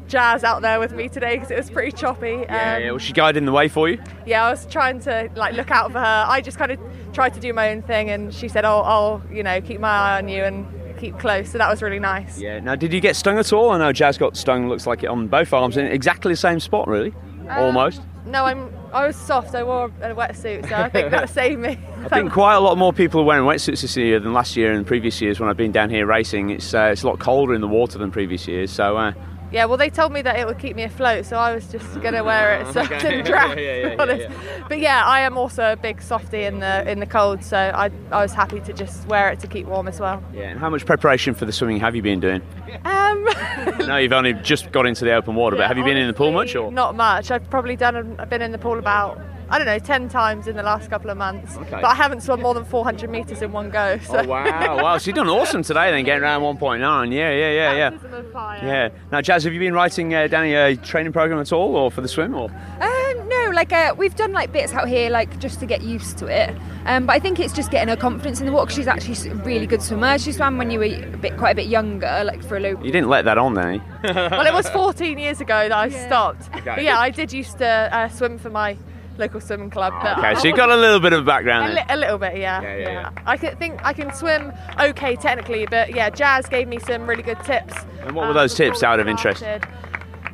Jazz 0.08 0.44
out 0.44 0.62
there 0.62 0.78
with 0.78 0.92
me 0.92 1.08
today 1.08 1.36
because 1.38 1.52
it 1.52 1.56
was 1.58 1.70
pretty 1.70 1.94
choppy. 1.94 2.40
Yeah, 2.44 2.76
Um, 2.76 2.84
yeah. 2.84 2.92
Was 2.92 3.02
she 3.02 3.14
guiding 3.14 3.46
the 3.46 3.54
way 3.54 3.70
for 3.70 3.88
you? 3.88 3.98
yeah, 4.26 4.46
I 4.46 4.50
was 4.50 4.66
trying 4.66 5.00
to 5.02 5.30
like 5.36 5.54
look 5.56 5.72
out 5.72 5.94
for 5.94 6.00
her. 6.00 6.26
I 6.28 6.42
just 6.42 6.58
kind 6.58 6.70
of 6.70 6.80
tried 7.14 7.34
to 7.36 7.40
do 7.40 7.54
my 7.54 7.70
own 7.72 7.82
thing, 7.82 8.10
and 8.10 8.34
she 8.34 8.50
said, 8.50 8.66
"Oh, 8.66 8.82
I'll 8.82 9.22
you 9.32 9.42
know 9.42 9.62
keep 9.62 9.80
my 9.80 9.88
eye 9.88 10.18
on 10.18 10.28
you 10.28 10.44
and 10.44 10.68
keep 11.02 11.20
close." 11.20 11.50
So 11.50 11.58
that 11.58 11.70
was 11.70 11.82
really 11.82 12.00
nice. 12.00 12.40
Yeah. 12.40 12.60
Now, 12.60 12.76
did 12.76 12.94
you 12.94 13.02
get 13.02 13.16
stung 13.16 13.38
at 13.38 13.52
all? 13.52 13.72
I 13.72 13.78
know 13.78 13.92
Jazz 13.92 14.18
got 14.18 14.38
stung. 14.38 14.70
Looks 14.70 14.88
like 14.88 15.04
it 15.04 15.08
on 15.08 15.28
both 15.28 15.52
arms 15.52 15.76
in 15.78 15.86
exactly 15.88 16.32
the 16.32 16.38
same 16.38 16.60
spot, 16.60 16.88
really. 16.88 17.14
Almost. 17.50 18.02
No, 18.26 18.46
I'm. 18.46 18.70
I 18.94 19.08
was 19.08 19.16
soft. 19.16 19.56
I 19.56 19.64
wore 19.64 19.86
a 19.86 20.14
wetsuit, 20.14 20.68
so 20.68 20.76
I 20.76 20.90
think 20.90 21.12
that 21.12 21.30
saved 21.42 21.62
me. 21.62 21.78
I 22.06 22.10
think 22.10 22.32
quite 22.32 22.56
a 22.56 22.60
lot 22.60 22.78
more 22.78 22.94
people 22.94 23.22
are 23.22 23.24
wearing 23.24 23.46
wetsuits 23.46 23.82
this 23.82 23.96
year 23.98 24.20
than 24.20 24.34
last 24.34 24.56
year 24.58 24.74
and 24.74 24.86
previous 24.86 25.22
years 25.22 25.40
when 25.40 25.50
I've 25.50 25.58
been 25.58 25.72
down 25.72 25.90
here 25.90 26.06
racing. 26.06 26.50
It's 26.52 26.74
uh, 26.74 26.90
it's 26.92 27.04
a 27.04 27.08
lot 27.08 27.20
colder 27.20 27.54
in 27.54 27.62
the 27.62 27.68
water 27.68 27.98
than 27.98 28.12
previous 28.12 28.48
years. 28.48 28.70
So 28.72 28.98
uh, 28.98 29.14
Yeah, 29.52 29.66
well, 29.66 29.78
they 29.78 29.90
told 29.90 30.14
me 30.14 30.22
that 30.22 30.40
it 30.40 30.48
would 30.48 30.60
keep 30.60 30.76
me 30.78 30.84
afloat, 30.84 31.26
so 31.26 31.36
I 31.38 31.54
was 31.54 31.68
just 31.68 32.02
gonna 32.02 32.24
wear 32.24 32.56
it 32.62 32.68
so 32.74 32.80
I 32.82 32.86
Okay. 32.86 33.00
didn't 33.00 33.26
drown. 33.32 33.58
Yeah, 33.58 33.96
yeah, 33.96 34.06
to 34.06 34.18
yeah. 34.18 34.64
But 34.70 34.80
yeah, 34.80 35.04
I 35.06 35.22
am 35.22 35.38
also 35.38 35.74
a 35.74 35.76
big 35.76 36.02
softie 36.02 36.44
in 36.44 36.60
the 36.60 36.90
in 36.90 37.00
the 37.00 37.06
cold, 37.06 37.44
so 37.44 37.58
I 37.58 37.90
I 38.12 38.22
was 38.22 38.34
happy 38.34 38.62
to 38.62 38.72
just 38.74 39.06
wear 39.08 39.30
it 39.30 39.40
to 39.42 39.48
keep 39.48 39.68
warm 39.68 39.88
as 39.90 40.00
well. 40.00 40.24
yeah. 40.34 40.44
And 40.52 40.60
how 40.60 40.70
much 40.70 40.86
preparation 40.86 41.34
for 41.34 41.46
the 41.46 41.52
swimming 41.52 41.80
have 41.82 41.96
you 41.96 42.02
been 42.02 42.20
doing? 42.22 42.42
Um, 42.86 43.28
I 43.76 43.86
know 43.88 43.98
you've 43.98 44.14
only 44.14 44.34
just 44.34 44.72
got 44.72 44.86
into 44.86 45.04
the 45.04 45.14
open 45.14 45.36
water, 45.36 45.58
but 45.58 45.68
have 45.68 45.78
you 45.78 45.84
been 45.84 45.98
in 45.98 46.08
the 46.08 46.14
pool 46.14 46.32
much 46.32 46.56
or? 46.56 46.72
Not 46.72 46.96
much. 46.96 47.30
I've 47.32 47.50
probably 47.50 47.76
done. 47.76 48.16
I've 48.20 48.30
been 48.30 48.42
in 48.42 48.52
the 48.54 48.58
pool 48.58 48.80
about 48.80 49.20
I 49.52 49.58
don't 49.58 49.68
know 49.68 49.80
ten 49.80 50.10
times 50.10 50.48
in 50.48 50.56
the 50.56 50.64
last 50.64 50.90
couple 50.90 51.10
of 51.10 51.18
months. 51.18 51.56
Okay. 51.58 51.70
But 51.70 51.86
I 51.86 51.96
haven't 51.96 52.22
swum 52.22 52.42
more 52.42 52.54
than 52.54 52.66
400 52.66 53.10
meters 53.10 53.42
in 53.42 53.52
one 53.52 53.70
go. 53.70 53.98
So. 54.04 54.18
Oh 54.20 54.28
wow! 54.28 54.82
Wow, 54.82 54.98
so 54.98 55.08
you've 55.08 55.16
done 55.16 55.30
awesome 55.30 55.64
today 55.64 55.92
then, 55.92 56.04
getting 56.04 56.24
around 56.24 56.42
1.9. 56.42 57.14
Yeah, 57.14 57.32
yeah, 57.32 57.52
yeah, 57.52 57.74
yeah. 57.92 58.22
Fire. 58.32 58.60
Yeah. 58.64 58.90
Now, 59.12 59.22
Jazz, 59.22 59.44
have 59.44 59.54
you 59.54 59.60
been 59.60 59.74
writing 59.74 60.14
uh, 60.14 60.28
Danny 60.28 60.54
a 60.54 60.76
training 60.76 61.14
program 61.14 61.40
at 61.40 61.52
all, 61.52 61.76
or 61.76 61.92
for 61.92 62.02
the 62.02 62.08
swim, 62.08 62.34
or? 62.36 62.50
Um, 62.50 63.30
no, 63.30 63.52
like 63.54 63.62
like 63.62 63.74
uh, 63.74 63.94
we've 63.96 64.16
done 64.16 64.32
like 64.32 64.52
bits 64.52 64.74
out 64.74 64.88
here, 64.88 65.10
like 65.12 65.38
just 65.40 65.60
to 65.60 65.66
get 65.68 65.82
used 65.84 66.18
to 66.18 66.26
it. 66.26 66.56
Um, 66.86 67.06
but 67.06 67.14
I 67.14 67.20
think 67.20 67.40
it's 67.40 67.54
just 67.54 67.70
getting 67.70 67.90
her 67.90 67.96
confidence 67.96 68.40
in 68.40 68.48
the 68.48 68.52
water. 68.52 68.66
'cause 68.66 68.76
She's 68.76 68.88
actually 68.88 69.30
a 69.30 69.36
really 69.36 69.68
good 69.68 69.84
swimmer. 69.84 70.18
She 70.18 70.32
swam 70.32 70.58
when 70.58 70.72
you 70.72 70.80
were 70.80 70.86
a 70.86 71.18
bit, 71.18 71.38
quite 71.38 71.52
a 71.52 71.56
bit 71.56 71.68
younger, 71.68 72.24
like 72.26 72.44
for 72.44 72.58
a 72.58 72.60
low. 72.60 72.70
You 72.82 72.92
didn't 72.92 73.10
let 73.10 73.26
that 73.26 73.38
on, 73.38 73.54
then. 73.54 73.82
well, 74.04 74.48
it 74.48 74.54
was 74.54 74.68
14 74.70 75.20
years 75.20 75.42
ago 75.42 75.70
that 75.70 75.78
I 75.78 75.90
stopped. 75.90 76.50
Okay. 76.56 76.62
But 76.76 76.84
yeah, 76.84 77.00
I 77.00 77.12
did 77.12 77.32
used 77.32 77.60
to 77.60 77.68
uh, 77.68 78.10
swim 78.10 78.40
for 78.40 78.50
my 78.50 78.78
local 79.18 79.40
swimming 79.42 79.70
club. 79.70 79.94
But 80.02 80.18
Okay, 80.20 80.36
so 80.36 80.48
you've 80.48 80.58
got 80.58 80.70
a 80.70 80.76
little 80.76 81.00
bit 81.00 81.14
of 81.14 81.26
background 81.26 81.72
a, 81.72 81.76
there. 81.76 81.84
li- 81.86 81.94
a 81.94 81.98
little 81.98 82.18
bit, 82.18 82.38
yeah. 82.38 82.62
Yeah, 82.62 82.76
yeah, 82.78 82.90
yeah. 82.92 83.10
I 83.26 83.38
can 83.38 83.56
think 83.58 83.80
I 83.84 83.94
can 83.94 84.14
swim 84.14 84.52
okay 84.80 85.16
technically, 85.16 85.66
but 85.68 85.94
yeah, 85.96 86.10
Jazz 86.10 86.48
gave 86.48 86.68
me 86.68 86.80
some 86.80 87.08
really 87.08 87.24
good 87.24 87.40
tips. 87.44 87.74
And 88.02 88.16
what 88.16 88.28
were 88.28 88.34
those 88.34 88.54
tips 88.56 88.84
out 88.84 89.00
of 89.00 89.08
interest? 89.08 89.44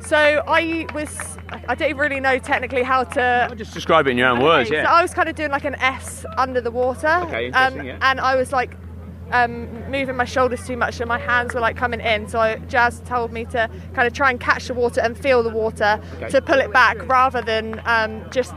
So 0.00 0.16
I 0.46 0.86
was 0.94 1.36
I 1.68 1.74
don't 1.74 1.96
really 1.96 2.20
know 2.20 2.38
technically 2.38 2.82
how 2.82 3.04
to 3.04 3.52
Just 3.56 3.74
describe 3.74 4.06
it 4.06 4.10
in 4.10 4.18
your 4.18 4.28
own 4.28 4.40
words, 4.42 4.68
Okay, 4.70 4.78
yeah. 4.78 4.84
So 4.84 4.90
I 4.90 5.02
was 5.02 5.12
kind 5.12 5.28
of 5.28 5.34
doing 5.34 5.50
like 5.50 5.64
an 5.64 5.74
S 5.76 6.24
under 6.36 6.60
the 6.60 6.70
water. 6.70 7.08
Okay, 7.24 7.46
interesting, 7.46 7.80
um, 7.80 7.86
yeah. 7.86 7.98
And 8.00 8.20
I 8.20 8.36
was 8.36 8.52
like 8.52 8.76
um, 9.30 9.68
moving 9.90 10.16
my 10.16 10.24
shoulders 10.24 10.66
too 10.66 10.76
much, 10.76 11.00
and 11.00 11.08
my 11.08 11.18
hands 11.18 11.52
were 11.52 11.60
like 11.60 11.76
coming 11.76 12.00
in. 12.00 12.26
So 12.28 12.38
I, 12.40 12.56
Jazz 12.60 13.00
told 13.00 13.30
me 13.32 13.44
to 13.46 13.68
kind 13.94 14.06
of 14.06 14.14
try 14.14 14.30
and 14.30 14.40
catch 14.40 14.68
the 14.68 14.74
water 14.74 15.02
and 15.02 15.18
feel 15.18 15.42
the 15.42 15.50
water 15.50 16.00
Okay. 16.16 16.28
to 16.30 16.40
pull 16.40 16.58
it 16.60 16.72
back, 16.72 17.06
rather 17.06 17.42
than 17.42 17.82
um, 17.84 18.24
just 18.30 18.54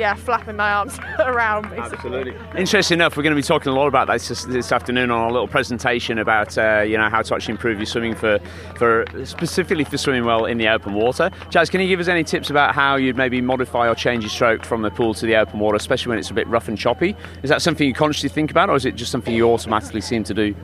yeah 0.00 0.14
flapping 0.14 0.56
my 0.56 0.72
arms 0.72 0.98
around. 1.20 1.68
Basically. 1.70 2.18
Absolutely. 2.18 2.34
Interesting 2.58 2.96
enough, 2.96 3.16
we're 3.16 3.22
going 3.22 3.36
to 3.36 3.40
be 3.40 3.46
talking 3.46 3.70
a 3.70 3.74
lot 3.74 3.86
about 3.86 4.08
this 4.08 4.28
this, 4.28 4.44
this 4.46 4.72
afternoon 4.72 5.10
on 5.10 5.20
our 5.20 5.30
little 5.30 5.46
presentation 5.46 6.18
about 6.18 6.56
uh, 6.56 6.80
you 6.80 6.96
know 6.96 7.08
how 7.08 7.22
to 7.22 7.34
actually 7.34 7.52
improve 7.52 7.78
your 7.78 7.86
swimming 7.86 8.14
for 8.14 8.40
for 8.76 9.04
specifically 9.24 9.84
for 9.84 9.98
swimming 9.98 10.24
well 10.24 10.46
in 10.46 10.58
the 10.58 10.68
open 10.68 10.94
water. 10.94 11.30
Jazz, 11.50 11.68
can 11.68 11.80
you 11.80 11.86
give 11.86 12.00
us 12.00 12.08
any 12.08 12.24
tips 12.24 12.50
about 12.50 12.74
how 12.74 12.96
you'd 12.96 13.16
maybe 13.16 13.40
modify 13.40 13.86
or 13.88 13.94
change 13.94 14.24
your 14.24 14.30
stroke 14.30 14.64
from 14.64 14.82
the 14.82 14.90
pool 14.90 15.12
to 15.14 15.26
the 15.26 15.36
open 15.36 15.60
water, 15.60 15.76
especially 15.76 16.10
when 16.10 16.18
it's 16.18 16.30
a 16.30 16.34
bit 16.34 16.48
rough 16.48 16.66
and 16.66 16.78
choppy? 16.78 17.14
Is 17.42 17.50
that 17.50 17.60
something 17.62 17.86
you 17.86 17.94
consciously 17.94 18.30
think 18.30 18.50
about, 18.50 18.70
or 18.70 18.76
is 18.76 18.86
it 18.86 18.96
just 18.96 19.12
something 19.12 19.34
you 19.34 19.48
automatically 19.50 20.00
seem 20.00 20.24
to 20.24 20.34
do? 20.34 20.54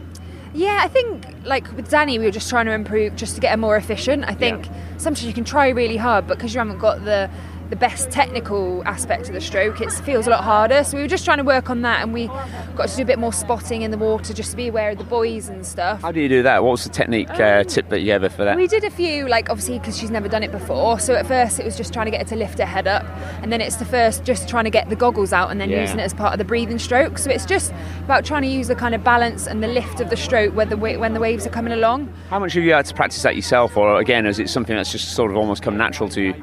Yeah, 0.55 0.81
I 0.83 0.89
think 0.89 1.27
like 1.45 1.71
with 1.77 1.91
Danny, 1.91 2.19
we 2.19 2.25
were 2.25 2.31
just 2.31 2.49
trying 2.49 2.65
to 2.65 2.73
improve 2.73 3.15
just 3.15 3.35
to 3.35 3.41
get 3.43 3.51
her 3.51 3.59
more 3.59 3.77
efficient. 3.77 4.25
I 4.27 4.33
think 4.33 4.67
sometimes 4.97 5.27
you 5.27 5.35
can 5.35 5.45
try 5.45 5.69
really 5.69 5.99
hard, 5.99 6.27
but 6.27 6.39
because 6.39 6.55
you 6.55 6.59
haven't 6.59 6.79
got 6.79 7.05
the 7.05 7.31
the 7.71 7.77
best 7.77 8.11
technical 8.11 8.83
aspect 8.87 9.29
of 9.29 9.35
the 9.35 9.41
stroke, 9.41 9.81
it 9.81 9.91
feels 9.91 10.27
a 10.27 10.31
lot 10.31 10.45
harder. 10.45 10.85
So 10.85 10.97
we 10.97 11.03
were 11.03 11.09
just 11.09 11.25
trying 11.25 11.39
to 11.39 11.45
work 11.45 11.69
on 11.69 11.83
that, 11.83 12.03
and 12.03 12.13
we 12.13 12.29
got 12.77 12.89
to 12.89 12.97
do 12.97 13.03
a 13.03 13.07
bit 13.07 13.19
more 13.19 13.33
spotting 13.33 13.83
in 13.83 13.91
the 13.91 13.99
water, 13.99 14.33
just 14.33 14.53
to 14.53 14.57
be 14.57 14.69
aware 14.69 14.91
of 14.91 14.99
the 14.99 15.05
buoys 15.05 15.49
and 15.49 15.67
stuff. 15.67 16.03
How 16.03 16.13
do 16.13 16.21
you 16.21 16.29
do 16.29 16.43
that? 16.45 16.63
What 16.63 16.71
was 16.73 16.85
the 16.85 16.91
technique 16.91 17.29
uh, 17.31 17.65
tip 17.65 17.89
that 17.89 18.01
you 18.01 18.07
gave 18.07 18.23
her 18.23 18.29
for 18.29 18.45
that? 18.45 18.57
We 18.57 18.67
did 18.69 18.85
a 18.85 18.91
few, 18.91 19.27
like 19.29 19.51
obviously 19.51 19.79
because 19.79 19.99
she's 19.99 20.11
never 20.11 20.29
done 20.29 20.43
it 20.43 20.53
before. 20.53 21.01
So 21.01 21.15
at 21.15 21.27
first 21.27 21.59
it 21.59 21.65
was 21.65 21.77
just 21.77 21.93
trying 21.93 22.07
to 22.07 22.11
get 22.11 22.21
her 22.23 22.29
to 22.29 22.37
lift 22.37 22.59
her 22.59 22.67
head 22.67 22.87
up, 22.87 23.05
and 23.43 23.53
then 23.53 23.61
it's 23.61 23.77
the 23.77 23.85
first 23.85 24.23
just 24.25 24.49
trying 24.49 24.65
to 24.65 24.71
get 24.71 24.89
the 24.89 24.97
goggles 24.97 25.33
out 25.33 25.51
and 25.51 25.61
then 25.61 25.71
Yeah. 25.71 25.81
using 25.81 25.99
it 25.99 26.03
as 26.05 26.15
part 26.15 26.33
of 26.33 26.39
the 26.39 26.45
breathing 26.45 26.79
stroke. 26.79 27.19
So 27.19 27.31
it's 27.31 27.45
just 27.47 27.73
about 28.05 28.25
trying 28.25 28.43
to 28.43 28.49
use 28.49 28.69
the 28.69 28.77
kind 28.77 28.95
of 28.95 29.03
balance 29.03 29.47
and 29.47 29.63
the 29.63 29.69
lift 29.69 30.01
of 30.01 30.11
the 30.11 30.17
stroke 30.17 30.55
when 30.55 30.69
the 30.69 30.77
when 30.77 31.15
the 31.15 31.21
waves 31.21 31.47
are 31.47 31.51
coming 31.51 31.73
along. 31.73 32.13
How 32.31 32.39
much 32.39 32.53
have 32.55 32.63
you 32.63 32.73
had 32.73 32.85
to 32.87 32.95
practice 32.95 33.23
that 33.23 33.35
yourself, 33.35 33.77
or 33.77 33.99
again, 33.99 34.27
is 34.27 34.39
it 34.39 34.49
something 34.49 34.77
that's 34.77 34.93
just 34.93 35.15
sort 35.17 35.31
of 35.33 35.37
almost 35.37 35.63
come 35.63 35.77
natural 35.77 36.09
to 36.11 36.23
you? 36.23 36.35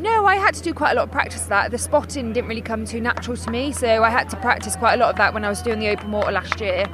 No, 0.00 0.24
I 0.24 0.36
had 0.36 0.54
to 0.54 0.62
do 0.62 0.72
quite 0.72 0.92
a 0.92 0.94
lot 0.94 1.02
of 1.02 1.10
practice 1.10 1.42
of 1.42 1.50
that. 1.50 1.70
The 1.70 1.76
spotting 1.76 2.32
didn't 2.32 2.48
really 2.48 2.62
come 2.62 2.86
too 2.86 3.02
natural 3.02 3.36
to 3.36 3.50
me, 3.50 3.70
so 3.70 4.02
I 4.02 4.08
had 4.08 4.30
to 4.30 4.36
practice 4.36 4.74
quite 4.74 4.94
a 4.94 4.96
lot 4.96 5.10
of 5.10 5.16
that 5.16 5.34
when 5.34 5.44
I 5.44 5.50
was 5.50 5.60
doing 5.60 5.78
the 5.78 5.90
open 5.90 6.10
water 6.10 6.32
last 6.32 6.58
year. 6.58 6.86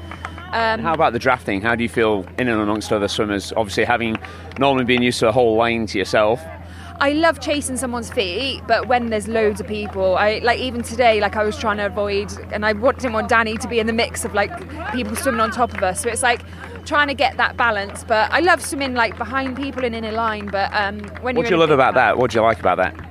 Um, 0.53 0.81
How 0.81 0.93
about 0.93 1.13
the 1.13 1.21
drafting? 1.21 1.61
How 1.61 1.77
do 1.77 1.85
you 1.85 1.89
feel 1.89 2.27
in 2.37 2.49
and 2.49 2.61
amongst 2.61 2.93
other 2.93 3.07
swimmers? 3.07 3.53
Obviously, 3.57 3.85
having 3.85 4.17
normally 4.59 4.85
been 4.85 5.03
used 5.03 5.21
to 5.21 5.29
a 5.29 5.33
whole 5.33 5.57
lane 5.57 5.87
to 5.87 5.99
yourself. 5.99 6.43
I 6.99 7.13
love 7.13 7.41
chasing 7.41 7.77
someone's 7.77 8.11
feet, 8.11 8.63
but 8.67 8.89
when 8.89 9.11
there's 9.11 9.29
loads 9.29 9.61
of 9.61 9.69
people, 9.69 10.17
I 10.17 10.39
like 10.39 10.59
even 10.59 10.83
today, 10.83 11.21
like 11.21 11.37
I 11.37 11.45
was 11.45 11.57
trying 11.57 11.77
to 11.77 11.87
avoid, 11.87 12.33
and 12.51 12.67
I 12.67 12.73
didn't 12.73 13.13
want 13.13 13.29
Danny 13.29 13.57
to 13.59 13.69
be 13.69 13.79
in 13.79 13.87
the 13.87 13.93
mix 13.93 14.25
of 14.25 14.35
like 14.35 14.51
people 14.93 15.15
swimming 15.15 15.43
on 15.43 15.53
top 15.53 15.75
of 15.75 15.83
us. 15.83 16.01
So 16.03 16.09
it's 16.09 16.23
like 16.23 16.41
trying 16.87 17.09
to 17.09 17.15
get 17.15 17.37
that 17.37 17.57
balance. 17.57 18.05
But 18.05 18.31
I 18.33 18.41
love 18.41 18.63
swimming 18.63 18.95
like 18.95 19.19
behind 19.19 19.57
people 19.57 19.85
and 19.85 19.95
in 19.95 20.05
a 20.05 20.13
line. 20.13 20.47
But 20.47 20.73
um, 20.73 21.01
when 21.21 21.37
What 21.37 21.47
do 21.47 21.51
you 21.51 21.59
love 21.59 21.71
about 21.71 21.95
that? 21.95 22.17
What 22.17 22.31
do 22.31 22.39
you 22.39 22.43
like 22.43 22.61
about 22.61 22.79
that? 22.79 23.07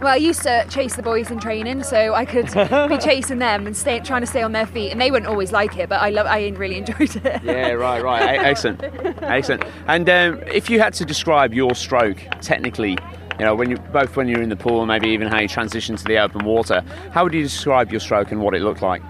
Well, 0.00 0.12
I 0.12 0.16
used 0.16 0.42
to 0.42 0.66
chase 0.68 0.94
the 0.94 1.02
boys 1.02 1.30
in 1.30 1.40
training, 1.40 1.82
so 1.82 2.12
I 2.12 2.26
could 2.26 2.46
be 2.88 2.98
chasing 3.02 3.38
them 3.38 3.66
and 3.66 3.74
stay, 3.74 3.98
trying 4.00 4.20
to 4.20 4.26
stay 4.26 4.42
on 4.42 4.52
their 4.52 4.66
feet, 4.66 4.90
and 4.90 5.00
they 5.00 5.10
wouldn't 5.10 5.28
always 5.28 5.52
like 5.52 5.78
it, 5.78 5.88
but 5.88 6.02
I 6.02 6.10
love, 6.10 6.26
I 6.26 6.48
really 6.48 6.76
enjoyed 6.76 7.16
it. 7.16 7.42
Yeah, 7.42 7.70
right, 7.72 8.02
right. 8.02 8.38
Excellent, 8.38 8.82
excellent. 9.22 9.64
And 9.86 10.08
um, 10.10 10.42
if 10.48 10.68
you 10.68 10.80
had 10.80 10.92
to 10.94 11.06
describe 11.06 11.54
your 11.54 11.74
stroke 11.74 12.18
technically, 12.42 12.98
you 13.38 13.44
know, 13.46 13.54
when 13.54 13.70
you 13.70 13.78
both 13.78 14.16
when 14.16 14.28
you're 14.28 14.42
in 14.42 14.50
the 14.50 14.56
pool, 14.56 14.80
and 14.80 14.88
maybe 14.88 15.08
even 15.08 15.28
how 15.28 15.40
you 15.40 15.48
transition 15.48 15.96
to 15.96 16.04
the 16.04 16.18
open 16.18 16.44
water, 16.44 16.82
how 17.12 17.24
would 17.24 17.32
you 17.32 17.42
describe 17.42 17.90
your 17.90 18.00
stroke 18.00 18.32
and 18.32 18.42
what 18.42 18.54
it 18.54 18.60
looked 18.60 18.82
like? 18.82 19.02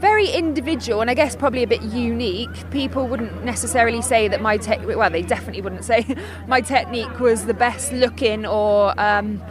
Very 0.00 0.28
individual, 0.30 1.02
and 1.02 1.10
I 1.10 1.14
guess 1.14 1.36
probably 1.36 1.62
a 1.62 1.66
bit 1.66 1.82
unique. 1.82 2.70
People 2.70 3.06
wouldn't 3.06 3.44
necessarily 3.44 4.00
say 4.00 4.28
that 4.28 4.40
my 4.40 4.56
tech, 4.56 4.84
well, 4.86 5.10
they 5.10 5.22
definitely 5.22 5.60
wouldn't 5.60 5.84
say 5.84 6.06
my 6.48 6.62
technique 6.62 7.20
was 7.20 7.46
the 7.46 7.54
best 7.54 7.92
looking 7.92 8.46
or. 8.46 8.98
Um, 8.98 9.42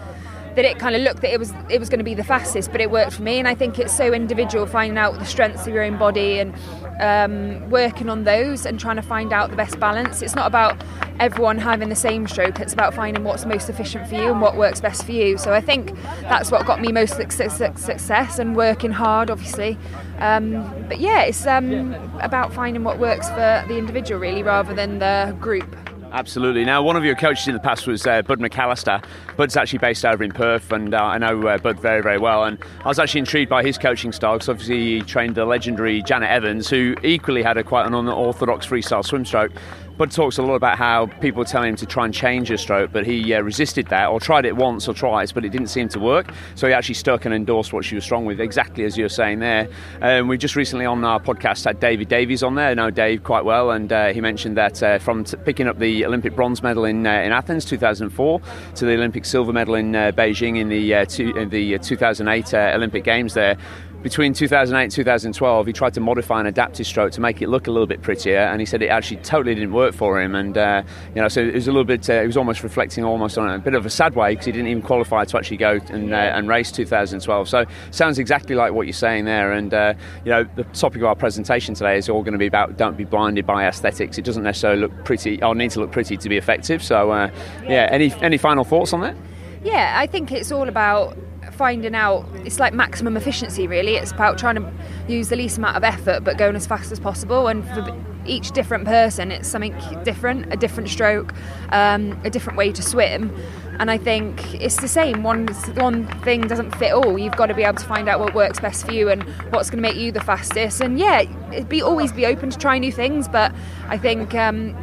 that 0.56 0.66
it 0.66 0.80
kind 0.80 0.96
of 0.96 1.02
looked 1.04 1.22
that 1.22 1.32
it 1.32 1.40
was 1.40 1.54
it 1.70 1.80
was 1.80 1.90
going 1.90 2.00
to 2.00 2.04
be 2.04 2.16
the 2.16 2.24
fastest, 2.24 2.72
but 2.72 2.82
it 2.82 2.90
worked 2.90 3.14
for 3.14 3.22
me. 3.22 3.38
And 3.38 3.48
I 3.48 3.54
think 3.54 3.80
it's 3.80 3.96
so 3.96 4.12
individual 4.12 4.66
finding 4.66 4.98
out 4.98 5.14
the 5.14 5.24
strengths 5.24 5.68
of 5.68 5.74
your 5.74 5.84
own 5.84 5.98
body 5.98 6.40
and 6.40 6.54
um, 7.00 7.70
working 7.70 8.10
on 8.10 8.24
those 8.24 8.66
and 8.66 8.80
trying 8.80 8.96
to 8.98 9.02
find 9.02 9.34
out 9.34 9.50
the 9.50 9.56
best 9.56 9.80
balance. 9.80 10.22
It's 10.22 10.36
not 10.36 10.48
about 10.48 10.82
everyone 11.20 11.58
having 11.58 11.90
the 11.90 11.96
same 11.96 12.28
stroke. 12.28 12.60
It's 12.60 12.74
about 12.74 12.94
finding 12.94 13.24
what's 13.24 13.46
most 13.46 13.70
efficient 13.70 14.08
for 14.08 14.16
you 14.16 14.32
and 14.32 14.42
what 14.42 14.56
works 14.56 14.80
best 14.80 15.04
for 15.04 15.12
you. 15.12 15.38
So 15.38 15.54
I 15.54 15.62
think 15.62 15.96
that's 16.22 16.52
what 16.52 16.66
got 16.66 16.82
me 16.82 16.92
most 16.92 17.16
success, 17.16 18.40
and 18.40 18.56
working 18.56 18.92
hard, 18.92 19.30
obviously. 19.30 19.78
Um, 20.20 20.86
but 20.88 21.00
yeah, 21.00 21.24
it's 21.24 21.46
um, 21.46 21.94
about 22.22 22.54
finding 22.54 22.84
what 22.84 23.00
works 23.00 23.30
for 23.30 23.64
the 23.68 23.78
individual 23.78 24.20
really, 24.20 24.44
rather 24.44 24.74
than 24.74 25.00
the 25.00 25.36
group. 25.40 25.76
Absolutely. 26.12 26.66
Now, 26.66 26.82
one 26.82 26.96
of 26.96 27.06
your 27.06 27.16
coaches 27.16 27.48
in 27.48 27.54
the 27.54 27.60
past 27.60 27.86
was 27.86 28.06
uh, 28.08 28.22
Bud 28.24 28.40
McAllister. 28.40 29.04
Bud's 29.38 29.56
actually 29.56 29.80
based 29.80 30.04
over 30.04 30.24
in 30.24 30.32
Perth, 30.32 30.72
and 30.72 30.94
uh, 30.94 30.98
I 30.98 31.18
know 31.20 31.48
uh, 31.48 31.58
Bud 31.60 31.80
very, 31.80 32.02
very 32.02 32.18
well. 32.18 32.46
And 32.46 32.58
I 32.84 32.88
was 32.88 32.98
actually 32.98 33.20
intrigued 33.20 33.50
by 33.50 33.64
his 33.64 33.78
coaching 33.78 34.12
style 34.12 34.34
because 34.34 34.50
obviously 34.50 34.80
he 34.80 35.02
trained 35.02 35.36
the 35.36 35.46
legendary 35.46 36.02
Janet 36.02 36.30
Evans, 36.30 36.70
who 36.70 36.96
equally 37.04 37.44
had 37.44 37.58
a 37.58 37.64
quite 37.64 37.86
an 37.86 37.94
unorthodox 37.94 38.66
freestyle 38.66 39.06
swim 39.06 39.24
stroke. 39.24 39.52
Bud 40.00 40.12
talks 40.12 40.38
a 40.38 40.42
lot 40.42 40.56
about 40.56 40.78
how 40.78 41.08
people 41.20 41.44
tell 41.44 41.62
him 41.62 41.76
to 41.76 41.86
try 41.86 42.06
and 42.06 42.14
change 42.14 42.48
his 42.48 42.62
stroke, 42.62 42.90
but 42.94 43.06
he 43.06 43.34
uh, 43.34 43.42
resisted 43.42 43.86
that, 43.88 44.08
or 44.08 44.18
tried 44.18 44.46
it 44.46 44.56
once 44.56 44.88
or 44.88 44.94
twice, 44.94 45.34
but 45.34 45.44
it 45.44 45.50
didn't 45.50 45.68
seem 45.68 45.90
to 45.90 46.00
work. 46.00 46.32
So 46.56 46.68
he 46.68 46.74
actually 46.74 46.96
stuck 46.96 47.26
and 47.26 47.36
endorsed 47.36 47.74
what 47.74 47.84
she 47.84 47.96
was 47.96 48.06
strong 48.06 48.24
with, 48.24 48.40
exactly 48.40 48.86
as 48.86 48.98
you're 48.98 49.10
saying 49.10 49.40
there. 49.40 49.68
Um, 50.02 50.30
we 50.30 50.38
just 50.38 50.56
recently 50.56 50.86
on 50.86 51.04
our 51.04 51.20
podcast 51.20 51.66
had 51.66 51.82
David 51.82 52.08
Davies 52.08 52.44
on 52.44 52.56
there. 52.56 52.70
I 52.70 52.76
know 52.76 52.90
Dave 52.90 53.26
quite 53.26 53.44
well, 53.44 53.72
and 53.72 53.92
uh, 53.92 54.14
he 54.14 54.22
mentioned 54.22 54.56
that 54.56 54.82
uh, 54.82 55.00
from 55.00 55.26
t- 55.26 55.36
picking 55.44 55.68
up 55.68 55.80
the 55.80 56.06
Olympic 56.06 56.34
bronze 56.34 56.64
medal 56.64 56.86
in 56.86 57.06
uh, 57.06 57.12
in 57.12 57.34
Athens 57.34 57.66
2004 57.66 58.40
to 58.76 58.86
the 58.86 58.94
Olympic 58.94 59.26
silver 59.26 59.52
medal 59.52 59.76
in 59.76 59.94
uh, 59.98 60.14
Beijing 60.14 60.60
in 60.60 60.70
the 60.70 60.96
uh, 60.96 61.04
two, 61.04 61.36
in 61.36 61.50
the 61.50 61.76
uh, 61.76 61.78
2008 61.78 62.54
uh, 62.54 62.72
Olympic 62.74 63.04
Games 63.04 63.34
there. 63.34 63.58
Between 64.02 64.32
2008 64.32 64.82
and 64.82 64.92
2012, 64.92 65.68
he 65.68 65.74
tried 65.74 65.94
to 65.96 66.00
modify 66.00 66.40
and 66.40 66.48
adapt 66.48 66.78
his 66.78 66.88
stroke 66.88 67.12
to 67.12 67.22
make 67.22 67.42
it 67.42 67.50
look 67.50 67.68
a 67.68 67.72
little 67.72 67.86
bit 67.86 68.02
prettier, 68.02 68.38
and 68.38 68.62
he 68.62 68.66
said 68.66 68.82
it 68.82 68.88
actually 68.88 69.18
totally 69.18 69.54
didn't 69.54 69.74
work 69.74 69.94
for 69.94 70.22
him. 70.22 70.36
And 70.36 70.58
uh, 70.58 70.84
you 71.14 71.22
know, 71.22 71.28
so 71.28 71.42
it 71.42 71.54
was 71.54 71.68
a 71.68 71.72
little 71.72 71.84
bit. 71.84 72.10
Uh, 72.10 72.22
he 72.22 72.28
was 72.28 72.38
almost 72.38 72.64
reflecting 72.64 73.04
almost 73.04 73.38
on 73.38 73.50
a 73.50 73.60
bit 73.60 73.74
of 73.74 73.86
a 73.86 73.90
sad 73.90 74.16
way 74.16 74.32
because 74.32 74.46
he 74.46 74.54
didn't 74.54 74.70
even 74.70 74.82
qualify 74.84 75.26
to 75.26 75.38
actually 75.38 75.58
go 75.58 75.82
and, 75.90 76.14
uh, 76.14 76.16
and 76.16 76.48
race 76.48 76.72
2012. 76.72 77.50
So 77.50 77.66
sounds 77.92 78.20
exactly 78.20 78.56
like 78.56 78.72
what 78.72 78.88
you're 78.88 78.94
saying 78.94 79.26
there. 79.26 79.52
And 79.52 79.74
uh, 79.74 79.96
you 80.24 80.32
know, 80.32 80.46
the 80.56 80.64
topic 80.64 81.02
of 81.02 81.08
our 81.08 81.16
presentation 81.16 81.76
today 81.76 81.98
is 81.98 82.08
all 82.08 82.24
going 82.24 82.32
to 82.32 82.40
be 82.40 82.48
about 82.48 82.78
don't 82.78 82.96
be 82.96 83.04
blinded 83.04 83.46
by 83.46 83.66
aesthetics. 83.66 84.18
It 84.18 84.24
doesn't 84.24 84.44
necessarily 84.44 84.80
look 84.80 85.04
pretty 85.04 85.44
or 85.44 85.54
need 85.54 85.72
to 85.72 85.82
look 85.82 85.92
pretty 85.92 86.16
to 86.16 86.30
be 86.30 86.38
effective. 86.38 86.82
So 86.82 87.12
uh, 87.12 87.30
yeah, 87.64 87.90
any 87.92 88.14
any 88.22 88.38
final 88.38 88.64
thoughts 88.64 88.94
on 88.94 89.02
that? 89.02 89.18
Yeah, 89.62 89.96
I 89.98 90.08
think 90.08 90.32
it's 90.32 90.54
all 90.54 90.70
about 90.70 91.18
finding 91.60 91.94
out 91.94 92.26
it's 92.46 92.58
like 92.58 92.74
maximum 92.74 93.18
efficiency 93.18 93.68
really. 93.68 93.98
It's 93.98 94.12
about 94.12 94.38
trying 94.38 94.56
to 94.56 94.72
use 95.10 95.28
the 95.28 95.36
least 95.36 95.58
amount 95.58 95.76
of 95.76 95.84
effort 95.84 96.24
but 96.24 96.38
going 96.38 96.56
as 96.56 96.66
fast 96.66 96.90
as 96.94 97.02
possible. 97.02 97.50
And 97.50 97.68
for 97.68 97.82
each 98.26 98.52
different 98.52 98.86
person 98.86 99.32
it's 99.32 99.48
something 99.48 99.76
different 100.04 100.54
a 100.54 100.56
different 100.56 100.88
stroke 100.88 101.34
um, 101.72 102.18
a 102.24 102.30
different 102.30 102.58
way 102.58 102.72
to 102.72 102.82
swim. 102.82 103.36
And 103.78 103.92
I 103.92 103.98
think 103.98 104.54
it's 104.56 104.78
the 104.78 104.88
same. 104.88 105.22
One 105.22 105.48
one 105.76 106.08
thing 106.22 106.48
doesn't 106.48 106.72
fit 106.78 106.94
all. 106.94 107.20
You've 107.20 107.36
got 107.36 107.48
to 107.48 107.54
be 107.54 107.64
able 107.64 107.78
to 107.78 107.86
find 107.86 108.08
out 108.08 108.22
what 108.22 108.34
works 108.34 108.62
best 108.62 108.86
for 108.86 108.94
you 108.94 109.10
and 109.10 109.24
what's 109.52 109.70
going 109.70 109.84
to 109.84 109.90
make 109.90 109.98
you 109.98 110.14
the 110.14 110.22
fastest. 110.22 110.80
And 110.80 110.98
yeah 110.98 111.24
be 111.68 111.82
always 111.82 112.14
be 112.14 112.26
open 112.26 112.50
to 112.52 112.58
try 112.58 112.80
new 112.80 112.94
things 112.94 113.28
but 113.28 113.54
I 113.88 113.98
think 113.98 114.34
um, 114.34 114.78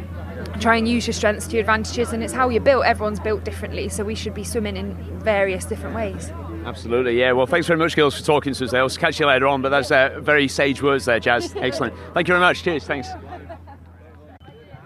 try 0.59 0.75
and 0.75 0.87
use 0.87 1.07
your 1.07 1.15
strengths 1.15 1.47
to 1.47 1.53
your 1.53 1.61
advantages 1.61 2.13
and 2.13 2.23
it's 2.23 2.33
how 2.33 2.49
you're 2.49 2.61
built. 2.61 2.85
Everyone's 2.85 3.19
built 3.19 3.43
differently 3.43 3.89
so 3.89 4.03
we 4.03 4.13
should 4.13 4.35
be 4.35 4.43
swimming 4.43 4.77
in 4.77 4.93
various 5.21 5.65
different 5.65 5.95
ways 5.95 6.31
Absolutely, 6.67 7.17
yeah. 7.17 7.31
Well, 7.31 7.45
thanks 7.45 7.65
very 7.65 7.79
much, 7.79 7.95
girls, 7.95 8.17
for 8.17 8.25
talking 8.25 8.53
to 8.53 8.65
us. 8.65 8.73
I'll 8.73 8.89
catch 8.89 9.21
you 9.21 9.25
later 9.25 9.47
on, 9.47 9.61
but 9.61 9.69
that's 9.69 9.89
uh, 9.89 10.19
very 10.19 10.49
sage 10.49 10.81
words 10.81 11.05
there, 11.05 11.17
Jazz. 11.17 11.55
Excellent. 11.57 11.93
Thank 12.13 12.27
you 12.27 12.33
very 12.33 12.41
much. 12.41 12.61
Cheers. 12.61 12.83
Thanks. 12.83 13.07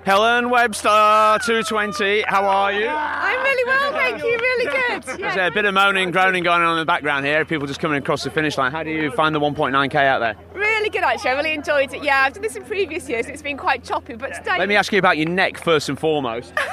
Helen 0.04 0.52
Webster, 0.52 0.88
220. 1.44 2.24
How 2.28 2.46
are 2.46 2.72
you? 2.72 2.88
I'm 2.88 3.44
really 3.44 3.64
well, 3.66 3.92
Thank 3.94 4.24
you. 4.24 4.30
Really 4.30 4.66
good. 4.66 5.04
There's 5.20 5.36
a 5.36 5.52
bit 5.52 5.66
of 5.66 5.74
moaning 5.74 6.12
groaning 6.12 6.44
going 6.44 6.62
on 6.62 6.74
in 6.74 6.80
the 6.80 6.86
background 6.86 7.26
here. 7.26 7.44
People 7.46 7.68
just 7.68 7.80
coming 7.80 7.98
across 7.98 8.24
the 8.24 8.30
finish 8.30 8.58
line. 8.58 8.72
How 8.72 8.84
do 8.84 8.92
you 8.92 9.12
find 9.12 9.34
the 9.34 9.40
1.9k 9.40 9.96
out 9.96 10.20
there? 10.20 10.36
Really 10.54 10.90
good, 10.90 11.04
actually. 11.04 11.32
I 11.32 11.34
really 11.34 11.54
enjoyed 11.54 11.94
it. 11.94 12.04
Yeah, 12.04 12.22
I've 12.22 12.34
done 12.34 12.44
this 12.44 12.56
in 12.56 12.64
previous 12.64 13.10
years. 13.10 13.26
It's 13.28 13.42
been 13.42 13.58
quite 13.58 13.84
choppy, 13.84 14.16
but 14.16 14.34
today 14.36 14.58
Let 14.60 14.70
me 14.70 14.76
ask 14.76 14.92
you 14.92 15.00
about 15.00 15.18
your 15.18 15.30
neck 15.30 15.58
first 15.58 15.90
and 15.90 15.98
foremost. 15.98 16.54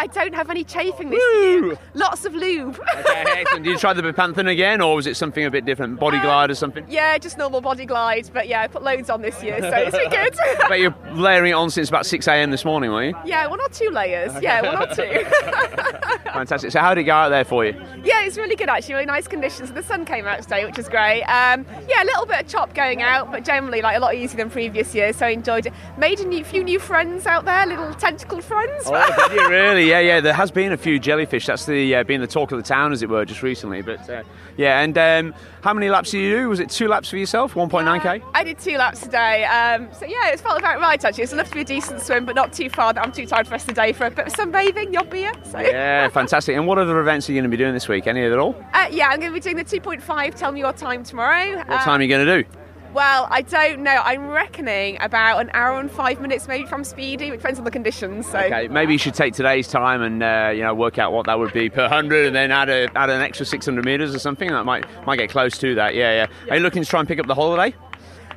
I 0.00 0.06
don't 0.06 0.34
have 0.34 0.48
any 0.48 0.64
chafing 0.64 1.10
this 1.10 1.22
year. 1.34 1.78
Lots 1.92 2.24
of 2.24 2.34
lube. 2.34 2.80
Okay, 2.96 3.24
excellent. 3.26 3.64
Did 3.64 3.72
you 3.72 3.76
try 3.78 3.92
the 3.92 4.00
Bepanthen 4.00 4.48
again, 4.50 4.80
or 4.80 4.96
was 4.96 5.06
it 5.06 5.14
something 5.14 5.44
a 5.44 5.50
bit 5.50 5.66
different? 5.66 6.00
Body 6.00 6.18
glide 6.20 6.50
or 6.50 6.54
something? 6.54 6.86
yeah, 6.88 7.18
just 7.18 7.36
normal 7.36 7.60
body 7.60 7.84
glide. 7.84 8.30
But 8.32 8.48
yeah, 8.48 8.62
I 8.62 8.66
put 8.66 8.82
loads 8.82 9.10
on 9.10 9.20
this 9.20 9.42
year, 9.42 9.60
so 9.60 9.68
it's 9.68 9.94
been 9.96 10.08
good. 10.10 10.34
but 10.68 10.80
you're 10.80 10.94
layering 11.12 11.50
it 11.50 11.54
on 11.54 11.68
since 11.68 11.90
about 11.90 12.06
6 12.06 12.26
a.m. 12.28 12.50
this 12.50 12.64
morning, 12.64 12.90
were 12.90 13.04
you? 13.04 13.14
yeah, 13.26 13.46
one 13.46 13.60
or 13.60 13.68
two 13.68 13.90
layers. 13.90 14.32
Yeah, 14.42 14.62
one 14.62 14.88
or 14.88 14.94
two. 14.94 15.24
Fantastic. 16.32 16.70
So 16.72 16.80
how 16.80 16.94
did 16.94 17.02
it 17.02 17.04
go 17.04 17.12
out 17.12 17.28
there 17.28 17.44
for 17.44 17.66
you? 17.66 17.72
Yeah, 18.02 18.22
it's 18.22 18.38
really 18.38 18.56
good 18.56 18.70
actually. 18.70 18.94
Really 18.94 19.06
nice 19.06 19.28
conditions. 19.28 19.70
The 19.72 19.82
sun 19.82 20.04
came 20.06 20.26
out 20.26 20.40
today, 20.42 20.64
which 20.64 20.78
is 20.78 20.88
great. 20.88 21.22
Um, 21.24 21.66
yeah, 21.88 22.02
a 22.02 22.06
little 22.06 22.24
bit 22.24 22.40
of 22.40 22.48
chop 22.48 22.72
going 22.72 23.02
out, 23.02 23.30
but 23.30 23.44
generally 23.44 23.82
like 23.82 23.96
a 23.98 24.00
lot 24.00 24.14
easier 24.14 24.38
than 24.38 24.48
previous 24.50 24.94
years. 24.94 25.16
So 25.16 25.26
I 25.26 25.30
enjoyed 25.30 25.66
it. 25.66 25.72
Made 25.98 26.20
a 26.20 26.24
new, 26.24 26.42
few 26.44 26.64
new 26.64 26.78
friends 26.78 27.26
out 27.26 27.44
there, 27.44 27.66
little 27.66 27.92
tentacle 27.94 28.40
friends. 28.40 28.84
Oh, 28.86 29.28
did 29.28 29.36
you 29.40 29.48
really? 29.50 29.89
Yeah, 29.90 29.98
yeah. 29.98 30.20
There 30.20 30.32
has 30.32 30.52
been 30.52 30.70
a 30.70 30.76
few 30.76 31.00
jellyfish. 31.00 31.46
That's 31.46 31.66
the 31.66 31.96
uh, 31.96 32.04
been 32.04 32.20
the 32.20 32.28
talk 32.28 32.52
of 32.52 32.58
the 32.58 32.62
town, 32.62 32.92
as 32.92 33.02
it 33.02 33.08
were, 33.08 33.24
just 33.24 33.42
recently. 33.42 33.82
But 33.82 34.08
uh, 34.08 34.22
yeah, 34.56 34.82
and 34.82 34.96
um, 34.96 35.34
how 35.62 35.74
many 35.74 35.90
laps 35.90 36.12
did 36.12 36.18
you 36.18 36.36
do? 36.36 36.48
Was 36.48 36.60
it 36.60 36.70
two 36.70 36.86
laps 36.86 37.10
for 37.10 37.16
yourself? 37.16 37.54
1.9k. 37.54 38.22
I 38.32 38.44
did 38.44 38.60
two 38.60 38.76
laps 38.76 39.00
today. 39.00 39.44
Um, 39.46 39.88
so 39.92 40.06
yeah, 40.06 40.28
it 40.28 40.38
felt 40.38 40.60
about 40.60 40.78
right 40.78 41.04
actually. 41.04 41.24
It's 41.24 41.32
enough 41.32 41.48
to 41.48 41.54
be 41.54 41.62
a 41.62 41.64
decent 41.64 42.00
swim, 42.02 42.24
but 42.24 42.36
not 42.36 42.52
too 42.52 42.70
far 42.70 42.92
that 42.92 43.04
I'm 43.04 43.10
too 43.10 43.26
tired 43.26 43.46
for 43.46 43.50
the 43.50 43.54
rest 43.54 43.68
of 43.68 43.74
the 43.74 43.82
day 43.82 43.92
for 43.92 44.06
a 44.06 44.10
bit 44.12 44.28
of 44.28 44.32
sunbathing, 44.32 44.92
your 44.92 45.04
beer. 45.04 45.32
So. 45.50 45.58
Yeah, 45.58 46.08
fantastic. 46.20 46.56
And 46.56 46.68
what 46.68 46.78
other 46.78 47.00
events 47.00 47.28
are 47.28 47.32
you 47.32 47.40
going 47.40 47.50
to 47.50 47.56
be 47.56 47.60
doing 47.60 47.74
this 47.74 47.88
week? 47.88 48.06
Any 48.06 48.22
at 48.22 48.38
all? 48.38 48.54
Uh, 48.72 48.86
yeah, 48.92 49.08
I'm 49.08 49.18
going 49.18 49.32
to 49.32 49.34
be 49.34 49.40
doing 49.40 49.56
the 49.56 49.64
2.5. 49.64 50.34
Tell 50.36 50.52
me 50.52 50.60
your 50.60 50.72
time 50.72 51.02
tomorrow. 51.02 51.56
What 51.56 51.80
time 51.80 51.98
are 51.98 52.02
you 52.02 52.08
going 52.08 52.26
to 52.26 52.42
do? 52.44 52.59
Well, 52.92 53.28
I 53.30 53.42
don't 53.42 53.82
know. 53.82 54.02
I'm 54.04 54.28
reckoning 54.28 54.98
about 55.00 55.40
an 55.40 55.50
hour 55.54 55.78
and 55.78 55.90
five 55.90 56.20
minutes, 56.20 56.48
maybe 56.48 56.66
from 56.66 56.82
speedy. 56.82 57.28
It 57.28 57.30
depends 57.30 57.58
on 57.58 57.64
the 57.64 57.70
conditions. 57.70 58.26
So. 58.28 58.38
Okay, 58.38 58.66
maybe 58.66 58.92
you 58.94 58.98
should 58.98 59.14
take 59.14 59.32
today's 59.34 59.68
time 59.68 60.02
and 60.02 60.22
uh, 60.22 60.50
you 60.54 60.62
know 60.62 60.74
work 60.74 60.98
out 60.98 61.12
what 61.12 61.26
that 61.26 61.38
would 61.38 61.52
be 61.52 61.70
per 61.70 61.88
hundred, 61.88 62.26
and 62.26 62.34
then 62.34 62.50
add 62.50 62.68
a, 62.68 62.88
add 62.96 63.08
an 63.10 63.20
extra 63.22 63.46
600 63.46 63.84
meters 63.84 64.12
or 64.14 64.18
something. 64.18 64.48
That 64.50 64.64
might 64.64 64.84
might 65.06 65.16
get 65.16 65.30
close 65.30 65.56
to 65.58 65.74
that. 65.76 65.94
Yeah, 65.94 66.12
yeah. 66.26 66.50
Are 66.50 66.56
you 66.56 66.62
looking 66.62 66.82
to 66.82 66.88
try 66.88 66.98
and 66.98 67.08
pick 67.08 67.20
up 67.20 67.26
the 67.26 67.34
holiday? 67.34 67.74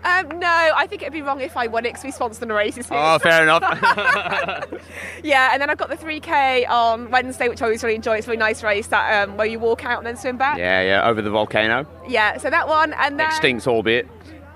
Um, 0.05 0.37
no, 0.37 0.47
I 0.75 0.85
think 0.85 1.01
it'd 1.01 1.13
be 1.13 1.21
wrong 1.21 1.39
if 1.39 1.55
I 1.55 1.67
won 1.67 1.85
it 1.85 1.89
because 1.93 2.03
we 2.03 2.11
sponsored 2.11 2.47
the 2.49 2.53
races 2.53 2.89
here. 2.89 2.97
Oh, 3.01 3.17
fair 3.19 3.41
enough. 3.41 3.63
yeah, 5.23 5.51
and 5.53 5.61
then 5.61 5.69
I've 5.69 5.77
got 5.77 5.87
the 5.89 5.95
3K 5.95 6.67
on 6.69 7.09
Wednesday, 7.09 7.47
which 7.47 7.61
I 7.61 7.65
always 7.65 7.83
really 7.83 7.95
enjoy. 7.95 8.17
It's 8.17 8.27
a 8.27 8.31
really 8.31 8.37
nice 8.39 8.63
race 8.63 8.87
that 8.87 9.23
um, 9.29 9.37
where 9.37 9.47
you 9.47 9.59
walk 9.59 9.85
out 9.85 9.99
and 9.99 10.05
then 10.05 10.17
swim 10.17 10.35
back. 10.35 10.57
yeah, 10.57 10.81
yeah. 10.81 11.07
Over 11.07 11.21
the 11.21 11.29
volcano, 11.29 11.87
Yeah, 12.05 12.35
so 12.37 12.49
that 12.49 12.67
one, 12.67 12.91
and 12.93 13.17
then 13.17 13.27
extinct 13.27 13.65
albeit. 13.65 14.05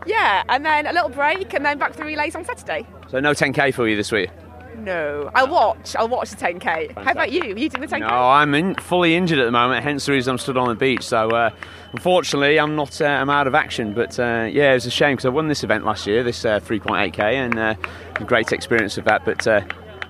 Yeah, 0.08 0.43
and 0.49 0.66
then 0.66 0.88
a 0.88 0.93
little 0.93 1.10
break, 1.10 1.53
and 1.53 1.66
then 1.66 1.78
back 1.78 1.91
to 1.91 1.97
the 1.97 2.05
relays 2.05 2.36
on 2.36 2.45
Saturday. 2.45 2.88
So 3.10 3.20
no 3.20 3.32
10k 3.32 3.74
for 3.74 3.88
you 3.88 3.95
this 3.95 4.12
week. 4.12 4.30
No, 4.78 5.32
I'll 5.34 5.47
watch. 5.47 5.95
I'll 5.95 6.08
watch 6.08 6.30
the 6.30 6.36
10K. 6.36 6.95
How 7.03 7.12
about 7.12 7.32
you? 7.32 7.41
Are 7.41 7.58
you 7.58 7.68
doing 7.68 7.82
the 7.82 7.95
10K? 7.95 7.99
No, 8.01 8.08
I'm 8.08 8.53
in, 8.53 8.76
fully 8.76 9.16
injured 9.16 9.39
at 9.39 9.45
the 9.45 9.51
moment, 9.51 9.84
hence 9.84 10.05
the 10.05 10.12
reason 10.12 10.32
I'm 10.32 10.38
stood 10.38 10.55
on 10.55 10.68
the 10.68 10.76
beach. 10.76 11.01
So, 11.01 11.30
uh, 11.30 11.49
unfortunately, 11.93 12.60
I'm 12.60 12.76
not. 12.76 13.01
Uh, 13.01 13.05
I'm 13.05 13.30
out 13.30 13.47
of 13.47 13.55
action. 13.55 13.93
But 13.93 14.20
uh, 14.20 14.47
yeah, 14.51 14.72
it 14.72 14.76
was 14.76 14.86
a 14.86 14.91
shame 14.91 15.16
because 15.16 15.26
I 15.26 15.30
won 15.30 15.47
this 15.47 15.64
event 15.64 15.84
last 15.84 16.05
year, 16.05 16.24
this 16.24 16.45
uh, 16.45 16.60
3.8k, 16.60 17.20
and 17.20 17.58
uh, 17.58 17.74
great 18.26 18.51
experience 18.51 18.97
of 18.99 19.05
that. 19.05 19.26
But 19.26 19.47
uh, 19.47 19.62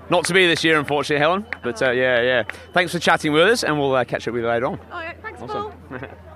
not 0.09 0.25
to 0.25 0.33
be 0.33 0.45
this 0.47 0.63
year, 0.63 0.77
unfortunately, 0.77 1.21
Helen. 1.21 1.45
But 1.63 1.81
uh, 1.81 1.91
yeah, 1.91 2.21
yeah. 2.21 2.43
Thanks 2.73 2.91
for 2.91 2.99
chatting 2.99 3.31
with 3.31 3.47
us, 3.47 3.63
and 3.63 3.79
we'll 3.79 3.95
uh, 3.95 4.03
catch 4.03 4.27
up 4.27 4.33
with 4.33 4.43
you 4.43 4.49
later 4.49 4.67
on. 4.67 4.79
Oh, 4.91 4.99
yeah, 4.99 5.13
thanks, 5.21 5.41
Awesome. 5.41 5.73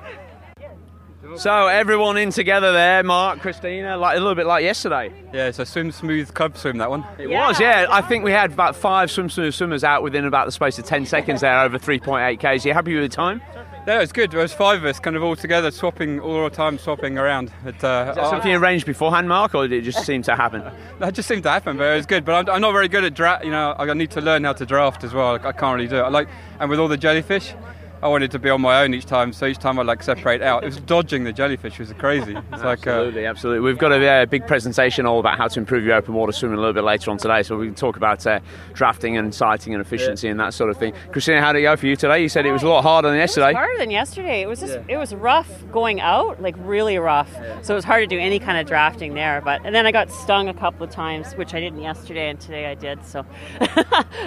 So 1.36 1.67
everyone 1.67 2.17
in 2.17 2.29
together 2.32 2.71
there, 2.73 3.03
Mark, 3.03 3.39
Christina, 3.39 3.97
like 3.97 4.17
a 4.17 4.19
little 4.19 4.36
bit 4.36 4.45
like 4.45 4.63
yesterday. 4.63 5.13
Yeah, 5.34 5.47
it's 5.47 5.59
a 5.59 5.65
swim 5.65 5.91
smooth 5.91 6.34
club 6.34 6.57
swim 6.57 6.77
that 6.79 6.89
one. 6.89 7.05
It 7.17 7.29
was, 7.29 7.59
yeah. 7.59 7.88
I 7.89 8.01
think 8.01 8.23
we 8.23 8.32
had 8.32 8.51
about 8.51 8.75
five 8.75 9.09
swim 9.09 9.29
smooth 9.29 9.53
swimmers 9.53 9.84
out 9.84 10.03
within 10.03 10.25
about 10.25 10.45
the 10.45 10.51
space 10.51 10.77
of 10.77 10.86
10 10.86 11.05
seconds 11.05 11.41
there 11.41 11.59
over 11.61 11.79
3.8 11.79 12.39
k's. 12.39 12.65
You 12.65 12.73
happy 12.73 12.93
with 12.93 13.09
the 13.09 13.15
time? 13.15 13.41
Yeah, 13.88 13.97
it 13.97 13.99
was 14.01 14.11
good. 14.11 14.29
There 14.29 14.39
was 14.39 14.53
five 14.53 14.77
of 14.79 14.86
us, 14.86 14.99
kind 14.99 15.15
of 15.15 15.23
all 15.23 15.36
together, 15.36 15.71
swapping 15.71 16.19
all 16.19 16.43
the 16.43 16.51
time, 16.51 16.77
swapping 16.77 17.17
around. 17.17 17.51
But, 17.63 17.84
uh, 17.84 18.07
Is 18.11 18.15
that 18.15 18.29
something 18.29 18.53
arranged 18.53 18.86
beforehand, 18.86 19.27
Mark, 19.27 19.55
or 19.55 19.67
did 19.67 19.79
it 19.79 19.82
just 19.82 20.05
seem 20.05 20.21
to 20.23 20.36
happen? 20.36 20.63
That 20.99 21.15
just 21.15 21.27
seemed 21.27 21.41
to 21.43 21.49
happen, 21.49 21.77
but 21.77 21.86
it 21.86 21.95
was 21.95 22.05
good. 22.05 22.23
But 22.23 22.47
I'm, 22.47 22.55
I'm 22.55 22.61
not 22.61 22.73
very 22.73 22.88
good 22.88 23.03
at 23.03 23.15
draft. 23.15 23.43
You 23.43 23.49
know, 23.49 23.73
I 23.79 23.91
need 23.93 24.11
to 24.11 24.21
learn 24.21 24.43
how 24.43 24.53
to 24.53 24.67
draft 24.67 25.03
as 25.03 25.15
well. 25.15 25.34
I 25.34 25.51
can't 25.51 25.75
really 25.75 25.88
do 25.88 25.95
it. 25.95 26.01
I 26.01 26.09
like, 26.09 26.29
and 26.59 26.69
with 26.69 26.79
all 26.79 26.88
the 26.88 26.97
jellyfish, 26.97 27.55
I 28.04 28.08
wanted 28.08 28.32
to 28.32 28.39
be 28.39 28.49
on 28.49 28.62
my 28.62 28.82
own 28.82 28.95
each 28.95 29.06
time. 29.06 29.32
So 29.32 29.45
each 29.45 29.60
time 29.60 29.78
I'd 29.78 29.86
like 29.86 30.02
separate 30.02 30.41
out. 30.41 30.64
It 30.64 30.68
was 30.68 30.78
dodging 30.78 31.24
the 31.24 31.32
jellyfish. 31.32 31.74
It 31.74 31.80
was 31.80 31.93
crazy. 31.93 32.36
It's 32.36 32.64
like 32.64 32.88
uh, 32.88 32.91
Absolutely, 32.91 33.26
absolutely. 33.26 33.60
We've 33.62 33.78
got 33.78 33.91
a 33.91 34.08
uh, 34.08 34.26
big 34.26 34.47
presentation 34.47 35.06
all 35.06 35.20
about 35.20 35.38
how 35.38 35.47
to 35.47 35.60
improve 35.60 35.84
your 35.84 35.95
open 35.95 36.16
water 36.16 36.32
swimming 36.32 36.58
a 36.58 36.62
little 36.62 36.74
bit 36.74 36.84
later 36.84 37.12
on 37.12 37.18
today. 37.18 37.43
So 37.43 37.58
we 37.58 37.68
can 37.68 37.76
talk 37.76 37.97
about 37.97 38.26
uh, 38.26 38.39
drafting 38.74 39.18
and 39.18 39.34
sighting 39.34 39.74
and 39.74 39.82
efficiency 39.82 40.28
and 40.30 40.39
that 40.39 40.54
sort 40.56 40.72
of 40.72 40.78
thing. 40.78 40.93
Christina, 41.12 41.41
how 41.41 41.54
did 41.54 41.60
it 41.60 41.64
go 41.64 41.76
for 41.76 41.86
you 41.86 41.95
today? 41.95 42.22
You 42.22 42.30
said 42.30 42.45
it 42.47 42.52
was 42.52 42.64
a 42.64 42.68
lot 42.68 42.82
harder 42.82 43.10
than 43.10 43.18
yesterday. 43.18 43.54
harder 43.54 43.78
than 43.78 43.91
yesterday. 43.91 44.41
It 44.41 44.47
was 44.47 44.62
just 44.62 44.80
it 44.88 44.97
was 44.97 45.14
rough 45.14 45.49
going 45.72 46.02
out, 46.02 46.41
like 46.41 46.56
really 46.60 46.97
rough. 46.97 47.32
So 47.62 47.74
it 47.74 47.76
was 47.76 47.86
hard 47.86 48.10
to 48.10 48.16
do 48.16 48.20
any 48.20 48.39
kind 48.39 48.58
of 48.58 48.66
drafting 48.66 49.14
there. 49.14 49.41
But 49.41 49.62
and 49.64 49.76
then 49.76 49.86
I 49.86 49.91
got 49.91 50.12
stung 50.12 50.47
a 50.47 50.54
couple 50.54 50.84
of 50.84 50.89
times, 50.89 51.34
which 51.34 51.54
I 51.54 51.60
didn't 51.60 51.82
yesterday, 51.82 52.30
and 52.30 52.39
today 52.39 52.66
I 52.66 52.74
did. 52.74 53.06
So 53.06 53.26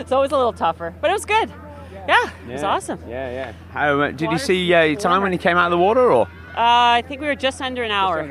so 0.07 0.19
it 0.19 0.21
was 0.21 0.33
a 0.33 0.37
little 0.37 0.53
tougher, 0.53 0.95
but 1.01 1.11
it 1.11 1.15
was 1.15 1.25
good. 1.25 1.51
Yeah, 2.09 2.31
it 2.49 2.53
was 2.53 2.63
awesome. 2.63 3.01
Yeah, 3.09 3.31
yeah. 3.31 3.53
How, 3.71 4.01
uh, 4.01 4.11
did 4.11 4.31
you 4.31 4.39
see 4.39 4.73
uh, 4.75 4.83
your 4.83 5.01
time 5.01 5.23
when 5.23 5.33
you 5.33 5.39
came 5.39 5.57
out 5.57 5.67
of 5.67 5.71
the 5.73 5.79
water, 5.79 6.11
or? 6.11 6.27
Uh, 6.27 7.01
I 7.01 7.05
think 7.09 7.21
we 7.21 7.27
were 7.27 7.35
just 7.35 7.61
under 7.61 7.83
an 7.83 7.91
hour. 7.91 8.25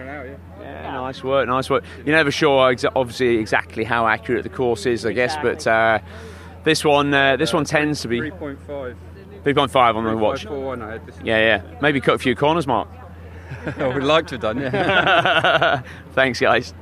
Yeah, 0.61 0.91
nice 0.93 1.23
work, 1.23 1.47
nice 1.47 1.69
work. 1.69 1.83
You're 2.05 2.15
never 2.15 2.31
sure, 2.31 2.73
exa- 2.73 2.91
obviously, 2.95 3.37
exactly 3.37 3.83
how 3.83 4.07
accurate 4.07 4.43
the 4.43 4.49
course 4.49 4.85
is, 4.85 5.05
I 5.05 5.11
guess, 5.11 5.35
but 5.41 5.65
uh, 5.67 5.99
this 6.63 6.85
one, 6.85 7.13
uh, 7.13 7.35
this 7.35 7.51
one 7.53 7.65
tends 7.65 8.01
to 8.01 8.07
be 8.07 8.21
3.5. 8.21 8.95
3.5 9.43 9.95
on 9.95 10.05
the 10.05 10.15
watch. 10.15 10.45
3.4 10.45 10.73
and 10.73 10.83
I 10.83 10.91
had 10.93 11.05
this. 11.05 11.15
Yeah, 11.23 11.39
yeah. 11.39 11.79
Maybe 11.81 11.99
cut 11.99 12.15
a 12.15 12.19
few 12.19 12.35
corners, 12.35 12.65
Mark. 12.65 12.87
I 13.77 13.87
would 13.87 14.03
like 14.03 14.27
to 14.27 14.35
have 14.35 14.41
done, 14.41 14.59
yeah. 14.61 15.81
Thanks, 16.13 16.39
guys. 16.39 16.73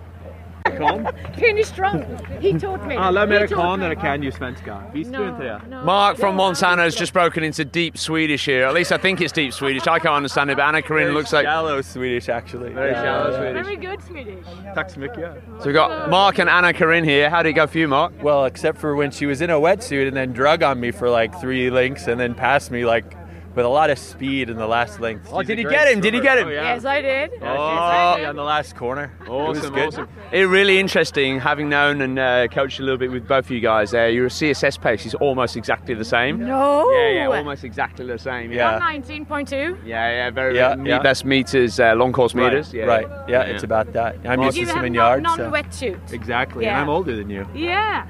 Finish 1.38 1.68
strong. 1.68 2.06
He 2.40 2.54
taught 2.60 2.86
me. 2.88 2.96
Ah, 2.96 3.08
Alla 3.08 3.26
He 3.28 3.48
taught 3.48 3.80
amerikaner 3.80 3.90
me. 3.90 3.96
kan 3.96 4.24
ju 4.24 4.32
svenska. 4.32 4.78
Visste 4.94 5.18
du 5.18 5.24
inte 5.30 5.44
det? 5.44 5.62
Mark 5.86 6.18
from 6.18 6.36
Montana 6.36 6.82
has 6.84 6.96
just 7.00 7.14
broken 7.14 7.44
into 7.44 7.64
deep 7.64 7.98
Swedish 7.98 8.46
here. 8.48 8.66
At 8.68 8.74
least 8.74 8.92
I 8.92 8.98
think 8.98 9.22
it's 9.22 9.32
deep 9.34 9.54
Swedish. 9.54 9.88
I 9.88 10.00
can't 10.00 10.16
understand 10.16 10.50
it, 10.52 10.58
but 10.58 10.64
Anna 10.66 10.82
Karin 10.82 11.14
looks 11.14 11.34
like. 11.34 11.46
shallow 11.46 11.82
Swedish 11.82 12.30
actually. 12.30 12.74
Very 12.74 12.94
shallow 12.94 13.32
Swedish. 13.38 13.66
Very 13.66 13.76
good 13.78 14.02
Swedish. 14.04 14.46
Tack 14.76 14.90
så 14.90 15.00
mycket. 15.00 15.32
So 15.60 15.66
we've 15.66 15.76
got 15.76 16.10
Mark 16.10 16.40
and 16.40 16.50
Anna 16.50 16.74
Karin 16.74 17.04
here. 17.04 17.30
How 17.30 17.44
did 17.44 17.50
it 17.50 17.54
go 17.54 17.68
for 17.68 17.78
you, 17.80 17.88
Mark? 17.88 18.12
Well, 18.24 18.46
except 18.46 18.78
for 18.80 18.96
when 18.96 19.12
she 19.12 19.26
was 19.26 19.42
in 19.42 19.50
a 19.50 19.60
wetsuit 19.60 20.08
and 20.08 20.16
then 20.16 20.34
drug 20.34 20.64
on 20.64 20.80
me 20.80 20.92
for 20.92 21.10
like 21.10 21.40
three 21.42 21.70
links 21.70 22.08
and 22.08 22.20
then 22.20 22.34
passed 22.34 22.72
me 22.72 22.86
like 22.86 23.16
with 23.56 23.66
a 23.66 23.70
lot 23.70 23.90
of 23.90 24.00
speed 24.00 24.50
in 24.50 24.58
the 24.58 24.66
last 24.68 25.00
length. 25.00 25.28
Oh, 25.32 25.40
She's 25.42 25.48
did 25.48 25.58
he 25.58 25.64
get 25.66 25.88
him? 25.92 26.00
Did 26.00 26.14
he 26.14 26.22
get 26.22 26.38
him? 26.38 26.48
Oh, 26.48 26.52
yeah. 26.52 26.74
Yes, 26.74 26.86
I 26.86 27.02
did. 27.02 27.32
Yeah, 27.42 27.52
Oh. 27.58 28.16
she 28.16 28.22
was 28.22 28.30
on 28.30 28.36
the 28.38 28.44
last 28.44 28.76
corner. 28.76 29.12
it 29.22 29.30
was 29.30 29.58
Awesome, 29.60 29.74
good. 29.74 29.88
awesome. 29.88 30.08
It's 30.32 30.48
really 30.50 30.80
interesting 30.80 31.40
having 31.40 31.68
known 31.70 32.02
and 32.02 32.18
uh, 32.18 32.48
coached 32.48 32.80
a 32.80 32.84
little 32.84 32.98
bit 32.98 33.12
with 33.12 33.28
both 33.28 33.46
of 33.46 33.52
you 33.52 33.60
guys 33.60 33.92
there. 33.92 34.10
Your 34.10 34.30
CSS 34.30 34.80
pace 34.80 35.06
is 35.06 35.16
almost 35.16 35.58
exactly 35.58 35.94
the 35.94 36.06
same. 36.06 36.40
No. 36.40 36.90
Yeah, 36.92 37.10
yeah, 37.10 37.28
almost 37.28 37.64
exactly 37.64 38.06
the 38.06 38.18
same. 38.18 38.52
Yeah. 38.52 38.80
119.2. 38.80 39.80
Yeah, 39.86 40.10
yeah, 40.10 40.30
very 40.30 40.56
Yeah, 40.56 40.76
me- 40.76 40.90
yeah. 40.90 41.00
best 41.00 41.26
meters, 41.26 41.80
uh, 41.80 41.94
long 41.96 42.14
course 42.14 42.34
Right, 42.34 42.46
meters. 42.52 42.74
Yeah, 42.74 42.86
right. 42.86 43.08
Yeah, 43.28 43.42
it's 43.44 43.64
about 43.64 43.92
that. 43.94 44.16
I'm 44.26 44.42
used 44.42 44.56
to 44.58 44.64
have 44.64 44.72
swimming 44.72 44.94
yards. 44.96 45.28
so- 45.28 45.36
non-wetsuit. 45.50 46.14
Exactly. 46.14 46.64
Yeah. 46.66 46.72
And 46.74 46.82
I'm 46.84 46.90
older 46.90 47.16
than 47.16 47.30
you. 47.30 47.46
Yeah. 47.54 48.06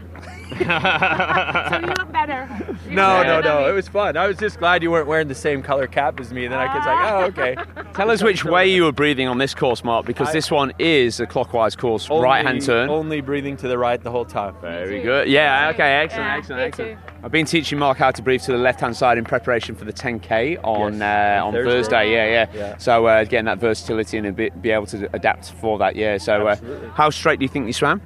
So 0.51 1.79
you 1.79 1.87
look 1.87 2.11
better. 2.11 2.47
You 2.85 2.91
No, 2.95 3.17
look 3.17 3.27
no, 3.27 3.41
better 3.41 3.41
than 3.41 3.43
no. 3.61 3.69
It 3.69 3.73
was 3.73 3.87
fun. 3.87 4.17
I 4.17 4.27
was 4.27 4.37
just 4.37 4.59
glad 4.59 4.83
you 4.83 4.91
weren't 4.91 5.07
wearing 5.07 5.27
the 5.27 5.35
same 5.35 5.61
color 5.63 5.87
cap 5.87 6.19
as 6.19 6.33
me. 6.33 6.45
And 6.45 6.53
then 6.53 6.59
I 6.59 6.75
was 6.75 6.85
like, 6.85 7.11
oh, 7.11 7.41
okay. 7.43 7.91
Tell 7.93 8.09
us 8.11 8.21
which 8.21 8.43
way 8.45 8.67
you 8.71 8.83
were 8.83 8.91
breathing 8.91 9.27
on 9.27 9.37
this 9.37 9.53
course, 9.53 9.83
Mark, 9.83 10.05
because 10.05 10.29
I- 10.29 10.33
this 10.33 10.51
one 10.51 10.73
is 10.79 11.19
a 11.19 11.25
clockwise 11.25 11.75
course, 11.75 12.09
Only- 12.09 12.23
right 12.23 12.45
hand 12.45 12.61
turn. 12.61 12.89
Only 12.89 13.21
breathing 13.21 13.57
to 13.57 13.67
the 13.67 13.77
right 13.77 14.01
the 14.01 14.11
whole 14.11 14.25
time. 14.25 14.55
Very 14.61 15.01
good. 15.01 15.27
Yeah, 15.27 15.69
okay, 15.73 15.83
excellent, 16.03 16.27
Yeah, 16.27 16.35
excellent, 16.37 16.59
me 16.59 16.65
excellent. 16.67 16.99
I've 17.23 17.31
been 17.31 17.45
teaching 17.45 17.79
Mark 17.79 17.97
how 17.97 18.11
to 18.11 18.21
breathe 18.21 18.41
to 18.41 18.51
the 18.51 18.57
left 18.57 18.81
hand 18.81 18.95
side 18.95 19.17
in 19.17 19.23
preparation 19.23 19.75
for 19.75 19.85
the 19.85 19.93
10k 19.93 20.57
on 20.63 20.99
Yes, 20.99 21.01
uh, 21.01 21.45
on 21.45 21.47
on 21.47 21.53
Thursday. 21.53 21.71
Thursday. 21.71 22.11
Yeah, 22.13 22.25
yeah. 22.25 22.47
Yeah. 22.53 22.77
So 22.77 23.05
uh, 23.05 23.23
getting 23.25 23.45
that 23.45 23.59
versatility 23.59 24.17
and 24.17 24.27
a 24.27 24.31
bit, 24.31 24.61
be 24.61 24.71
able 24.71 24.87
to 24.87 25.09
adapt 25.13 25.51
for 25.53 25.77
that. 25.79 25.95
Yeah. 25.95 26.17
So 26.17 26.47
uh, 26.47 26.55
how 26.93 27.09
straight 27.09 27.39
do 27.39 27.45
you 27.45 27.49
think 27.49 27.67
you 27.67 27.73
swam? 27.73 28.01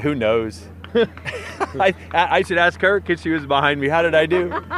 Who 0.00 0.14
knows? 0.14 0.66
I, 1.80 1.94
I 2.12 2.42
should 2.42 2.58
ask 2.58 2.80
her 2.80 3.00
because 3.00 3.20
she 3.20 3.30
was 3.30 3.46
behind 3.46 3.80
me. 3.80 3.88
How 3.88 4.02
did 4.02 4.14
I 4.14 4.26
do? 4.26 4.52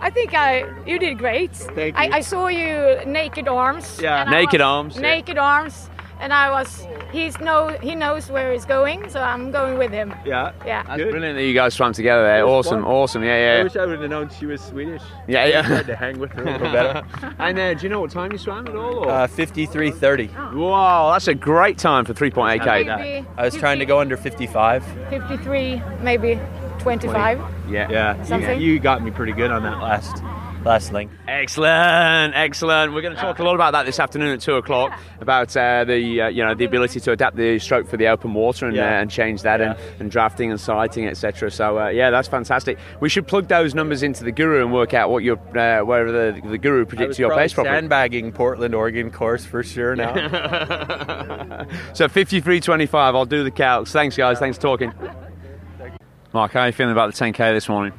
I 0.00 0.10
think 0.10 0.34
I 0.34 0.64
you 0.86 0.98
did 0.98 1.18
great. 1.18 1.54
Thank 1.54 1.96
I, 1.96 2.06
you. 2.06 2.12
I 2.12 2.20
saw 2.20 2.48
you 2.48 3.00
naked 3.06 3.48
arms. 3.48 4.00
Yeah. 4.00 4.24
I 4.24 4.30
Naked 4.30 4.60
arms, 4.60 4.96
yeah. 4.96 5.02
Naked 5.02 5.38
arms, 5.38 5.89
and 6.20 6.32
I 6.32 6.50
was 6.50 6.86
he's 7.12 7.38
know 7.40 7.68
he 7.82 7.94
knows 7.94 8.30
where 8.30 8.52
he's 8.52 8.64
going, 8.64 9.08
so 9.08 9.20
I'm 9.20 9.50
going 9.50 9.78
with 9.78 9.90
him. 9.90 10.14
Yeah. 10.24 10.52
Yeah. 10.64 10.82
That's 10.82 11.02
brilliant 11.02 11.36
that 11.36 11.44
you 11.44 11.54
guys 11.54 11.74
swam 11.74 11.92
together 11.92 12.22
there. 12.22 12.46
Awesome, 12.46 12.82
fun. 12.82 12.92
awesome. 12.92 13.24
Yeah, 13.24 13.54
yeah. 13.54 13.60
I 13.60 13.62
wish 13.62 13.76
I 13.76 13.86
would 13.86 14.00
have 14.00 14.10
known 14.10 14.28
she 14.28 14.46
was 14.46 14.60
Swedish. 14.60 15.02
Yeah, 15.26 15.46
yeah. 15.46 15.60
I 15.60 15.62
tried 15.62 15.86
to 15.86 15.96
hang 15.96 16.18
with 16.18 16.32
her 16.32 16.42
a 16.42 16.52
little 16.52 16.72
better. 16.72 17.02
and 17.38 17.58
uh, 17.58 17.74
do 17.74 17.82
you 17.82 17.88
know 17.88 18.00
what 18.00 18.10
time 18.10 18.32
you 18.32 18.38
swam 18.38 18.66
at 18.68 18.76
all? 18.76 18.98
Or? 18.98 19.10
Uh, 19.10 19.26
53.30. 19.26 20.54
Wow, 20.54 21.12
that's 21.12 21.28
a 21.28 21.34
great 21.34 21.78
time 21.78 22.04
for 22.04 22.14
3.8k. 22.14 22.98
Maybe 22.98 23.26
I 23.36 23.44
was 23.44 23.56
trying 23.56 23.78
to 23.78 23.86
go 23.86 24.00
under 24.00 24.16
55. 24.16 24.84
53, 25.10 25.82
maybe 26.02 26.38
25. 26.78 27.38
Yeah. 27.68 27.90
Yeah. 27.90 28.18
You, 28.18 28.24
Something? 28.24 28.60
you 28.60 28.78
got 28.78 29.02
me 29.02 29.10
pretty 29.10 29.32
good 29.32 29.50
on 29.50 29.62
that 29.62 29.78
last 29.78 30.22
last 30.64 30.92
link. 30.92 31.10
Excellent, 31.26 32.34
excellent. 32.34 32.92
We're 32.92 33.00
going 33.02 33.14
to 33.14 33.20
talk 33.20 33.38
a 33.38 33.42
lot 33.42 33.54
about 33.54 33.72
that 33.72 33.86
this 33.86 33.98
afternoon 33.98 34.34
at 34.34 34.40
two 34.40 34.54
o'clock 34.56 34.98
about 35.20 35.56
uh, 35.56 35.84
the 35.84 36.22
uh, 36.22 36.28
you 36.28 36.44
know 36.44 36.54
the 36.54 36.64
ability 36.64 37.00
to 37.00 37.12
adapt 37.12 37.36
the 37.36 37.58
stroke 37.58 37.88
for 37.88 37.96
the 37.96 38.08
open 38.08 38.34
water 38.34 38.66
and, 38.66 38.76
Yeah. 38.76 38.98
uh, 38.98 39.00
and 39.00 39.10
change 39.10 39.42
that 39.42 39.60
and, 39.60 39.76
and 39.98 40.10
drafting 40.10 40.50
and 40.50 40.60
sighting 40.60 41.06
etc. 41.06 41.50
So 41.50 41.78
uh, 41.78 41.88
yeah, 41.88 42.10
that's 42.10 42.28
fantastic. 42.28 42.78
We 43.00 43.08
should 43.08 43.26
plug 43.26 43.48
those 43.48 43.74
numbers 43.74 44.02
into 44.02 44.24
the 44.24 44.32
Guru 44.32 44.62
and 44.62 44.72
work 44.72 44.92
out 44.94 45.10
what 45.10 45.22
your 45.24 45.36
uh, 45.56 45.84
where 45.84 46.10
the, 46.32 46.40
the 46.44 46.58
Guru 46.58 46.82
I 46.82 46.84
predicts 46.84 47.18
your 47.18 47.34
pace 47.34 47.52
properly. 47.54 47.76
sandbagging 47.76 48.32
Portland, 48.32 48.74
Oregon 48.74 49.10
course 49.10 49.44
for 49.44 49.62
sure 49.62 49.96
now. 49.96 50.14
so 51.94 52.06
53.25. 52.08 52.94
I'll 52.94 53.24
do 53.24 53.44
the 53.44 53.50
calcs. 53.50 53.88
Thanks 53.88 54.16
guys. 54.16 54.38
Thanks 54.38 54.56
for 54.58 54.62
talking. 54.62 54.92
Mark, 56.32 56.52
how 56.52 56.60
are 56.60 56.66
you 56.68 56.72
feeling 56.72 56.92
about 56.92 57.12
the 57.12 57.24
10k 57.24 57.52
this 57.54 57.68
morning? 57.68 57.92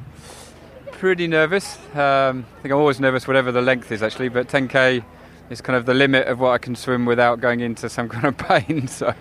Pretty 1.02 1.26
nervous. 1.26 1.78
Um, 1.96 2.46
I 2.58 2.62
think 2.62 2.72
I'm 2.72 2.78
always 2.78 3.00
nervous, 3.00 3.26
whatever 3.26 3.50
the 3.50 3.60
length 3.60 3.90
is 3.90 4.04
actually. 4.04 4.28
But 4.28 4.46
10k 4.46 5.04
is 5.50 5.60
kind 5.60 5.76
of 5.76 5.84
the 5.84 5.94
limit 5.94 6.28
of 6.28 6.38
what 6.38 6.50
I 6.50 6.58
can 6.58 6.76
swim 6.76 7.06
without 7.06 7.40
going 7.40 7.58
into 7.58 7.88
some 7.88 8.08
kind 8.08 8.24
of 8.24 8.38
pain. 8.38 8.86
So, 8.86 9.12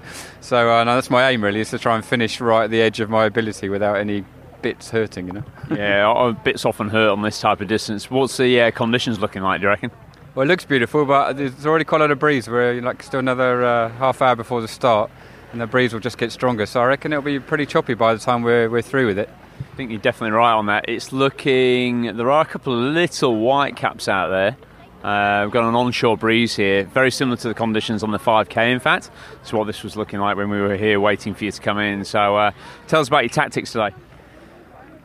so 0.41 0.71
uh, 0.71 0.83
no, 0.83 0.93
that's 0.93 1.09
my 1.09 1.27
aim 1.31 1.43
really, 1.43 1.59
is 1.59 1.71
to 1.71 1.79
try 1.79 1.95
and 1.95 2.05
finish 2.05 2.39
right 2.39 2.65
at 2.65 2.69
the 2.69 2.79
edge 2.79 2.99
of 2.99 3.09
my 3.09 3.25
ability 3.25 3.67
without 3.67 3.95
any 3.95 4.23
bits 4.61 4.91
hurting. 4.91 5.25
You 5.25 5.33
know. 5.33 5.43
yeah, 5.71 6.35
bits 6.43 6.65
often 6.65 6.87
hurt 6.87 7.09
on 7.09 7.23
this 7.23 7.41
type 7.41 7.61
of 7.61 7.67
distance. 7.67 8.11
What's 8.11 8.37
the 8.37 8.61
uh, 8.61 8.69
conditions 8.69 9.17
looking 9.19 9.41
like? 9.41 9.61
Do 9.61 9.63
you 9.63 9.69
reckon? 9.69 9.89
Well, 10.35 10.43
it 10.43 10.49
looks 10.49 10.65
beautiful, 10.65 11.03
but 11.05 11.33
there's 11.33 11.65
already 11.65 11.85
quite 11.85 12.01
a 12.01 12.03
lot 12.03 12.11
of 12.11 12.19
breeze. 12.19 12.47
We're 12.47 12.79
like 12.79 13.01
still 13.01 13.21
another 13.21 13.65
uh, 13.65 13.89
half 13.93 14.21
hour 14.21 14.35
before 14.35 14.61
the 14.61 14.67
start, 14.67 15.09
and 15.51 15.59
the 15.59 15.65
breeze 15.65 15.93
will 15.93 15.99
just 15.99 16.19
get 16.19 16.31
stronger. 16.31 16.67
So 16.67 16.79
I 16.79 16.85
reckon 16.85 17.11
it'll 17.11 17.23
be 17.23 17.39
pretty 17.39 17.65
choppy 17.65 17.95
by 17.95 18.13
the 18.13 18.19
time 18.19 18.43
we're, 18.43 18.69
we're 18.69 18.83
through 18.83 19.07
with 19.07 19.17
it. 19.17 19.31
I 19.61 19.75
think 19.75 19.91
you're 19.91 19.99
definitely 19.99 20.35
right 20.35 20.53
on 20.53 20.65
that. 20.67 20.85
It's 20.87 21.13
looking. 21.13 22.15
There 22.17 22.31
are 22.31 22.41
a 22.41 22.45
couple 22.45 22.73
of 22.73 22.93
little 22.93 23.37
white 23.37 23.75
caps 23.75 24.07
out 24.07 24.29
there. 24.29 24.57
Uh, 25.03 25.45
we've 25.45 25.53
got 25.53 25.67
an 25.67 25.73
onshore 25.73 26.15
breeze 26.15 26.55
here, 26.55 26.83
very 26.83 27.09
similar 27.09 27.37
to 27.37 27.47
the 27.47 27.53
conditions 27.53 28.03
on 28.03 28.11
the 28.11 28.19
5k. 28.19 28.71
In 28.71 28.79
fact, 28.79 29.09
that's 29.37 29.53
what 29.53 29.65
this 29.65 29.83
was 29.83 29.95
looking 29.95 30.19
like 30.19 30.37
when 30.37 30.49
we 30.49 30.59
were 30.61 30.77
here 30.77 30.99
waiting 30.99 31.33
for 31.33 31.45
you 31.45 31.51
to 31.51 31.61
come 31.61 31.79
in. 31.79 32.05
So, 32.05 32.35
uh, 32.35 32.51
tell 32.87 33.01
us 33.01 33.07
about 33.07 33.23
your 33.23 33.29
tactics 33.29 33.71
today. 33.71 33.89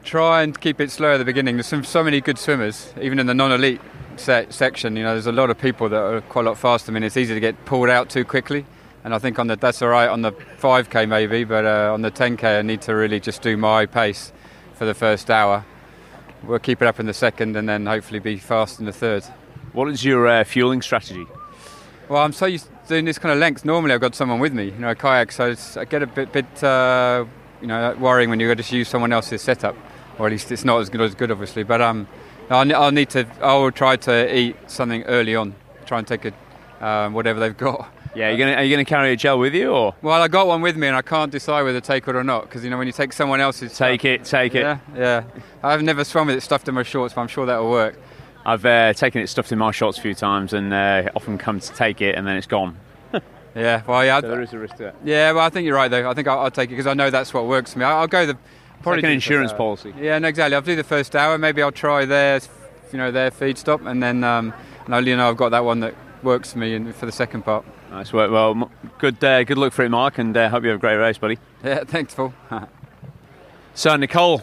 Try 0.05 0.43
and 0.43 0.59
keep 0.59 0.81
it 0.81 0.91
slow 0.91 1.15
at 1.15 1.19
the 1.19 1.25
beginning. 1.25 1.57
There's 1.57 1.67
some, 1.67 1.83
so 1.83 2.05
many 2.05 2.21
good 2.21 2.39
swimmers, 2.39 2.93
even 3.01 3.19
in 3.19 3.27
the 3.27 3.35
non-elite 3.35 3.81
se- 4.17 4.49
section. 4.51 4.97
You 4.97 5.03
know, 5.03 5.13
there's 5.13 5.27
a 5.27 5.33
lot 5.33 5.51
of 5.51 5.59
people 5.59 5.89
that 5.89 6.01
are 6.01 6.21
quite 6.23 6.45
a 6.45 6.49
lot 6.51 6.59
faster. 6.59 6.93
I 6.93 6.95
mean, 6.95 7.03
it's 7.03 7.17
easy 7.17 7.33
to 7.33 7.41
get 7.41 7.65
pulled 7.65 7.89
out 7.89 8.11
too 8.11 8.25
quickly. 8.25 8.67
And 9.03 9.15
I 9.15 9.19
think 9.19 9.39
on 9.39 9.47
the 9.47 9.57
that's 9.57 9.81
all 9.83 9.89
right 9.89 10.09
on 10.09 10.23
the 10.23 10.33
5k 10.33 11.09
maybe, 11.09 11.45
but 11.45 11.65
uh, 11.65 11.93
on 11.95 12.03
the 12.03 12.11
10k 12.11 12.59
I 12.59 12.63
need 12.63 12.83
to 12.83 12.95
really 12.95 13.21
just 13.21 13.41
do 13.41 13.57
my 13.57 13.87
pace 13.87 14.33
for 14.77 14.85
the 14.85 14.95
first 14.95 15.31
hour. 15.31 15.65
We'll 16.45 16.59
keep 16.59 16.83
it 16.83 16.87
up 16.87 17.01
in 17.01 17.07
the 17.07 17.15
second, 17.15 17.57
and 17.57 17.69
then 17.69 17.87
hopefully 17.87 18.21
be 18.21 18.37
fast 18.37 18.79
in 18.79 18.87
the 18.87 18.93
third. 18.93 19.25
What 19.73 19.89
is 19.89 20.05
your 20.05 20.29
uh, 20.29 20.45
fueling 20.45 20.83
strategy? 20.83 21.27
Well, 22.09 22.23
I'm 22.23 22.33
so 22.33 22.47
used 22.47 22.67
to 22.67 22.89
doing 22.89 23.05
this 23.05 23.19
kind 23.19 23.33
of 23.33 23.39
length. 23.39 23.65
Normally, 23.65 23.95
I've 23.95 24.01
got 24.01 24.15
someone 24.15 24.39
with 24.39 24.53
me, 24.53 24.67
you 24.67 24.79
know, 24.79 24.91
a 24.91 24.95
kayak. 24.95 25.33
So 25.33 25.51
it's, 25.51 25.77
I 25.77 25.85
get 25.85 26.03
a 26.03 26.07
bit, 26.07 26.33
bit 26.33 26.63
uh, 26.63 27.25
you 27.61 27.67
know, 27.67 27.97
worrying 27.99 28.31
when 28.31 28.39
you 28.39 28.55
just 28.55 28.71
use 28.71 28.89
someone 28.89 29.13
else's 29.13 29.43
setup, 29.43 29.75
or 30.19 30.27
at 30.27 30.33
least 30.33 30.53
it's 30.53 30.65
not 30.65 30.81
as 30.81 30.89
good 30.89 31.01
as 31.01 31.15
good, 31.15 31.31
obviously. 31.31 31.63
But 31.63 31.81
um, 31.81 32.07
I'll, 32.51 32.77
I'll 32.77 32.93
need 32.93 33.11
to. 33.11 33.27
I 33.41 33.55
will 33.55 33.73
try 33.73 33.97
to 33.97 34.37
eat 34.37 34.57
something 34.67 35.03
early 35.05 35.35
on. 35.35 35.55
Try 35.87 35.99
and 35.99 36.07
take 36.07 36.27
a 36.27 36.87
um, 36.87 37.15
whatever 37.15 37.41
they've 37.41 37.57
got. 37.57 37.91
Yeah, 38.17 38.31
you're 38.31 38.39
gonna, 38.39 38.53
are 38.53 38.65
you 38.65 38.75
going 38.75 38.85
to 38.85 38.89
carry 38.89 39.13
a 39.13 39.17
gel 39.17 39.39
with 39.39 39.55
you, 39.55 39.71
or 39.71 39.95
Well, 40.01 40.23
I 40.23 40.29
got 40.29 40.47
one 40.47 40.63
with 40.63 40.77
me, 40.77 40.87
and 40.87 40.97
I 40.97 41.03
can't 41.03 41.31
decide 41.31 41.63
whether 41.63 41.81
to 41.81 41.87
take 41.87 42.09
it 42.09 42.17
or 42.17 42.25
not 42.25 42.45
because 42.45 42.65
you 42.65 42.71
know 42.71 42.79
when 42.79 42.87
you 42.87 42.93
take 42.93 43.13
someone 43.13 43.41
else's. 43.41 43.77
take 43.77 44.01
stuff- 44.01 44.11
it, 44.11 44.25
take 44.25 44.55
it? 44.55 44.61
Yeah, 44.63 44.79
yeah. 44.97 45.25
I've 45.63 45.83
never 45.83 46.03
swum 46.03 46.29
with 46.29 46.37
it 46.37 46.41
stuffed 46.41 46.67
in 46.67 46.75
my 46.75 46.83
shorts, 46.83 47.13
but 47.15 47.21
I'm 47.21 47.29
sure 47.29 47.45
that'll 47.45 47.71
work. 47.71 47.99
I've 48.47 48.65
uh, 48.65 48.95
taken 48.95 49.21
it 49.21 49.27
stuffed 49.27 49.53
in 49.53 49.59
my 49.59 49.71
shorts 49.71 49.99
a 49.99 50.01
few 50.01 50.15
times, 50.15 50.55
and 50.55 50.73
uh, 50.73 51.11
often 51.15 51.37
come 51.37 51.61
to 51.61 51.73
take 51.75 52.01
it, 52.01 52.15
and 52.15 52.27
then 52.27 52.37
it's 52.37 52.47
gone. 52.47 52.79
Yeah, 53.55 53.83
well, 53.87 54.05
yeah. 54.05 54.21
So 54.21 54.29
there 54.29 54.43
is 54.43 54.53
a 54.53 54.59
risk 54.59 54.77
to 54.77 54.89
it. 54.89 54.95
Yeah, 55.03 55.33
well, 55.33 55.43
I 55.47 55.49
think 55.49 55.65
you're 55.65 55.75
right 55.75 55.91
though. 55.91 56.11
I 56.11 56.13
think 56.13 56.29
I'll, 56.29 56.41
I'll 56.41 56.51
take 56.51 56.69
it 56.69 56.73
because 56.75 56.87
I 56.87 56.93
know 56.93 57.09
that's 57.09 57.33
what 57.33 57.47
works 57.47 57.73
for 57.73 57.79
me. 57.79 57.87
I'll, 57.87 58.01
I'll 58.01 58.07
go 58.07 58.27
the 58.27 58.37
like 58.85 58.97
an 58.99 59.01
do 59.01 59.01
the 59.09 59.13
insurance 59.15 59.55
policy. 59.55 59.95
Yeah, 59.99 60.19
no, 60.19 60.29
exactly. 60.29 60.55
I'll 60.55 60.61
do 60.61 60.77
the 60.77 60.85
first 60.85 61.17
hour. 61.17 61.39
Maybe 61.39 61.63
I'll 61.63 61.73
try 61.73 62.05
their, 62.05 62.39
you 62.93 62.99
know, 62.99 63.11
their 63.11 63.31
feed 63.31 63.57
stop, 63.57 63.81
and 63.87 64.03
then 64.03 64.25
um, 64.25 64.53
and 64.85 64.95
I'll, 64.95 65.09
you 65.09 65.17
know, 65.17 65.31
I've 65.31 65.39
got 65.39 65.49
that 65.53 65.65
one 65.65 65.81
that 65.81 65.95
works 66.23 66.53
for 66.53 66.59
me 66.59 66.75
in, 66.75 66.93
for 66.93 67.07
the 67.07 67.13
second 67.13 67.47
part. 67.47 67.65
Nice 67.91 68.13
work. 68.13 68.31
Well, 68.31 68.71
good, 68.99 69.23
uh, 69.23 69.45
good 69.45 69.59
luck 69.59 69.73
for 69.73 69.85
it, 69.85 69.91
Mark, 69.91 70.19
and 70.19 70.37
uh, 70.37 70.49
hope 70.49 70.65
you 70.65 70.71
have 70.71 70.79
a 70.79 70.81
great 70.81 70.97
race, 70.97 71.19
buddy. 71.19 71.39
Yeah, 71.65 71.85
thanks, 71.85 72.15
Paul. 72.15 72.35
So, 73.75 73.95
Nicole, 73.95 74.41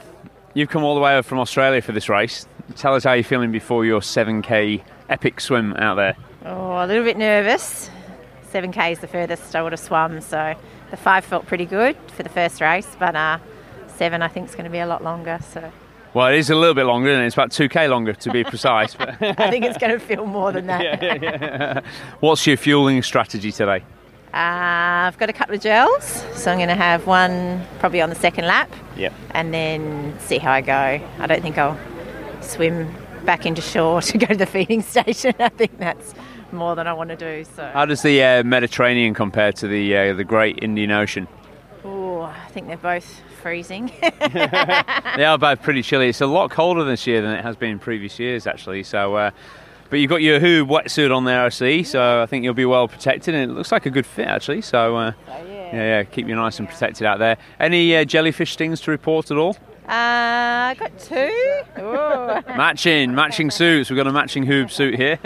you've 0.53 0.69
come 0.69 0.83
all 0.83 0.93
the 0.93 1.01
way 1.01 1.13
over 1.13 1.23
from 1.23 1.39
Australia 1.39 1.81
for 1.81 1.91
this 1.91 2.07
race. 2.07 2.45
Tell 2.75 2.93
us 2.93 3.03
how 3.03 3.13
you're 3.13 3.23
feeling 3.23 3.51
before 3.51 3.83
your 3.83 3.99
7k 3.99 4.83
epic 5.09 5.41
swim 5.41 5.73
out 5.73 5.95
there. 5.95 6.15
Oh, 6.45 6.73
a 6.73 6.85
little 6.85 7.03
bit 7.03 7.17
nervous. 7.17 7.89
7k 8.51 8.91
is 8.91 8.99
the 8.99 9.07
furthest 9.07 9.55
I 9.55 9.63
would 9.63 9.71
have 9.71 9.79
swum, 9.79 10.21
so 10.21 10.53
the 10.91 10.97
five 10.97 11.25
felt 11.25 11.47
pretty 11.47 11.65
good 11.65 11.97
for 12.11 12.21
the 12.21 12.29
first 12.29 12.61
race, 12.61 12.95
but 12.99 13.15
uh, 13.15 13.39
seven 13.87 14.21
I 14.21 14.27
think 14.27 14.49
is 14.49 14.53
going 14.53 14.65
to 14.65 14.69
be 14.69 14.77
a 14.77 14.85
lot 14.85 15.03
longer. 15.03 15.39
So 15.51 15.71
Well, 16.13 16.27
it 16.27 16.37
is 16.37 16.51
a 16.51 16.55
little 16.55 16.75
bit 16.75 16.83
longer, 16.85 17.11
and 17.11 17.23
it's 17.25 17.35
about 17.35 17.49
2k 17.49 17.89
longer 17.89 18.13
to 18.13 18.31
be 18.31 18.43
precise. 18.53 18.93
But 18.93 19.21
I 19.21 19.49
think 19.49 19.65
it's 19.65 19.79
going 19.79 19.93
to 19.93 19.99
feel 19.99 20.25
more 20.27 20.51
than 20.51 20.67
that. 20.67 21.83
what's 22.19 22.45
your 22.45 22.57
fueling 22.57 23.01
strategy 23.01 23.51
today? 23.51 23.83
Uh, 24.33 25.07
I've 25.07 25.17
got 25.17 25.29
a 25.29 25.33
couple 25.33 25.55
of 25.55 25.61
gels, 25.61 26.23
so 26.33 26.51
I'm 26.51 26.57
going 26.57 26.69
to 26.69 26.75
have 26.75 27.07
one 27.07 27.65
probably 27.79 28.01
on 28.01 28.09
the 28.09 28.15
second 28.15 28.45
lap, 28.45 28.71
and 29.31 29.53
then 29.53 30.15
see 30.19 30.37
how 30.37 30.51
I 30.51 30.61
go. 30.61 30.73
I 30.73 31.27
don't 31.27 31.41
think 31.41 31.57
I'll 31.57 31.79
swim 32.41 32.93
back 33.25 33.45
into 33.45 33.61
shore 33.61 34.01
to 34.11 34.17
go 34.17 34.27
to 34.27 34.35
the 34.35 34.45
feeding 34.45 34.81
station. 34.81 35.33
I 35.39 35.49
think 35.49 35.77
that's 35.79 36.13
more 36.51 36.75
than 36.75 36.87
I 36.87 36.93
want 36.93 37.09
to 37.09 37.15
do. 37.15 37.43
So. 37.43 37.69
How 37.73 37.85
does 37.85 38.03
the 38.03 38.23
uh, 38.23 38.43
Mediterranean 38.43 39.15
compare 39.15 39.51
to 39.53 39.67
the 39.67 39.97
uh, 39.97 40.13
the 40.13 40.23
Great 40.23 40.59
Indian 40.61 40.91
Ocean? 40.91 41.27
Oh, 41.83 42.21
I 42.21 42.47
think 42.49 42.67
they're 42.67 42.77
both 42.77 43.21
freezing. 43.43 43.91
they 44.33 45.25
are 45.25 45.37
both 45.37 45.61
pretty 45.61 45.83
chilly. 45.83 46.07
It's 46.07 46.21
a 46.21 46.25
lot 46.25 46.49
colder 46.49 46.85
this 46.85 47.05
year 47.05 47.21
than 47.21 47.31
it 47.31 47.43
has 47.43 47.57
been 47.57 47.71
in 47.71 47.79
previous 47.79 48.17
years, 48.17 48.47
actually. 48.47 48.83
So, 48.83 49.15
uh, 49.15 49.31
but 49.89 49.99
you've 49.99 50.09
got 50.09 50.21
your 50.21 50.39
HUUB 50.39 50.67
wetsuit 50.67 51.15
on 51.15 51.25
there, 51.25 51.43
I 51.43 51.49
see. 51.49 51.83
So 51.83 52.23
I 52.23 52.25
think 52.25 52.45
you'll 52.45 52.53
be 52.53 52.65
well 52.65 52.87
protected, 52.87 53.35
and 53.35 53.51
it 53.51 53.53
looks 53.53 53.71
like 53.71 53.85
a 53.85 53.91
good 53.91 54.05
fit, 54.05 54.27
actually. 54.27 54.61
So, 54.61 54.95
uh, 54.95 55.11
yeah. 55.27 55.73
yeah, 55.73 56.03
keep 56.03 56.27
you 56.27 56.35
nice 56.35 56.57
and 56.57 56.67
protected 56.67 57.05
out 57.05 57.19
there. 57.19 57.37
Any 57.59 57.95
uh, 57.95 58.05
jellyfish 58.05 58.53
stings 58.53 58.79
to 58.81 58.91
report 58.91 59.29
at 59.29 59.37
all? 59.37 59.57
Uh, 59.83 60.71
I 60.71 60.75
got 60.79 60.97
two. 60.97 61.61
Matching, 62.55 63.13
matching 63.13 63.51
suits. 63.51 63.89
We've 63.89 63.97
got 63.97 64.07
a 64.07 64.13
matching 64.13 64.45
HUUB 64.45 64.71
suit 64.71 64.95
here. 64.95 65.19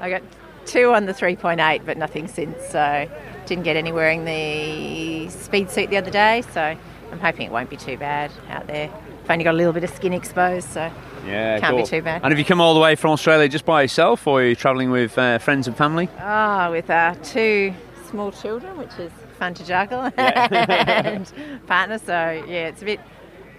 I 0.00 0.08
got 0.08 0.22
two 0.66 0.94
on 0.94 1.06
the 1.06 1.12
3.8, 1.12 1.84
but 1.84 1.98
nothing 1.98 2.28
since. 2.28 2.64
So 2.68 3.08
didn't 3.46 3.64
get 3.64 3.76
any 3.76 3.90
wearing 3.90 4.24
the 4.24 5.28
speed 5.30 5.70
suit 5.70 5.90
the 5.90 5.96
other 5.96 6.12
day. 6.12 6.42
So 6.52 6.76
I'm 7.16 7.22
hoping 7.22 7.46
it 7.46 7.52
won't 7.52 7.70
be 7.70 7.78
too 7.78 7.96
bad 7.96 8.30
out 8.50 8.66
there. 8.66 8.90
I've 9.24 9.30
only 9.30 9.42
got 9.42 9.54
a 9.54 9.56
little 9.56 9.72
bit 9.72 9.82
of 9.82 9.88
skin 9.88 10.12
exposed, 10.12 10.68
so 10.68 10.92
yeah, 11.26 11.58
can't 11.58 11.70
cool. 11.70 11.78
be 11.78 11.86
too 11.86 12.02
bad. 12.02 12.20
And 12.22 12.30
have 12.30 12.38
you 12.38 12.44
come 12.44 12.60
all 12.60 12.74
the 12.74 12.80
way 12.80 12.94
from 12.94 13.12
Australia 13.12 13.48
just 13.48 13.64
by 13.64 13.80
yourself, 13.80 14.26
or 14.26 14.42
are 14.42 14.44
you 14.44 14.54
travelling 14.54 14.90
with 14.90 15.16
uh, 15.16 15.38
friends 15.38 15.66
and 15.66 15.74
family? 15.74 16.10
Ah, 16.18 16.68
with 16.70 16.90
uh, 16.90 17.14
two 17.22 17.72
small 18.10 18.32
children, 18.32 18.76
which 18.76 18.92
is 18.98 19.10
fun 19.38 19.54
to 19.54 19.64
juggle, 19.64 20.10
and 20.18 21.32
partner. 21.66 21.98
So 21.98 22.44
yeah, 22.46 22.68
it's 22.68 22.82
a 22.82 22.84
bit, 22.84 23.00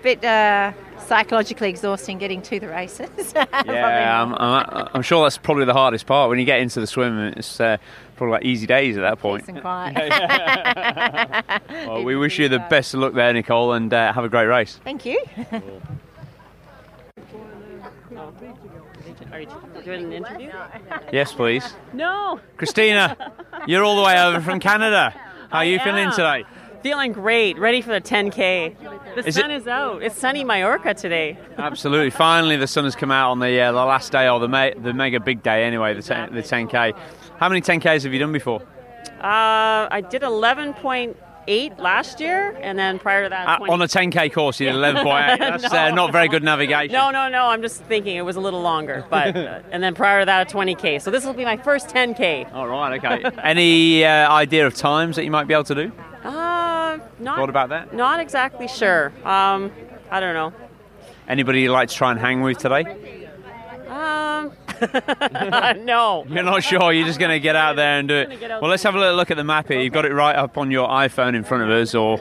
bit 0.04 0.24
uh, 0.24 0.74
psychologically 1.00 1.70
exhausting 1.70 2.20
getting 2.20 2.44
to 2.44 2.60
the 2.60 2.68
races. 2.68 3.34
Yeah, 3.66 4.24
I'm, 4.24 4.36
I'm, 4.36 4.90
I'm 4.94 5.02
sure 5.02 5.24
that's 5.24 5.40
probably 5.40 5.66
the 5.66 5.74
hardest 5.74 6.06
part 6.06 6.30
when 6.30 6.38
you 6.38 6.46
get 6.46 6.60
into 6.60 6.80
the 6.80 6.88
swim. 6.88 7.18
It's 7.36 7.60
uh, 7.60 7.78
probably 8.18 8.34
like 8.34 8.44
easy 8.46 8.66
days 8.68 8.98
at 8.98 9.02
that 9.02 9.20
point. 9.20 9.44
Peace 9.44 9.50
and 9.50 9.62
quiet. 9.62 11.54
Well, 11.88 12.04
we 12.04 12.16
wish 12.24 12.38
you 12.40 12.50
the 12.50 12.60
best 12.60 12.94
of 12.94 13.00
luck 13.00 13.14
there, 13.14 13.32
Nicole, 13.32 13.74
and 13.74 13.94
uh, 13.94 14.12
have 14.12 14.24
a 14.26 14.30
great 14.30 14.46
race. 14.48 14.80
Thank 14.84 15.06
you. 15.06 15.24
Are 19.32 19.42
you 19.42 19.48
doing 19.84 20.06
an 20.06 20.14
interview? 20.14 20.52
Yes, 21.12 21.34
please. 21.34 21.74
No. 21.94 22.40
Christina, 22.58 23.34
you're 23.68 23.84
all 23.84 23.96
the 23.98 24.04
way 24.04 24.20
over 24.22 24.42
from 24.42 24.60
Canada. 24.60 25.14
How 25.50 25.60
are 25.60 25.66
you 25.66 25.80
feeling 25.80 26.10
today? 26.12 26.44
Feeling 26.84 27.12
great, 27.12 27.58
ready 27.58 27.82
for 27.82 27.90
the 27.90 28.02
10K. 28.02 28.76
The 29.16 29.28
Is 29.28 29.36
sun 29.36 29.52
it- 29.52 29.56
is 29.58 29.68
out. 29.68 30.04
It's 30.04 30.18
sunny 30.18 30.44
Mallorca 30.44 30.94
today. 30.94 31.38
Absolutely. 31.58 32.12
Finally, 32.12 32.58
the 32.58 32.68
sun 32.68 32.84
has 32.86 32.96
come 32.96 33.12
out 33.12 33.32
on 33.32 33.40
the 33.40 33.60
uh, 33.60 33.72
the 33.72 33.78
last 33.84 34.12
day 34.12 34.30
or 34.30 34.40
the 34.40 34.48
me- 34.48 34.74
the 34.78 34.94
mega 34.94 35.20
big 35.20 35.42
day 35.42 35.64
anyway, 35.64 35.94
the 35.96 36.04
10, 36.04 36.34
the 36.34 36.42
10k. 36.44 36.96
How 37.40 37.50
many 37.50 37.62
10ks 37.62 38.04
have 38.04 38.14
you 38.14 38.20
done 38.20 38.32
before? 38.32 38.62
Uh, 39.22 39.88
I 39.92 40.02
did 40.08 40.22
11.8 40.24 41.80
last 41.80 42.20
year, 42.20 42.58
and 42.62 42.78
then 42.78 43.00
prior 43.00 43.24
to 43.24 43.30
that, 43.30 43.48
Uh, 43.48 43.58
20. 43.58 43.74
on 43.74 43.82
a 43.82 43.86
10k 43.88 44.34
course, 44.34 44.60
you 44.60 44.68
did 44.68 44.76
11.8. 44.76 45.38
That's 45.40 45.72
uh, 45.72 45.92
not 45.92 46.12
very 46.12 46.28
good 46.28 46.44
navigation. 46.44 46.94
No, 46.94 47.12
no, 47.12 47.30
no. 47.30 47.46
I'm 47.48 47.62
just 47.62 47.84
thinking 47.84 48.16
it 48.18 48.22
was 48.26 48.36
a 48.36 48.40
little 48.40 48.62
longer, 48.62 49.06
but 49.10 49.36
uh, 49.38 49.60
and 49.72 49.82
then 49.84 49.94
prior 49.96 50.22
to 50.22 50.26
that, 50.26 50.52
a 50.52 50.56
20k. 50.56 51.02
So 51.02 51.12
this 51.12 51.26
will 51.26 51.34
be 51.34 51.46
my 51.46 51.58
first 51.58 51.88
10k. 51.90 52.54
All 52.54 52.68
right, 52.68 53.04
okay. 53.04 53.30
Any 53.44 54.04
uh, 54.06 54.32
idea 54.32 54.66
of 54.68 54.76
times 54.76 55.16
that 55.16 55.24
you 55.24 55.32
might 55.32 55.48
be 55.48 55.54
able 55.54 55.64
to 55.66 55.76
do? 55.76 55.92
Uh, 56.24 57.00
not 57.20 57.38
Thought 57.38 57.50
about 57.50 57.70
that? 57.70 57.94
Not 57.94 58.20
exactly 58.20 58.68
sure. 58.68 59.12
Um, 59.24 59.72
I 60.12 60.20
don't 60.20 60.34
know. 60.34 60.54
Anybody 61.28 61.62
you'd 61.62 61.72
like 61.72 61.90
to 61.90 61.96
try 61.96 62.12
and 62.12 62.20
hang 62.20 62.42
with 62.42 62.58
today? 62.58 62.84
Um, 63.90 64.52
no. 65.84 66.26
You're 66.30 66.44
not 66.44 66.64
sure. 66.64 66.92
You're 66.94 67.08
just 67.08 67.20
going 67.20 67.32
to 67.32 67.40
get 67.40 67.56
out 67.56 67.76
there 67.76 68.00
and 68.00 68.08
do 68.08 68.16
it. 68.16 68.40
Well, 68.50 68.70
let's 68.70 68.84
have 68.84 68.96
a 68.96 69.00
little 69.00 69.16
look 69.16 69.32
at 69.32 69.38
the 69.38 69.44
map 69.44 69.68
here. 69.68 69.80
You've 69.82 69.94
got 69.94 70.06
it 70.06 70.14
right 70.14 70.36
up 70.36 70.58
on 70.58 70.72
your 70.72 70.88
iPhone 70.88 71.36
in 71.36 71.44
front 71.44 71.64
of 71.64 71.70
us 71.70 71.96
or 71.96 72.18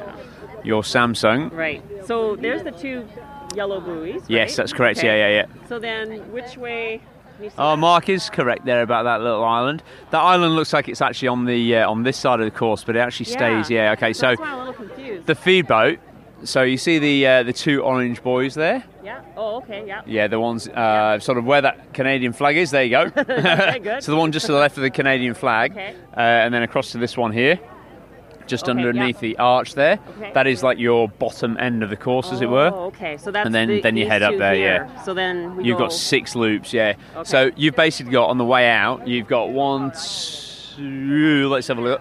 your 0.64 0.82
Samsung. 0.82 1.52
Right. 1.52 1.82
So 2.06 2.36
there's 2.36 2.62
the 2.62 2.72
two 2.72 3.06
yellow 3.54 3.80
buoys. 3.80 4.22
Yes, 4.28 4.56
that's 4.56 4.72
correct. 4.72 4.98
Okay. 4.98 5.18
Yeah, 5.18 5.28
yeah, 5.28 5.46
yeah. 5.48 5.66
So 5.68 5.78
then, 5.78 6.32
which 6.32 6.56
way? 6.56 7.00
can 7.36 7.44
you 7.44 7.50
see 7.50 7.56
Oh? 7.58 7.76
Mark 7.76 8.08
is 8.08 8.30
correct 8.30 8.64
there 8.64 8.82
about 8.82 9.04
that 9.04 9.20
little 9.20 9.44
island. 9.44 9.82
That 10.10 10.20
island 10.20 10.56
looks 10.56 10.72
like 10.72 10.88
it's 10.88 11.00
actually 11.02 11.28
on 11.28 11.44
the 11.44 11.76
uh, 11.76 11.90
on 11.90 12.02
this 12.02 12.16
side 12.16 12.40
of 12.40 12.44
the 12.46 12.50
course, 12.56 12.84
but 12.84 12.96
it 12.96 13.00
actually 13.00 13.26
stays. 13.26 13.70
Yeah. 13.70 13.92
Okay. 13.92 14.12
So 14.12 14.28
That's 14.28 14.40
why 14.40 14.48
I'm 14.48 14.54
a 14.54 14.58
little 14.70 14.74
confused. 14.74 15.26
the 15.26 15.34
feed 15.34 15.66
boat. 15.66 15.98
So 16.44 16.62
you 16.62 16.76
see 16.76 16.98
the 16.98 17.26
uh, 17.26 17.42
the 17.44 17.52
two 17.52 17.82
orange 17.82 18.22
buoys 18.22 18.54
there. 18.54 18.84
Yeah. 19.06 19.20
Oh, 19.36 19.58
okay. 19.58 19.84
Yeah. 19.86 20.02
Yeah, 20.04 20.26
the 20.26 20.40
ones 20.40 20.66
uh, 20.68 21.20
sort 21.20 21.38
of 21.38 21.44
where 21.44 21.62
that 21.62 21.94
Canadian 21.94 22.32
flag 22.32 22.56
is. 22.56 22.72
There 22.72 22.82
you 22.82 22.90
go. 22.90 23.02
Okay, 23.16 23.78
good. 23.78 24.02
so 24.02 24.10
the 24.12 24.18
one 24.18 24.32
just 24.32 24.46
to 24.46 24.52
the 24.52 24.58
left 24.58 24.76
of 24.76 24.82
the 24.82 24.90
Canadian 24.90 25.34
flag, 25.34 25.70
Okay. 25.72 25.94
uh, 26.16 26.20
and 26.20 26.52
then 26.52 26.62
across 26.64 26.90
to 26.90 26.98
this 26.98 27.16
one 27.16 27.30
here, 27.30 27.60
just 28.48 28.64
Okay, 28.64 28.72
underneath 28.72 29.16
yeah. 29.16 29.20
the 29.28 29.38
arch 29.38 29.74
there. 29.74 30.00
Okay. 30.16 30.32
That 30.34 30.48
is 30.48 30.64
like 30.64 30.78
your 30.80 31.08
bottom 31.08 31.56
end 31.58 31.84
of 31.84 31.90
the 31.90 31.96
course, 31.96 32.32
as 32.32 32.40
it 32.40 32.50
were. 32.50 32.72
Oh, 32.74 32.86
okay. 32.86 33.16
So 33.16 33.30
that's 33.30 33.46
and 33.46 33.54
then 33.54 33.68
the- 33.68 33.80
then 33.80 33.96
you 33.96 34.08
head 34.08 34.22
up 34.22 34.36
there. 34.38 34.54
here. 34.54 34.88
Yeah. 34.92 35.02
So 35.04 35.14
then 35.14 35.64
you've 35.64 35.78
go- 35.78 35.84
got 35.84 35.92
six 35.92 36.34
loops. 36.34 36.72
Yeah. 36.72 36.94
Okay. 37.14 37.24
So 37.24 37.50
you've 37.56 37.76
basically 37.76 38.10
got 38.12 38.28
on 38.30 38.38
the 38.38 38.44
way 38.44 38.68
out. 38.68 39.06
You've 39.06 39.28
got 39.28 39.50
one, 39.50 39.92
two. 40.76 41.48
Let's 41.48 41.68
have 41.68 41.78
a 41.78 41.80
look. 41.80 42.00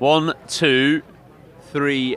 One, 0.00 0.32
two, 0.48 1.02
three, 1.72 2.16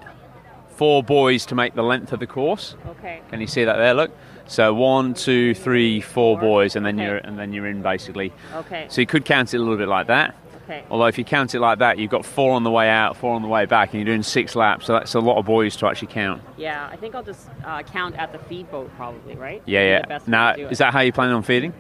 four 0.76 1.04
buoys 1.04 1.46
to 1.48 1.56
make 1.56 1.76
the 1.76 1.84
length 1.84 2.14
of 2.14 2.20
the 2.20 2.28
course. 2.28 2.76
Okay. 2.88 3.22
Can 3.30 3.42
you 3.42 3.48
see 3.48 3.64
that 3.64 3.78
there? 3.78 3.94
Look. 3.94 4.12
So 4.46 4.74
one, 4.74 5.14
two, 5.14 5.56
three, 5.56 6.02
four 6.02 6.38
buoys, 6.38 6.76
and 6.76 6.86
then 6.86 6.98
you're 6.98 7.18
and 7.18 7.40
then 7.40 7.54
you're 7.54 7.68
in 7.68 7.82
basically. 7.82 8.34
Okay. 8.54 8.88
So 8.90 9.02
you 9.02 9.08
could 9.08 9.26
count 9.26 9.54
it 9.54 9.58
a 9.58 9.60
little 9.60 9.78
bit 9.78 9.88
like 9.88 10.08
that. 10.08 10.36
Okay. 10.64 10.84
Although 10.90 11.06
if 11.06 11.18
you 11.18 11.26
count 11.26 11.56
it 11.56 11.60
like 11.60 11.80
that, 11.80 11.98
you've 11.98 12.12
got 12.12 12.26
four 12.26 12.54
on 12.54 12.64
the 12.64 12.72
way 12.72 12.90
out, 12.90 13.18
four 13.18 13.36
on 13.36 13.42
the 13.42 13.48
way 13.48 13.66
back, 13.66 13.94
and 13.94 14.00
you're 14.00 14.06
doing 14.06 14.24
six 14.24 14.56
laps. 14.56 14.86
So 14.86 14.94
that's 14.94 15.14
a 15.14 15.20
lot 15.20 15.38
of 15.38 15.46
buoys 15.46 15.76
to 15.78 15.88
actually 15.88 16.08
count. 16.08 16.42
Yeah, 16.58 16.88
I 16.92 16.96
think 16.96 17.16
I'll 17.16 17.24
just 17.24 17.50
uh, 17.66 17.84
count 17.84 18.16
at 18.16 18.32
the 18.32 18.40
feed 18.40 18.72
boat 18.72 18.90
probably, 18.96 19.36
right? 19.36 19.62
Yeah, 19.66 20.06
yeah. 20.08 20.20
Now, 20.26 20.52
to 20.52 20.58
do 20.58 20.68
it. 20.68 20.72
is 20.72 20.78
that 20.78 20.94
how 20.94 21.02
you 21.02 21.12
plan 21.12 21.32
on 21.32 21.44
feeding? 21.44 21.74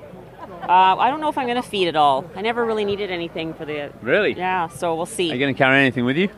Uh, 0.64 0.95
I 0.98 1.10
don't 1.10 1.20
know 1.20 1.30
if 1.30 1.38
I'm 1.38 1.48
going 1.48 1.61
to 1.61 1.68
feed 1.68 1.90
at 1.90 1.95
all. 1.95 2.30
I 2.36 2.41
never 2.41 2.65
really 2.65 2.86
needed 2.86 3.11
anything 3.11 3.53
for 3.53 3.65
the. 3.65 3.91
Really? 4.02 4.34
Yeah, 4.34 4.68
so 4.70 4.95
we'll 4.95 5.06
see. 5.06 5.30
Are 5.30 5.34
you 5.34 5.40
going 5.40 5.53
to 5.53 5.57
carry 5.57 5.80
anything 5.80 6.06
with 6.06 6.18
you? 6.18 6.30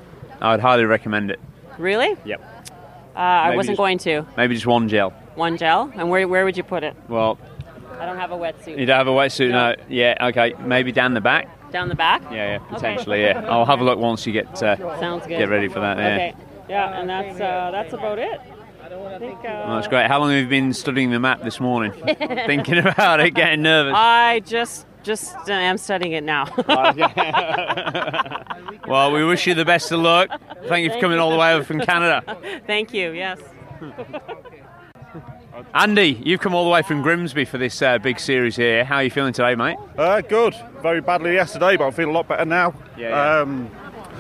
I 0.42 0.52
would 0.52 0.62
highly 0.62 0.86
recommend 0.86 1.32
it. 1.32 1.40
Really? 1.78 2.16
Yep. 2.26 2.42
Uh, 3.16 3.20
I 3.20 3.56
wasn't 3.56 3.74
just- 3.74 3.78
going 3.78 3.98
to. 4.00 4.26
Maybe 4.38 4.56
just 4.56 4.68
one 4.68 4.88
gel. 4.90 5.12
One 5.36 5.58
gel, 5.58 5.92
and 5.96 6.10
where 6.10 6.28
where 6.28 6.46
would 6.46 6.56
you 6.58 6.64
put 6.64 6.84
it? 6.84 6.96
Well, 7.10 7.38
I 8.00 8.06
don't 8.06 8.18
have 8.18 8.32
a 8.32 8.36
wetsuit. 8.38 8.78
you 8.80 8.86
don't 8.86 8.98
have 8.98 9.08
a 9.08 9.12
wetsuit, 9.12 9.52
no. 9.52 9.76
Yeah, 9.90 10.16
okay. 10.30 10.54
Maybe 10.60 10.92
down 10.92 11.14
the 11.14 11.22
back. 11.22 11.48
Down 11.72 11.90
the 11.90 11.96
back. 11.96 12.22
Yeah, 12.32 12.54
yeah, 12.54 12.58
potentially. 12.60 13.22
Yeah, 13.24 13.44
I'll 13.50 13.66
have 13.66 13.82
a 13.82 13.84
look 13.84 14.00
once 14.00 14.26
you 14.26 14.32
get 14.34 14.48
uh, 14.64 14.78
Sounds 15.00 15.24
good. 15.28 15.38
get 15.40 15.50
ready 15.50 15.68
for 15.68 15.80
that. 15.82 15.98
Yeah. 15.98 16.06
Okay. 16.14 16.34
Yeah, 16.70 17.00
and 17.00 17.10
that's 17.10 17.36
uh, 17.40 17.70
that's 17.72 17.94
about 17.94 18.18
it. 18.20 18.40
I 18.84 18.88
don't 18.90 19.02
want 19.02 19.14
to 19.14 19.20
think. 19.20 19.40
Uh, 19.40 19.64
Well, 19.66 19.76
that's 19.76 19.88
great. 19.88 20.08
How 20.08 20.20
long 20.20 20.32
have 20.32 20.42
you 20.42 20.48
been 20.48 20.72
studying 20.74 21.12
the 21.12 21.20
map 21.20 21.42
this 21.44 21.60
morning? 21.60 21.92
Thinking 22.46 22.78
about 22.78 23.20
it, 23.20 23.32
getting 23.34 23.62
nervous. 23.62 23.94
I 23.96 24.42
just 24.46 24.86
just 25.06 25.36
uh, 25.50 25.54
am 25.54 25.78
studying 25.78 26.12
it 26.14 26.24
now. 26.24 26.46
Well, 28.88 29.12
we 29.12 29.24
wish 29.26 29.48
you 29.48 29.56
the 29.56 29.66
best 29.66 29.92
of 29.92 30.00
luck. 30.00 30.30
Thank 30.68 30.84
you 30.86 30.92
for 30.94 31.00
coming 31.00 31.18
all 31.18 31.32
the 31.32 31.38
way 31.38 31.54
over 31.54 31.64
from 31.64 31.80
Canada. 31.80 32.38
Thank 32.68 32.94
you. 32.94 33.12
Yes. 33.12 33.40
Andy, 35.74 36.22
you've 36.24 36.40
come 36.40 36.54
all 36.54 36.64
the 36.66 36.70
way 36.70 36.84
from 36.84 37.02
Grimsby 37.02 37.46
for 37.46 37.58
this 37.58 37.82
uh, 37.82 37.98
big 37.98 38.20
series 38.20 38.56
here. 38.56 38.86
How 38.86 38.98
are 38.98 39.04
you 39.04 39.10
feeling 39.10 39.34
today, 39.34 39.56
mate? 39.56 39.78
Uh, 39.98 40.22
good. 40.22 40.56
Very 40.84 41.02
badly 41.02 41.34
yesterday, 41.34 41.78
but 41.78 41.86
I'm 41.86 41.94
feeling 41.94 42.12
a 42.12 42.14
lot 42.14 42.28
better 42.28 42.46
now. 42.46 42.76
Yeah, 42.96 43.10
yeah. 43.10 43.40
Um, 43.42 43.72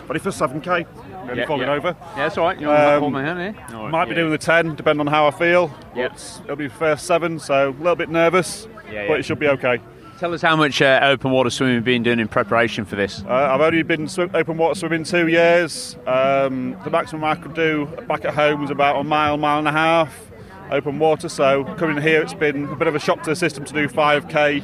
ready 0.07 0.19
for 0.19 0.29
7k. 0.31 0.87
Nearly 1.25 1.41
Yeah, 1.41 1.47
falling 1.47 1.67
yeah. 1.67 1.73
over. 1.73 1.87
Yeah, 1.99 2.15
that's 2.15 2.37
all 2.37 2.45
right. 2.45 2.59
You 2.59 2.67
want 2.67 2.79
to 2.79 2.99
hold 2.99 3.13
my 3.13 3.23
hand 3.23 3.39
here? 3.39 3.65
All 3.75 3.83
right, 3.83 3.91
Might 3.91 4.09
be 4.09 4.15
doing 4.15 4.31
the 4.31 4.37
10, 4.37 4.75
depending 4.75 5.01
on 5.01 5.07
how 5.07 5.27
I 5.27 5.31
feel. 5.31 5.71
Yep. 5.95 6.13
It'll 6.45 6.55
be 6.55 6.67
the 6.67 6.73
first 6.73 7.05
seven, 7.05 7.37
so 7.39 7.69
a 7.69 7.71
little 7.71 7.95
bit 7.95 8.09
nervous, 8.09 8.67
Yeah, 8.91 9.07
but 9.07 9.19
it 9.19 9.23
should 9.25 9.39
be 9.39 9.47
okay. 9.49 9.79
Tell 10.17 10.33
us 10.33 10.41
how 10.41 10.55
much 10.55 10.81
uh, 10.81 11.01
open 11.03 11.31
water 11.31 11.49
swimming 11.49 11.75
you've 11.75 11.83
been 11.83 12.01
doing 12.01 12.19
in 12.19 12.29
preparation 12.29 12.85
for 12.85 12.95
this. 12.95 13.21
Uh, 13.27 13.33
I've 13.33 13.59
only 13.59 13.83
been 13.83 14.07
open 14.33 14.55
water 14.55 14.79
swimming 14.79 15.03
two 15.03 15.27
years. 15.27 15.97
Um, 16.07 16.77
the 16.85 16.89
maximum 16.89 17.25
I 17.25 17.35
could 17.35 17.53
do 17.53 17.85
back 18.07 18.23
at 18.23 18.33
home 18.33 18.61
was 18.61 18.69
about 18.69 18.97
a 18.97 19.03
mile, 19.03 19.35
mile 19.35 19.59
and 19.59 19.67
a 19.67 19.73
half 19.73 20.31
open 20.71 20.99
water. 20.99 21.27
So 21.27 21.65
coming 21.75 22.01
here, 22.01 22.21
it's 22.21 22.33
been 22.33 22.63
a 22.69 22.75
bit 22.77 22.87
of 22.87 22.95
a 22.95 22.99
shock 22.99 23.23
to 23.23 23.31
the 23.31 23.35
system 23.35 23.65
to 23.65 23.73
do 23.73 23.89
5k, 23.89 24.63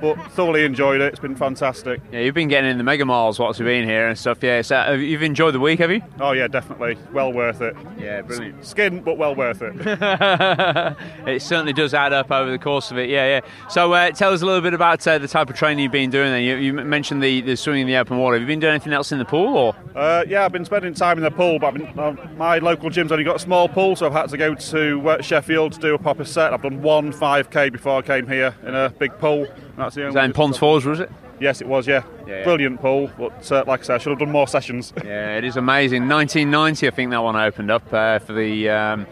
but 0.00 0.14
thoroughly 0.32 0.64
enjoyed 0.64 1.00
it. 1.00 1.12
It's 1.12 1.20
been 1.20 1.36
fantastic. 1.36 2.00
Yeah, 2.12 2.20
you've 2.20 2.34
been 2.34 2.48
getting 2.48 2.70
in 2.70 2.78
the 2.78 2.84
mega 2.84 3.04
miles 3.04 3.38
whilst 3.38 3.58
you've 3.58 3.66
been 3.66 3.88
here 3.88 4.08
and 4.08 4.18
stuff. 4.18 4.42
Yeah, 4.42 4.62
so 4.62 4.92
you've 4.92 5.22
enjoyed 5.22 5.54
the 5.54 5.60
week, 5.60 5.78
have 5.80 5.90
you? 5.90 6.02
Oh 6.20 6.32
yeah, 6.32 6.48
definitely. 6.48 6.96
Well 7.12 7.32
worth 7.32 7.60
it. 7.60 7.76
Yeah, 7.98 8.22
brilliant. 8.22 8.64
Skin, 8.64 9.00
but 9.02 9.18
well 9.18 9.34
worth 9.34 9.62
it. 9.62 9.74
it 11.26 11.42
certainly 11.42 11.72
does 11.72 11.94
add 11.94 12.12
up 12.12 12.30
over 12.30 12.50
the 12.50 12.58
course 12.58 12.90
of 12.90 12.98
it. 12.98 13.08
Yeah, 13.08 13.26
yeah. 13.26 13.40
So 13.68 13.92
uh, 13.92 14.10
tell 14.10 14.32
us 14.32 14.42
a 14.42 14.46
little 14.46 14.60
bit 14.60 14.74
about 14.74 15.06
uh, 15.06 15.18
the 15.18 15.28
type 15.28 15.50
of 15.50 15.56
training 15.56 15.82
you've 15.82 15.92
been 15.92 16.10
doing. 16.10 16.30
Then 16.30 16.42
you, 16.42 16.56
you 16.56 16.72
mentioned 16.72 17.22
the, 17.22 17.40
the 17.40 17.56
swimming 17.56 17.82
in 17.82 17.86
the 17.88 17.96
open 17.96 18.18
water. 18.18 18.36
Have 18.36 18.42
you 18.42 18.46
been 18.46 18.60
doing 18.60 18.74
anything 18.74 18.92
else 18.92 19.12
in 19.12 19.18
the 19.18 19.24
pool, 19.24 19.56
or? 19.56 19.76
Uh, 19.94 20.24
yeah, 20.28 20.44
I've 20.44 20.52
been 20.52 20.64
spending 20.64 20.94
time 20.94 21.18
in 21.18 21.24
the 21.24 21.30
pool, 21.30 21.58
but 21.58 21.68
I've 21.68 21.74
been, 21.74 21.98
uh, 21.98 22.16
my 22.36 22.58
local 22.58 22.90
gym's 22.90 23.12
only 23.12 23.24
got 23.24 23.36
a 23.36 23.40
small 23.40 23.68
pool, 23.68 23.96
so 23.96 24.06
I've 24.06 24.12
had 24.12 24.28
to 24.30 24.36
go 24.36 24.54
to 24.54 25.08
uh, 25.08 25.22
Sheffield 25.22 25.72
to 25.72 25.80
do 25.80 25.94
a 25.94 25.98
proper 25.98 26.24
set. 26.24 26.52
I've 26.52 26.62
done 26.62 26.82
one 26.82 27.12
5k 27.12 27.72
before 27.72 27.98
I 27.98 28.02
came 28.02 28.26
here 28.26 28.54
in 28.62 28.74
a 28.74 28.90
big 28.90 29.16
pool. 29.18 29.46
That's 29.86 29.94
the 29.96 30.04
Was 30.06 30.14
that 30.14 30.24
in 30.24 30.32
Ponds 30.32 30.58
Forge, 30.58 30.84
was 30.84 30.98
it? 31.00 31.10
Yes, 31.38 31.60
it 31.60 31.68
was. 31.68 31.86
Yeah, 31.86 32.02
Yeah, 32.26 32.38
yeah. 32.38 32.44
brilliant 32.44 32.80
pool. 32.80 33.08
But 33.16 33.52
uh, 33.52 33.62
like 33.66 33.80
I 33.80 33.82
said, 33.84 33.94
I 33.94 33.98
should 33.98 34.10
have 34.10 34.18
done 34.18 34.32
more 34.32 34.48
sessions. 34.48 34.92
Yeah, 35.04 35.36
it 35.36 35.44
is 35.44 35.56
amazing. 35.56 36.08
1990, 36.08 36.88
I 36.88 36.90
think 36.90 37.10
that 37.12 37.22
one 37.22 37.36
opened 37.36 37.70
up 37.70 37.92
uh, 37.92 38.18
for 38.18 38.32
the 38.32 38.68
um, 38.68 39.06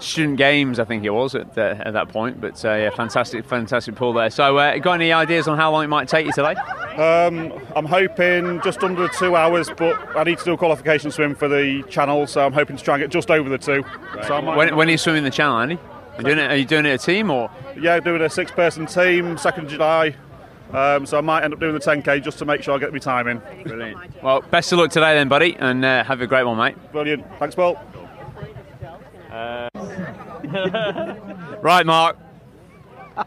student 0.00 0.38
games. 0.38 0.80
I 0.80 0.84
think 0.84 1.04
it 1.04 1.10
was 1.10 1.36
at, 1.36 1.54
the, 1.54 1.80
at 1.86 1.92
that 1.92 2.08
point. 2.08 2.40
But 2.40 2.64
uh, 2.64 2.70
yeah, 2.74 2.90
fantastic, 2.90 3.44
fantastic 3.44 3.94
pool 3.94 4.12
there. 4.12 4.30
So, 4.30 4.56
uh, 4.58 4.76
got 4.78 4.94
any 4.94 5.12
ideas 5.12 5.46
on 5.46 5.56
how 5.56 5.70
long 5.70 5.84
it 5.84 5.88
might 5.88 6.08
take 6.08 6.26
you 6.26 6.32
today? 6.32 6.54
Um, 6.96 7.52
I'm 7.76 7.86
hoping 7.86 8.60
just 8.62 8.82
under 8.82 9.06
two 9.06 9.36
hours, 9.36 9.70
but 9.76 10.16
I 10.16 10.24
need 10.24 10.38
to 10.38 10.44
do 10.44 10.52
a 10.54 10.56
qualification 10.56 11.12
swim 11.12 11.36
for 11.36 11.46
the 11.46 11.84
channel, 11.88 12.26
so 12.26 12.44
I'm 12.44 12.52
hoping 12.52 12.76
to 12.76 12.82
try 12.82 12.94
and 12.96 13.02
get 13.04 13.10
just 13.10 13.30
over 13.30 13.48
the 13.48 13.58
two. 13.58 13.84
So 14.26 14.34
I 14.34 14.40
might, 14.40 14.56
When, 14.56 14.74
when 14.74 14.88
are 14.88 14.90
you 14.90 14.98
swimming 14.98 15.22
the 15.22 15.30
channel, 15.30 15.58
Andy? 15.58 15.78
Are 16.18 16.22
you 16.22 16.34
doing 16.34 16.38
it? 16.38 16.50
Are 16.50 16.56
you 16.56 16.64
doing 16.64 16.84
it 16.86 16.90
a 16.90 16.98
team 16.98 17.30
or? 17.30 17.48
yeah, 17.80 18.00
doing 18.00 18.22
a 18.22 18.28
six-person 18.28 18.86
team, 18.86 19.38
second 19.38 19.66
of 19.66 19.70
July. 19.70 20.16
Um, 20.72 21.06
so 21.06 21.16
I 21.16 21.20
might 21.20 21.44
end 21.44 21.54
up 21.54 21.60
doing 21.60 21.72
the 21.74 21.80
10k 21.80 22.22
just 22.22 22.38
to 22.40 22.44
make 22.44 22.62
sure 22.62 22.74
I 22.74 22.78
get 22.78 22.92
my 22.92 22.98
time 22.98 23.28
in. 23.28 23.40
Brilliant. 23.62 24.22
Well, 24.22 24.42
best 24.42 24.72
of 24.72 24.78
luck 24.80 24.90
today, 24.90 25.14
then, 25.14 25.28
buddy, 25.28 25.56
and 25.56 25.84
uh, 25.84 26.04
have 26.04 26.20
a 26.20 26.26
great 26.26 26.44
one, 26.44 26.58
mate. 26.58 26.76
Brilliant. 26.92 27.24
Thanks, 27.38 27.54
Paul. 27.54 27.80
Right, 31.60 31.84
Mark. 31.84 32.16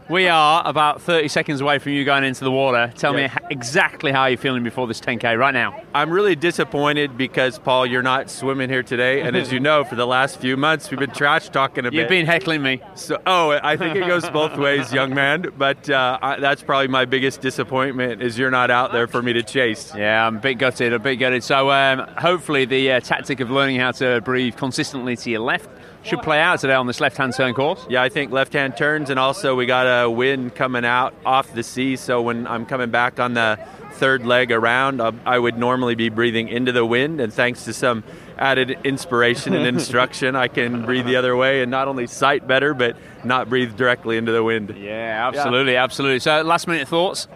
We 0.08 0.28
are 0.28 0.62
about 0.64 1.02
30 1.02 1.28
seconds 1.28 1.60
away 1.60 1.78
from 1.78 1.92
you 1.92 2.04
going 2.04 2.24
into 2.24 2.44
the 2.44 2.50
water. 2.50 2.92
Tell 2.96 3.12
me 3.12 3.22
Yes. 3.22 3.32
h- 3.36 3.42
exactly 3.50 4.12
how 4.12 4.26
you're 4.26 4.38
feeling 4.38 4.62
before 4.62 4.86
this 4.86 5.00
10k 5.00 5.38
right 5.38 5.54
now. 5.54 5.80
I'm 5.94 6.10
really 6.10 6.34
disappointed 6.36 7.16
because 7.16 7.58
Paul, 7.58 7.86
you're 7.86 8.02
not 8.02 8.30
swimming 8.30 8.68
here 8.70 8.82
today, 8.82 9.20
and 9.22 9.36
as 9.36 9.52
you 9.52 9.60
know, 9.60 9.84
for 9.84 9.94
the 9.94 10.06
last 10.06 10.40
few 10.40 10.56
months 10.56 10.90
we've 10.90 11.00
been 11.00 11.10
trash 11.10 11.48
talking 11.48 11.86
a 11.86 11.90
bit. 11.90 11.94
You've 12.00 12.08
been 12.08 12.26
heckling 12.26 12.62
me. 12.62 12.80
So, 12.94 13.20
oh, 13.26 13.58
I 13.62 13.76
think 13.76 13.96
it 13.96 14.06
goes 14.06 14.28
both 14.30 14.56
ways, 14.58 14.92
young 14.92 15.14
man. 15.14 15.46
But 15.56 15.88
uh, 15.90 16.18
I, 16.22 16.40
that's 16.40 16.62
probably 16.62 16.88
my 16.88 17.04
biggest 17.04 17.40
disappointment 17.40 18.22
is 18.22 18.38
you're 18.38 18.50
not 18.50 18.70
out 18.70 18.92
there 18.92 19.06
for 19.06 19.22
me 19.22 19.32
to 19.34 19.42
chase. 19.42 19.92
Yeah, 19.94 20.26
I'm 20.26 20.36
a 20.36 20.40
bit 20.40 20.54
gutted, 20.54 20.92
a 20.92 20.98
bit 20.98 21.16
gutted. 21.16 21.42
So 21.44 21.70
um, 21.70 22.06
hopefully 22.18 22.64
the 22.64 22.92
uh, 22.92 23.00
tactic 23.00 23.40
of 23.40 23.50
learning 23.50 23.80
how 23.80 23.92
to 23.92 24.20
breathe 24.22 24.56
consistently 24.56 25.16
to 25.16 25.30
your 25.30 25.40
left 25.40 25.68
should 26.02 26.22
play 26.22 26.40
out 26.40 26.60
today 26.60 26.74
on 26.74 26.86
this 26.86 27.00
left-hand 27.00 27.34
turn 27.34 27.54
course. 27.54 27.84
Yeah, 27.88 28.02
I 28.02 28.08
think 28.08 28.32
left-hand 28.32 28.76
turns, 28.76 29.10
and 29.10 29.18
also 29.18 29.54
we 29.54 29.66
got 29.66 29.84
a 29.84 30.10
wind 30.10 30.54
coming 30.54 30.84
out 30.84 31.14
off 31.24 31.52
the 31.54 31.62
sea. 31.62 31.96
So 31.96 32.22
when 32.22 32.46
I'm 32.46 32.66
coming 32.66 32.90
back 32.90 33.20
on 33.20 33.34
the 33.34 33.58
third 33.92 34.26
leg 34.26 34.50
around, 34.50 35.00
I, 35.00 35.38
would 35.38 35.58
normally 35.58 35.94
be 35.94 36.08
breathing 36.08 36.48
into 36.48 36.72
the 36.72 36.84
wind, 36.84 37.20
and 37.20 37.32
thanks 37.32 37.64
to 37.66 37.72
some 37.72 38.02
added 38.38 38.78
inspiration 38.84 39.54
and 39.54 39.66
instruction, 39.76 40.34
I 40.34 40.48
can 40.48 40.84
breathe 40.84 41.06
the 41.06 41.16
other 41.16 41.36
way 41.36 41.62
and 41.62 41.70
not 41.70 41.88
only 41.88 42.06
sight 42.06 42.46
better, 42.46 42.74
but 42.74 42.96
not 43.24 43.48
breathe 43.48 43.76
directly 43.76 44.16
into 44.16 44.32
the 44.32 44.42
wind. 44.42 44.74
Yeah, 44.76 45.30
absolutely, 45.32 45.76
absolutely. 45.76 46.18
So 46.18 46.42
last-minute 46.42 46.88
thoughts. 46.88 47.28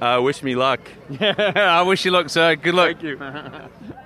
Uh, 0.00 0.20
wish 0.20 0.42
me 0.42 0.56
luck. 0.56 0.80
Yeah, 1.08 1.32
I 1.78 1.82
wish 1.82 2.04
you 2.04 2.10
luck, 2.10 2.28
sir. 2.28 2.56
Good 2.56 2.74
luck. 2.74 3.00
Thank 3.00 3.04
you. 3.04 3.92